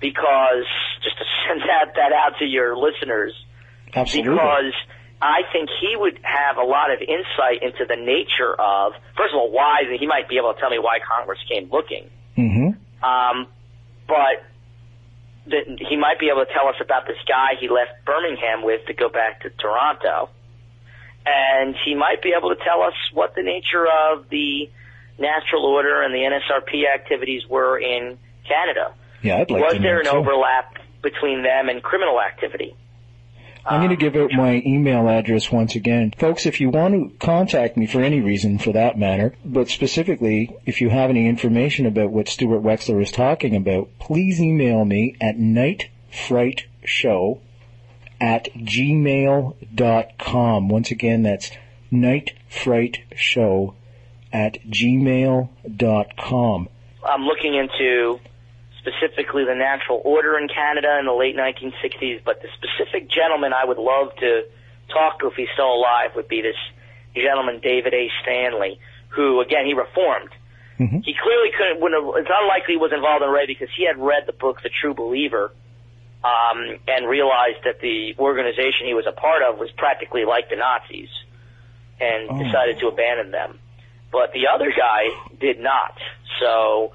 because 0.00 0.66
just 1.02 1.18
to 1.18 1.24
send 1.48 1.60
that, 1.62 1.94
that 1.96 2.12
out 2.12 2.38
to 2.38 2.44
your 2.44 2.76
listeners, 2.76 3.32
Absolutely. 3.94 4.32
because 4.34 4.72
I 5.20 5.42
think 5.52 5.70
he 5.80 5.96
would 5.96 6.18
have 6.22 6.56
a 6.58 6.66
lot 6.66 6.92
of 6.92 7.00
insight 7.00 7.62
into 7.62 7.84
the 7.88 7.96
nature 7.96 8.52
of, 8.54 8.92
first 9.16 9.32
of 9.32 9.38
all, 9.40 9.50
why 9.50 9.82
he 9.98 10.06
might 10.06 10.28
be 10.28 10.36
able 10.36 10.52
to 10.54 10.60
tell 10.60 10.70
me 10.70 10.78
why 10.78 10.98
Congress 11.00 11.38
came 11.48 11.70
looking. 11.70 12.10
hmm 12.36 12.76
Um, 13.02 13.46
but 14.06 14.44
that 15.46 15.64
he 15.88 15.96
might 15.96 16.18
be 16.18 16.28
able 16.32 16.44
to 16.44 16.52
tell 16.52 16.68
us 16.68 16.76
about 16.80 17.06
this 17.06 17.20
guy 17.28 17.56
he 17.60 17.68
left 17.68 18.04
Birmingham 18.04 18.64
with 18.64 18.86
to 18.86 18.94
go 18.94 19.08
back 19.08 19.42
to 19.42 19.50
Toronto. 19.50 20.30
And 21.26 21.74
he 21.84 21.94
might 21.94 22.22
be 22.22 22.32
able 22.36 22.50
to 22.50 22.60
tell 22.62 22.82
us 22.82 22.94
what 23.12 23.34
the 23.34 23.42
nature 23.42 23.86
of 23.88 24.28
the 24.28 24.68
natural 25.18 25.64
order 25.64 26.02
and 26.02 26.14
the 26.14 26.18
NSRP 26.18 26.82
activities 26.92 27.42
were 27.48 27.78
in 27.78 28.18
Canada. 28.46 28.92
Yeah, 29.22 29.38
I'd 29.38 29.50
like 29.50 29.62
was 29.62 29.74
to 29.74 29.80
there 29.80 30.00
an 30.00 30.06
too. 30.06 30.12
overlap 30.12 30.76
between 31.02 31.42
them 31.42 31.68
and 31.68 31.82
criminal 31.82 32.20
activity? 32.20 32.76
I'm 33.66 33.80
going 33.80 33.96
to 33.96 34.06
um, 34.06 34.12
give 34.12 34.22
out 34.22 34.30
my 34.32 34.62
email 34.66 35.08
address 35.08 35.50
once 35.50 35.74
again. 35.74 36.12
Folks, 36.18 36.44
if 36.44 36.60
you 36.60 36.68
want 36.68 36.92
to 36.94 37.10
contact 37.24 37.78
me 37.78 37.86
for 37.86 38.02
any 38.02 38.20
reason 38.20 38.58
for 38.58 38.72
that 38.72 38.98
matter, 38.98 39.34
but 39.42 39.70
specifically 39.70 40.54
if 40.66 40.82
you 40.82 40.90
have 40.90 41.08
any 41.08 41.26
information 41.26 41.86
about 41.86 42.10
what 42.10 42.28
Stuart 42.28 42.62
Wexler 42.62 43.02
is 43.02 43.10
talking 43.10 43.56
about, 43.56 43.88
please 43.98 44.38
email 44.38 44.84
me 44.84 45.16
at 45.18 45.38
nightfrightshow 45.38 47.40
at 48.20 48.52
gmail.com. 48.54 50.68
Once 50.68 50.90
again, 50.90 51.22
that's 51.22 51.50
nightfrightshow 51.90 53.72
at 54.34 54.58
gmail.com. 54.68 56.68
I'm 57.06 57.22
looking 57.24 57.54
into 57.54 58.18
specifically 58.80 59.44
the 59.44 59.54
natural 59.54 60.02
order 60.04 60.36
in 60.38 60.48
Canada 60.48 60.98
in 60.98 61.06
the 61.06 61.12
late 61.14 61.36
1960s, 61.36 62.22
but 62.24 62.42
the 62.42 62.48
specific 62.58 63.08
gentleman 63.08 63.52
I 63.54 63.64
would 63.64 63.78
love 63.78 64.14
to 64.16 64.42
talk 64.92 65.20
to 65.20 65.28
if 65.28 65.34
he's 65.34 65.48
still 65.54 65.72
alive 65.72 66.10
would 66.16 66.28
be 66.28 66.42
this 66.42 66.56
gentleman, 67.14 67.60
David 67.62 67.94
A. 67.94 68.10
Stanley, 68.22 68.78
who, 69.08 69.40
again, 69.40 69.64
he 69.64 69.72
reformed. 69.74 70.30
Mhm. 70.80 71.04
He 71.04 71.14
clearly 71.14 71.50
couldn't, 71.56 71.80
wouldn't 71.80 72.04
have, 72.04 72.26
it's 72.26 72.30
unlikely 72.34 72.74
he 72.74 72.78
was 72.78 72.92
involved 72.92 73.22
in 73.22 73.30
Ray 73.30 73.46
because 73.46 73.68
he 73.76 73.86
had 73.86 73.96
read 73.96 74.24
the 74.26 74.32
book 74.32 74.60
The 74.62 74.70
True 74.70 74.92
Believer 74.92 75.52
um, 76.24 76.78
and 76.88 77.06
realized 77.06 77.62
that 77.64 77.80
the 77.80 78.16
organization 78.18 78.86
he 78.88 78.94
was 78.94 79.06
a 79.06 79.12
part 79.12 79.42
of 79.42 79.58
was 79.58 79.70
practically 79.76 80.24
like 80.24 80.50
the 80.50 80.56
Nazis 80.56 81.10
and 82.00 82.28
Oh. 82.28 82.42
decided 82.42 82.80
to 82.80 82.88
abandon 82.88 83.30
them. 83.30 83.60
But 84.14 84.30
the 84.30 84.46
other 84.46 84.70
guy 84.70 85.10
did 85.42 85.58
not. 85.58 85.98
So 86.38 86.94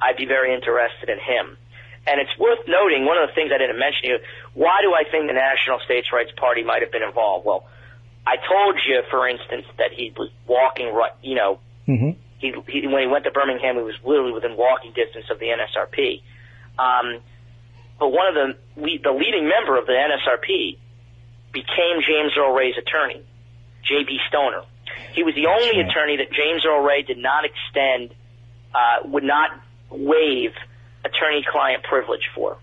I'd 0.00 0.16
be 0.16 0.26
very 0.26 0.54
interested 0.54 1.10
in 1.10 1.18
him. 1.18 1.58
And 2.06 2.22
it's 2.22 2.30
worth 2.38 2.62
noting, 2.70 3.04
one 3.04 3.18
of 3.18 3.28
the 3.28 3.34
things 3.34 3.50
I 3.50 3.58
didn't 3.58 3.78
mention 3.78 4.14
here, 4.14 4.20
why 4.54 4.78
do 4.82 4.94
I 4.94 5.02
think 5.10 5.26
the 5.26 5.34
National 5.34 5.82
States 5.84 6.06
Rights 6.12 6.30
Party 6.38 6.62
might 6.62 6.82
have 6.82 6.90
been 6.90 7.02
involved? 7.02 7.44
Well, 7.46 7.66
I 8.26 8.38
told 8.38 8.78
you, 8.86 9.02
for 9.10 9.26
instance, 9.26 9.66
that 9.78 9.90
he 9.90 10.14
was 10.16 10.30
walking 10.46 10.94
right, 10.94 11.12
you 11.20 11.34
know, 11.34 11.58
hmm 11.86 12.14
he, 12.42 12.52
he 12.66 12.86
when 12.88 13.02
he 13.02 13.06
went 13.06 13.24
to 13.24 13.30
Birmingham, 13.30 13.76
he 13.76 13.82
was 13.82 13.94
literally 14.04 14.32
within 14.32 14.56
walking 14.56 14.92
distance 14.92 15.26
of 15.30 15.38
the 15.38 15.46
NSRP. 15.46 16.22
Um, 16.74 17.22
but 17.98 18.10
one 18.10 18.26
of 18.26 18.34
the 18.34 18.46
le- 18.82 18.98
the 18.98 19.12
leading 19.12 19.48
member 19.48 19.78
of 19.78 19.86
the 19.86 19.94
NSRP 19.94 20.76
became 21.52 22.02
James 22.02 22.32
Earl 22.36 22.52
Ray's 22.52 22.74
attorney, 22.76 23.22
J.B. 23.84 24.18
Stoner. 24.28 24.62
He 25.14 25.22
was 25.22 25.34
the 25.34 25.46
only 25.46 25.78
right. 25.78 25.88
attorney 25.88 26.16
that 26.18 26.32
James 26.32 26.64
Earl 26.66 26.82
Ray 26.82 27.02
did 27.02 27.18
not 27.18 27.44
extend, 27.44 28.14
uh, 28.74 29.08
would 29.08 29.24
not 29.24 29.50
waive 29.90 30.52
attorney-client 31.04 31.84
privilege 31.84 32.30
for. 32.34 32.58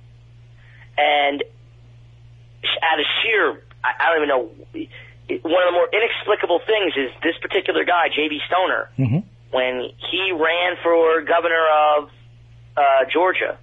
And 0.97 1.43
out 2.81 2.99
of 2.99 3.05
sheer, 3.21 3.61
I, 3.83 3.91
I 3.99 4.05
don't 4.09 4.17
even 4.17 4.29
know, 4.29 4.43
one 5.43 5.63
of 5.63 5.67
the 5.67 5.77
more 5.77 5.89
inexplicable 5.91 6.61
things 6.65 6.93
is 6.97 7.11
this 7.21 7.37
particular 7.41 7.83
guy, 7.85 8.09
J.B. 8.15 8.39
Stoner, 8.47 8.89
hmm 8.95 9.19
when 9.51 9.89
he 10.11 10.31
ran 10.31 10.77
for 10.83 11.21
governor 11.21 11.65
of 11.97 12.09
uh, 12.77 12.81
Georgia, 13.11 13.57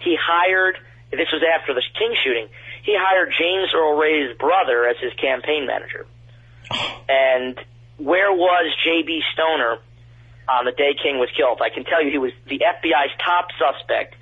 he 0.00 0.16
hired. 0.20 0.76
This 1.10 1.30
was 1.32 1.42
after 1.46 1.74
the 1.74 1.82
King 1.96 2.14
shooting. 2.24 2.48
He 2.82 2.96
hired 2.98 3.32
James 3.38 3.70
Earl 3.74 3.96
Ray's 3.96 4.36
brother 4.36 4.86
as 4.88 4.96
his 5.00 5.12
campaign 5.14 5.66
manager. 5.66 6.06
And 7.08 7.58
where 7.98 8.32
was 8.32 8.74
J.B. 8.84 9.22
Stoner 9.34 9.78
on 10.48 10.64
the 10.64 10.72
day 10.72 10.94
King 11.00 11.18
was 11.18 11.28
killed? 11.36 11.60
I 11.62 11.70
can 11.70 11.84
tell 11.84 12.02
you 12.04 12.10
he 12.10 12.18
was 12.18 12.32
the 12.48 12.58
FBI's 12.60 13.12
top 13.24 13.48
suspect, 13.58 14.14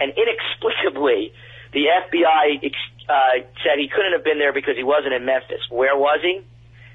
and 0.00 0.12
inexplicably, 0.16 1.32
the 1.72 1.84
FBI 1.86 2.72
uh, 3.08 3.12
said 3.62 3.78
he 3.78 3.88
couldn't 3.88 4.12
have 4.12 4.24
been 4.24 4.38
there 4.38 4.52
because 4.52 4.76
he 4.76 4.84
wasn't 4.84 5.12
in 5.14 5.24
Memphis. 5.24 5.60
Where 5.70 5.96
was 5.96 6.20
he? 6.22 6.40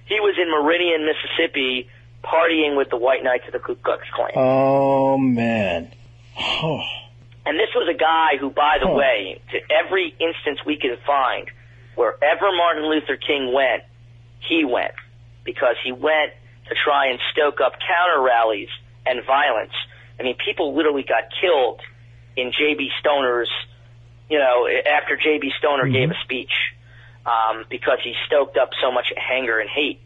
He 0.06 0.20
was 0.20 0.36
in 0.42 0.50
Meridian, 0.50 1.06
Mississippi, 1.06 1.90
partying 2.24 2.76
with 2.78 2.90
the 2.90 2.98
White 2.98 3.24
Knights 3.24 3.46
of 3.48 3.54
the 3.54 3.60
Ku 3.60 3.76
Klux 3.76 4.04
Klan. 4.14 4.32
Oh 4.36 5.18
man. 5.18 5.92
Oh. 6.40 6.82
And 7.46 7.60
this 7.60 7.76
was 7.76 7.90
a 7.94 7.98
guy 7.98 8.38
who, 8.40 8.50
by 8.50 8.78
the 8.80 8.88
Huh. 8.88 8.94
way, 8.94 9.42
to 9.52 9.60
every 9.70 10.16
instance 10.18 10.60
we 10.66 10.78
can 10.78 10.96
find, 11.06 11.50
wherever 11.96 12.50
Martin 12.56 12.86
Luther 12.90 13.18
King 13.18 13.52
went, 13.52 13.84
he 14.48 14.66
went. 14.66 14.94
Because 15.44 15.76
he 15.84 15.92
went 15.92 16.32
to 16.70 16.76
try 16.84 17.08
and 17.08 17.20
stoke 17.32 17.60
up 17.60 17.74
counter 17.74 18.22
rallies 18.22 18.70
and 19.06 19.20
violence. 19.26 19.74
I 20.20 20.24
mean, 20.24 20.36
people 20.44 20.76
literally 20.76 21.04
got 21.04 21.24
killed 21.42 21.82
in 22.38 22.52
J.B. 22.52 22.90
Stoner's, 23.00 23.50
you 24.30 24.40
know, 24.40 24.68
after 24.68 25.18
J.B. 25.18 25.52
Stoner 25.60 25.88
gave 25.88 26.12
a 26.12 26.16
speech, 26.24 26.52
um, 27.26 27.66
because 27.70 28.00
he 28.04 28.14
stoked 28.28 28.58
up 28.58 28.70
so 28.82 28.92
much 28.92 29.08
anger 29.32 29.60
and 29.60 29.70
hate. 29.70 30.00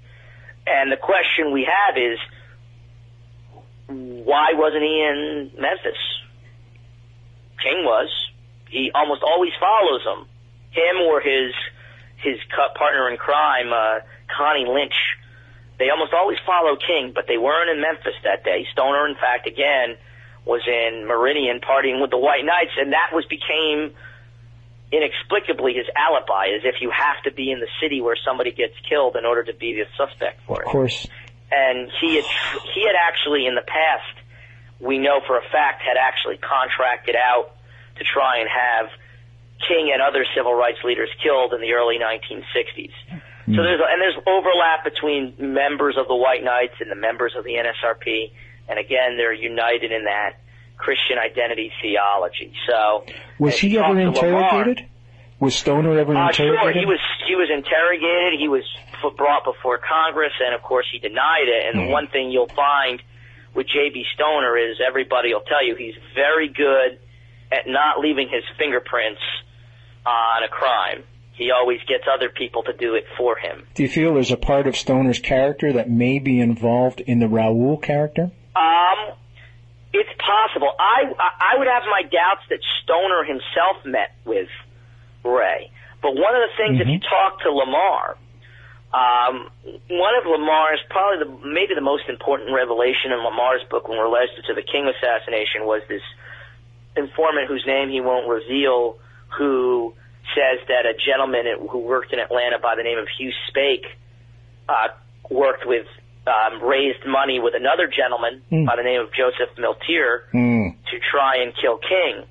And 0.65 0.91
the 0.91 0.97
question 0.97 1.51
we 1.51 1.67
have 1.69 1.97
is, 1.97 2.19
why 3.87 4.53
wasn't 4.53 4.83
he 4.83 5.05
in 5.07 5.51
Memphis? 5.59 5.99
King 7.63 7.83
was. 7.85 8.09
He 8.69 8.91
almost 8.93 9.23
always 9.23 9.53
follows 9.59 10.01
him. 10.03 10.25
Him 10.71 11.01
or 11.07 11.21
his 11.21 11.53
his 12.17 12.37
partner 12.75 13.09
in 13.09 13.17
crime, 13.17 13.71
uh, 13.71 13.99
Connie 14.35 14.65
Lynch. 14.67 14.95
They 15.79 15.89
almost 15.89 16.13
always 16.13 16.37
follow 16.45 16.75
King, 16.75 17.11
but 17.13 17.25
they 17.27 17.37
weren't 17.37 17.69
in 17.69 17.81
Memphis 17.81 18.15
that 18.23 18.43
day. 18.43 18.65
Stoner, 18.71 19.07
in 19.07 19.15
fact, 19.15 19.47
again, 19.47 19.95
was 20.45 20.61
in 20.65 21.05
Meridian 21.07 21.59
partying 21.61 22.01
with 22.01 22.09
the 22.09 22.17
White 22.17 22.43
Knights, 22.45 22.71
and 22.77 22.93
that 22.93 23.11
was 23.13 23.25
became 23.25 23.93
inexplicably 24.91 25.73
his 25.73 25.85
alibi, 25.95 26.47
as 26.55 26.61
if 26.63 26.81
you 26.81 26.89
have 26.89 27.21
to 27.23 27.31
be 27.31 27.51
in 27.51 27.59
the 27.59 27.67
city 27.81 28.01
where 28.01 28.15
somebody 28.23 28.51
gets 28.51 28.73
killed 28.89 29.15
in 29.17 29.25
order 29.25 29.43
to 29.43 29.53
be 29.53 29.73
the 29.73 29.85
suspect 29.97 30.39
for 30.47 30.53
Of 30.55 30.59
it 30.61 30.65
Of 30.65 30.71
course. 30.71 31.07
and 31.51 31.91
he 31.99 32.15
had 32.15 32.25
he 32.73 32.83
had 32.87 32.95
actually 32.95 33.45
in 33.47 33.55
the 33.55 33.61
past 33.67 34.15
we 34.79 34.97
know 34.97 35.19
for 35.27 35.37
a 35.37 35.41
fact 35.51 35.81
had 35.81 35.97
actually 35.97 36.37
contracted 36.37 37.15
out 37.15 37.51
to 37.97 38.03
try 38.03 38.39
and 38.39 38.47
have 38.49 38.89
King 39.67 39.91
and 39.93 40.01
other 40.01 40.25
civil 40.35 40.53
rights 40.53 40.79
leaders 40.83 41.09
killed 41.23 41.53
in 41.53 41.61
the 41.61 41.73
early 41.73 41.97
1960s. 41.99 42.91
So 43.47 43.63
there's 43.63 43.79
and 43.79 44.01
there's 44.01 44.17
overlap 44.27 44.83
between 44.83 45.33
members 45.39 45.95
of 45.97 46.07
the 46.09 46.15
White 46.15 46.43
Knights 46.43 46.73
and 46.81 46.91
the 46.91 46.95
members 46.99 47.33
of 47.37 47.45
the 47.45 47.53
NSRP, 47.55 48.31
and 48.67 48.77
again 48.77 49.15
they're 49.15 49.33
united 49.33 49.91
in 49.93 50.03
that 50.03 50.39
Christian 50.75 51.17
identity 51.17 51.71
theology. 51.81 52.51
So 52.69 53.05
Was 53.39 53.57
he 53.57 53.77
ever 53.79 53.87
to 53.87 53.93
Lamar- 53.93 54.07
interrogated? 54.07 54.85
Was 55.39 55.55
Stoner 55.55 55.97
ever 55.97 56.13
uh, 56.15 56.31
sure, 56.33 56.47
interrogated? 56.47 56.81
he 56.81 56.85
was 56.85 56.99
he 57.25 57.35
was 57.35 57.49
interrogated. 57.49 58.37
He 58.37 58.49
was 58.49 58.63
brought 59.15 59.45
before 59.45 59.77
Congress, 59.79 60.33
and 60.45 60.53
of 60.53 60.61
course 60.61 60.85
he 60.91 60.99
denied 60.99 61.47
it. 61.47 61.67
And 61.67 61.79
the 61.79 61.87
Mhm. 61.87 61.91
one 61.91 62.07
thing 62.07 62.31
you'll 62.31 62.47
find 62.53 63.01
with 63.53 63.67
J.B. 63.67 64.05
Stoner 64.13 64.57
is 64.57 64.81
everybody 64.85 65.33
will 65.33 65.41
tell 65.47 65.63
you 65.65 65.75
he's 65.75 65.95
very 66.15 66.49
good 66.49 66.99
at 67.51 67.65
not 67.65 67.99
leaving 67.99 68.27
his 68.27 68.43
fingerprints 68.57 69.21
on 70.07 70.43
a 70.43 70.47
crime. 70.47 71.03
He 71.33 71.51
always 71.51 71.79
gets 71.87 72.05
other 72.11 72.29
people 72.29 72.63
to 72.63 72.73
do 72.73 72.95
it 72.95 73.05
for 73.17 73.37
him. 73.37 73.67
Do 73.75 73.83
you 73.83 73.89
feel 73.89 74.15
there's 74.15 74.31
a 74.31 74.37
part 74.37 74.65
of 74.65 74.75
Stoner's 74.75 75.19
character 75.19 75.73
that 75.73 75.89
may 75.89 76.17
be 76.17 76.39
involved 76.39 76.99
in 76.99 77.19
the 77.19 77.27
Raoul 77.27 77.77
character? 77.77 78.31
Um, 78.55 79.13
it's 79.93 80.09
possible. 80.17 80.71
I 80.79 81.13
I 81.19 81.59
would 81.59 81.67
have 81.67 81.83
my 81.85 82.01
doubts 82.01 82.41
that 82.49 82.59
Stoner 82.81 83.23
himself 83.23 83.85
met 83.85 84.15
with 84.25 84.49
Ray. 85.23 85.69
But 86.01 86.15
one 86.15 86.33
of 86.35 86.41
the 86.41 86.53
things, 86.57 86.81
if 86.81 86.87
you 86.87 86.99
talk 86.99 87.41
to 87.41 87.51
Lamar, 87.51 88.17
um, 88.93 89.49
one 89.89 90.15
of 90.15 90.25
Lamar's 90.25 90.79
probably 90.89 91.25
the 91.25 91.31
maybe 91.45 91.75
the 91.75 91.85
most 91.85 92.09
important 92.09 92.53
revelation 92.53 93.11
in 93.11 93.19
Lamar's 93.19 93.61
book 93.69 93.87
when 93.87 93.99
related 93.99 94.45
to 94.47 94.53
the 94.53 94.63
King 94.63 94.89
assassination 94.89 95.65
was 95.65 95.81
this 95.89 96.05
informant 96.95 97.47
whose 97.47 97.65
name 97.67 97.89
he 97.89 98.01
won't 98.01 98.27
reveal, 98.27 98.97
who 99.37 99.93
says 100.35 100.59
that 100.67 100.85
a 100.85 100.93
gentleman 100.93 101.45
who 101.69 101.79
worked 101.79 102.13
in 102.13 102.19
Atlanta 102.19 102.59
by 102.59 102.75
the 102.75 102.83
name 102.83 102.97
of 102.97 103.07
Hugh 103.17 103.31
Spake 103.47 103.85
uh, 104.69 104.89
worked 105.29 105.65
with 105.65 105.85
um, 106.27 106.61
raised 106.61 107.05
money 107.07 107.39
with 107.39 107.53
another 107.55 107.87
gentleman 107.87 108.41
Hmm. 108.49 108.65
by 108.65 108.75
the 108.75 108.83
name 108.83 108.99
of 109.01 109.13
Joseph 109.13 109.55
Milteer 109.57 110.27
Hmm. 110.31 110.69
to 110.91 110.99
try 111.11 111.37
and 111.37 111.53
kill 111.55 111.77
King, 111.77 112.23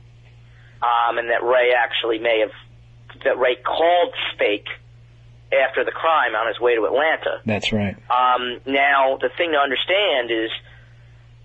um, 0.82 1.18
and 1.18 1.30
that 1.30 1.42
Ray 1.42 1.72
actually 1.72 2.18
may 2.18 2.40
have 2.40 2.52
that 3.24 3.38
Ray 3.38 3.56
called 3.56 4.12
Spake 4.34 4.68
after 5.50 5.84
the 5.84 5.90
crime 5.92 6.34
on 6.34 6.46
his 6.48 6.60
way 6.60 6.74
to 6.74 6.84
Atlanta. 6.84 7.40
That's 7.46 7.72
right. 7.72 7.96
Um, 8.10 8.60
now, 8.66 9.16
the 9.16 9.30
thing 9.38 9.52
to 9.52 9.58
understand 9.58 10.30
is 10.30 10.50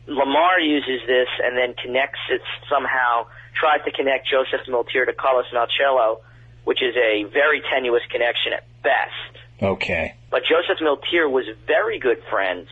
Lamar 0.07 0.59
uses 0.59 0.99
this 1.07 1.27
and 1.41 1.55
then 1.55 1.73
connects 1.81 2.19
it 2.29 2.41
somehow, 2.69 3.27
tries 3.61 3.85
to 3.85 3.91
connect 3.91 4.25
Joseph 4.27 4.65
Milteer 4.67 5.05
to 5.05 5.13
Carlos 5.13 5.45
Marcello, 5.53 6.21
which 6.65 6.81
is 6.81 6.95
a 6.97 7.23
very 7.29 7.61
tenuous 7.71 8.01
connection 8.09 8.53
at 8.57 8.65
best. 8.81 9.37
Okay. 9.61 10.15
But 10.31 10.41
Joseph 10.49 10.81
Milteer 10.81 11.29
was 11.29 11.45
very 11.67 11.99
good 11.99 12.17
friends, 12.29 12.67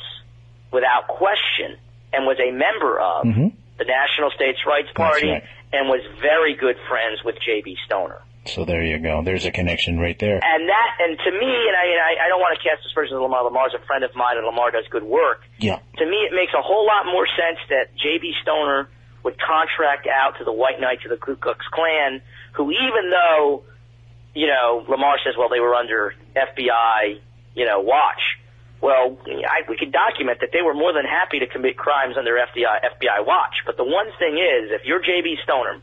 without 0.74 1.08
question, 1.08 1.78
and 2.12 2.26
was 2.26 2.38
a 2.42 2.50
member 2.52 3.00
of 3.00 3.26
Mhm. 3.26 3.54
the 3.78 3.86
National 3.86 4.32
States 4.32 4.66
Rights 4.66 4.90
Party 4.96 5.30
right. 5.30 5.44
and 5.72 5.88
was 5.90 6.02
very 6.20 6.56
good 6.56 6.78
friends 6.90 7.24
with 7.24 7.40
J.B. 7.46 7.78
Stoner. 7.86 8.22
So 8.46 8.66
there 8.66 8.82
you 8.82 8.98
go. 8.98 9.22
There's 9.22 9.46
a 9.46 9.52
connection 9.52 10.00
right 10.00 10.18
there. 10.18 10.40
And 10.42 10.70
that, 10.70 10.90
and 11.02 11.20
to 11.20 11.32
me, 11.32 11.52
and 11.68 11.76
I, 11.78 11.86
and 11.86 12.02
I, 12.02 12.26
I 12.26 12.28
don't 12.30 12.40
want 12.42 12.58
to 12.58 12.64
cast 12.68 12.84
aspersions 12.86 13.14
on 13.18 13.22
Lamar. 13.22 13.44
Lamar's 13.44 13.74
a 13.76 13.80
friend 13.86 14.04
of 14.04 14.16
mine, 14.16 14.38
and 14.38 14.46
Lamar 14.46 14.72
does 14.72 14.88
good 14.90 15.04
work. 15.04 15.44
Yeah. 15.60 15.78
To 15.98 16.06
me, 16.06 16.18
it 16.26 16.34
makes 16.34 16.54
a 16.58 16.62
whole 16.62 16.86
lot 16.88 17.06
more 17.06 17.28
sense 17.28 17.60
that 17.70 17.94
J.B. 17.96 18.34
Stoner 18.42 18.90
would 19.24 19.40
contract 19.40 20.08
out 20.08 20.38
to 20.40 20.44
the 20.44 20.54
White 20.54 20.80
Knights 20.80 21.04
of 21.06 21.12
the 21.12 21.18
Ku 21.18 21.36
Klux 21.36 21.66
Klan, 21.72 22.22
who 22.54 22.72
even 22.72 23.10
though, 23.10 23.64
you 24.34 24.48
know, 24.48 24.86
Lamar 24.88 25.18
says, 25.24 25.36
well, 25.38 25.50
they 25.50 25.60
were 25.60 25.76
under 25.76 26.14
FBI, 26.36 27.20
you 27.56 27.66
know, 27.66 27.82
watch. 27.82 28.22
Well, 28.82 29.18
I, 29.28 29.68
we 29.68 29.76
could 29.76 29.92
document 29.92 30.40
that 30.40 30.52
they 30.54 30.62
were 30.62 30.74
more 30.74 30.94
than 30.94 31.04
happy 31.04 31.40
to 31.40 31.48
commit 31.48 31.76
crimes 31.76 32.16
under 32.18 32.32
FBI, 32.32 32.80
FBI 32.96 33.26
watch. 33.26 33.64
But 33.66 33.76
the 33.76 33.84
one 33.84 34.08
thing 34.18 34.40
is, 34.40 34.72
if 34.72 34.86
you're 34.86 35.02
J.B. 35.02 35.38
Stoner 35.44 35.82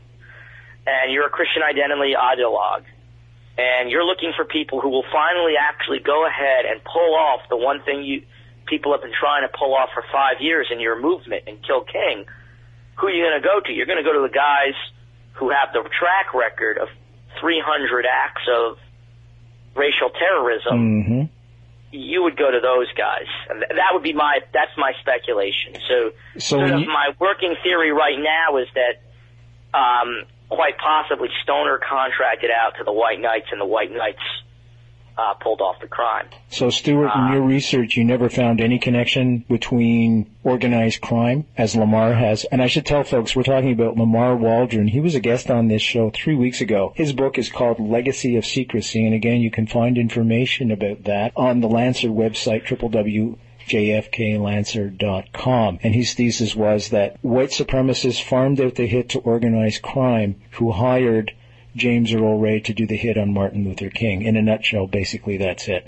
and 0.87 1.13
you're 1.13 1.27
a 1.27 1.29
Christian 1.29 1.61
identity 1.61 2.15
ideologue, 2.17 2.85
and 3.57 3.89
you're 3.89 4.05
looking 4.05 4.33
for 4.35 4.45
people 4.45 4.81
who 4.81 4.89
will 4.89 5.05
finally 5.11 5.53
actually 5.59 5.99
go 5.99 6.25
ahead 6.25 6.65
and 6.65 6.81
pull 6.83 7.15
off 7.15 7.41
the 7.49 7.57
one 7.57 7.81
thing 7.83 8.03
you 8.03 8.23
people 8.67 8.91
have 8.91 9.01
been 9.01 9.15
trying 9.17 9.47
to 9.47 9.57
pull 9.57 9.73
off 9.73 9.89
for 9.93 10.03
five 10.11 10.41
years 10.41 10.67
in 10.71 10.79
your 10.79 10.99
movement 10.99 11.43
and 11.47 11.57
kill 11.65 11.83
King, 11.83 12.25
who 12.97 13.07
are 13.07 13.11
you 13.11 13.23
going 13.23 13.41
to 13.41 13.45
go 13.47 13.59
to? 13.61 13.71
You're 13.71 13.85
going 13.85 14.03
to 14.03 14.03
go 14.03 14.13
to 14.13 14.27
the 14.27 14.33
guys 14.33 14.73
who 15.33 15.49
have 15.49 15.69
the 15.73 15.81
track 15.97 16.33
record 16.33 16.77
of 16.77 16.89
300 17.39 18.05
acts 18.05 18.41
of 18.49 18.77
racial 19.75 20.09
terrorism. 20.09 20.73
Mm-hmm. 20.73 21.21
You 21.91 22.23
would 22.23 22.35
go 22.35 22.51
to 22.51 22.59
those 22.59 22.91
guys, 22.97 23.29
that 23.47 23.89
would 23.93 24.03
be 24.03 24.13
my 24.13 24.39
that's 24.51 24.75
my 24.77 24.91
speculation. 24.99 25.77
So, 25.87 26.11
So 26.37 26.57
sort 26.57 26.71
of 26.71 26.81
you- 26.81 26.87
my 26.87 27.13
working 27.19 27.55
theory 27.63 27.91
right 27.91 28.17
now 28.19 28.57
is 28.57 28.67
that 28.75 28.99
um, 29.77 30.25
quite 30.49 30.77
possibly 30.77 31.29
Stoner 31.43 31.77
contracted 31.79 32.49
out 32.51 32.77
to 32.79 32.83
the 32.83 32.91
White 32.91 33.19
Knights, 33.21 33.47
and 33.51 33.61
the 33.61 33.65
White 33.65 33.91
Knights 33.91 34.23
uh, 35.17 35.33
pulled 35.35 35.61
off 35.61 35.79
the 35.81 35.87
crime. 35.87 36.27
So 36.49 36.69
Stuart, 36.69 37.11
in 37.15 37.31
your 37.33 37.41
research, 37.41 37.97
you 37.97 38.03
never 38.03 38.29
found 38.29 38.61
any 38.61 38.77
connection 38.77 39.39
between 39.49 40.29
organized 40.43 41.01
crime, 41.01 41.47
as 41.57 41.75
Lamar 41.75 42.13
has. 42.13 42.43
And 42.45 42.61
I 42.61 42.67
should 42.67 42.85
tell 42.85 43.03
folks, 43.03 43.35
we're 43.35 43.41
talking 43.43 43.71
about 43.71 43.97
Lamar 43.97 44.35
Waldron. 44.35 44.87
He 44.87 44.99
was 44.99 45.15
a 45.15 45.19
guest 45.19 45.49
on 45.49 45.67
this 45.67 45.81
show 45.81 46.11
three 46.11 46.35
weeks 46.35 46.61
ago. 46.61 46.93
His 46.95 47.13
book 47.13 47.39
is 47.39 47.49
called 47.49 47.79
Legacy 47.79 48.35
of 48.35 48.45
Secrecy, 48.45 49.03
and 49.05 49.15
again, 49.15 49.41
you 49.41 49.51
can 49.51 49.67
find 49.67 49.97
information 49.97 50.71
about 50.71 51.03
that 51.05 51.31
on 51.35 51.61
the 51.61 51.67
Lancer 51.67 52.09
website, 52.09 52.65
www. 52.65 53.37
jfklancer.com. 53.67 55.79
And 55.83 55.93
his 55.93 56.13
thesis 56.13 56.55
was 56.55 56.87
that 56.89 57.17
white 57.21 57.49
supremacists 57.49 58.23
farmed 58.23 58.61
out 58.61 58.75
the 58.75 58.85
hit 58.85 59.09
to 59.09 59.19
organized 59.19 59.81
crime 59.81 60.35
who 60.51 60.71
hired 60.71 61.33
James 61.77 62.13
Earl 62.13 62.39
Ray 62.39 62.59
to 62.61 62.73
do 62.73 62.85
the 62.85 62.97
hit 62.97 63.17
on 63.17 63.33
Martin 63.33 63.63
Luther 63.63 63.89
King. 63.89 64.23
In 64.23 64.35
a 64.35 64.41
nutshell, 64.41 64.87
basically 64.87 65.37
that's 65.37 65.67
it. 65.67 65.87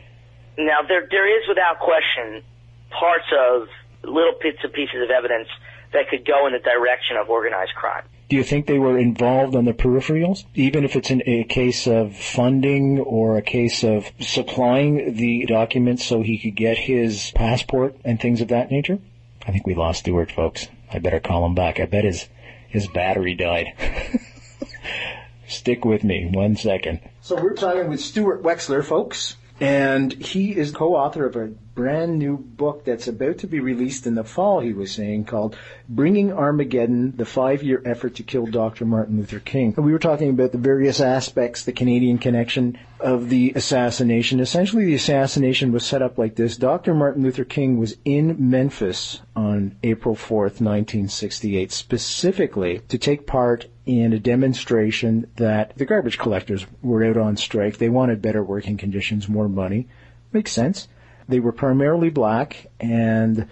Now, 0.58 0.80
there 0.88 1.08
there 1.10 1.28
is 1.42 1.48
without 1.48 1.80
question 1.80 2.44
parts 2.90 3.26
of 3.38 3.68
little 4.04 4.34
bits 4.42 4.60
and 4.64 4.74
pieces 4.74 5.02
of 5.04 5.10
evidence 5.10 5.48
that 5.94 6.10
could 6.10 6.26
go 6.26 6.48
in 6.48 6.54
the 6.54 6.60
direction 6.60 7.18
of 7.18 7.30
organized 7.30 7.74
crime. 7.76 8.04
Do 8.30 8.36
you 8.36 8.44
think 8.44 8.68
they 8.68 8.78
were 8.78 8.98
involved 8.98 9.56
on 9.56 9.66
the 9.66 9.74
peripherals, 9.74 10.46
even 10.54 10.84
if 10.84 10.96
it's 10.96 11.10
in 11.10 11.24
a 11.26 11.44
case 11.46 11.88
of 11.88 12.16
funding 12.16 13.00
or 13.00 13.38
a 13.38 13.42
case 13.42 13.84
of 13.84 14.12
supplying 14.20 15.16
the 15.16 15.48
documents 15.48 16.06
so 16.06 16.22
he 16.22 16.38
could 16.38 16.56
get 16.56 16.78
his 16.78 17.32
passport 17.32 17.96
and 18.06 18.20
things 18.20 18.42
of 18.42 18.50
that 18.50 18.70
nature? 18.70 19.00
I 19.48 19.52
think 19.52 19.66
we 19.66 19.74
lost 19.74 20.02
Stuart, 20.02 20.32
folks. 20.32 20.68
I 20.94 21.00
better 21.00 21.20
call 21.20 21.44
him 21.46 21.56
back. 21.56 21.80
I 21.80 21.86
bet 21.86 22.04
his 22.04 22.28
his 22.68 22.88
battery 22.88 23.34
died. 23.34 23.74
Stick 25.50 25.84
with 25.84 26.04
me 26.04 26.30
one 26.32 26.56
second. 26.56 27.02
So 27.22 27.36
we're 27.36 27.56
talking 27.56 27.90
with 27.90 28.00
Stuart 28.00 28.44
Wexler, 28.44 28.84
folks, 28.84 29.36
and 29.60 30.14
he 30.14 30.56
is 30.56 30.72
co-author 30.72 31.26
of 31.26 31.36
a 31.36 31.52
brand 31.80 32.20
new 32.20 32.36
book 32.38 32.84
that's 32.84 33.08
about 33.08 33.38
to 33.38 33.48
be 33.48 33.62
released 33.62 34.06
in 34.06 34.16
the 34.16 34.24
fall, 34.26 34.60
he 34.60 34.74
was 34.74 34.92
saying, 34.92 35.24
called 35.24 35.56
Bringing 35.88 36.34
Armageddon, 36.34 37.16
the 37.16 37.24
five-year 37.24 37.82
effort 37.86 38.16
to 38.16 38.24
kill 38.24 38.46
Dr. 38.48 38.84
Martin 38.84 39.16
Luther 39.16 39.40
King. 39.40 39.74
And 39.78 39.86
we 39.86 39.94
were 39.94 39.98
talking 39.98 40.30
about 40.30 40.52
the 40.52 40.58
various 40.58 41.00
aspects, 41.00 41.64
the 41.64 41.72
Canadian 41.72 42.18
connection 42.18 42.78
of 43.00 43.30
the 43.30 43.54
assassination. 43.56 44.42
Essentially, 44.42 44.84
the 44.84 44.96
assassination 44.96 45.72
was 45.72 45.86
set 45.86 46.02
up 46.02 46.18
like 46.18 46.36
this. 46.36 46.58
Dr. 46.58 46.94
Martin 46.94 47.24
Luther 47.24 47.46
King 47.46 47.78
was 47.80 47.96
in 48.04 48.50
Memphis 48.50 49.22
on 49.34 49.78
April 49.82 50.16
4th, 50.16 50.60
1968, 50.60 51.72
specifically 51.72 52.80
to 52.90 52.98
take 52.98 53.26
part 53.26 53.68
in 53.86 54.12
a 54.12 54.20
demonstration 54.20 55.32
that 55.38 55.78
the 55.78 55.86
garbage 55.86 56.18
collectors 56.18 56.66
were 56.82 57.06
out 57.06 57.16
on 57.16 57.38
strike. 57.38 57.78
They 57.78 57.88
wanted 57.88 58.22
better 58.22 58.44
working 58.44 58.76
conditions, 58.76 59.30
more 59.30 59.48
money. 59.48 59.88
Makes 60.34 60.52
sense. 60.52 60.90
They 61.30 61.40
were 61.40 61.52
primarily 61.52 62.10
black, 62.10 62.68
and 62.80 63.48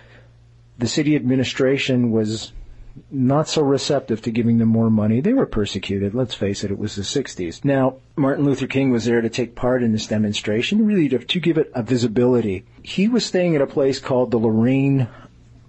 the 0.79 0.87
city 0.87 1.15
administration 1.15 2.11
was 2.11 2.51
not 3.11 3.47
so 3.47 3.61
receptive 3.61 4.21
to 4.23 4.31
giving 4.31 4.57
them 4.57 4.69
more 4.69 4.89
money. 4.89 5.21
They 5.21 5.33
were 5.33 5.45
persecuted. 5.45 6.15
Let's 6.15 6.33
face 6.33 6.63
it, 6.63 6.71
it 6.71 6.79
was 6.79 6.95
the 6.95 7.03
60s. 7.03 7.63
Now, 7.63 7.97
Martin 8.15 8.45
Luther 8.45 8.65
King 8.65 8.89
was 8.89 9.05
there 9.05 9.21
to 9.21 9.29
take 9.29 9.53
part 9.53 9.83
in 9.83 9.91
this 9.91 10.07
demonstration, 10.07 10.87
really 10.87 11.07
to, 11.09 11.19
to 11.19 11.39
give 11.39 11.59
it 11.59 11.71
a 11.75 11.83
visibility. 11.83 12.65
He 12.81 13.07
was 13.07 13.23
staying 13.23 13.55
at 13.55 13.61
a 13.61 13.67
place 13.67 13.99
called 13.99 14.31
the 14.31 14.39
Lorraine 14.39 15.07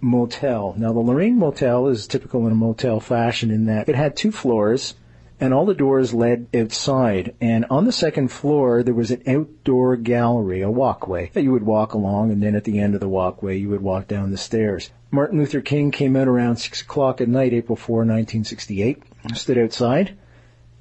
Motel. 0.00 0.74
Now, 0.78 0.94
the 0.94 1.00
Lorraine 1.00 1.38
Motel 1.38 1.88
is 1.88 2.06
typical 2.06 2.46
in 2.46 2.52
a 2.52 2.56
motel 2.56 3.00
fashion 3.00 3.50
in 3.50 3.66
that 3.66 3.88
it 3.88 3.94
had 3.94 4.16
two 4.16 4.32
floors 4.32 4.94
and 5.40 5.54
all 5.54 5.66
the 5.66 5.74
doors 5.74 6.12
led 6.12 6.48
outside. 6.54 7.34
And 7.40 7.64
on 7.70 7.84
the 7.84 7.92
second 7.92 8.28
floor, 8.28 8.82
there 8.82 8.94
was 8.94 9.10
an 9.10 9.22
outdoor 9.26 9.96
gallery, 9.96 10.62
a 10.62 10.70
walkway 10.70 11.30
that 11.34 11.42
you 11.42 11.52
would 11.52 11.64
walk 11.64 11.94
along, 11.94 12.30
and 12.30 12.42
then 12.42 12.54
at 12.54 12.64
the 12.64 12.78
end 12.78 12.94
of 12.94 13.00
the 13.00 13.08
walkway, 13.08 13.56
you 13.56 13.68
would 13.70 13.82
walk 13.82 14.08
down 14.08 14.30
the 14.30 14.36
stairs. 14.36 14.90
Martin 15.10 15.38
Luther 15.38 15.60
King 15.60 15.90
came 15.90 16.16
out 16.16 16.28
around 16.28 16.56
6 16.56 16.82
o'clock 16.82 17.20
at 17.20 17.28
night, 17.28 17.52
April 17.52 17.76
4, 17.76 17.98
1968, 17.98 19.02
stood 19.34 19.58
outside, 19.58 20.16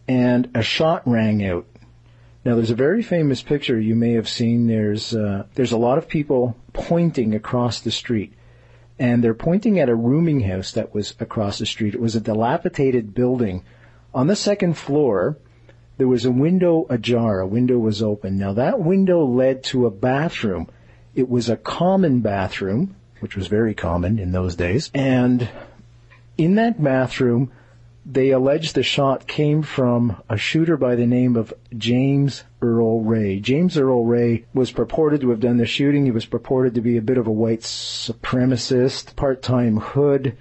and 0.08 0.50
a 0.54 0.62
shot 0.62 1.04
rang 1.06 1.46
out. 1.46 1.66
Now, 2.44 2.56
there's 2.56 2.72
a 2.72 2.76
very 2.76 3.04
famous 3.04 3.42
picture 3.42 3.80
you 3.80 3.96
may 3.96 4.14
have 4.14 4.30
seen. 4.30 4.68
There's, 4.68 5.14
uh, 5.14 5.46
there's 5.56 5.74
a 5.74 5.78
lot 5.78 5.98
of 5.98 6.08
people 6.08 6.56
pointing 6.74 7.36
across 7.36 7.82
the 7.82 7.92
street 7.92 8.34
and 9.00 9.24
they're 9.24 9.34
pointing 9.34 9.80
at 9.80 9.90
a 9.90 9.96
rooming 9.96 10.42
house 10.42 10.72
that 10.72 10.94
was 10.94 11.14
across 11.20 11.60
the 11.60 11.66
street. 11.66 11.94
It 11.94 12.02
was 12.02 12.16
a 12.16 12.22
dilapidated 12.22 13.14
building 13.14 13.64
on 14.18 14.26
the 14.26 14.36
second 14.36 14.74
floor, 14.74 15.38
there 15.98 16.08
was 16.08 16.26
a 16.26 16.32
window 16.32 16.88
ajar. 16.90 17.40
A 17.40 17.46
window 17.46 17.78
was 17.78 18.02
open. 18.02 18.36
Now 18.40 18.54
that 18.54 18.80
window 18.80 19.24
led 19.24 19.64
to 19.66 19.86
a 19.86 19.92
bathroom. 19.92 20.68
It 21.14 21.30
was 21.30 21.50
a 21.50 21.56
common 21.56 22.22
bathroom, 22.22 22.96
which 23.20 23.36
was 23.36 23.46
very 23.46 23.76
common 23.76 24.18
in 24.18 24.32
those 24.32 24.56
days. 24.56 24.90
And 24.92 25.48
in 26.36 26.56
that 26.56 26.82
bathroom, 26.82 27.52
they 28.08 28.32
alleged 28.32 28.74
the 28.74 28.82
shot 28.82 29.28
came 29.28 29.62
from 29.62 30.20
a 30.28 30.36
shooter 30.36 30.78
by 30.78 30.96
the 30.96 31.06
name 31.06 31.36
of 31.36 31.54
James 31.78 32.44
Earl 32.60 33.02
Ray. 33.02 33.40
James 33.40 33.78
Earl 33.78 34.04
Ray 34.04 34.46
was 34.52 34.72
purported 34.72 35.22
to 35.22 35.30
have 35.30 35.42
done 35.42 35.58
the 35.58 35.68
shooting. 35.68 36.06
He 36.06 36.12
was 36.12 36.26
purported 36.26 36.74
to 36.74 36.82
be 36.82 36.98
a 36.98 37.04
bit 37.04 37.20
of 37.20 37.28
a 37.28 37.32
white 37.32 37.62
supremacist, 37.62 39.16
part-time 39.16 39.78
hood, 39.78 40.36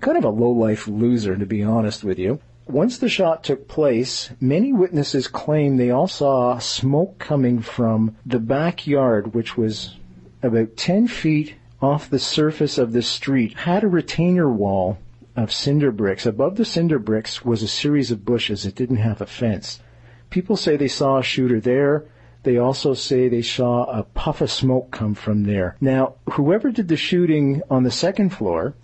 kind 0.00 0.16
of 0.16 0.22
a 0.24 0.30
low-life 0.30 0.86
loser, 0.86 1.36
to 1.36 1.46
be 1.46 1.64
honest 1.64 2.04
with 2.04 2.20
you. 2.20 2.38
Once 2.68 2.98
the 2.98 3.08
shot 3.08 3.42
took 3.42 3.66
place, 3.66 4.28
many 4.40 4.74
witnesses 4.74 5.26
claim 5.26 5.76
they 5.76 5.90
all 5.90 6.06
saw 6.06 6.58
smoke 6.58 7.18
coming 7.18 7.60
from 7.60 8.14
the 8.26 8.38
backyard, 8.38 9.32
which 9.34 9.56
was 9.56 9.96
about 10.42 10.76
10 10.76 11.08
feet 11.08 11.54
off 11.80 12.10
the 12.10 12.18
surface 12.18 12.76
of 12.76 12.92
the 12.92 13.00
street, 13.00 13.54
had 13.54 13.82
a 13.82 13.88
retainer 13.88 14.50
wall 14.50 14.98
of 15.34 15.50
cinder 15.50 15.90
bricks. 15.90 16.26
Above 16.26 16.56
the 16.56 16.64
cinder 16.64 16.98
bricks 16.98 17.42
was 17.42 17.62
a 17.62 17.68
series 17.68 18.10
of 18.10 18.26
bushes. 18.26 18.66
It 18.66 18.74
didn't 18.74 18.96
have 18.96 19.22
a 19.22 19.26
fence. 19.26 19.80
People 20.28 20.56
say 20.56 20.76
they 20.76 20.88
saw 20.88 21.18
a 21.18 21.22
shooter 21.22 21.60
there. 21.60 22.04
They 22.42 22.58
also 22.58 22.92
say 22.92 23.28
they 23.28 23.42
saw 23.42 23.84
a 23.84 24.02
puff 24.02 24.42
of 24.42 24.50
smoke 24.50 24.90
come 24.90 25.14
from 25.14 25.44
there. 25.44 25.76
Now, 25.80 26.16
whoever 26.32 26.70
did 26.70 26.88
the 26.88 26.96
shooting 26.96 27.62
on 27.70 27.84
the 27.84 27.90
second 27.90 28.30
floor 28.30 28.74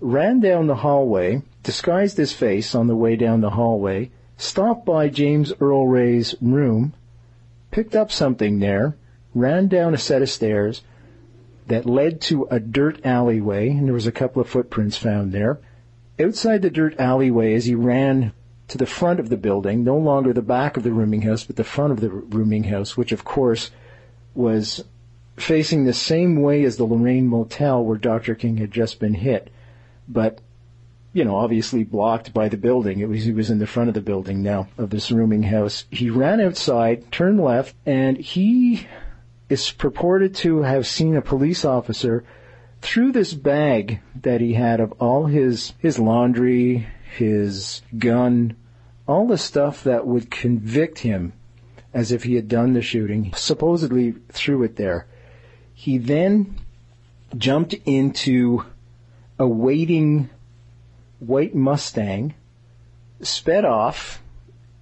ran 0.00 0.40
down 0.40 0.66
the 0.66 0.76
hallway 0.76 1.42
disguised 1.64 2.16
his 2.16 2.32
face 2.32 2.74
on 2.74 2.86
the 2.86 2.94
way 2.94 3.16
down 3.16 3.40
the 3.40 3.50
hallway, 3.50 4.10
stopped 4.36 4.86
by 4.86 5.08
James 5.08 5.52
Earl 5.60 5.88
Ray's 5.88 6.34
room, 6.40 6.92
picked 7.72 7.96
up 7.96 8.12
something 8.12 8.60
there, 8.60 8.96
ran 9.34 9.66
down 9.66 9.94
a 9.94 9.98
set 9.98 10.22
of 10.22 10.30
stairs 10.30 10.82
that 11.66 11.86
led 11.86 12.20
to 12.20 12.46
a 12.50 12.60
dirt 12.60 13.04
alleyway, 13.04 13.70
and 13.70 13.86
there 13.86 13.94
was 13.94 14.06
a 14.06 14.12
couple 14.12 14.40
of 14.40 14.48
footprints 14.48 14.96
found 14.96 15.32
there. 15.32 15.58
Outside 16.20 16.62
the 16.62 16.70
dirt 16.70 16.94
alleyway, 17.00 17.54
as 17.54 17.64
he 17.64 17.74
ran 17.74 18.32
to 18.68 18.78
the 18.78 18.86
front 18.86 19.18
of 19.18 19.30
the 19.30 19.36
building, 19.36 19.82
no 19.82 19.96
longer 19.96 20.32
the 20.32 20.42
back 20.42 20.76
of 20.76 20.82
the 20.82 20.92
rooming 20.92 21.22
house, 21.22 21.44
but 21.44 21.56
the 21.56 21.64
front 21.64 21.92
of 21.92 22.00
the 22.00 22.10
rooming 22.10 22.64
house, 22.64 22.96
which 22.96 23.12
of 23.12 23.24
course 23.24 23.70
was 24.34 24.84
facing 25.36 25.84
the 25.84 25.92
same 25.92 26.40
way 26.40 26.62
as 26.64 26.76
the 26.76 26.84
Lorraine 26.84 27.26
Motel 27.26 27.84
where 27.84 27.98
Dr. 27.98 28.34
King 28.34 28.58
had 28.58 28.70
just 28.70 29.00
been 29.00 29.14
hit. 29.14 29.50
But 30.08 30.40
you 31.14 31.24
know, 31.24 31.36
obviously 31.36 31.84
blocked 31.84 32.34
by 32.34 32.48
the 32.48 32.56
building. 32.56 32.98
It 32.98 33.08
was, 33.08 33.24
he 33.24 33.32
was 33.32 33.48
in 33.48 33.60
the 33.60 33.68
front 33.68 33.88
of 33.88 33.94
the 33.94 34.00
building 34.00 34.42
now 34.42 34.66
of 34.76 34.90
this 34.90 35.12
rooming 35.12 35.44
house. 35.44 35.84
He 35.90 36.10
ran 36.10 36.40
outside, 36.40 37.10
turned 37.12 37.40
left, 37.40 37.74
and 37.86 38.18
he 38.18 38.86
is 39.48 39.70
purported 39.70 40.34
to 40.34 40.62
have 40.62 40.88
seen 40.88 41.16
a 41.16 41.22
police 41.22 41.64
officer 41.64 42.24
through 42.82 43.12
this 43.12 43.32
bag 43.32 44.00
that 44.22 44.40
he 44.40 44.54
had 44.54 44.80
of 44.80 44.92
all 44.98 45.26
his, 45.26 45.72
his 45.78 46.00
laundry, 46.00 46.88
his 47.16 47.82
gun, 47.96 48.56
all 49.06 49.28
the 49.28 49.38
stuff 49.38 49.84
that 49.84 50.06
would 50.06 50.32
convict 50.32 50.98
him 50.98 51.32
as 51.94 52.10
if 52.10 52.24
he 52.24 52.34
had 52.34 52.48
done 52.48 52.72
the 52.72 52.82
shooting, 52.82 53.32
supposedly 53.36 54.16
threw 54.30 54.64
it 54.64 54.74
there. 54.74 55.06
He 55.72 55.96
then 55.96 56.58
jumped 57.38 57.74
into 57.86 58.64
a 59.38 59.46
waiting 59.46 60.28
white 61.26 61.54
Mustang, 61.54 62.34
sped 63.20 63.64
off, 63.64 64.22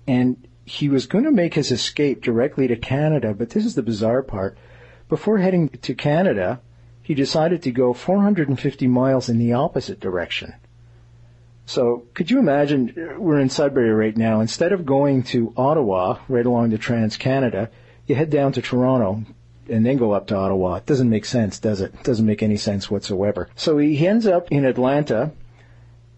and 0.07 0.49
he 0.65 0.89
was 0.89 1.07
going 1.07 1.25
to 1.25 1.33
make 1.33 1.55
his 1.55 1.71
escape 1.71 2.23
directly 2.23 2.69
to 2.69 2.77
Canada, 2.77 3.35
but 3.35 3.51
this 3.51 3.65
is 3.65 3.75
the 3.75 3.83
bizarre 3.83 4.23
part. 4.23 4.57
Before 5.09 5.39
heading 5.39 5.69
to 5.69 5.95
Canada, 5.95 6.61
he 7.03 7.15
decided 7.15 7.63
to 7.63 7.71
go 7.71 7.93
450 7.93 8.87
miles 8.87 9.29
in 9.29 9.39
the 9.39 9.53
opposite 9.53 10.01
direction. 10.01 10.55
So 11.67 12.05
could 12.15 12.31
you 12.31 12.39
imagine, 12.39 13.17
we're 13.19 13.41
in 13.41 13.49
Sudbury 13.49 13.91
right 13.91 14.17
now, 14.17 14.41
instead 14.41 14.73
of 14.73 14.87
going 14.87 15.23
to 15.25 15.53
Ottawa, 15.57 16.19
right 16.29 16.47
along 16.47 16.71
the 16.71 16.79
Trans-Canada, 16.79 17.71
you 18.07 18.15
head 18.15 18.31
down 18.31 18.53
to 18.53 18.63
Toronto 18.63 19.25
and 19.69 19.87
then 19.87 19.97
go 19.97 20.13
up 20.13 20.27
to 20.29 20.37
Ottawa. 20.37 20.77
It 20.77 20.87
doesn't 20.87 21.09
make 21.09 21.25
sense, 21.25 21.59
does 21.59 21.81
it? 21.81 21.95
It 21.95 22.03
doesn't 22.03 22.27
make 22.27 22.43
any 22.43 22.57
sense 22.57 22.91
whatsoever. 22.91 23.49
So 23.55 23.79
he 23.79 24.07
ends 24.07 24.27
up 24.27 24.51
in 24.51 24.65
Atlanta, 24.65 25.33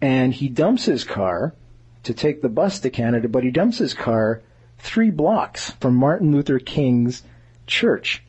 and 0.05 0.35
he 0.35 0.47
dumps 0.49 0.85
his 0.85 1.03
car 1.03 1.55
to 2.03 2.13
take 2.13 2.43
the 2.43 2.47
bus 2.47 2.79
to 2.79 2.91
Canada, 2.91 3.27
but 3.27 3.43
he 3.43 3.49
dumps 3.49 3.79
his 3.79 3.95
car 3.95 4.43
three 4.77 5.09
blocks 5.09 5.71
from 5.79 5.95
Martin 5.95 6.31
Luther 6.31 6.59
King's 6.59 7.23
church. 7.65 8.21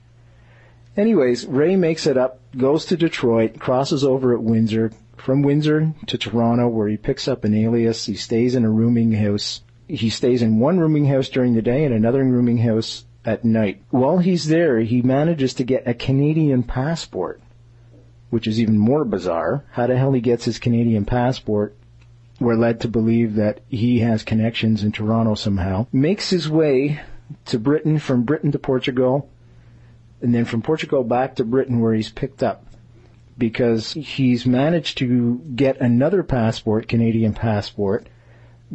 Anyways, 0.96 1.44
Ray 1.44 1.76
makes 1.76 2.06
it 2.06 2.16
up, 2.16 2.40
goes 2.56 2.86
to 2.86 2.96
Detroit, 2.96 3.58
crosses 3.58 4.04
over 4.04 4.32
at 4.32 4.42
Windsor, 4.42 4.90
from 5.18 5.42
Windsor 5.42 5.92
to 6.06 6.16
Toronto, 6.16 6.66
where 6.66 6.88
he 6.88 6.96
picks 6.96 7.28
up 7.28 7.44
an 7.44 7.54
alias. 7.54 8.06
He 8.06 8.14
stays 8.14 8.54
in 8.54 8.64
a 8.64 8.70
rooming 8.70 9.12
house. 9.12 9.60
He 9.86 10.08
stays 10.08 10.40
in 10.40 10.58
one 10.58 10.80
rooming 10.80 11.04
house 11.04 11.28
during 11.28 11.54
the 11.54 11.60
day 11.60 11.84
and 11.84 11.92
another 11.92 12.24
rooming 12.24 12.56
house 12.56 13.04
at 13.22 13.44
night. 13.44 13.82
While 13.90 14.16
he's 14.16 14.46
there, 14.46 14.80
he 14.80 15.02
manages 15.02 15.52
to 15.54 15.64
get 15.64 15.86
a 15.86 15.92
Canadian 15.92 16.62
passport 16.62 17.42
which 18.36 18.46
is 18.46 18.60
even 18.60 18.76
more 18.76 19.02
bizarre. 19.02 19.64
How 19.70 19.86
the 19.86 19.96
hell 19.96 20.12
he 20.12 20.20
gets 20.20 20.44
his 20.44 20.58
Canadian 20.58 21.06
passport? 21.06 21.74
We're 22.38 22.54
led 22.54 22.82
to 22.82 22.88
believe 22.88 23.36
that 23.36 23.60
he 23.66 24.00
has 24.00 24.24
connections 24.24 24.82
in 24.82 24.92
Toronto 24.92 25.36
somehow. 25.36 25.86
Makes 25.90 26.28
his 26.28 26.46
way 26.46 27.00
to 27.46 27.58
Britain, 27.58 27.98
from 27.98 28.24
Britain 28.24 28.52
to 28.52 28.58
Portugal, 28.58 29.30
and 30.20 30.34
then 30.34 30.44
from 30.44 30.60
Portugal 30.60 31.02
back 31.02 31.36
to 31.36 31.46
Britain 31.46 31.80
where 31.80 31.94
he's 31.94 32.10
picked 32.10 32.42
up 32.42 32.66
because 33.38 33.94
he's 33.94 34.44
managed 34.44 34.98
to 34.98 35.40
get 35.54 35.80
another 35.80 36.22
passport, 36.22 36.88
Canadian 36.88 37.32
passport, 37.32 38.06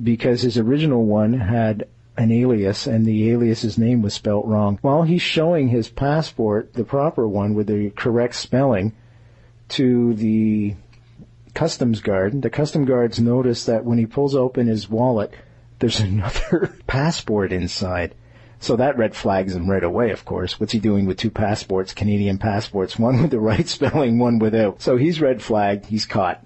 because 0.01 0.41
his 0.41 0.57
original 0.57 1.05
one 1.05 1.33
had 1.33 1.87
an 2.17 2.31
alias 2.31 2.87
and 2.87 3.05
the 3.05 3.29
alias's 3.29 3.77
name 3.77 4.01
was 4.01 4.15
spelt 4.15 4.47
wrong. 4.47 4.79
While 4.81 5.03
he's 5.03 5.21
showing 5.21 5.67
his 5.67 5.87
passport, 5.87 6.73
the 6.73 6.83
proper 6.83 7.27
one 7.27 7.53
with 7.53 7.67
the 7.67 7.91
correct 7.91 8.33
spelling, 8.33 8.93
to 9.71 10.13
the 10.13 10.75
customs 11.53 12.01
guard. 12.01 12.41
The 12.41 12.49
customs 12.49 12.87
guards 12.87 13.19
notice 13.19 13.65
that 13.65 13.85
when 13.85 13.97
he 13.97 14.05
pulls 14.05 14.35
open 14.35 14.67
his 14.67 14.89
wallet, 14.89 15.33
there's 15.79 15.99
another 16.01 16.75
passport 16.87 17.51
inside. 17.51 18.15
So 18.59 18.75
that 18.75 18.97
red 18.97 19.15
flags 19.15 19.55
him 19.55 19.69
right 19.69 19.83
away, 19.83 20.11
of 20.11 20.23
course. 20.23 20.59
What's 20.59 20.71
he 20.71 20.79
doing 20.79 21.07
with 21.07 21.17
two 21.17 21.31
passports, 21.31 21.95
Canadian 21.95 22.37
passports, 22.37 22.99
one 22.99 23.21
with 23.21 23.31
the 23.31 23.39
right 23.39 23.67
spelling, 23.67 24.19
one 24.19 24.37
without? 24.37 24.81
So 24.81 24.97
he's 24.97 25.19
red 25.19 25.41
flagged, 25.41 25.87
he's 25.87 26.05
caught. 26.05 26.45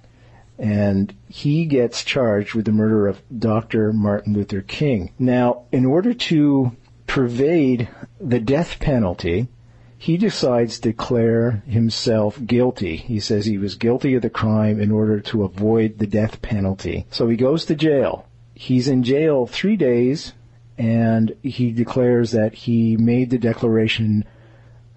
And 0.57 1.13
he 1.27 1.65
gets 1.65 2.05
charged 2.05 2.53
with 2.53 2.63
the 2.63 2.71
murder 2.71 3.07
of 3.07 3.21
Dr. 3.37 3.91
Martin 3.91 4.33
Luther 4.33 4.61
King. 4.61 5.11
Now, 5.19 5.63
in 5.73 5.85
order 5.85 6.13
to 6.13 6.71
pervade 7.05 7.89
the 8.21 8.39
death 8.39 8.79
penalty, 8.79 9.49
he 9.97 10.17
decides 10.17 10.75
to 10.79 10.89
declare 10.89 11.63
himself 11.67 12.39
guilty. 12.45 12.97
He 12.97 13.19
says 13.19 13.45
he 13.45 13.57
was 13.57 13.75
guilty 13.75 14.15
of 14.15 14.21
the 14.21 14.29
crime 14.29 14.79
in 14.79 14.91
order 14.91 15.19
to 15.21 15.43
avoid 15.43 15.97
the 15.97 16.07
death 16.07 16.41
penalty. 16.41 17.05
So 17.09 17.27
he 17.27 17.37
goes 17.37 17.65
to 17.65 17.75
jail. 17.75 18.27
He's 18.53 18.87
in 18.87 19.03
jail 19.03 19.47
three 19.47 19.75
days 19.75 20.33
and 20.77 21.35
he 21.41 21.71
declares 21.71 22.31
that 22.31 22.53
he 22.53 22.97
made 22.97 23.29
the 23.29 23.37
declaration 23.37 24.25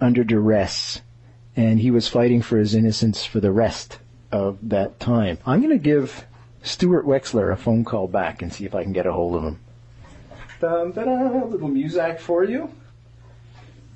under 0.00 0.24
duress 0.24 1.00
and 1.56 1.80
he 1.80 1.90
was 1.90 2.08
fighting 2.08 2.42
for 2.42 2.58
his 2.58 2.74
innocence 2.74 3.24
for 3.24 3.40
the 3.40 3.52
rest 3.52 3.98
of 4.30 4.58
that 4.62 5.00
time. 5.00 5.38
I'm 5.46 5.60
going 5.60 5.76
to 5.76 5.78
give 5.78 6.26
Stuart 6.62 7.06
Wexler 7.06 7.52
a 7.52 7.56
phone 7.56 7.84
call 7.84 8.08
back 8.08 8.42
and 8.42 8.52
see 8.52 8.64
if 8.64 8.74
I 8.74 8.82
can 8.82 8.92
get 8.92 9.06
a 9.06 9.12
hold 9.12 9.36
of 9.36 9.44
him. 9.44 9.60
Da 10.60 10.84
da, 10.86 11.44
little 11.44 11.68
music 11.68 12.20
for 12.20 12.44
you. 12.44 12.70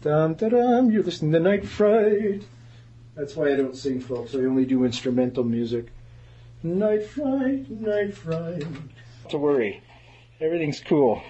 Dum 0.03 0.35
da 0.35 0.49
dum, 0.49 0.91
you're 0.91 1.05
listening 1.05 1.31
to 1.31 1.39
Night 1.39 1.65
Fright. 1.65 2.43
That's 3.15 3.37
why 3.37 3.53
I 3.53 3.57
don't 3.57 3.77
sing, 3.77 4.01
folks. 4.01 4.35
I 4.35 4.39
only 4.39 4.65
do 4.65 4.85
instrumental 4.85 5.45
music. 5.45 5.93
Night 6.65 7.07
Fright, 7.07 7.70
Night 7.70 8.12
Fright. 8.12 8.61
Don't 8.62 9.31
to 9.31 9.39
worry, 9.39 9.81
everything's 10.41 10.81
cool. 10.81 11.23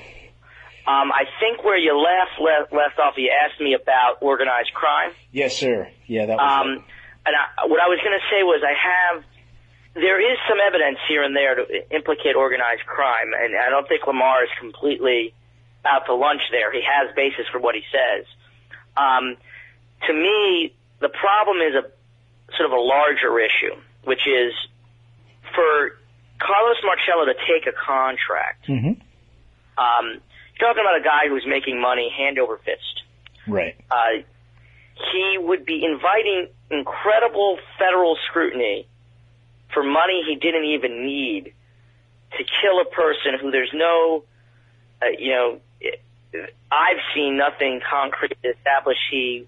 Um, 0.89 1.13
I 1.13 1.25
think 1.39 1.63
where 1.63 1.77
you 1.77 1.93
last 1.93 2.41
left, 2.41 2.73
left 2.73 2.99
off, 2.99 3.15
you 3.19 3.31
asked 3.45 3.61
me 3.61 3.75
about 3.75 4.23
organized 4.23 4.73
crime. 4.73 5.13
Yes, 5.33 5.55
sir. 5.59 5.89
Yeah, 6.07 6.25
that 6.27 6.39
was 6.39 6.41
Um, 6.41 6.85
and 7.27 7.35
I, 7.37 7.67
what 7.67 7.79
I 7.79 7.89
was 7.93 8.01
going 8.03 8.17
to 8.17 8.27
say 8.33 8.43
was 8.43 8.65
I 8.65 8.73
have, 8.73 9.23
there 9.95 10.17
is 10.19 10.39
some 10.49 10.59
evidence 10.67 10.97
here 11.09 11.23
and 11.23 11.37
there 11.37 11.57
to 11.57 11.95
implicate 11.95 12.37
organized 12.37 12.87
crime, 12.87 13.37
and 13.37 13.55
I 13.55 13.69
don't 13.69 13.87
think 13.87 14.07
Lamar 14.07 14.45
is 14.45 14.51
completely 14.59 15.35
out 15.85 16.07
to 16.07 16.15
lunch 16.15 16.41
there. 16.51 16.73
He 16.73 16.81
has 16.81 17.15
basis 17.15 17.45
for 17.53 17.61
what 17.61 17.75
he 17.75 17.83
says. 17.93 18.25
Um, 18.97 19.37
to 20.07 20.13
me, 20.13 20.75
the 21.01 21.09
problem 21.09 21.59
is 21.59 21.75
a 21.75 21.85
sort 22.57 22.67
of 22.67 22.73
a 22.73 22.81
larger 22.81 23.39
issue, 23.39 23.75
which 24.05 24.27
is 24.27 24.53
for 25.55 25.97
Carlos 26.39 26.77
Marcello 26.85 27.27
to 27.27 27.35
take 27.47 27.67
a 27.67 27.73
contract. 27.73 28.67
Mhm. 28.69 29.01
Um, 29.79 30.21
you're 30.59 30.69
talking 30.69 30.83
about 30.83 30.97
a 31.01 31.03
guy 31.03 31.29
who's 31.29 31.47
making 31.47 31.81
money 31.81 32.11
hand 32.11 32.39
over 32.39 32.59
fist 32.59 33.03
Right. 33.47 33.75
uh, 33.91 34.23
he 35.13 35.39
would 35.39 35.65
be 35.65 35.85
inviting 35.85 36.49
incredible 36.71 37.59
federal 37.79 38.17
scrutiny 38.29 38.87
for 39.73 39.83
money 39.83 40.23
he 40.29 40.37
didn't 40.37 40.65
even 40.67 41.05
need 41.07 41.55
to 42.37 42.45
kill 42.61 42.81
a 42.81 42.85
person 42.85 43.39
who 43.41 43.51
there's 43.51 43.73
no, 43.73 44.25
uh, 45.01 45.07
you 45.19 45.31
know, 45.33 45.61
I've 46.71 47.01
seen 47.15 47.37
nothing 47.37 47.81
concrete 47.89 48.37
to 48.43 48.49
establish 48.51 48.97
he, 49.11 49.47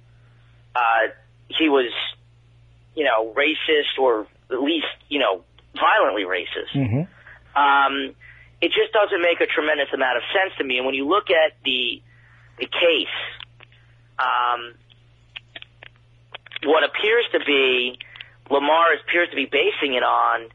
uh, 0.74 1.12
he 1.48 1.68
was, 1.68 1.90
you 2.94 3.04
know, 3.04 3.32
racist 3.34 3.98
or 4.00 4.26
at 4.50 4.62
least, 4.62 4.86
you 5.08 5.18
know, 5.18 5.42
violently 5.74 6.22
racist 6.22 6.70
Mhm. 6.74 7.08
um, 7.56 8.14
it 8.60 8.72
just 8.72 8.92
doesn't 8.92 9.20
make 9.20 9.40
a 9.40 9.46
tremendous 9.46 9.92
amount 9.92 10.16
of 10.16 10.22
sense 10.32 10.56
to 10.58 10.64
me. 10.64 10.78
And 10.78 10.86
when 10.86 10.94
you 10.94 11.06
look 11.06 11.30
at 11.30 11.52
the 11.64 12.00
the 12.58 12.66
case, 12.66 13.16
um, 14.18 14.74
what 16.64 16.84
appears 16.84 17.24
to 17.32 17.40
be 17.40 17.98
Lamar 18.50 18.92
appears 18.94 19.28
to 19.30 19.36
be 19.36 19.46
basing 19.46 19.94
it 19.94 20.02
on. 20.02 20.48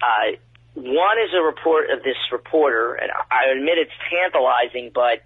Uh, 0.00 0.36
one 0.74 1.18
is 1.18 1.34
a 1.34 1.42
report 1.42 1.90
of 1.90 2.02
this 2.02 2.16
reporter, 2.32 2.94
and 2.94 3.10
I 3.30 3.50
admit 3.50 3.78
it's 3.78 3.92
tantalizing, 4.10 4.90
but 4.94 5.22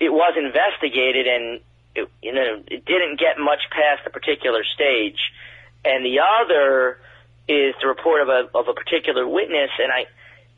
it 0.00 0.10
was 0.10 0.34
investigated 0.36 1.26
and 1.28 1.60
it, 1.94 2.08
you 2.22 2.32
know 2.32 2.62
it 2.66 2.84
didn't 2.84 3.20
get 3.20 3.38
much 3.38 3.60
past 3.70 4.02
the 4.04 4.10
particular 4.10 4.64
stage. 4.64 5.20
And 5.84 6.04
the 6.04 6.20
other 6.20 6.98
is 7.48 7.74
the 7.80 7.88
report 7.88 8.22
of 8.22 8.28
a 8.28 8.48
of 8.56 8.68
a 8.68 8.74
particular 8.74 9.26
witness, 9.26 9.70
and 9.78 9.92
I 9.92 10.06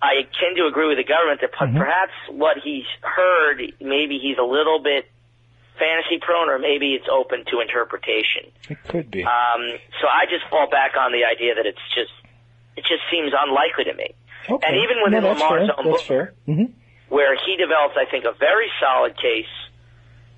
I 0.01 0.27
tend 0.41 0.57
to 0.57 0.67
agree 0.67 0.89
with 0.89 0.99
the 0.99 1.07
government 1.07 1.41
that 1.43 1.53
per- 1.53 1.71
perhaps 1.71 2.13
what 2.31 2.59
he's 2.63 2.87
heard, 3.03 3.63
maybe 3.81 4.19
he's 4.19 4.39
a 4.39 4.43
little 4.47 4.83
bit 4.83 5.07
fantasy 5.79 6.19
prone, 6.21 6.49
or 6.51 6.59
maybe 6.59 6.95
it's 6.95 7.07
open 7.11 7.45
to 7.51 7.61
interpretation. 7.61 8.51
It 8.69 8.79
could 8.89 9.11
be. 9.11 9.23
Um, 9.25 9.63
so 10.03 10.07
I 10.11 10.27
just 10.27 10.43
fall 10.51 10.69
back 10.69 10.93
on 10.99 11.13
the 11.13 11.25
idea 11.25 11.55
that 11.55 11.67
it's 11.67 11.87
just 11.95 12.13
it 12.77 12.83
just 12.83 13.03
seems 13.11 13.33
unlikely 13.33 13.85
to 13.85 13.95
me. 13.95 14.11
okay. 14.51 14.67
And 14.67 14.77
even 14.83 14.97
within 15.07 15.23
no, 15.23 15.33
Lamar's 15.39 15.69
fair. 15.71 15.79
own 15.79 15.87
That's 15.87 16.03
book, 16.03 16.07
fair. 16.07 16.35
hmm 16.47 16.65
where 17.13 17.37
he 17.37 17.57
develops, 17.61 17.93
I 18.01 18.07
think, 18.11 18.25
a 18.25 18.33
very 18.33 18.69
solid 18.81 19.15
case 19.21 19.53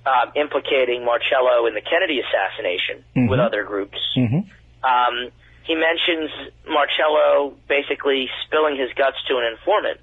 um, 0.05 0.31
implicating 0.35 1.05
Marcello 1.07 1.65
in 1.67 1.73
the 1.73 1.81
Kennedy 1.81 2.19
assassination 2.19 3.03
Mhm. 3.15 3.29
with 3.29 3.39
other 3.39 3.63
groups. 3.63 3.97
hmm 4.13 4.43
Um, 4.83 5.31
he 5.63 5.73
mentions 5.73 6.29
Marcello 6.67 7.55
basically 7.67 8.29
spilling 8.45 8.75
his 8.75 8.91
guts 8.93 9.17
to 9.29 9.37
an 9.37 9.45
informant. 9.45 9.99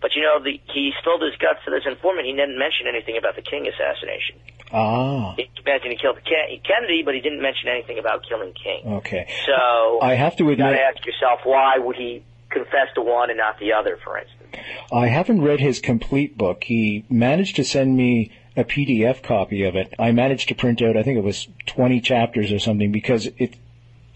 But 0.00 0.14
you 0.14 0.22
know, 0.22 0.38
the, 0.38 0.60
he 0.74 0.92
spilled 1.00 1.22
his 1.22 1.34
guts 1.36 1.60
to 1.64 1.70
this 1.70 1.86
informant. 1.86 2.26
He 2.26 2.32
didn't 2.32 2.58
mention 2.58 2.86
anything 2.86 3.16
about 3.16 3.34
the 3.34 3.42
King 3.42 3.66
assassination. 3.66 4.36
Ah. 4.72 5.34
He 5.36 5.48
mentioned 5.64 5.92
he 5.92 5.98
killed 5.98 6.18
Ken- 6.24 6.60
Kennedy, 6.62 7.02
but 7.02 7.14
he 7.14 7.20
didn't 7.20 7.40
mention 7.42 7.68
anything 7.68 7.98
about 7.98 8.22
killing 8.28 8.52
King. 8.52 8.82
Okay. 9.02 9.26
So 9.46 9.98
I 10.02 10.14
have 10.14 10.36
to 10.36 10.44
you 10.44 10.54
got 10.56 10.70
admit, 10.72 10.80
to 10.80 10.84
ask 10.86 11.06
yourself, 11.06 11.40
why 11.44 11.78
would 11.78 11.96
he 11.96 12.22
confess 12.52 12.88
to 12.94 13.02
one 13.02 13.30
and 13.30 13.38
not 13.38 13.58
the 13.58 13.72
other, 13.72 13.98
for 14.04 14.18
instance? 14.18 14.56
I 14.92 15.08
haven't 15.08 15.42
read 15.42 15.60
his 15.60 15.80
complete 15.80 16.36
book. 16.36 16.64
He 16.64 17.04
managed 17.08 17.56
to 17.56 17.64
send 17.64 17.96
me 17.96 18.30
a 18.56 18.64
PDF 18.64 19.22
copy 19.22 19.64
of 19.64 19.76
it. 19.76 19.94
I 19.98 20.12
managed 20.12 20.48
to 20.48 20.54
print 20.54 20.82
out, 20.82 20.96
I 20.96 21.02
think 21.02 21.18
it 21.18 21.24
was 21.24 21.48
20 21.66 22.00
chapters 22.00 22.52
or 22.52 22.58
something 22.58 22.92
because 22.92 23.26
it, 23.38 23.56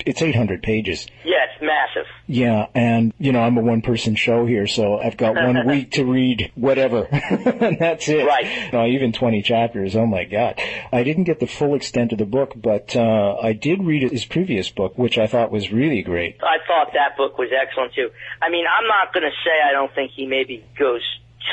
it's 0.06 0.22
800 0.22 0.62
pages. 0.62 1.06
Yeah, 1.24 1.44
it's 1.52 1.60
massive. 1.60 2.06
Yeah, 2.28 2.66
and 2.74 3.12
you 3.18 3.32
know, 3.32 3.40
I'm 3.40 3.56
a 3.58 3.60
one 3.60 3.82
person 3.82 4.14
show 4.14 4.46
here, 4.46 4.66
so 4.66 4.98
I've 4.98 5.16
got 5.16 5.34
one 5.34 5.66
week 5.72 5.92
to 5.92 6.04
read 6.04 6.50
whatever. 6.54 7.04
and 7.12 7.78
that's 7.78 8.08
it. 8.08 8.24
Right. 8.26 8.72
No, 8.72 8.86
even 8.86 9.12
20 9.12 9.42
chapters. 9.42 9.94
Oh 9.96 10.06
my 10.06 10.24
god. 10.24 10.58
I 10.92 11.02
didn't 11.02 11.24
get 11.24 11.40
the 11.40 11.46
full 11.46 11.74
extent 11.74 12.12
of 12.12 12.18
the 12.18 12.24
book, 12.24 12.52
but 12.56 12.96
uh 12.96 13.36
I 13.42 13.52
did 13.52 13.82
read 13.82 14.10
his 14.10 14.24
previous 14.24 14.70
book, 14.70 14.96
which 14.96 15.18
I 15.18 15.26
thought 15.26 15.50
was 15.52 15.70
really 15.72 16.02
great. 16.02 16.36
I 16.42 16.58
thought 16.66 16.92
that 16.94 17.16
book 17.16 17.36
was 17.38 17.50
excellent 17.52 17.94
too. 17.94 18.10
I 18.40 18.48
mean, 18.50 18.64
I'm 18.66 18.86
not 18.88 19.12
going 19.12 19.24
to 19.24 19.34
say 19.44 19.52
I 19.68 19.72
don't 19.72 19.92
think 19.94 20.12
he 20.14 20.26
maybe 20.26 20.64
goes 20.78 21.02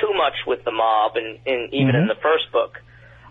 too 0.02 0.14
much 0.16 0.34
with 0.48 0.64
the 0.66 0.72
mob, 0.72 1.16
and, 1.16 1.40
and 1.46 1.74
even 1.74 1.96
in 1.96 2.06
Mhm. 2.06 2.08
the 2.08 2.20
first 2.22 2.52
book, 2.52 2.82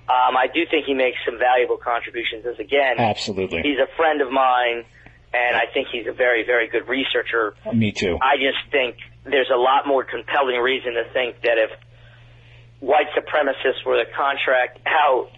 um, 0.09 0.37
I 0.37 0.47
do 0.53 0.61
think 0.71 0.87
he 0.87 0.95
makes 0.95 1.17
some 1.27 1.39
valuable 1.39 1.77
contributions. 1.77 2.47
As 2.47 2.59
again, 2.59 2.97
Absolutely. 2.99 3.63
he's 3.63 3.79
a 3.79 3.89
friend 3.97 4.21
of 4.21 4.31
mine, 4.31 4.85
and 5.35 5.57
I 5.57 5.67
think 5.73 5.89
he's 5.91 6.07
a 6.07 6.13
very, 6.13 6.45
very 6.45 6.69
good 6.69 6.89
researcher. 6.89 7.55
Me 7.73 7.93
too. 7.93 8.19
I 8.21 8.37
just 8.37 8.71
think 8.71 8.97
there's 9.25 9.51
a 9.53 9.59
lot 9.59 9.87
more 9.87 10.05
compelling 10.05 10.61
reason 10.61 10.95
to 10.95 11.05
think 11.13 11.41
that 11.43 11.59
if 11.59 11.71
white 12.81 13.07
supremacists 13.17 13.85
were 13.87 14.05
to 14.05 14.11
contract 14.11 14.81
out, 14.87 15.31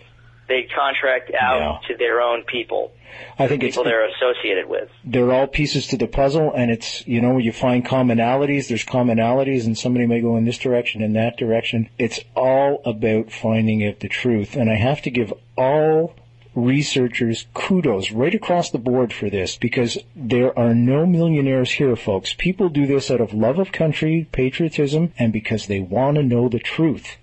they'd 0.48 0.68
contract 0.74 1.30
out 1.38 1.82
to 1.88 1.96
their 1.96 2.20
own 2.20 2.42
people, 2.44 2.92
I 3.38 3.46
think 3.48 3.62
it's 3.62 3.76
people 3.76 3.84
they're 3.84 4.08
associated 4.08 4.68
with. 4.68 4.90
they're 5.04 5.32
all 5.32 5.46
pieces 5.46 5.86
to 5.88 5.96
the 5.96 6.06
puzzle 6.08 6.52
and 6.52 6.70
it's 6.70 7.06
you 7.06 7.20
know 7.20 7.38
you 7.38 7.52
find 7.52 7.86
commonalities 7.86 8.68
there's 8.68 8.84
commonalities 8.84 9.64
and 9.66 9.78
somebody 9.78 10.06
may 10.06 10.20
go 10.20 10.36
in 10.36 10.44
this 10.44 10.58
direction 10.58 11.02
and 11.02 11.14
that 11.16 11.36
direction 11.36 11.88
it's 11.98 12.20
all 12.34 12.82
about 12.84 13.30
finding 13.30 13.86
out 13.86 14.00
the 14.00 14.08
truth 14.08 14.56
and 14.56 14.68
i 14.68 14.74
have 14.74 15.00
to 15.02 15.10
give 15.10 15.32
all 15.56 16.14
researchers 16.54 17.46
kudos 17.54 18.10
right 18.10 18.34
across 18.34 18.70
the 18.70 18.78
board 18.78 19.12
for 19.12 19.28
this 19.28 19.56
because 19.56 19.98
there 20.14 20.56
are 20.58 20.74
no 20.74 21.04
millionaires 21.06 21.72
here 21.72 21.96
folks 21.96 22.34
people 22.34 22.68
do 22.68 22.86
this 22.86 23.10
out 23.10 23.20
of 23.20 23.34
love 23.34 23.58
of 23.58 23.72
country 23.72 24.28
patriotism 24.32 25.12
and 25.18 25.32
because 25.32 25.66
they 25.66 25.80
want 25.80 26.16
to 26.16 26.22
know 26.22 26.48
the 26.48 26.58
truth 26.58 27.16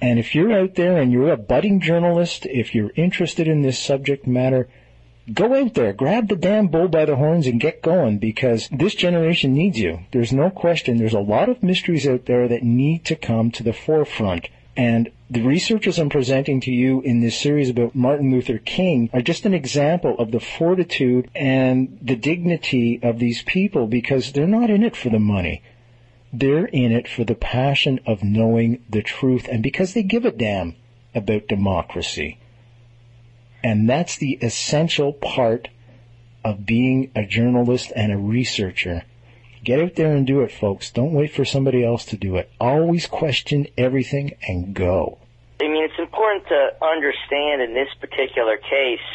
and 0.00 0.18
if 0.18 0.34
you're 0.34 0.52
out 0.52 0.74
there 0.74 1.00
and 1.00 1.12
you're 1.12 1.32
a 1.32 1.36
budding 1.36 1.80
journalist 1.80 2.46
if 2.46 2.74
you're 2.74 2.92
interested 2.96 3.48
in 3.48 3.62
this 3.62 3.78
subject 3.78 4.26
matter 4.26 4.68
go 5.32 5.54
out 5.54 5.74
there, 5.74 5.92
grab 5.92 6.28
the 6.28 6.36
damn 6.36 6.68
bull 6.68 6.88
by 6.88 7.04
the 7.04 7.16
horns 7.16 7.46
and 7.46 7.60
get 7.60 7.82
going 7.82 8.18
because 8.18 8.68
this 8.70 8.94
generation 8.94 9.54
needs 9.54 9.78
you. 9.78 10.00
There's 10.12 10.32
no 10.32 10.50
question. 10.50 10.98
There's 10.98 11.14
a 11.14 11.20
lot 11.20 11.48
of 11.48 11.62
mysteries 11.62 12.06
out 12.06 12.26
there 12.26 12.46
that 12.48 12.62
need 12.62 13.04
to 13.06 13.16
come 13.16 13.50
to 13.52 13.62
the 13.62 13.72
forefront. 13.72 14.48
And 14.76 15.10
the 15.34 15.42
researchers 15.42 15.98
I'm 15.98 16.10
presenting 16.10 16.60
to 16.60 16.70
you 16.70 17.00
in 17.00 17.18
this 17.18 17.36
series 17.36 17.68
about 17.68 17.96
Martin 17.96 18.30
Luther 18.30 18.58
King 18.58 19.10
are 19.12 19.20
just 19.20 19.44
an 19.44 19.52
example 19.52 20.14
of 20.16 20.30
the 20.30 20.38
fortitude 20.38 21.28
and 21.34 21.98
the 22.00 22.14
dignity 22.14 23.00
of 23.02 23.18
these 23.18 23.42
people 23.42 23.88
because 23.88 24.30
they're 24.30 24.46
not 24.46 24.70
in 24.70 24.84
it 24.84 24.94
for 24.94 25.10
the 25.10 25.18
money. 25.18 25.60
They're 26.32 26.66
in 26.66 26.92
it 26.92 27.08
for 27.08 27.24
the 27.24 27.34
passion 27.34 27.98
of 28.06 28.22
knowing 28.22 28.84
the 28.88 29.02
truth 29.02 29.48
and 29.50 29.60
because 29.60 29.92
they 29.92 30.04
give 30.04 30.24
a 30.24 30.30
damn 30.30 30.76
about 31.16 31.48
democracy. 31.48 32.38
And 33.60 33.90
that's 33.90 34.16
the 34.16 34.34
essential 34.34 35.12
part 35.12 35.66
of 36.44 36.64
being 36.64 37.10
a 37.16 37.26
journalist 37.26 37.90
and 37.96 38.12
a 38.12 38.16
researcher. 38.16 39.02
Get 39.64 39.80
out 39.80 39.96
there 39.96 40.14
and 40.14 40.24
do 40.24 40.42
it, 40.42 40.52
folks. 40.52 40.92
Don't 40.92 41.12
wait 41.12 41.32
for 41.32 41.44
somebody 41.44 41.84
else 41.84 42.04
to 42.06 42.16
do 42.16 42.36
it. 42.36 42.52
Always 42.60 43.08
question 43.08 43.66
everything 43.76 44.36
and 44.46 44.74
go. 44.74 45.18
I 45.64 45.68
mean, 45.68 45.84
it's 45.84 45.98
important 45.98 46.46
to 46.48 46.84
understand 46.84 47.62
in 47.62 47.74
this 47.74 47.88
particular 48.00 48.56
case 48.56 49.06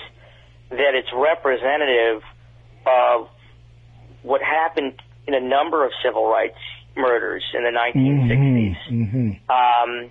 that 0.70 0.96
it's 0.96 1.10
representative 1.14 2.24
of 2.86 3.30
what 4.24 4.42
happened 4.42 5.02
in 5.28 5.34
a 5.34 5.40
number 5.40 5.86
of 5.86 5.92
civil 6.04 6.28
rights 6.28 6.58
murders 6.96 7.44
in 7.54 7.64
the 7.64 7.70
1960s. 7.70 8.78
Mm-hmm. 8.90 9.30
Um, 9.50 10.10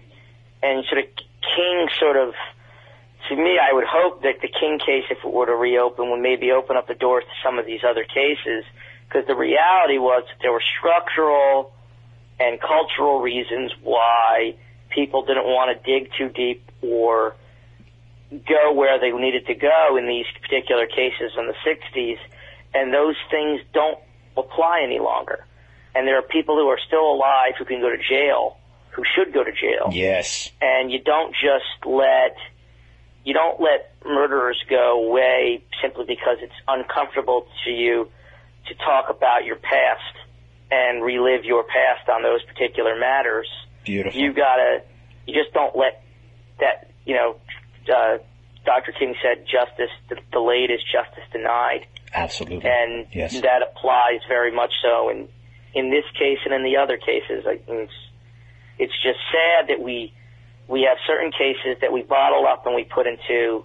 and 0.62 0.84
sort 0.86 1.04
of 1.04 1.10
King 1.56 1.88
sort 1.98 2.16
of, 2.16 2.34
to 3.28 3.36
me, 3.36 3.58
I 3.58 3.72
would 3.72 3.86
hope 3.86 4.22
that 4.22 4.40
the 4.40 4.48
King 4.48 4.78
case, 4.78 5.04
if 5.10 5.18
it 5.24 5.30
were 5.30 5.46
to 5.46 5.54
reopen, 5.54 6.10
would 6.10 6.20
maybe 6.20 6.50
open 6.52 6.76
up 6.76 6.86
the 6.86 6.94
doors 6.94 7.24
to 7.24 7.34
some 7.42 7.58
of 7.58 7.66
these 7.66 7.80
other 7.88 8.04
cases. 8.04 8.64
Because 9.08 9.26
the 9.26 9.34
reality 9.34 9.98
was 9.98 10.24
that 10.28 10.38
there 10.42 10.52
were 10.52 10.62
structural 10.78 11.72
and 12.38 12.60
cultural 12.60 13.20
reasons 13.20 13.72
why 13.82 14.54
people 14.90 15.24
didn't 15.24 15.44
want 15.44 15.76
to 15.76 15.82
dig 15.84 16.10
too 16.16 16.28
deep 16.28 16.70
or 16.82 17.34
go 18.30 18.72
where 18.72 19.00
they 19.00 19.10
needed 19.10 19.46
to 19.46 19.54
go 19.54 19.96
in 19.96 20.06
these 20.06 20.26
particular 20.40 20.86
cases 20.86 21.32
in 21.36 21.46
the 21.46 21.54
60s. 21.64 22.18
And 22.74 22.92
those 22.92 23.16
things 23.30 23.60
don't 23.72 23.98
apply 24.36 24.82
any 24.84 24.98
longer. 24.98 25.44
And 25.94 26.06
there 26.06 26.18
are 26.18 26.22
people 26.22 26.56
who 26.56 26.68
are 26.68 26.78
still 26.86 27.12
alive 27.12 27.54
who 27.58 27.64
can 27.64 27.80
go 27.80 27.90
to 27.90 27.96
jail, 27.96 28.58
who 28.90 29.02
should 29.14 29.32
go 29.32 29.42
to 29.42 29.52
jail. 29.52 29.90
Yes. 29.92 30.50
And 30.60 30.92
you 30.92 31.00
don't 31.00 31.32
just 31.32 31.86
let, 31.86 32.36
you 33.24 33.32
don't 33.32 33.60
let 33.60 33.94
murderers 34.04 34.62
go 34.68 35.04
away 35.06 35.64
simply 35.82 36.04
because 36.06 36.38
it's 36.40 36.54
uncomfortable 36.68 37.46
to 37.64 37.70
you 37.70 38.08
to 38.68 38.74
talk 38.74 39.08
about 39.08 39.44
your 39.44 39.56
past 39.56 40.14
and 40.70 41.02
relive 41.02 41.44
your 41.44 41.64
past 41.64 42.08
on 42.08 42.22
those 42.22 42.42
particular 42.44 42.98
matters. 42.98 43.48
Beautiful. 43.88 44.20
You 44.20 44.32
gotta, 44.34 44.82
you 45.26 45.32
just 45.34 45.54
don't 45.54 45.74
let 45.74 46.02
that, 46.60 46.90
you 47.06 47.14
know, 47.14 47.36
uh, 47.88 48.18
Dr. 48.66 48.92
King 48.92 49.14
said 49.22 49.46
justice 49.46 49.90
de- 50.10 50.20
delayed 50.30 50.70
is 50.70 50.80
justice 50.92 51.24
denied. 51.32 51.86
Absolutely. 52.12 52.68
And 52.70 53.06
yes. 53.12 53.32
that 53.40 53.62
applies 53.62 54.20
very 54.28 54.52
much 54.54 54.72
so 54.82 55.08
in, 55.08 55.28
in 55.74 55.90
this 55.90 56.04
case 56.18 56.38
and 56.44 56.52
in 56.52 56.62
the 56.64 56.76
other 56.76 56.98
cases. 56.98 57.44
I 57.46 57.60
it's, 57.66 57.92
it's 58.78 58.92
just 59.02 59.18
sad 59.32 59.68
that 59.68 59.80
we, 59.82 60.12
we 60.68 60.82
have 60.82 60.98
certain 61.06 61.32
cases 61.32 61.80
that 61.80 61.92
we 61.92 62.02
bottle 62.02 62.46
up 62.46 62.66
and 62.66 62.74
we 62.74 62.84
put 62.84 63.06
into 63.06 63.64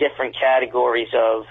different 0.00 0.34
categories 0.38 1.08
of, 1.14 1.44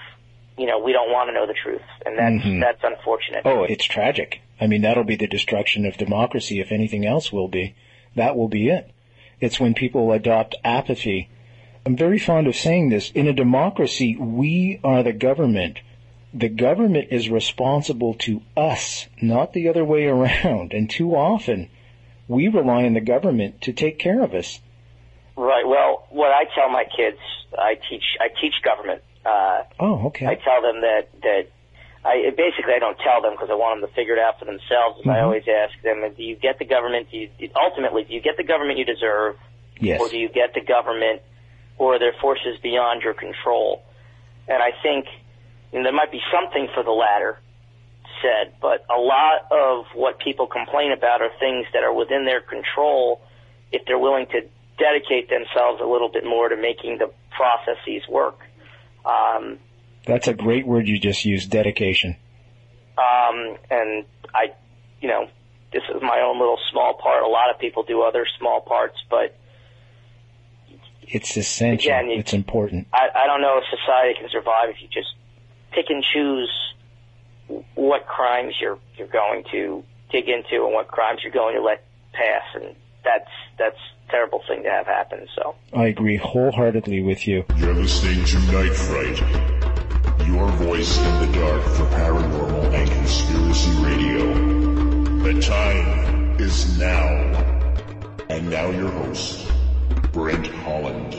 you 0.58 0.66
know, 0.66 0.78
we 0.80 0.92
don't 0.92 1.10
want 1.10 1.28
to 1.30 1.32
know 1.34 1.46
the 1.46 1.54
truth. 1.54 1.80
And 2.04 2.18
that's, 2.18 2.44
Mhm. 2.44 2.60
that's 2.60 2.80
unfortunate. 2.84 3.42
Oh, 3.46 3.64
it's 3.64 3.84
tragic. 3.86 4.42
I 4.60 4.66
mean, 4.66 4.82
that'll 4.82 5.04
be 5.04 5.16
the 5.16 5.26
destruction 5.26 5.84
of 5.86 5.96
democracy 5.96 6.60
if 6.60 6.72
anything 6.72 7.06
else 7.06 7.32
will 7.32 7.48
be. 7.48 7.74
That 8.16 8.36
will 8.36 8.48
be 8.48 8.68
it. 8.68 8.90
It's 9.40 9.60
when 9.60 9.74
people 9.74 10.12
adopt 10.12 10.56
apathy. 10.64 11.28
I'm 11.84 11.96
very 11.96 12.18
fond 12.18 12.46
of 12.48 12.56
saying 12.56 12.88
this. 12.88 13.10
In 13.12 13.28
a 13.28 13.32
democracy, 13.32 14.16
we 14.16 14.80
are 14.82 15.02
the 15.02 15.12
government. 15.12 15.78
The 16.34 16.48
government 16.48 17.08
is 17.12 17.30
responsible 17.30 18.14
to 18.14 18.42
us, 18.56 19.06
not 19.22 19.52
the 19.52 19.68
other 19.68 19.84
way 19.84 20.06
around. 20.06 20.72
And 20.72 20.90
too 20.90 21.14
often, 21.14 21.68
we 22.28 22.48
rely 22.48 22.84
on 22.84 22.94
the 22.94 23.00
government 23.00 23.60
to 23.62 23.72
take 23.72 23.98
care 23.98 24.22
of 24.22 24.34
us. 24.34 24.60
Right. 25.36 25.66
Well, 25.66 26.06
what 26.10 26.32
I 26.32 26.44
tell 26.54 26.70
my 26.70 26.84
kids, 26.84 27.18
I 27.56 27.74
teach, 27.88 28.04
I 28.20 28.28
teach 28.40 28.54
government. 28.64 29.02
Uh, 29.24 29.62
Oh, 29.78 30.06
okay. 30.06 30.26
I 30.26 30.34
tell 30.36 30.62
them 30.62 30.80
that 30.80 31.08
that 31.22 31.46
I 32.06 32.30
basically 32.30 32.74
I 32.74 32.78
don't 32.78 32.98
tell 32.98 33.20
them 33.20 33.32
because 33.32 33.50
I 33.50 33.54
want 33.54 33.80
them 33.80 33.90
to 33.90 33.94
figure 33.94 34.14
it 34.14 34.20
out 34.20 34.38
for 34.38 34.44
themselves. 34.44 35.00
As 35.02 35.08
I 35.08 35.20
always 35.20 35.42
ask 35.48 35.74
them, 35.82 36.06
do 36.16 36.22
you 36.22 36.36
get 36.36 36.58
the 36.58 36.64
government? 36.64 37.10
Do 37.10 37.18
you 37.18 37.28
ultimately 37.58 38.04
do 38.04 38.14
you 38.14 38.20
get 38.20 38.36
the 38.36 38.44
government 38.44 38.78
you 38.78 38.84
deserve, 38.84 39.36
Yes. 39.80 40.00
or 40.00 40.08
do 40.08 40.16
you 40.16 40.28
get 40.28 40.54
the 40.54 40.60
government, 40.62 41.20
or 41.78 41.96
are 41.96 41.98
there 41.98 42.14
forces 42.20 42.58
beyond 42.62 43.02
your 43.02 43.14
control? 43.14 43.82
And 44.46 44.62
I 44.62 44.70
think 44.82 45.06
you 45.72 45.78
know, 45.80 45.84
there 45.84 45.92
might 45.92 46.12
be 46.12 46.22
something 46.30 46.68
for 46.74 46.84
the 46.84 46.92
latter 46.92 47.38
said, 48.22 48.54
but 48.62 48.86
a 48.88 48.98
lot 49.00 49.50
of 49.50 49.86
what 49.94 50.18
people 50.18 50.46
complain 50.46 50.92
about 50.92 51.20
are 51.20 51.30
things 51.38 51.66
that 51.72 51.82
are 51.82 51.92
within 51.92 52.24
their 52.24 52.40
control 52.40 53.20
if 53.72 53.84
they're 53.86 53.98
willing 53.98 54.26
to 54.26 54.40
dedicate 54.78 55.28
themselves 55.28 55.80
a 55.82 55.86
little 55.86 56.08
bit 56.08 56.24
more 56.24 56.48
to 56.48 56.56
making 56.56 56.98
the 56.98 57.10
processes 57.30 58.02
work. 58.08 58.38
Um, 59.04 59.58
That's 60.06 60.28
a 60.28 60.34
great 60.34 60.66
word 60.66 60.88
you 60.88 60.98
just 60.98 61.24
used, 61.24 61.50
dedication. 61.50 62.16
um, 62.96 63.56
and 63.70 64.04
I, 64.34 64.54
you 65.00 65.08
know, 65.08 65.28
this 65.72 65.82
is 65.94 66.00
my 66.00 66.20
own 66.20 66.38
little 66.38 66.58
small 66.70 66.94
part. 66.94 67.22
A 67.22 67.26
lot 67.28 67.50
of 67.52 67.58
people 67.60 67.82
do 67.82 68.02
other 68.02 68.24
small 68.38 68.60
parts, 68.60 68.96
but 69.10 69.36
It's 71.02 71.36
essential. 71.36 71.92
Again, 71.92 72.10
you- 72.10 72.18
it's 72.18 72.32
important. 72.32 72.86
I, 72.92 73.08
I 73.14 73.26
don't 73.26 73.40
know 73.42 73.58
if 73.58 73.64
society 73.78 74.14
can 74.18 74.28
survive 74.30 74.70
if 74.70 74.80
you 74.80 74.88
just 74.88 75.12
pick 75.72 75.86
and 75.90 76.02
choose 76.02 76.50
what 77.74 78.06
crimes 78.06 78.54
you're 78.60 78.78
you're 78.96 79.06
going 79.08 79.44
to 79.52 79.84
dig 80.10 80.28
into 80.28 80.64
and 80.64 80.72
what 80.72 80.88
crimes 80.88 81.20
you're 81.22 81.32
going 81.32 81.54
to 81.56 81.62
let 81.62 81.84
pass, 82.12 82.42
and 82.54 82.74
that's 83.04 83.30
that's 83.58 83.76
a 84.08 84.10
terrible 84.10 84.42
thing 84.48 84.62
to 84.64 84.70
have 84.70 84.86
happen. 84.86 85.26
So. 85.36 85.54
I 85.72 85.86
agree 85.86 86.16
wholeheartedly 86.16 87.02
with 87.02 87.28
you. 87.28 87.44
You're 87.58 87.74
listening 87.74 88.24
to 88.24 88.38
Night 88.52 88.74
Fright, 88.74 89.55
your 90.26 90.48
voice 90.52 90.98
in 90.98 91.20
the 91.20 91.38
dark 91.38 91.62
for 91.62 91.84
paranormal 91.96 92.72
and 92.74 92.90
conspiracy 92.90 93.70
radio. 93.80 94.34
The 95.22 95.40
time 95.40 96.40
is 96.40 96.78
now. 96.78 97.08
And 98.28 98.50
now 98.50 98.70
your 98.70 98.90
host, 98.90 99.48
Brent 100.12 100.48
Holland. 100.48 101.16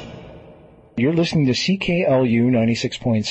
You're 0.97 1.13
listening 1.13 1.45
to 1.45 1.51
CKLU 1.51 2.49
96.7 2.49 3.23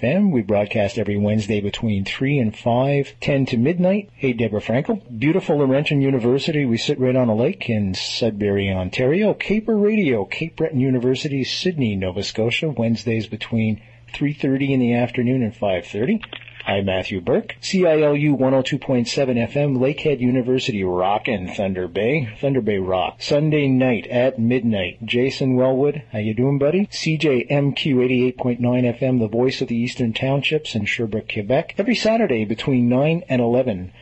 FM. 0.00 0.32
We 0.32 0.42
broadcast 0.42 0.98
every 0.98 1.16
Wednesday 1.16 1.60
between 1.60 2.04
3 2.04 2.40
and 2.40 2.56
5, 2.56 3.14
10 3.20 3.46
to 3.46 3.56
midnight. 3.56 4.10
Hey, 4.14 4.32
Deborah 4.32 4.60
Frankel. 4.60 5.00
Beautiful 5.16 5.58
Laurentian 5.58 6.02
University. 6.02 6.66
We 6.66 6.76
sit 6.76 6.98
right 6.98 7.14
on 7.14 7.28
a 7.28 7.34
lake 7.34 7.70
in 7.70 7.94
Sudbury, 7.94 8.70
Ontario. 8.70 9.32
Caper 9.32 9.76
Radio, 9.76 10.24
Cape 10.24 10.56
Breton 10.56 10.80
University, 10.80 11.44
Sydney, 11.44 11.94
Nova 11.94 12.24
Scotia. 12.24 12.70
Wednesdays 12.70 13.28
between 13.28 13.80
3.30 14.14 14.70
in 14.70 14.80
the 14.80 14.94
afternoon 14.94 15.42
and 15.42 15.52
5.30. 15.52 16.22
I'm 16.66 16.86
Matthew 16.86 17.20
Burke. 17.20 17.56
CILU 17.60 18.38
102.7 18.38 19.06
FM, 19.52 19.76
Lakehead 19.76 20.20
University, 20.20 20.82
Rock 20.82 21.28
and 21.28 21.50
Thunder 21.50 21.88
Bay. 21.88 22.34
Thunder 22.40 22.62
Bay 22.62 22.78
Rock. 22.78 23.20
Sunday 23.20 23.68
night 23.68 24.06
at 24.06 24.38
midnight. 24.38 25.04
Jason 25.04 25.56
Wellwood, 25.56 26.04
how 26.12 26.20
you 26.20 26.32
doing, 26.32 26.58
buddy? 26.58 26.86
CJMQ 26.86 28.34
88.9 28.38 28.60
FM, 28.60 29.18
the 29.18 29.28
voice 29.28 29.60
of 29.60 29.68
the 29.68 29.76
Eastern 29.76 30.14
Townships 30.14 30.74
in 30.74 30.86
Sherbrooke, 30.86 31.30
Quebec. 31.30 31.74
Every 31.76 31.94
Saturday 31.94 32.46
between 32.46 32.88
9 32.88 33.24
and 33.28 33.42
11. 33.42 33.92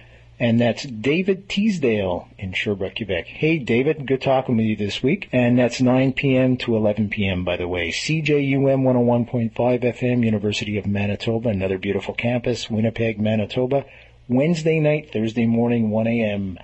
And 0.42 0.60
that's 0.60 0.82
David 0.82 1.48
Teasdale 1.48 2.26
in 2.36 2.52
Sherbrooke, 2.52 2.96
Quebec. 2.96 3.26
Hey, 3.28 3.58
David, 3.58 4.08
good 4.08 4.22
talking 4.22 4.56
with 4.56 4.66
you 4.66 4.74
this 4.74 5.00
week. 5.00 5.28
And 5.30 5.56
that's 5.56 5.80
9 5.80 6.14
p.m. 6.14 6.56
to 6.56 6.74
11 6.74 7.10
p.m., 7.10 7.44
by 7.44 7.56
the 7.56 7.68
way. 7.68 7.92
CJUM 7.92 8.82
101.5 8.82 9.52
FM, 9.54 10.24
University 10.24 10.76
of 10.78 10.84
Manitoba, 10.84 11.50
another 11.50 11.78
beautiful 11.78 12.12
campus, 12.12 12.68
Winnipeg, 12.68 13.20
Manitoba. 13.20 13.84
Wednesday 14.26 14.80
night, 14.80 15.12
Thursday 15.12 15.46
morning, 15.46 15.90
1 15.90 16.08
a.m. 16.08 16.58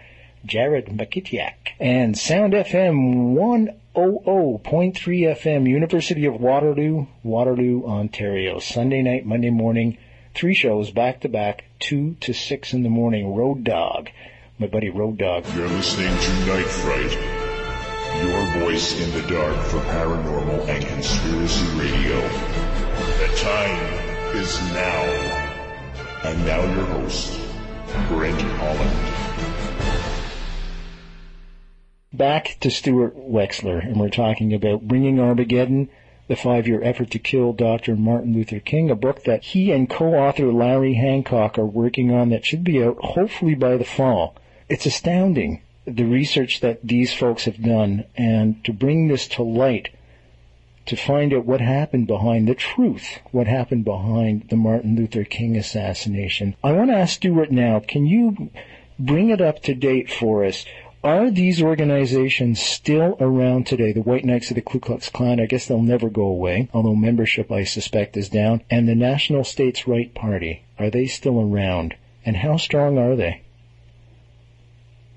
Jared 0.45 0.87
Makitiak. 0.87 1.77
And 1.79 2.19
Sound 2.19 2.55
FM 2.55 3.37
100.3 3.37 3.73
FM, 3.95 5.71
University 5.71 6.27
of 6.27 6.41
Waterloo, 6.41 7.07
Waterloo, 7.23 7.85
Ontario. 7.85 8.59
Sunday 8.59 9.03
night, 9.03 9.25
Monday 9.25 9.51
morning, 9.51 9.99
three 10.39 10.55
shows 10.55 10.93
back 10.93 11.21
to 11.21 11.29
back, 11.29 11.65
2 11.81 12.15
to 12.21 12.33
6 12.33 12.73
in 12.73 12.85
the 12.85 12.89
morning. 12.89 13.35
Road 13.35 13.65
Dog. 13.65 14.09
My 14.57 14.69
buddy 14.69 14.89
Road 14.89 15.19
Dog. 15.19 15.45
You're 15.57 15.69
listening 15.69 16.17
to 16.17 16.47
Night 16.47 16.65
Fright, 16.65 17.13
your 18.23 18.63
voice 18.63 19.01
in 19.01 19.11
the 19.21 19.29
dark 19.29 19.57
for 19.67 19.81
paranormal 19.81 20.69
and 20.69 20.87
conspiracy 20.87 21.67
radio. 21.77 22.21
The 23.19 23.35
time 23.37 24.37
is 24.37 24.61
now. 24.73 25.03
And 26.23 26.47
now 26.47 26.63
your 26.73 26.87
host, 26.87 27.41
Brent 28.07 28.41
Holland. 28.41 29.15
Back 32.13 32.59
to 32.61 32.71
Stuart 32.71 33.17
Wexler, 33.17 33.85
and 33.85 33.99
we're 33.99 34.09
talking 34.09 34.55
about 34.55 34.87
Bringing 34.87 35.19
Armageddon, 35.19 35.89
the 36.29 36.37
five-year 36.37 36.83
effort 36.83 37.11
to 37.11 37.19
kill 37.19 37.53
Dr. 37.53 37.97
Martin 37.97 38.35
Luther 38.35 38.61
King, 38.61 38.91
a 38.91 38.95
book 38.95 39.25
that 39.25 39.43
he 39.43 39.73
and 39.73 39.89
co-author 39.89 40.53
Larry 40.53 40.95
Hancock 40.95 41.59
are 41.59 41.67
working 41.67 42.13
on 42.13 42.29
that 42.29 42.45
should 42.45 42.63
be 42.63 42.83
out 42.83 42.99
hopefully 43.03 43.55
by 43.55 43.77
the 43.77 43.85
fall. 43.85 44.37
It's 44.69 44.87
astounding 44.87 45.63
the 45.87 46.05
research 46.05 46.61
that 46.61 46.87
these 46.87 47.15
folks 47.15 47.47
have 47.47 47.63
done 47.63 48.05
and 48.15 48.63
to 48.65 48.73
bring 48.73 49.09
this 49.09 49.27
to 49.29 49.43
light 49.43 49.89
to 50.85 50.97
find 50.97 51.35
out 51.35 51.45
what 51.45 51.61
happened 51.61 52.07
behind 52.07 52.49
the 52.49 52.55
truth, 52.55 53.19
what 53.31 53.47
happened 53.47 53.85
behind 53.85 54.49
the 54.49 54.57
Martin 54.57 54.97
Luther 54.97 55.25
King 55.25 55.57
assassination. 55.57 56.57
I 56.65 56.73
want 56.73 56.91
to 56.91 56.97
ask 56.97 57.17
Stuart 57.17 57.51
now, 57.51 57.81
can 57.81 58.07
you 58.07 58.51
bring 58.99 59.29
it 59.31 59.41
up 59.41 59.63
to 59.63 59.75
date 59.75 60.11
for 60.11 60.45
us? 60.45 60.65
Are 61.05 61.31
these 61.31 61.63
organizations 61.63 62.61
still 62.61 63.17
around 63.21 63.69
today? 63.69 63.93
The 63.93 64.03
White 64.03 64.25
Knights 64.25 64.51
of 64.51 64.57
the 64.57 64.63
Ku 64.63 64.81
Klux 64.81 65.09
Klan, 65.09 65.39
I 65.39 65.47
guess 65.47 65.67
they'll 65.67 65.81
never 65.81 66.11
go 66.11 66.25
away, 66.25 66.69
although 66.75 66.97
membership, 66.97 67.53
I 67.53 67.63
suspect, 67.63 68.17
is 68.17 68.29
down. 68.29 68.63
And 68.69 68.89
the 68.89 68.97
National 68.97 69.45
States 69.45 69.87
Right 69.87 70.13
Party, 70.13 70.65
are 70.77 70.91
they 70.91 71.07
still 71.07 71.41
around? 71.41 71.95
And 72.25 72.37
how 72.37 72.57
strong 72.57 72.99
are 72.99 73.15
they? 73.15 73.43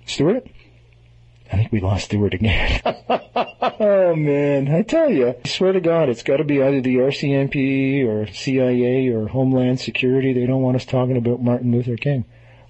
Stuart? 0.05 0.47
I 1.51 1.57
think 1.57 1.71
we 1.71 1.79
lost 1.79 2.05
Stuart 2.05 2.35
again. 2.35 2.81
oh 2.85 4.15
man, 4.15 4.71
I 4.73 4.83
tell 4.83 5.09
you, 5.09 5.29
I 5.29 5.47
swear 5.47 5.73
to 5.73 5.81
God, 5.81 6.09
it's 6.09 6.23
got 6.23 6.37
to 6.37 6.43
be 6.43 6.61
either 6.61 6.81
the 6.81 6.97
RCMP 6.97 8.05
or 8.05 8.31
CIA 8.31 9.09
or 9.09 9.27
Homeland 9.27 9.79
Security. 9.79 10.31
They 10.31 10.45
don't 10.45 10.61
want 10.61 10.75
us 10.75 10.85
talking 10.85 11.17
about 11.17 11.41
Martin 11.41 11.71
Luther 11.71 11.97
King. 11.97 12.25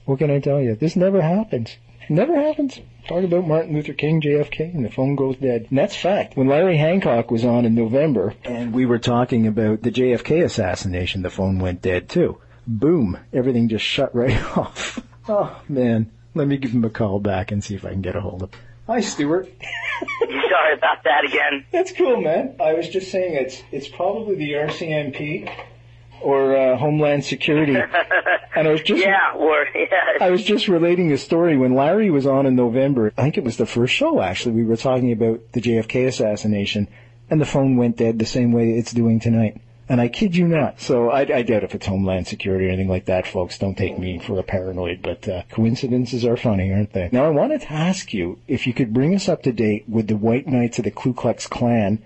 What 0.06 0.20
can 0.20 0.32
I 0.32 0.40
tell 0.40 0.62
you? 0.62 0.76
This 0.76 0.96
never 0.96 1.22
happens. 1.22 1.76
It 2.04 2.10
never 2.12 2.36
happens. 2.36 2.80
Talk 3.08 3.24
about 3.24 3.48
Martin 3.48 3.74
Luther 3.74 3.94
King, 3.94 4.22
JFK, 4.22 4.74
and 4.74 4.86
the 4.86 4.90
phone 4.92 5.16
goes 5.16 5.36
dead. 5.38 5.68
And 5.70 5.78
that's 5.78 5.96
fact. 5.96 6.38
When 6.38 6.48
Larry 6.48 6.78
Hancock 6.78 7.32
was 7.32 7.44
on 7.44 7.66
in 7.66 7.76
November, 7.76 8.34
and 8.44 8.74
we 8.74 8.86
were 8.86 9.00
talking 9.00 9.48
about 9.48 9.82
the 9.82 9.92
JFK 9.92 10.44
assassination, 10.44 11.22
the 11.22 11.30
phone 11.30 11.60
went 11.60 11.82
dead 11.82 12.10
too. 12.10 12.38
Boom. 12.68 13.18
Everything 13.34 13.70
just 13.70 13.84
shut 13.86 14.16
right 14.16 14.40
off. 14.58 15.00
Oh 15.28 15.62
man. 15.68 16.12
Let 16.34 16.48
me 16.48 16.58
give 16.58 16.72
him 16.72 16.86
a 16.86 16.90
call 16.90 17.20
back 17.20 17.52
and 17.52 17.62
see 17.62 17.76
if 17.76 17.84
I 17.84 17.90
can 17.90 18.02
get 18.02 18.16
a 18.16 18.22
hold 18.22 18.44
of 18.44 18.54
him. 18.54 18.60
Hi, 18.88 19.02
Stuart. 19.02 19.48
Sorry 20.20 20.74
about 20.74 21.04
that 21.04 21.26
again. 21.26 21.66
That's 21.72 21.92
cool, 21.92 22.22
man. 22.22 22.56
I 22.60 22.74
was 22.74 22.88
just 22.88 23.12
saying 23.12 23.36
it's 23.36 23.62
it's 23.72 23.88
probably 23.88 24.36
the 24.36 24.52
RCMP 24.54 25.52
or 26.22 26.56
uh, 26.56 26.78
Homeland 26.78 27.26
Security, 27.26 27.76
and 28.56 28.68
I 28.68 28.72
was 28.72 28.82
just 28.82 29.02
Yeah, 29.02 29.34
or 29.36 29.68
yeah. 29.76 30.18
I 30.20 30.30
was 30.30 30.44
just 30.44 30.68
relating 30.68 31.12
a 31.12 31.18
story 31.18 31.58
when 31.58 31.74
Larry 31.74 32.10
was 32.10 32.26
on 32.26 32.46
in 32.46 32.56
November. 32.56 33.14
I 33.18 33.24
think 33.24 33.38
it 33.38 33.44
was 33.44 33.58
the 33.58 33.66
first 33.66 33.94
show 33.94 34.22
actually. 34.22 34.56
We 34.56 34.66
were 34.66 34.78
talking 34.78 35.12
about 35.12 35.52
the 35.54 35.62
JFK 35.62 36.08
assassination, 36.08 36.88
and 37.30 37.42
the 37.42 37.46
phone 37.46 37.78
went 37.78 37.98
dead 37.98 38.20
the 38.20 38.26
same 38.26 38.52
way 38.52 38.72
it's 38.72 38.92
doing 38.92 39.20
tonight. 39.20 39.62
And 39.90 40.00
I 40.00 40.08
kid 40.08 40.38
you 40.38 40.48
not. 40.48 40.80
So 40.80 41.10
I, 41.10 41.22
I 41.22 41.42
doubt 41.42 41.66
if 41.66 41.76
it's 41.76 41.86
Homeland 41.86 42.26
Security 42.26 42.68
or 42.68 42.70
anything 42.70 42.88
like 42.88 43.08
that, 43.08 43.28
folks. 43.28 43.58
Don't 43.58 43.78
take 43.78 44.00
me 44.00 44.20
for 44.20 44.40
a 44.40 44.44
paranoid, 44.44 45.02
but 45.02 45.28
uh, 45.28 45.44
coincidences 45.52 46.24
are 46.24 46.38
funny, 46.38 46.72
aren't 46.72 46.94
they? 46.94 47.10
Now 47.12 47.26
I 47.26 47.30
wanted 47.30 47.60
to 47.62 47.74
ask 47.74 48.14
you 48.14 48.40
if 48.48 48.68
you 48.68 48.74
could 48.74 48.94
bring 48.94 49.14
us 49.14 49.28
up 49.28 49.44
to 49.44 49.52
date 49.52 49.90
with 49.90 50.08
the 50.08 50.16
White 50.16 50.48
Knights 50.48 50.78
of 50.78 50.86
the 50.86 50.92
Ku 50.92 51.14
Klux 51.14 51.46
Klan 51.46 52.02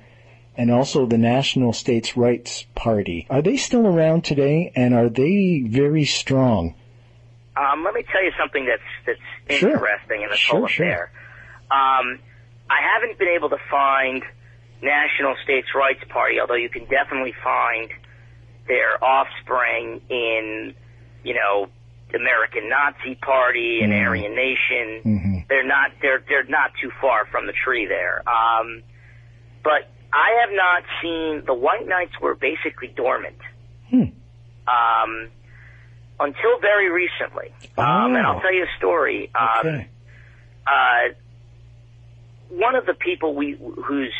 and 0.58 0.72
also 0.72 1.06
the 1.06 1.18
National 1.18 1.74
States 1.74 2.16
Rights 2.18 2.66
Party. 2.76 3.28
Are 3.30 3.42
they 3.42 3.58
still 3.58 3.86
around 3.88 4.24
today, 4.24 4.72
and 4.76 4.94
are 4.94 5.10
they 5.10 5.64
very 5.68 6.06
strong? 6.06 6.76
Um, 7.58 7.84
let 7.84 7.94
me 7.94 8.04
tell 8.12 8.24
you 8.24 8.32
something 8.38 8.66
that's 8.66 8.82
that's 9.06 9.60
Sure. 9.60 9.72
interesting 9.72 10.24
in 10.24 10.30
this 10.30 10.40
Sure, 10.40 10.60
whole 10.60 10.68
sure. 10.68 11.12
Um, 11.72 12.20
I 12.70 12.80
haven't 12.94 13.18
been 13.20 13.30
able 13.30 13.50
to 13.50 13.58
find 13.70 14.24
National 14.82 15.36
States 15.44 15.68
Rights 15.76 16.04
Party, 16.10 16.40
although 16.40 16.56
you 16.56 16.70
can 16.70 16.86
definitely 16.86 17.34
find 17.44 17.90
their 18.68 19.02
offspring 19.04 20.02
in, 20.10 20.74
you 21.24 21.34
know, 21.36 21.68
the 22.12 22.18
American 22.18 22.70
Nazi 22.70 23.16
Party 23.16 23.82
and 23.84 23.92
Mm. 23.94 24.06
Aryan 24.06 24.36
Nation. 24.36 25.02
hmm 25.04 25.38
They're 25.48 25.64
not 25.66 25.92
they're 26.02 26.24
they're 26.28 26.44
not 26.44 26.72
too 26.82 26.92
far 27.02 27.26
from 27.28 27.46
the 27.48 27.54
tree 27.54 27.86
there. 27.86 28.22
Um, 28.28 28.84
but 29.64 29.90
I 30.18 30.38
have 30.42 30.50
not 30.56 30.84
seen 31.02 31.44
the 31.46 31.54
White 31.54 31.88
Knights 31.88 32.14
were 32.22 32.36
basically 32.36 32.88
dormant. 32.88 33.36
Hmm. 33.90 34.04
Um, 34.68 35.28
until 36.20 36.60
very 36.62 36.90
recently. 36.90 37.54
Um, 37.78 38.16
and 38.16 38.26
Oh. 38.26 38.32
I'll 38.32 38.40
tell 38.42 38.54
you 38.54 38.64
a 38.64 38.78
story. 38.78 39.30
Um, 39.36 39.48
Okay. 39.68 39.88
uh, 40.66 41.10
one 42.50 42.76
of 42.76 42.86
the 42.86 42.94
people 42.94 43.36
we 43.36 43.58
who's 43.86 44.14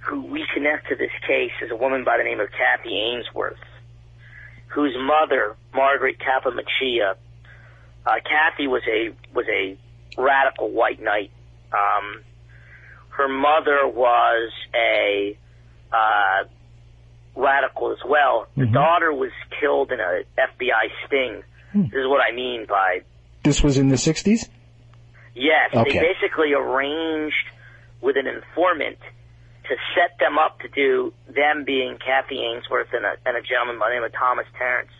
who 0.00 0.22
we 0.22 0.46
connect 0.54 0.88
to 0.88 0.96
this 0.96 1.12
case 1.26 1.52
is 1.60 1.70
a 1.70 1.76
woman 1.76 2.02
by 2.04 2.16
the 2.16 2.24
name 2.24 2.40
of 2.40 2.48
Kathy 2.50 2.96
Ainsworth, 2.98 3.60
whose 4.68 4.96
mother, 4.98 5.54
Margaret 5.74 6.16
Capomacchia, 6.18 7.14
uh, 8.06 8.14
Kathy 8.24 8.66
was 8.66 8.82
a 8.88 9.10
was 9.34 9.46
a 9.48 9.76
radical 10.16 10.70
white 10.70 11.00
knight. 11.02 11.30
Um, 11.72 12.22
her 13.16 13.28
mother 13.28 13.86
was 13.88 14.50
a 14.74 15.36
uh, 15.92 16.44
radical 17.36 17.92
as 17.92 17.98
well. 18.06 18.46
The 18.56 18.64
Mhm. 18.64 18.72
daughter 18.72 19.12
was 19.12 19.30
killed 19.60 19.92
in 19.92 20.00
a 20.00 20.22
FBI 20.38 20.88
sting. 21.06 21.42
Hmm. 21.72 21.82
This 21.84 22.00
is 22.00 22.06
what 22.08 22.20
I 22.22 22.32
mean 22.34 22.66
by 22.66 23.02
This 23.44 23.62
was 23.62 23.76
in 23.76 23.88
the 23.88 23.96
60s? 23.98 24.48
Yes, 25.34 25.74
Okay. 25.74 25.92
they 25.92 25.98
basically 25.98 26.52
arranged 26.54 27.46
with 28.00 28.16
an 28.16 28.26
informant 28.26 28.98
to 29.64 29.76
set 29.94 30.18
them 30.18 30.38
up 30.38 30.60
to 30.60 30.68
do 30.68 31.12
them 31.28 31.64
being 31.64 31.96
Kathy 31.98 32.38
Ainsworth 32.44 32.92
and 32.92 33.04
a, 33.04 33.16
and 33.26 33.36
a 33.36 33.42
gentleman 33.42 33.78
by 33.78 33.88
the 33.88 33.94
name 33.96 34.04
of 34.04 34.12
Thomas 34.12 34.46
Tarrants. 34.58 34.92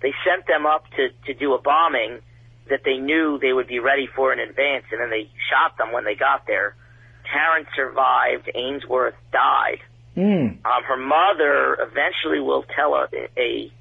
They 0.00 0.12
sent 0.24 0.46
them 0.46 0.64
up 0.66 0.84
to, 0.96 1.08
to 1.26 1.34
do 1.34 1.54
a 1.54 1.60
bombing 1.60 2.20
that 2.68 2.84
they 2.84 2.98
knew 2.98 3.38
they 3.38 3.52
would 3.52 3.66
be 3.68 3.78
ready 3.80 4.06
for 4.06 4.32
in 4.32 4.38
advance, 4.40 4.84
and 4.92 5.00
then 5.00 5.10
they 5.10 5.28
shot 5.50 5.76
them 5.78 5.92
when 5.92 6.04
they 6.04 6.14
got 6.14 6.46
there. 6.46 6.74
Tarrants 7.32 7.70
survived. 7.76 8.50
Ainsworth 8.54 9.14
died. 9.32 9.78
Mm. 10.16 10.64
Um, 10.64 10.82
her 10.86 10.96
mother 10.96 11.78
eventually 11.80 12.40
will 12.40 12.64
tell 12.74 12.94
a, 12.94 13.06
a 13.38 13.72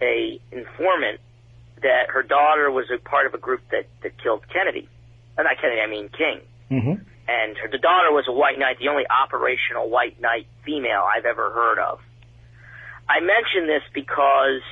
a 0.00 0.40
informant 0.52 1.20
that 1.82 2.10
her 2.14 2.22
daughter 2.22 2.70
was 2.70 2.86
a 2.94 2.98
part 2.98 3.26
of 3.26 3.34
a 3.34 3.38
group 3.38 3.60
that 3.70 3.86
that 4.02 4.12
killed 4.22 4.42
Kennedy. 4.52 4.88
Uh, 5.36 5.42
not 5.42 5.56
Kennedy, 5.60 5.80
I 5.80 5.90
mean 5.90 6.08
King. 6.08 6.40
hmm 6.68 7.02
And 7.28 7.56
her 7.58 7.68
the 7.70 7.78
daughter 7.78 8.10
was 8.12 8.24
a 8.28 8.32
white 8.32 8.58
knight, 8.58 8.78
the 8.80 8.88
only 8.88 9.04
operational 9.06 9.90
white 9.90 10.20
knight 10.20 10.46
female 10.64 11.04
I've 11.04 11.26
ever 11.26 11.50
heard 11.50 11.78
of. 11.78 12.00
I 13.08 13.20
mention 13.20 13.66
this 13.66 13.82
because 13.94 14.62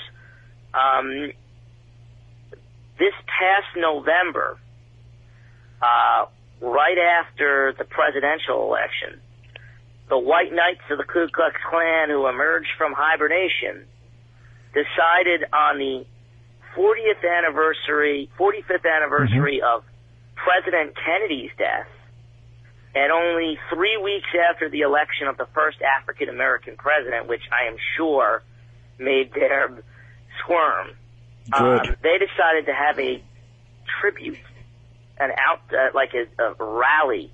um, 0.74 1.32
this 2.98 3.14
past 3.26 3.76
November, 3.76 4.58
uh, 5.80 6.26
right 6.60 6.98
after 6.98 7.74
the 7.76 7.84
presidential 7.84 8.62
election, 8.64 9.20
the 10.08 10.18
White 10.18 10.52
Knights 10.52 10.82
of 10.90 10.98
the 10.98 11.04
Ku 11.04 11.28
Klux 11.32 11.56
Klan, 11.68 12.10
who 12.10 12.26
emerged 12.26 12.68
from 12.78 12.92
hibernation, 12.96 13.84
decided 14.72 15.44
on 15.52 15.78
the 15.78 16.06
40th 16.76 17.24
anniversary, 17.24 18.30
45th 18.38 18.84
anniversary 18.84 19.62
of 19.62 19.82
President 20.34 20.94
Kennedy's 20.94 21.50
death, 21.58 21.88
and 22.94 23.10
only 23.12 23.58
three 23.72 23.96
weeks 23.96 24.28
after 24.50 24.68
the 24.68 24.82
election 24.82 25.26
of 25.26 25.36
the 25.36 25.46
first 25.54 25.78
African 25.82 26.28
American 26.28 26.76
president, 26.76 27.26
which 27.28 27.42
I 27.52 27.68
am 27.68 27.76
sure 27.96 28.42
made 28.98 29.32
them 29.32 29.82
squirm, 30.42 30.92
um, 31.52 31.96
they 32.02 32.18
decided 32.18 32.66
to 32.66 32.74
have 32.74 32.98
a 32.98 33.22
tribute, 34.00 34.38
an 35.18 35.30
out, 35.38 35.60
uh, 35.72 35.94
like 35.94 36.10
a, 36.14 36.42
a 36.42 36.54
rally 36.58 37.30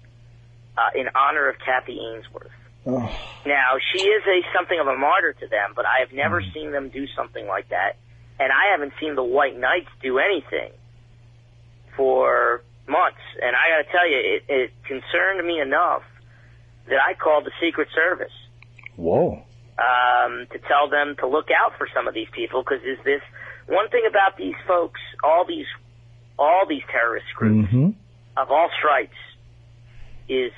uh, 0.77 0.99
in 0.99 1.09
honor 1.15 1.49
of 1.49 1.57
Kathy 1.65 1.99
Ainsworth. 2.01 2.51
Oh, 2.85 2.99
Now, 3.47 3.79
she 3.93 4.03
is 4.03 4.23
a 4.27 4.41
something 4.57 4.79
of 4.81 4.87
a 4.89 4.97
martyr 4.97 5.35
to 5.35 5.47
them, 5.47 5.73
but 5.77 5.85
I 5.87 6.01
have 6.01 6.13
never 6.13 6.43
seen 6.55 6.73
them 6.73 6.89
do 6.89 7.07
something 7.17 7.47
like 7.47 7.69
that, 7.69 7.97
and 8.41 8.51
I 8.51 8.73
haven't 8.73 8.93
seen 9.01 9.15
the 9.15 9.23
White 9.23 9.59
Knights 9.59 9.91
do 10.03 10.19
anything 10.19 10.73
for 11.97 12.63
months. 12.89 13.23
And 13.41 13.55
I 13.55 13.77
got 13.77 13.87
to 13.87 13.93
tell 13.93 14.09
you, 14.09 14.19
it, 14.19 14.43
it 14.49 14.71
concerned 14.87 15.47
me 15.47 15.61
enough 15.61 16.03
that 16.89 16.99
I 16.99 17.15
called 17.15 17.45
the 17.45 17.53
Secret 17.61 17.89
Service 17.95 18.35
whoa. 18.97 19.43
um, 19.79 20.47
to 20.51 20.59
tell 20.67 20.89
them 20.91 21.17
to 21.21 21.27
look 21.27 21.49
out 21.51 21.79
for 21.79 21.87
some 21.95 22.09
of 22.09 22.15
these 22.15 22.29
people 22.33 22.63
because 22.63 22.83
is 22.83 22.99
this 23.05 23.23
one 23.67 23.89
thing 23.91 24.03
about 24.09 24.37
these 24.37 24.59
folks? 24.67 25.01
All 25.23 25.47
these, 25.47 25.67
all 26.39 26.67
these 26.69 26.83
terrorist 26.91 27.27
groups 27.37 27.71
hmm 27.71 27.91
of 28.35 28.51
all 28.51 28.71
stripes 28.79 29.17
is 30.27 30.53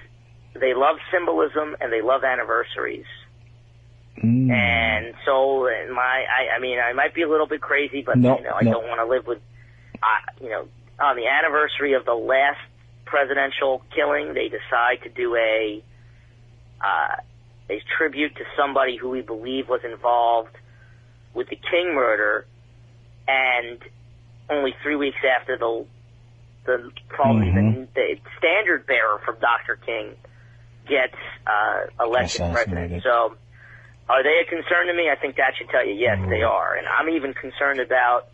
they 0.54 0.74
love 0.74 0.96
symbolism 1.12 1.76
and 1.80 1.92
they 1.92 2.02
love 2.02 2.22
anniversaries. 2.22 3.06
Mm. 4.22 4.48
And 4.48 5.14
so, 5.26 5.68
my, 5.92 6.24
I, 6.24 6.56
I 6.56 6.60
mean, 6.60 6.78
I 6.78 6.92
might 6.92 7.14
be 7.14 7.22
a 7.22 7.28
little 7.28 7.48
bit 7.48 7.60
crazy, 7.60 8.02
but 8.02 8.16
No, 8.16 8.38
you 8.38 8.44
know, 8.44 8.52
I 8.52 8.62
no. 8.62 8.74
don't 8.74 8.86
want 8.86 9.00
to 9.00 9.06
live 9.06 9.26
with, 9.26 9.40
uh, 10.00 10.32
you 10.40 10.50
know, 10.50 10.68
on 11.00 11.16
the 11.16 11.26
anniversary 11.26 11.94
of 11.94 12.04
the 12.04 12.14
last 12.14 12.60
presidential 13.06 13.82
killing, 13.92 14.34
they 14.34 14.48
decide 14.48 15.02
to 15.02 15.08
do 15.08 15.34
a, 15.34 15.82
uh, 16.80 17.16
a 17.70 17.82
tribute 17.98 18.36
to 18.36 18.44
somebody 18.56 18.96
who 18.96 19.10
we 19.10 19.22
believe 19.22 19.68
was 19.68 19.80
involved 19.84 20.56
with 21.32 21.48
the 21.48 21.56
King 21.56 21.92
murder, 21.92 22.46
and 23.26 23.80
only 24.50 24.74
three 24.82 24.96
weeks 24.96 25.18
after 25.38 25.56
the 25.56 25.86
the 26.66 26.90
probably 27.08 27.48
Mhm. 27.48 27.88
the, 27.94 28.16
the 28.16 28.20
standard 28.38 28.86
bearer 28.86 29.18
from 29.24 29.36
Dr. 29.38 29.76
King 29.84 30.14
gets 30.88 31.14
uh, 31.46 32.04
elected 32.04 32.40
president. 32.52 33.02
So, 33.02 33.34
are 34.08 34.22
they 34.22 34.40
a 34.40 34.44
concern 34.48 34.86
to 34.86 34.94
me? 34.94 35.10
I 35.10 35.16
think 35.16 35.36
that 35.36 35.52
should 35.58 35.68
tell 35.68 35.84
you 35.86 35.92
yes, 35.94 36.18
they 36.28 36.42
are. 36.42 36.74
And 36.76 36.86
I'm 36.86 37.10
even 37.10 37.34
concerned 37.34 37.80
about 37.80 38.28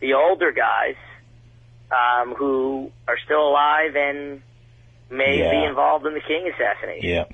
the 0.00 0.14
older 0.14 0.50
guys 0.52 0.94
um, 1.90 2.34
who 2.34 2.90
are 3.06 3.18
still 3.24 3.48
alive 3.48 3.96
and 3.96 4.42
may 5.10 5.38
Yeah. 5.38 5.50
be 5.50 5.64
involved 5.64 6.06
in 6.06 6.14
the 6.14 6.20
King 6.20 6.50
assassination. 6.54 7.08
Yeah. 7.08 7.24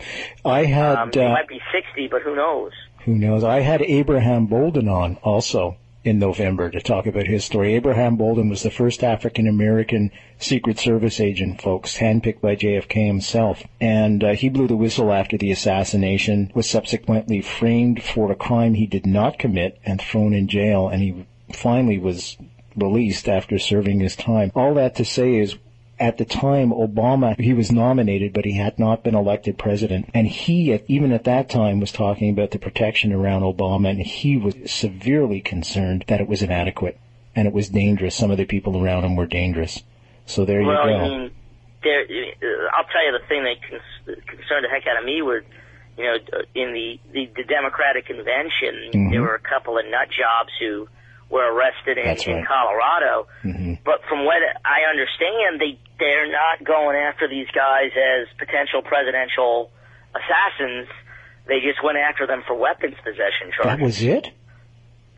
I 0.45 0.65
had, 0.65 0.97
Um, 0.97 1.11
they 1.13 1.27
uh, 1.27 1.31
might 1.31 1.49
be 1.49 1.61
60, 1.73 2.09
but 2.09 2.23
who 2.23 2.35
knows? 2.37 2.73
who 3.05 3.15
knows? 3.15 3.45
I 3.45 3.61
had 3.61 3.83
Abraham 3.83 4.47
Bolden 4.47 4.89
on 4.89 5.17
also 5.23 5.77
in 6.05 6.19
November 6.19 6.71
to 6.71 6.81
talk 6.81 7.07
about 7.07 7.27
his 7.27 7.45
story. 7.45 7.75
Abraham 7.75 8.17
Bolden 8.17 8.51
was 8.51 8.63
the 8.63 8.71
first 8.71 9.03
African 9.03 9.49
American 9.49 10.11
Secret 10.39 10.79
Service 10.79 11.19
agent, 11.19 11.63
folks, 11.63 11.97
handpicked 11.97 12.43
by 12.43 12.55
JFK 12.55 13.07
himself. 13.07 13.65
And 13.81 14.23
uh, 14.23 14.35
he 14.35 14.51
blew 14.51 14.69
the 14.69 14.77
whistle 14.77 15.13
after 15.13 15.39
the 15.39 15.51
assassination, 15.51 16.53
was 16.55 16.69
subsequently 16.69 17.41
framed 17.41 18.03
for 18.03 18.31
a 18.31 18.37
crime 18.37 18.75
he 18.75 18.87
did 18.87 19.07
not 19.07 19.39
commit 19.39 19.79
and 19.85 20.01
thrown 20.01 20.35
in 20.35 20.47
jail, 20.47 20.89
and 20.89 21.03
he 21.03 21.27
finally 21.53 21.99
was 21.99 22.37
released 22.77 23.29
after 23.29 23.59
serving 23.59 24.01
his 24.01 24.15
time. 24.15 24.53
All 24.55 24.75
that 24.75 24.97
to 24.97 25.05
say 25.05 25.37
is 25.37 25.57
at 26.01 26.19
the 26.19 26.25
time 26.25 26.71
Obama 26.71 27.39
he 27.39 27.53
was 27.55 27.71
nominated 27.71 28.33
but 28.33 28.45
he 28.45 28.53
had 28.57 28.79
not 28.79 29.05
been 29.05 29.15
elected 29.15 29.57
president 29.57 30.09
and 30.13 30.27
he 30.27 30.73
even 30.89 31.13
at 31.13 31.25
that 31.25 31.49
time 31.49 31.79
was 31.81 31.93
talking 31.93 32.31
about 32.31 32.51
the 32.51 32.59
protection 32.59 33.13
around 33.13 33.43
Obama 33.43 33.91
and 33.91 34.01
he 34.01 34.37
was 34.37 34.55
severely 34.67 35.41
concerned 35.41 36.05
that 36.09 36.21
it 36.21 36.29
was 36.29 36.43
inadequate 36.43 36.99
and 37.37 37.47
it 37.47 37.55
was 37.55 37.69
dangerous 37.69 38.15
some 38.15 38.31
of 38.31 38.37
the 38.37 38.45
people 38.45 38.83
around 38.83 39.05
him 39.05 39.15
were 39.17 39.27
dangerous 39.27 39.83
so 40.27 40.45
there 40.45 40.63
well, 40.63 40.89
you 40.89 40.97
go. 40.97 41.05
I 41.05 41.09
mean, 41.09 41.31
there. 41.83 42.01
I'll 42.75 42.85
tell 42.85 43.05
you 43.05 43.13
the 43.13 43.27
thing 43.29 43.45
that 43.45 43.57
cons- 43.69 44.19
concerned 44.27 44.65
the 44.65 44.71
heck 44.71 44.87
out 44.87 44.99
of 44.99 45.05
me 45.05 45.21
was, 45.21 45.43
you 45.99 46.05
know, 46.05 46.17
in 46.55 46.73
the 46.73 46.99
the, 47.13 47.31
the 47.37 47.45
Democratic 47.45 48.07
convention, 48.07 48.91
Mhm. 48.95 49.11
there 49.11 49.21
were 49.21 49.35
a 49.35 49.39
couple 49.41 49.77
of 49.79 49.85
nut 49.85 50.09
jobs 50.09 50.51
who 50.59 50.89
were 51.35 51.51
arrested 51.53 51.99
in, 51.99 52.07
That's 52.07 52.25
in 52.27 52.37
right. 52.37 52.47
Colorado. 52.47 53.27
Mhm. 53.43 53.79
But 53.85 54.05
from 54.09 54.25
what 54.25 54.39
I 54.65 54.87
understand, 54.89 55.59
they 55.61 55.79
they're 55.99 56.31
not 56.31 56.63
going 56.63 56.97
after 56.97 57.27
these 57.29 57.49
guys 57.51 57.91
as 57.95 58.29
potential 58.39 58.83
presidential 58.83 59.71
assassins. 60.15 60.87
They 61.47 61.61
just 61.61 61.83
went 61.83 61.99
after 61.99 62.27
them 62.27 62.43
for 62.47 62.55
weapons 62.55 62.95
possession 63.05 63.51
that 63.65 63.81
was 63.81 64.03
it 64.03 64.31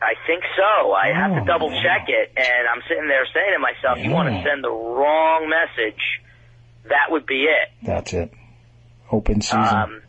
I 0.01 0.13
think 0.27 0.43
so. 0.55 0.93
I 0.93 1.07
have 1.13 1.31
Oh, 1.31 1.39
to 1.39 1.45
double 1.45 1.69
man. 1.71 1.81
check 1.81 2.05
it, 2.09 2.31
and 2.37 2.67
I'm 2.69 2.81
sitting 2.87 3.07
there 3.07 3.25
saying 3.33 3.53
to 3.53 3.59
myself, 3.59 3.97
"You 3.97 4.11
want 4.11 4.29
to 4.29 4.43
send 4.47 4.63
the 4.63 4.69
wrong 4.69 5.49
message? 5.49 6.21
That 6.89 7.09
would 7.09 7.25
be 7.25 7.45
it." 7.45 7.69
that's 7.83 8.13
it 8.13 8.31
open 9.11 9.41
season 9.41 9.59
Um, 9.63 10.01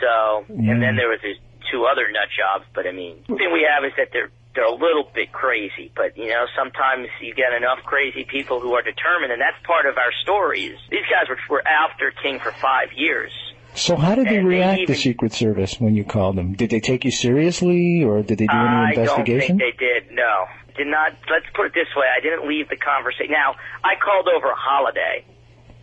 so, 0.00 0.44
Yeah. 0.48 0.72
and 0.72 0.82
then 0.82 0.96
there 0.96 1.08
was 1.08 1.20
these 1.22 1.38
two 1.70 1.84
other 1.86 2.10
nut 2.10 2.28
jobs, 2.36 2.64
but 2.74 2.86
I 2.88 2.92
mean, 2.92 3.22
the 3.28 3.36
thing 3.36 3.52
we 3.52 3.62
have 3.70 3.84
is 3.84 3.92
that 3.96 4.08
they're 4.12 4.30
they're 4.58 4.66
a 4.66 4.72
little 4.72 5.08
bit 5.14 5.30
crazy, 5.30 5.92
but 5.94 6.16
you 6.18 6.26
know, 6.26 6.46
sometimes 6.58 7.06
you 7.22 7.32
get 7.32 7.52
enough 7.56 7.78
crazy 7.84 8.24
people 8.24 8.58
who 8.58 8.74
are 8.74 8.82
determined, 8.82 9.30
and 9.30 9.40
that's 9.40 9.56
part 9.64 9.86
of 9.86 9.96
our 9.96 10.10
stories. 10.22 10.74
These 10.90 11.06
guys 11.06 11.28
were 11.28 11.38
were 11.48 11.62
after 11.66 12.10
King 12.20 12.40
for 12.40 12.50
five 12.50 12.88
years. 12.92 13.30
so 13.74 13.94
how 13.94 14.16
did 14.16 14.26
they 14.26 14.38
and 14.38 14.46
they 14.50 14.56
react 14.58 14.80
even- 14.80 14.92
the 14.92 14.98
Secret 14.98 15.32
Service 15.32 15.78
when 15.78 15.94
you 15.94 16.02
called 16.02 16.34
them 16.34 16.54
did 16.54 16.70
they 16.70 16.80
take 16.80 17.04
you 17.04 17.12
seriously 17.12 18.02
or 18.02 18.22
did 18.22 18.38
they 18.38 18.46
do 18.46 18.56
any 18.56 18.58
I 18.58 18.88
investigation 18.90 19.58
don't 19.58 19.68
think 19.68 19.78
they 19.78 19.86
did. 19.86 20.10
No, 20.10 20.46
did 20.76 20.88
not. 20.88 21.12
Let's 21.30 21.46
put 21.54 21.66
it 21.66 21.74
this 21.74 21.86
way: 21.94 22.06
I 22.10 22.20
didn't 22.20 22.48
leave 22.48 22.68
the 22.68 22.76
conversation. 22.76 23.30
Now, 23.30 23.54
I 23.84 23.94
called 23.94 24.26
over 24.26 24.48
a 24.50 24.56
holiday, 24.58 25.24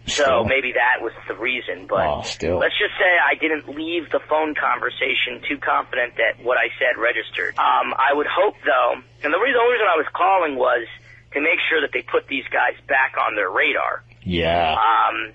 so 0.07 0.23
Still. 0.23 0.43
maybe 0.45 0.73
that 0.73 1.01
was 1.01 1.13
the 1.27 1.33
reason. 1.35 1.87
But 1.87 2.05
Oh, 2.05 2.21
let's 2.61 2.77
just 2.77 2.93
say 2.97 3.09
I 3.17 3.35
didn't 3.35 3.69
leave 3.75 4.09
the 4.11 4.19
phone 4.29 4.53
conversation 4.53 5.41
too 5.47 5.57
confident 5.57 6.15
that 6.17 6.43
what 6.43 6.57
I 6.57 6.69
said 6.77 6.99
registered. 7.01 7.57
Um, 7.57 7.93
I 7.97 8.13
would 8.13 8.27
hope, 8.29 8.55
though, 8.65 8.93
and 9.23 9.33
the 9.33 9.39
reason, 9.41 9.57
the 9.57 9.71
reason 9.71 9.87
I 9.89 9.97
was 9.97 10.07
calling 10.13 10.55
was 10.57 10.85
to 11.33 11.41
make 11.41 11.59
sure 11.69 11.81
that 11.81 11.89
they 11.91 12.01
put 12.03 12.27
these 12.27 12.45
guys 12.53 12.77
back 12.87 13.15
on 13.19 13.35
their 13.35 13.49
radar. 13.49 14.03
yeah 14.23 14.73
Um, 14.77 15.33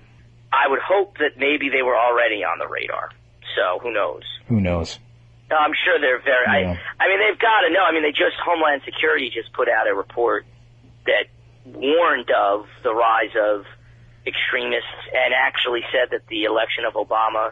I 0.51 0.67
would 0.67 0.79
hope 0.83 1.17
that 1.19 1.37
maybe 1.37 1.69
they 1.69 1.81
were 1.83 1.95
already 1.97 2.43
on 2.43 2.57
the 2.59 2.67
radar. 2.67 3.11
So 3.55 3.79
who 3.83 3.91
knows? 3.93 4.23
who 4.47 4.59
knows 4.61 4.99
No, 5.49 5.57
I'm 5.57 5.75
sure 5.83 5.99
they're 5.99 6.23
very. 6.23 6.47
Yeah. 6.63 6.75
I, 6.99 7.03
I 7.03 7.07
mean, 7.11 7.19
they've 7.19 7.39
got 7.39 7.61
to 7.67 7.69
know. 7.73 7.83
I 7.83 7.91
mean, 7.91 8.03
they 8.03 8.11
just 8.15 8.39
Homeland 8.43 8.81
Security 8.85 9.29
just 9.33 9.51
put 9.53 9.67
out 9.67 9.87
a 9.87 9.93
report 9.93 10.45
that 11.05 11.27
warned 11.65 12.31
of 12.31 12.65
the 12.83 12.93
rise 12.93 13.35
of 13.35 13.65
extremists 14.25 14.87
and 15.13 15.33
actually 15.33 15.81
said 15.91 16.11
that 16.11 16.27
the 16.27 16.43
election 16.43 16.85
of 16.85 16.93
Obama 16.93 17.51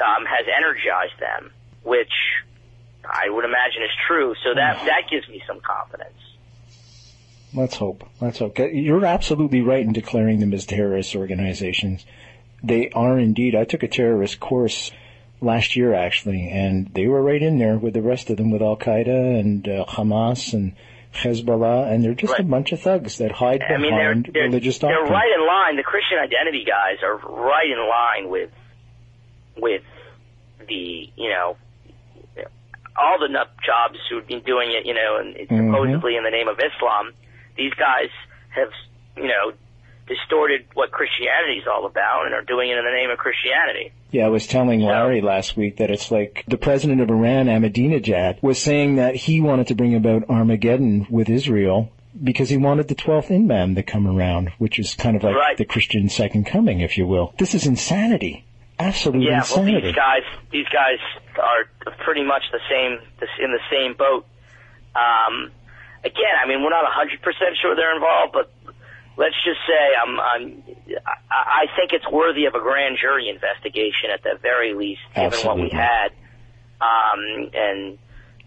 um, 0.00 0.24
has 0.26 0.46
energized 0.46 1.18
them, 1.18 1.50
which 1.82 2.12
I 3.04 3.28
would 3.28 3.44
imagine 3.44 3.82
is 3.82 3.90
true. 4.06 4.34
So 4.42 4.54
that 4.54 4.84
that 4.86 5.02
gives 5.10 5.28
me 5.28 5.42
some 5.46 5.60
confidence. 5.60 6.14
Let's 7.52 7.76
hope. 7.76 8.04
Let's 8.20 8.40
hope. 8.40 8.58
You're 8.58 9.04
absolutely 9.04 9.60
right 9.60 9.84
in 9.84 9.92
declaring 9.92 10.40
them 10.40 10.52
as 10.52 10.66
terrorist 10.66 11.14
organizations. 11.14 12.04
They 12.62 12.90
are 12.90 13.18
indeed. 13.18 13.54
I 13.54 13.64
took 13.64 13.84
a 13.84 13.88
terrorist 13.88 14.40
course 14.40 14.90
last 15.40 15.76
year, 15.76 15.94
actually, 15.94 16.48
and 16.48 16.92
they 16.94 17.06
were 17.06 17.22
right 17.22 17.42
in 17.42 17.58
there 17.58 17.76
with 17.76 17.94
the 17.94 18.02
rest 18.02 18.30
of 18.30 18.38
them, 18.38 18.50
with 18.50 18.62
Al 18.62 18.76
Qaeda 18.76 19.38
and 19.38 19.68
uh, 19.68 19.84
Hamas 19.86 20.52
and 20.52 20.74
Hezbollah, 21.14 21.90
and 21.92 22.04
they're 22.04 22.14
just 22.14 22.38
a 22.38 22.42
bunch 22.42 22.72
of 22.72 22.80
thugs 22.80 23.18
that 23.18 23.32
hide 23.32 23.62
I 23.62 23.78
mean, 23.78 23.90
they're 23.94 24.14
behind 24.14 24.30
they're, 24.32 24.42
religious 24.44 24.78
doctrine. 24.78 25.04
they're 25.06 25.12
right 25.14 25.30
in 25.34 25.46
line. 25.46 25.76
The 25.76 25.82
Christian 25.82 26.18
identity 26.18 26.64
guys 26.64 26.98
are 27.02 27.16
right 27.16 27.70
in 27.70 27.78
line 27.78 28.30
with 28.30 28.50
with 29.56 29.82
the 30.68 31.10
you 31.16 31.30
know 31.30 31.56
all 32.96 33.18
the 33.18 33.28
nut 33.28 33.50
jobs 33.64 33.98
who've 34.08 34.26
been 34.26 34.40
doing 34.42 34.70
it. 34.70 34.86
You 34.86 34.94
know, 34.94 35.16
and 35.18 35.34
Mhm. 35.36 35.70
supposedly 35.72 36.16
in 36.16 36.24
the 36.24 36.30
name 36.30 36.48
of 36.48 36.58
Islam. 36.58 37.12
These 37.56 37.74
guys 37.74 38.10
have 38.50 38.70
you 39.16 39.28
know 39.28 39.52
distorted 40.06 40.66
what 40.74 40.90
Christianity 40.90 41.58
is 41.58 41.66
all 41.66 41.86
about 41.86 42.26
and 42.26 42.34
are 42.34 42.42
doing 42.42 42.68
it 42.70 42.76
in 42.76 42.84
the 42.84 42.90
name 42.90 43.10
of 43.10 43.18
Christianity. 43.18 43.92
Yeah, 44.14 44.26
I 44.26 44.28
was 44.28 44.46
telling 44.46 44.78
Larry 44.80 45.20
last 45.20 45.56
week 45.56 45.78
that 45.78 45.90
it's 45.90 46.12
like 46.12 46.44
the 46.46 46.56
president 46.56 47.00
of 47.00 47.10
Iran, 47.10 47.46
Ahmadinejad, 47.46 48.40
was 48.44 48.60
saying 48.62 48.94
that 48.94 49.16
he 49.16 49.40
wanted 49.40 49.66
to 49.66 49.74
bring 49.74 49.92
about 49.96 50.30
Armageddon 50.30 51.08
with 51.10 51.28
Israel 51.28 51.90
because 52.22 52.48
he 52.48 52.56
wanted 52.56 52.86
the 52.86 52.94
12th 52.94 53.34
imam 53.34 53.74
to 53.74 53.82
come 53.82 54.06
around, 54.06 54.52
which 54.58 54.78
is 54.78 54.94
kind 54.94 55.16
of 55.16 55.24
like 55.24 55.34
Right. 55.34 55.56
the 55.56 55.64
Christian 55.64 56.08
second 56.08 56.44
coming, 56.46 56.78
if 56.78 56.96
you 56.96 57.08
will. 57.08 57.34
This 57.38 57.56
is 57.56 57.66
insanity. 57.66 58.44
Absolute 58.78 59.22
Yeah, 59.22 59.30
well, 59.50 59.62
insanity. 59.66 59.80
these 59.88 59.94
guys, 59.96 60.22
these 60.52 60.68
guys 60.68 60.98
are 61.42 61.92
pretty 62.04 62.22
much 62.22 62.44
the 62.52 62.60
same, 62.70 62.92
in 63.42 63.50
the 63.50 63.58
same 63.68 63.94
boat. 63.94 64.26
Um, 64.94 65.50
again, 66.04 66.34
I 66.40 66.46
mean, 66.46 66.62
we're 66.62 66.70
not 66.70 66.84
hundred 66.86 67.20
percent 67.20 67.56
sure 67.60 67.74
they're 67.74 67.94
involved, 67.96 68.32
but 68.32 68.52
let's 69.16 69.36
just 69.44 69.60
say 69.66 69.82
I'm, 70.02 70.20
I'm, 70.20 70.62
I, 71.30 71.66
think 71.76 71.92
it's 71.92 72.08
worthy 72.10 72.46
of 72.46 72.54
a 72.54 72.60
grand 72.60 72.98
jury 73.00 73.28
investigation 73.28 74.10
at 74.12 74.22
the 74.22 74.38
very 74.40 74.74
least, 74.74 75.00
given 75.14 75.38
what 75.46 75.56
we 75.56 75.70
had. 75.70 76.10
Um, 76.80 77.50
and 77.54 77.98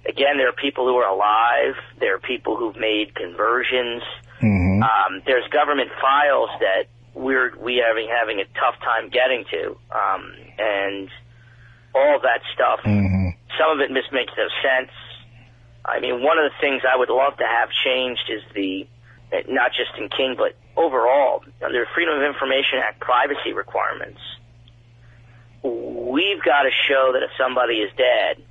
again, 0.05 0.37
there 0.37 0.49
are 0.49 0.59
people 0.59 0.85
who 0.85 0.95
are 0.97 1.07
alive. 1.07 1.75
There 1.99 2.15
are 2.15 2.19
people 2.19 2.57
who've 2.57 2.77
made 2.77 3.15
conversions. 3.15 4.03
hmm 4.39 4.83
Um, 4.83 5.21
there's 5.25 5.47
government 5.49 5.89
files 6.01 6.49
that 6.59 6.87
we're 7.13 7.57
we 7.57 7.81
having 7.85 8.09
having 8.09 8.39
a 8.39 8.45
tough 8.59 8.79
time 8.83 9.09
getting 9.09 9.43
to, 9.49 9.77
um, 9.91 10.33
and 10.59 11.09
all 11.95 12.19
that 12.21 12.41
stuff. 12.53 12.81
hmm 12.83 13.29
Some 13.57 13.71
of 13.71 13.79
it 13.79 13.93
just 13.93 14.11
makes 14.11 14.33
no 14.37 14.47
sense. 14.61 14.91
I 15.83 15.99
mean, 15.99 16.21
one 16.21 16.37
of 16.37 16.51
the 16.51 16.57
things 16.59 16.83
I 16.83 16.97
would 16.97 17.09
love 17.09 17.37
to 17.37 17.47
have 17.47 17.69
changed 17.83 18.29
is 18.29 18.43
the 18.53 18.85
not 19.47 19.71
just 19.71 19.91
in 19.99 20.09
King, 20.09 20.35
but 20.37 20.55
overall, 20.75 21.43
under 21.63 21.85
Freedom 21.93 22.15
of 22.15 22.23
Information 22.23 22.79
Act 22.83 22.99
privacy 22.99 23.53
requirements. 23.53 24.19
We've 25.63 26.41
got 26.43 26.63
to 26.63 26.71
show 26.87 27.11
that 27.13 27.23
if 27.23 27.31
somebody 27.37 27.83
is 27.83 27.91
dead, 27.97 28.43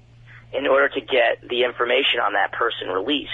in 0.53 0.67
order 0.67 0.89
to 0.89 1.01
get 1.01 1.49
the 1.49 1.65
information 1.65 2.21
on 2.23 2.35
that 2.35 2.53
person 2.53 2.89
released. 2.89 3.31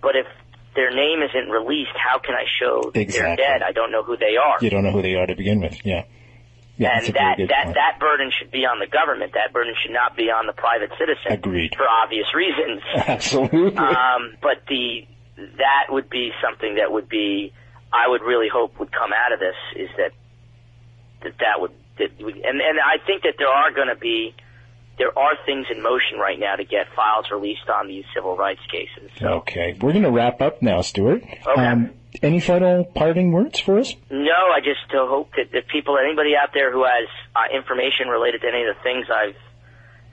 But 0.00 0.16
if 0.16 0.26
their 0.74 0.90
name 0.90 1.20
isn't 1.22 1.50
released, 1.50 1.94
how 1.94 2.18
can 2.18 2.34
I 2.34 2.44
show 2.58 2.90
they're 2.92 3.36
dead? 3.36 3.62
I 3.62 3.72
don't 3.72 3.92
know 3.92 4.02
who 4.02 4.16
they 4.16 4.36
are. 4.36 4.58
You 4.60 4.70
don't 4.70 4.84
know 4.84 4.92
who 4.92 5.02
they 5.02 5.14
are 5.14 5.26
to 5.26 5.36
begin 5.36 5.60
with. 5.60 5.84
Yeah. 5.84 6.04
Yeah, 6.78 6.98
and 6.98 7.06
that 7.14 7.36
that 7.36 7.64
point. 7.64 7.76
that 7.76 8.00
burden 8.00 8.32
should 8.36 8.50
be 8.50 8.64
on 8.64 8.80
the 8.80 8.86
government. 8.86 9.34
That 9.34 9.52
burden 9.52 9.74
should 9.80 9.92
not 9.92 10.16
be 10.16 10.32
on 10.32 10.46
the 10.46 10.54
private 10.54 10.90
citizen. 10.98 11.30
Agreed. 11.30 11.74
For 11.76 11.84
obvious 11.86 12.26
reasons. 12.34 12.80
Absolutely. 12.96 13.76
um, 13.76 14.34
but 14.40 14.64
the 14.66 15.06
that 15.58 15.92
would 15.92 16.08
be 16.10 16.30
something 16.42 16.76
that 16.76 16.90
would 16.92 17.08
be 17.08 17.52
I 17.92 18.08
would 18.08 18.22
really 18.22 18.48
hope 18.52 18.78
would 18.78 18.92
come 18.92 19.10
out 19.12 19.32
of 19.32 19.40
this 19.40 19.56
is 19.76 19.88
that 19.96 20.12
that 21.22 21.38
that 21.38 21.60
would 21.60 21.72
that 21.98 22.10
we, 22.24 22.32
and 22.32 22.60
and 22.60 22.78
I 22.80 23.04
think 23.06 23.22
that 23.22 23.34
there 23.38 23.48
are 23.48 23.70
going 23.72 23.88
to 23.88 23.96
be 23.96 24.34
there 24.98 25.16
are 25.18 25.32
things 25.46 25.66
in 25.74 25.82
motion 25.82 26.18
right 26.18 26.38
now 26.38 26.56
to 26.56 26.64
get 26.64 26.86
files 26.94 27.26
released 27.30 27.68
on 27.68 27.88
these 27.88 28.04
civil 28.14 28.36
rights 28.36 28.60
cases. 28.70 29.10
Okay, 29.22 29.76
we're 29.80 29.92
going 29.92 30.02
to 30.04 30.10
wrap 30.10 30.40
up 30.42 30.60
now, 30.62 30.82
Stuart. 30.82 31.22
Um, 31.56 31.86
Okay. 32.14 32.26
any 32.26 32.40
final 32.40 32.84
parting 32.84 33.32
words 33.32 33.58
for 33.58 33.78
us? 33.78 33.94
No, 34.10 34.30
I 34.54 34.60
just 34.60 34.92
uh, 34.92 35.06
hope 35.06 35.30
that, 35.36 35.50
that 35.52 35.66
people, 35.68 35.96
anybody 35.98 36.32
out 36.36 36.50
there 36.52 36.70
who 36.70 36.84
has 36.84 37.08
uh, 37.34 37.56
information 37.56 38.08
related 38.08 38.42
to 38.42 38.48
any 38.48 38.64
of 38.66 38.76
the 38.76 38.82
things 38.82 39.06
I've 39.08 39.34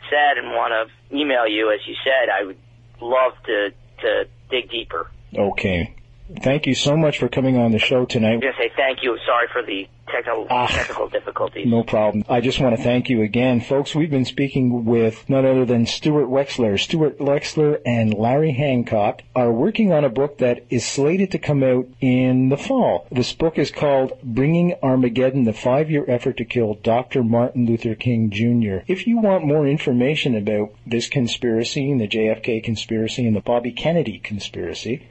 said 0.10 0.38
and 0.38 0.48
want 0.56 0.72
to 0.72 1.16
email 1.16 1.46
you, 1.46 1.72
as 1.72 1.82
you 1.86 1.96
said, 2.04 2.30
I 2.30 2.46
would 2.46 2.58
love 3.02 3.34
to 3.46 3.72
to 4.02 4.26
dig 4.50 4.72
deeper. 4.72 5.12
Okay. 5.36 5.96
Thank 6.44 6.68
you 6.68 6.76
so 6.76 6.96
much 6.96 7.18
for 7.18 7.28
coming 7.28 7.58
on 7.58 7.72
the 7.72 7.80
show 7.80 8.06
tonight. 8.06 8.42
To 8.42 8.52
say 8.56 8.70
thank 8.76 9.02
you. 9.02 9.18
Sorry 9.26 9.48
for 9.52 9.64
the 9.64 9.88
technical 10.08 10.46
Ah. 10.48 10.68
technical 10.68 11.08
difficulties. 11.10 11.66
No 11.66 11.82
problem. 11.82 12.24
I 12.30 12.40
just 12.40 12.60
want 12.60 12.76
to 12.78 12.84
thank 12.84 13.10
you 13.10 13.24
again. 13.24 13.62
Folks, 13.62 13.96
we've 13.96 14.12
been 14.12 14.26
speaking 14.26 14.86
with 14.86 15.28
none 15.28 15.44
other 15.44 15.66
than 15.66 15.88
Stuart 15.88 16.28
Wexler. 16.28 16.80
Stuart 16.80 17.18
Wexler 17.18 17.80
and 17.84 18.14
Larry 18.14 18.52
Hancock 18.52 19.24
are 19.36 19.52
working 19.52 19.92
on 19.92 20.06
a 20.06 20.10
book 20.10 20.38
that 20.38 20.64
is 20.70 20.86
slated 20.86 21.32
to 21.32 21.40
come 21.40 21.64
out 21.64 21.88
in 22.00 22.50
the 22.50 22.58
fall. 22.58 23.08
This 23.12 23.34
book 23.34 23.58
is 23.58 23.72
called 23.72 24.14
Bringing 24.24 24.76
Armageddon, 24.84 25.46
the 25.46 25.54
five-year 25.54 26.06
effort 26.08 26.38
to 26.38 26.46
kill 26.46 26.76
Dr. 26.76 27.24
Martin 27.24 27.66
Luther 27.66 27.96
King 27.96 28.30
Jr. 28.30 28.84
If 28.88 29.08
you 29.08 29.18
want 29.18 29.46
more 29.48 29.66
information 29.66 30.36
about 30.36 30.74
this 30.86 31.10
conspiracy 31.10 31.90
and 31.90 32.00
the 32.00 32.08
JFK 32.08 32.64
conspiracy 32.64 33.26
and 33.26 33.36
the 33.36 33.42
Bobby 33.42 33.72
Kennedy 33.72 34.20
conspiracy, 34.20 35.08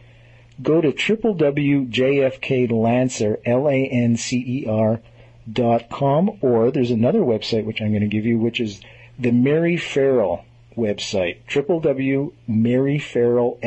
go 0.62 0.80
to 0.80 0.92
www.jfklancer, 0.92 3.38
or 6.40 6.70
there's 6.70 6.90
another 6.90 7.20
website 7.20 7.64
which 7.64 7.80
I'm 7.80 7.90
going 7.90 8.02
to 8.02 8.08
give 8.08 8.26
you, 8.26 8.38
which 8.38 8.60
is 8.60 8.80
the 9.18 9.30
Mary 9.30 9.76
Ferrell 9.76 10.44
website, 10.76 11.38
www.maryferrell. 11.48 13.58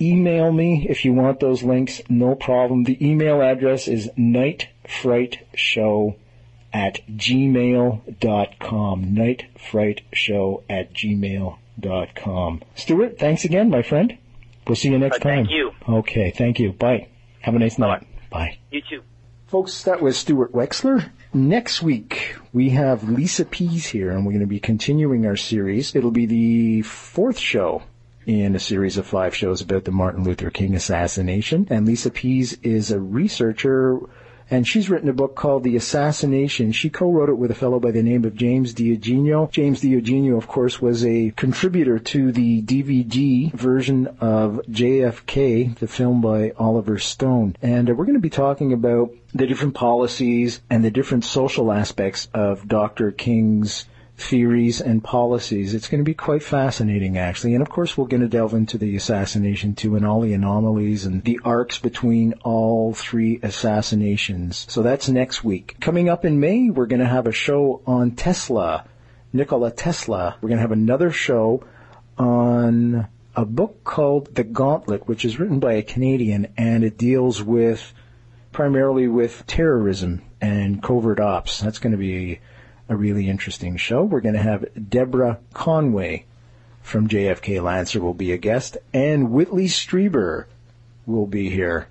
Email 0.00 0.52
me 0.52 0.86
if 0.88 1.04
you 1.04 1.12
want 1.12 1.40
those 1.40 1.62
links, 1.62 2.02
no 2.08 2.34
problem. 2.34 2.84
The 2.84 3.06
email 3.06 3.40
address 3.40 3.88
is 3.88 4.10
nightfrightshow 4.18 6.16
at 6.72 7.00
gmail.com. 7.08 9.04
Nightfrightshow 9.04 10.62
at 10.68 10.92
gmail.com. 11.80 12.62
Stuart, 12.74 13.18
thanks 13.18 13.44
again, 13.44 13.70
my 13.70 13.82
friend. 13.82 14.16
We'll 14.66 14.76
see 14.76 14.88
you 14.90 14.98
next 14.98 15.16
Uh, 15.16 15.20
thank 15.20 15.48
time. 15.48 15.56
you. 15.56 15.72
Okay, 15.88 16.30
thank 16.30 16.58
you. 16.60 16.72
Bye. 16.72 17.08
Have 17.40 17.54
a 17.54 17.58
nice 17.58 17.78
night. 17.78 18.06
Bye. 18.30 18.58
You 18.70 18.82
too. 18.88 19.02
Folks, 19.46 19.82
that 19.84 20.00
was 20.00 20.16
Stuart 20.16 20.52
Wexler. 20.52 21.10
Next 21.34 21.82
week, 21.82 22.36
we 22.52 22.70
have 22.70 23.08
Lisa 23.08 23.44
Pease 23.44 23.86
here, 23.86 24.10
and 24.10 24.24
we're 24.24 24.32
going 24.32 24.40
to 24.40 24.46
be 24.46 24.60
continuing 24.60 25.26
our 25.26 25.36
series. 25.36 25.96
It'll 25.96 26.10
be 26.12 26.26
the 26.26 26.82
fourth 26.82 27.38
show 27.38 27.82
in 28.26 28.54
a 28.54 28.60
series 28.60 28.96
of 28.96 29.06
five 29.06 29.34
shows 29.34 29.60
about 29.60 29.84
the 29.84 29.90
Martin 29.90 30.22
Luther 30.22 30.50
King 30.50 30.76
assassination. 30.76 31.66
And 31.70 31.86
Lisa 31.86 32.10
Pease 32.10 32.58
is 32.62 32.92
a 32.92 33.00
researcher, 33.00 33.98
and 34.50 34.66
she's 34.66 34.90
written 34.90 35.08
a 35.08 35.12
book 35.12 35.36
called 35.36 35.62
The 35.62 35.76
Assassination. 35.76 36.72
She 36.72 36.90
co-wrote 36.90 37.28
it 37.28 37.38
with 37.38 37.52
a 37.52 37.54
fellow 37.54 37.78
by 37.78 37.92
the 37.92 38.02
name 38.02 38.24
of 38.24 38.34
James 38.34 38.74
DiEugenio. 38.74 39.50
James 39.50 39.80
DiEugenio, 39.80 40.36
of 40.36 40.48
course, 40.48 40.82
was 40.82 41.04
a 41.06 41.32
contributor 41.36 41.98
to 41.98 42.32
the 42.32 42.60
DVD 42.62 43.52
version 43.52 44.08
of 44.20 44.60
JFK, 44.68 45.78
the 45.78 45.86
film 45.86 46.20
by 46.20 46.52
Oliver 46.58 46.98
Stone. 46.98 47.56
And 47.62 47.88
uh, 47.88 47.94
we're 47.94 48.06
going 48.06 48.14
to 48.14 48.20
be 48.20 48.30
talking 48.30 48.72
about 48.72 49.12
the 49.32 49.46
different 49.46 49.74
policies 49.74 50.60
and 50.68 50.84
the 50.84 50.90
different 50.90 51.24
social 51.24 51.70
aspects 51.70 52.28
of 52.34 52.66
Dr. 52.66 53.12
King's 53.12 53.86
theories 54.20 54.80
and 54.80 55.02
policies. 55.02 55.74
It's 55.74 55.88
going 55.88 56.00
to 56.00 56.08
be 56.08 56.14
quite 56.14 56.42
fascinating, 56.42 57.16
actually. 57.16 57.54
And 57.54 57.62
of 57.62 57.70
course, 57.70 57.96
we're 57.96 58.06
going 58.06 58.20
to 58.20 58.28
delve 58.28 58.54
into 58.54 58.78
the 58.78 58.94
assassination 58.96 59.74
too 59.74 59.96
and 59.96 60.06
all 60.06 60.20
the 60.20 60.34
anomalies 60.34 61.06
and 61.06 61.24
the 61.24 61.40
arcs 61.44 61.78
between 61.78 62.34
all 62.44 62.92
three 62.92 63.40
assassinations. 63.42 64.66
So 64.68 64.82
that's 64.82 65.08
next 65.08 65.42
week. 65.42 65.76
Coming 65.80 66.08
up 66.08 66.24
in 66.24 66.40
May, 66.40 66.70
we're 66.70 66.86
going 66.86 67.00
to 67.00 67.06
have 67.06 67.26
a 67.26 67.32
show 67.32 67.82
on 67.86 68.12
Tesla, 68.12 68.84
Nikola 69.32 69.70
Tesla. 69.70 70.36
We're 70.40 70.50
going 70.50 70.58
to 70.58 70.62
have 70.62 70.72
another 70.72 71.10
show 71.10 71.64
on 72.18 73.08
a 73.34 73.44
book 73.44 73.84
called 73.84 74.34
The 74.34 74.44
Gauntlet, 74.44 75.08
which 75.08 75.24
is 75.24 75.38
written 75.38 75.60
by 75.60 75.74
a 75.74 75.82
Canadian, 75.82 76.52
and 76.56 76.84
it 76.84 76.98
deals 76.98 77.42
with 77.42 77.92
primarily 78.52 79.08
with 79.08 79.46
terrorism 79.46 80.22
and 80.40 80.82
covert 80.82 81.20
ops. 81.20 81.60
That's 81.60 81.78
going 81.78 81.92
to 81.92 81.98
be 81.98 82.40
a 82.90 82.96
really 82.96 83.30
interesting 83.30 83.76
show. 83.76 84.02
We're 84.02 84.20
going 84.20 84.34
to 84.34 84.42
have 84.42 84.66
Deborah 84.90 85.38
Conway 85.54 86.26
from 86.82 87.08
JFK 87.08 87.62
Lancer 87.62 88.00
will 88.00 88.14
be 88.14 88.32
a 88.32 88.36
guest, 88.36 88.76
and 88.92 89.30
Whitley 89.30 89.66
Strieber 89.66 90.46
will 91.06 91.28
be 91.28 91.48
here. 91.48 91.86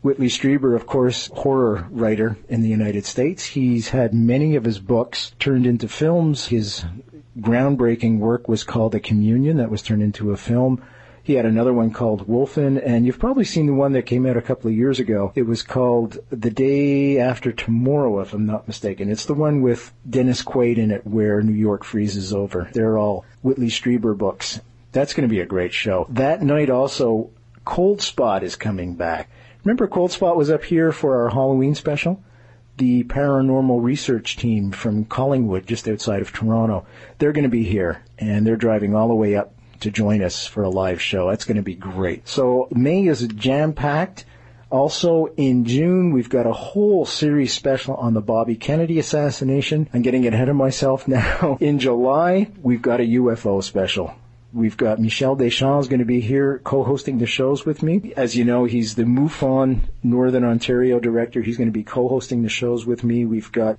Whitley 0.00 0.28
Strieber, 0.28 0.76
of 0.76 0.86
course, 0.86 1.26
horror 1.34 1.88
writer 1.90 2.36
in 2.48 2.62
the 2.62 2.68
United 2.68 3.04
States. 3.04 3.44
He's 3.44 3.88
had 3.88 4.14
many 4.14 4.54
of 4.54 4.64
his 4.64 4.78
books 4.78 5.32
turned 5.40 5.66
into 5.66 5.88
films. 5.88 6.46
His 6.46 6.84
groundbreaking 7.40 8.18
work 8.18 8.46
was 8.46 8.62
called 8.62 8.92
The 8.92 9.00
Communion, 9.00 9.56
that 9.56 9.70
was 9.70 9.82
turned 9.82 10.02
into 10.02 10.30
a 10.30 10.36
film. 10.36 10.80
He 11.28 11.34
had 11.34 11.44
another 11.44 11.74
one 11.74 11.90
called 11.90 12.26
Wolfen, 12.26 12.80
and 12.82 13.04
you've 13.04 13.18
probably 13.18 13.44
seen 13.44 13.66
the 13.66 13.74
one 13.74 13.92
that 13.92 14.06
came 14.06 14.24
out 14.24 14.38
a 14.38 14.40
couple 14.40 14.70
of 14.70 14.74
years 14.74 14.98
ago. 14.98 15.30
It 15.34 15.42
was 15.42 15.62
called 15.62 16.16
The 16.30 16.48
Day 16.48 17.18
After 17.18 17.52
Tomorrow, 17.52 18.20
if 18.20 18.32
I'm 18.32 18.46
not 18.46 18.66
mistaken. 18.66 19.10
It's 19.10 19.26
the 19.26 19.34
one 19.34 19.60
with 19.60 19.92
Dennis 20.08 20.42
Quaid 20.42 20.78
in 20.78 20.90
it 20.90 21.06
where 21.06 21.42
New 21.42 21.52
York 21.52 21.84
freezes 21.84 22.32
over. 22.32 22.70
They're 22.72 22.96
all 22.96 23.26
Whitley 23.42 23.66
Strieber 23.66 24.16
books. 24.16 24.62
That's 24.92 25.12
going 25.12 25.28
to 25.28 25.30
be 25.30 25.40
a 25.40 25.44
great 25.44 25.74
show. 25.74 26.06
That 26.08 26.40
night 26.40 26.70
also, 26.70 27.28
Cold 27.66 28.00
Spot 28.00 28.42
is 28.42 28.56
coming 28.56 28.94
back. 28.94 29.28
Remember 29.64 29.86
Cold 29.86 30.12
Spot 30.12 30.34
was 30.34 30.48
up 30.48 30.64
here 30.64 30.92
for 30.92 31.24
our 31.24 31.28
Halloween 31.28 31.74
special? 31.74 32.22
The 32.78 33.04
paranormal 33.04 33.82
research 33.82 34.38
team 34.38 34.70
from 34.70 35.04
Collingwood, 35.04 35.66
just 35.66 35.88
outside 35.88 36.22
of 36.22 36.32
Toronto. 36.32 36.86
They're 37.18 37.32
going 37.32 37.42
to 37.42 37.50
be 37.50 37.64
here, 37.64 38.02
and 38.18 38.46
they're 38.46 38.56
driving 38.56 38.94
all 38.94 39.08
the 39.08 39.14
way 39.14 39.36
up 39.36 39.52
to 39.80 39.90
join 39.90 40.22
us 40.22 40.46
for 40.46 40.62
a 40.62 40.68
live 40.68 41.00
show. 41.00 41.28
That's 41.30 41.44
going 41.44 41.56
to 41.56 41.62
be 41.62 41.74
great. 41.74 42.28
So 42.28 42.68
May 42.70 43.06
is 43.06 43.26
jam 43.28 43.72
packed. 43.72 44.24
Also 44.70 45.26
in 45.36 45.64
June, 45.64 46.12
we've 46.12 46.28
got 46.28 46.46
a 46.46 46.52
whole 46.52 47.06
series 47.06 47.54
special 47.54 47.94
on 47.94 48.12
the 48.12 48.20
Bobby 48.20 48.56
Kennedy 48.56 48.98
assassination. 48.98 49.88
I'm 49.94 50.02
getting 50.02 50.26
ahead 50.26 50.48
of 50.48 50.56
myself 50.56 51.08
now. 51.08 51.56
In 51.60 51.78
July, 51.78 52.50
we've 52.62 52.82
got 52.82 53.00
a 53.00 53.04
UFO 53.04 53.62
special. 53.62 54.14
We've 54.52 54.76
got 54.76 54.98
Michel 54.98 55.36
Deschamps 55.36 55.88
going 55.88 55.98
to 55.98 56.06
be 56.06 56.20
here 56.20 56.58
co-hosting 56.64 57.18
the 57.18 57.26
shows 57.26 57.66
with 57.66 57.82
me. 57.82 58.14
As 58.16 58.34
you 58.34 58.44
know, 58.44 58.64
he's 58.64 58.94
the 58.94 59.04
MUFON 59.04 59.80
Northern 60.02 60.44
Ontario 60.44 60.98
director. 60.98 61.42
He's 61.42 61.58
going 61.58 61.68
to 61.68 61.72
be 61.72 61.84
co-hosting 61.84 62.42
the 62.42 62.48
shows 62.48 62.86
with 62.86 63.04
me. 63.04 63.26
We've 63.26 63.52
got 63.52 63.78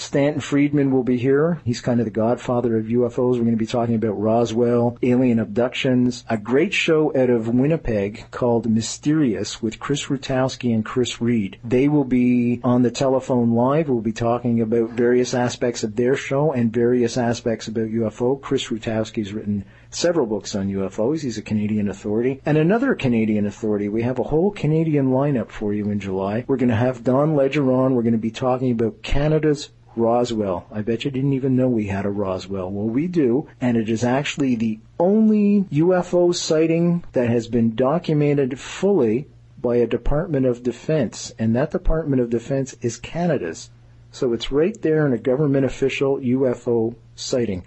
Stanton 0.00 0.40
Friedman 0.40 0.90
will 0.90 1.02
be 1.02 1.18
here. 1.18 1.60
He's 1.64 1.80
kind 1.80 2.00
of 2.00 2.06
the 2.06 2.10
godfather 2.10 2.76
of 2.76 2.86
UFOs. 2.86 3.34
We're 3.34 3.40
going 3.40 3.50
to 3.50 3.56
be 3.56 3.66
talking 3.66 3.94
about 3.94 4.18
Roswell, 4.18 4.96
alien 5.02 5.38
abductions, 5.38 6.24
a 6.28 6.38
great 6.38 6.72
show 6.72 7.14
out 7.16 7.30
of 7.30 7.48
Winnipeg 7.48 8.24
called 8.30 8.70
Mysterious 8.70 9.62
with 9.62 9.78
Chris 9.78 10.06
Rutkowski 10.06 10.74
and 10.74 10.84
Chris 10.84 11.20
Reed. 11.20 11.58
They 11.62 11.88
will 11.88 12.04
be 12.04 12.60
on 12.64 12.82
the 12.82 12.90
telephone 12.90 13.52
live. 13.52 13.88
We'll 13.88 14.00
be 14.00 14.12
talking 14.12 14.60
about 14.60 14.90
various 14.90 15.34
aspects 15.34 15.84
of 15.84 15.96
their 15.96 16.16
show 16.16 16.52
and 16.52 16.72
various 16.72 17.16
aspects 17.16 17.68
about 17.68 17.88
UFO. 17.88 18.40
Chris 18.40 18.68
Rutkowski's 18.68 19.32
written 19.32 19.64
several 19.90 20.26
books 20.26 20.54
on 20.54 20.70
UFOs. 20.70 21.22
He's 21.22 21.38
a 21.38 21.42
Canadian 21.42 21.88
authority. 21.88 22.40
And 22.46 22.56
another 22.56 22.94
Canadian 22.94 23.46
authority. 23.46 23.88
We 23.88 24.02
have 24.02 24.18
a 24.18 24.24
whole 24.24 24.50
Canadian 24.50 25.08
lineup 25.08 25.50
for 25.50 25.74
you 25.74 25.90
in 25.90 26.00
July. 26.00 26.44
We're 26.46 26.56
going 26.56 26.68
to 26.68 26.76
have 26.76 27.04
Don 27.04 27.34
Ledger 27.34 27.70
on. 27.72 27.94
We're 27.94 28.02
going 28.02 28.12
to 28.12 28.18
be 28.18 28.30
talking 28.30 28.70
about 28.70 29.02
Canada's 29.02 29.70
Roswell. 29.96 30.66
I 30.70 30.82
bet 30.82 31.04
you 31.04 31.10
didn't 31.10 31.32
even 31.32 31.56
know 31.56 31.68
we 31.68 31.86
had 31.86 32.06
a 32.06 32.10
Roswell. 32.10 32.70
Well, 32.70 32.86
we 32.86 33.06
do, 33.06 33.48
and 33.60 33.76
it 33.76 33.88
is 33.88 34.04
actually 34.04 34.54
the 34.54 34.78
only 34.98 35.64
UFO 35.72 36.34
sighting 36.34 37.04
that 37.12 37.28
has 37.28 37.48
been 37.48 37.74
documented 37.74 38.58
fully 38.60 39.26
by 39.60 39.76
a 39.76 39.86
Department 39.86 40.46
of 40.46 40.62
Defense, 40.62 41.32
and 41.38 41.54
that 41.56 41.70
Department 41.70 42.22
of 42.22 42.30
Defense 42.30 42.76
is 42.80 42.96
Canada's. 42.96 43.70
So 44.12 44.32
it's 44.32 44.50
right 44.50 44.80
there 44.82 45.06
in 45.06 45.12
a 45.12 45.18
government 45.18 45.64
official 45.64 46.18
UFO 46.18 46.94
sighting. 47.14 47.64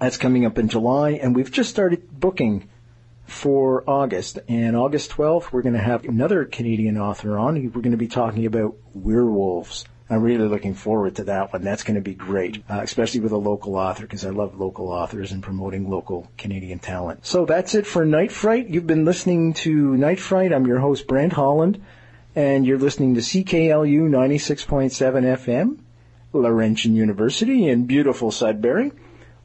That's 0.00 0.16
coming 0.16 0.44
up 0.44 0.58
in 0.58 0.68
July, 0.68 1.12
and 1.12 1.36
we've 1.36 1.52
just 1.52 1.70
started 1.70 2.18
booking 2.18 2.68
for 3.26 3.88
August. 3.88 4.38
And 4.48 4.76
August 4.76 5.12
12th, 5.12 5.52
we're 5.52 5.62
going 5.62 5.74
to 5.74 5.80
have 5.80 6.04
another 6.04 6.44
Canadian 6.44 6.98
author 6.98 7.38
on. 7.38 7.54
We're 7.62 7.82
going 7.82 7.92
to 7.92 7.96
be 7.96 8.08
talking 8.08 8.46
about 8.46 8.76
werewolves. 8.92 9.84
I'm 10.10 10.22
really 10.22 10.48
looking 10.48 10.74
forward 10.74 11.16
to 11.16 11.24
that 11.24 11.52
one. 11.52 11.62
That's 11.62 11.82
going 11.82 11.94
to 11.94 12.02
be 12.02 12.14
great, 12.14 12.62
uh, 12.68 12.80
especially 12.82 13.20
with 13.20 13.32
a 13.32 13.38
local 13.38 13.76
author 13.76 14.02
because 14.02 14.26
I 14.26 14.30
love 14.30 14.60
local 14.60 14.88
authors 14.88 15.32
and 15.32 15.42
promoting 15.42 15.88
local 15.88 16.30
Canadian 16.36 16.78
talent. 16.78 17.24
So 17.24 17.46
that's 17.46 17.74
it 17.74 17.86
for 17.86 18.04
Night 18.04 18.30
Fright. 18.30 18.68
You've 18.68 18.86
been 18.86 19.06
listening 19.06 19.54
to 19.54 19.96
Night 19.96 20.20
Fright. 20.20 20.52
I'm 20.52 20.66
your 20.66 20.80
host, 20.80 21.06
Brent 21.06 21.32
Holland, 21.32 21.82
and 22.36 22.66
you're 22.66 22.78
listening 22.78 23.14
to 23.14 23.22
CKLU 23.22 24.10
96.7 24.10 24.90
FM, 25.38 25.78
Laurentian 26.34 26.94
University 26.94 27.66
in 27.66 27.86
beautiful 27.86 28.30
Sudbury. 28.30 28.92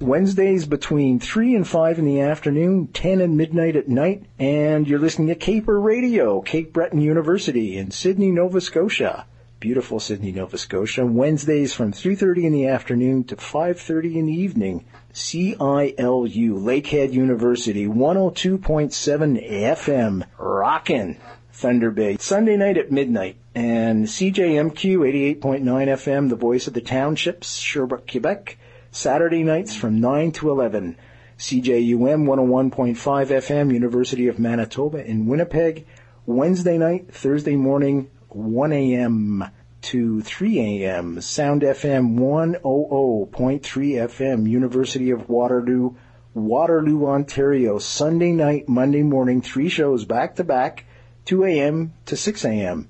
Wednesdays 0.01 0.65
between 0.65 1.19
3 1.19 1.55
and 1.55 1.67
5 1.67 1.99
in 1.99 2.05
the 2.05 2.21
afternoon, 2.21 2.87
10 2.87 3.21
and 3.21 3.37
midnight 3.37 3.75
at 3.75 3.87
night, 3.87 4.23
and 4.37 4.87
you're 4.87 4.99
listening 4.99 5.27
to 5.29 5.35
Caper 5.35 5.79
Radio, 5.79 6.41
Cape 6.41 6.71
Breton 6.73 7.01
University 7.01 7.77
in 7.77 7.91
Sydney, 7.91 8.31
Nova 8.31 8.61
Scotia 8.61 9.25
beautiful 9.59 9.99
Sydney, 9.99 10.31
Nova 10.31 10.57
Scotia. 10.57 11.05
Wednesdays 11.05 11.73
from 11.73 11.91
3.30 11.91 12.45
in 12.45 12.53
the 12.53 12.67
afternoon 12.67 13.25
to 13.25 13.35
5.30 13.35 14.15
in 14.15 14.25
the 14.25 14.33
evening. 14.33 14.85
CILU, 15.13 15.93
Lakehead 15.93 17.11
University, 17.11 17.85
102.7 17.85 19.51
FM, 19.51 20.23
rockin' 20.37 21.17
Thunder 21.51 21.91
Bay. 21.91 22.15
Sunday 22.17 22.55
night 22.55 22.77
at 22.77 22.91
midnight. 22.91 23.35
And 23.53 24.05
CJMQ 24.05 25.39
88.9 25.41 25.61
FM, 25.61 26.29
the 26.29 26.35
voice 26.37 26.67
of 26.67 26.73
the 26.73 26.81
townships, 26.81 27.57
Sherbrooke, 27.57 28.09
Quebec. 28.09 28.57
Saturday 28.91 29.43
nights 29.43 29.75
from 29.75 29.99
9 29.99 30.31
to 30.33 30.51
11. 30.51 30.95
CJUM 31.37 32.25
101.5 32.25 32.95
FM, 32.95 33.73
University 33.73 34.27
of 34.27 34.39
Manitoba 34.39 35.05
in 35.05 35.25
Winnipeg. 35.25 35.85
Wednesday 36.25 36.77
night, 36.77 37.13
Thursday 37.13 37.55
morning, 37.55 38.09
1 38.35 38.71
a.m. 38.73 39.45
to 39.81 40.21
3 40.21 40.59
a.m. 40.83 41.21
Sound 41.21 41.61
FM 41.61 42.17
100.3 42.17 43.61
FM, 43.61 44.49
University 44.49 45.11
of 45.11 45.29
Waterloo, 45.29 45.95
Waterloo, 46.33 47.07
Ontario. 47.07 47.79
Sunday 47.79 48.31
night, 48.31 48.69
Monday 48.69 49.03
morning, 49.03 49.41
three 49.41 49.69
shows 49.69 50.05
back 50.05 50.35
to 50.35 50.43
back, 50.43 50.85
2 51.25 51.45
a.m. 51.45 51.93
to 52.05 52.15
6 52.15 52.45
a.m. 52.45 52.87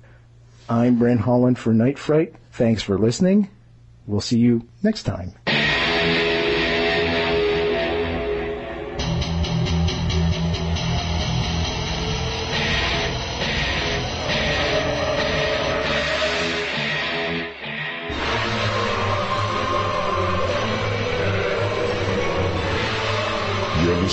I'm 0.68 0.98
Brent 0.98 1.20
Holland 1.20 1.58
for 1.58 1.72
Night 1.72 1.98
Fright. 1.98 2.34
Thanks 2.52 2.82
for 2.82 2.98
listening. 2.98 3.48
We'll 4.06 4.20
see 4.20 4.38
you 4.38 4.68
next 4.82 5.04
time. 5.04 5.34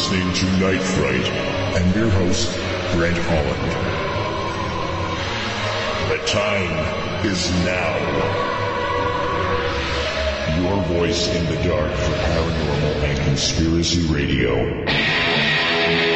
listening 0.09 0.33
to 0.33 0.45
Night 0.59 0.81
Fright. 0.81 1.27
and 1.75 1.93
your 1.93 2.09
host, 2.09 2.49
Brent 2.93 3.17
Holland. 3.17 3.71
The 6.09 6.17
time 6.25 7.25
is 7.25 7.51
now. 7.65 7.97
Your 10.61 10.81
voice 10.83 11.27
in 11.35 11.45
the 11.47 11.61
dark 11.67 11.91
for 11.91 12.13
paranormal 12.13 13.03
and 13.03 13.19
conspiracy 13.25 14.07
radio. 14.07 16.15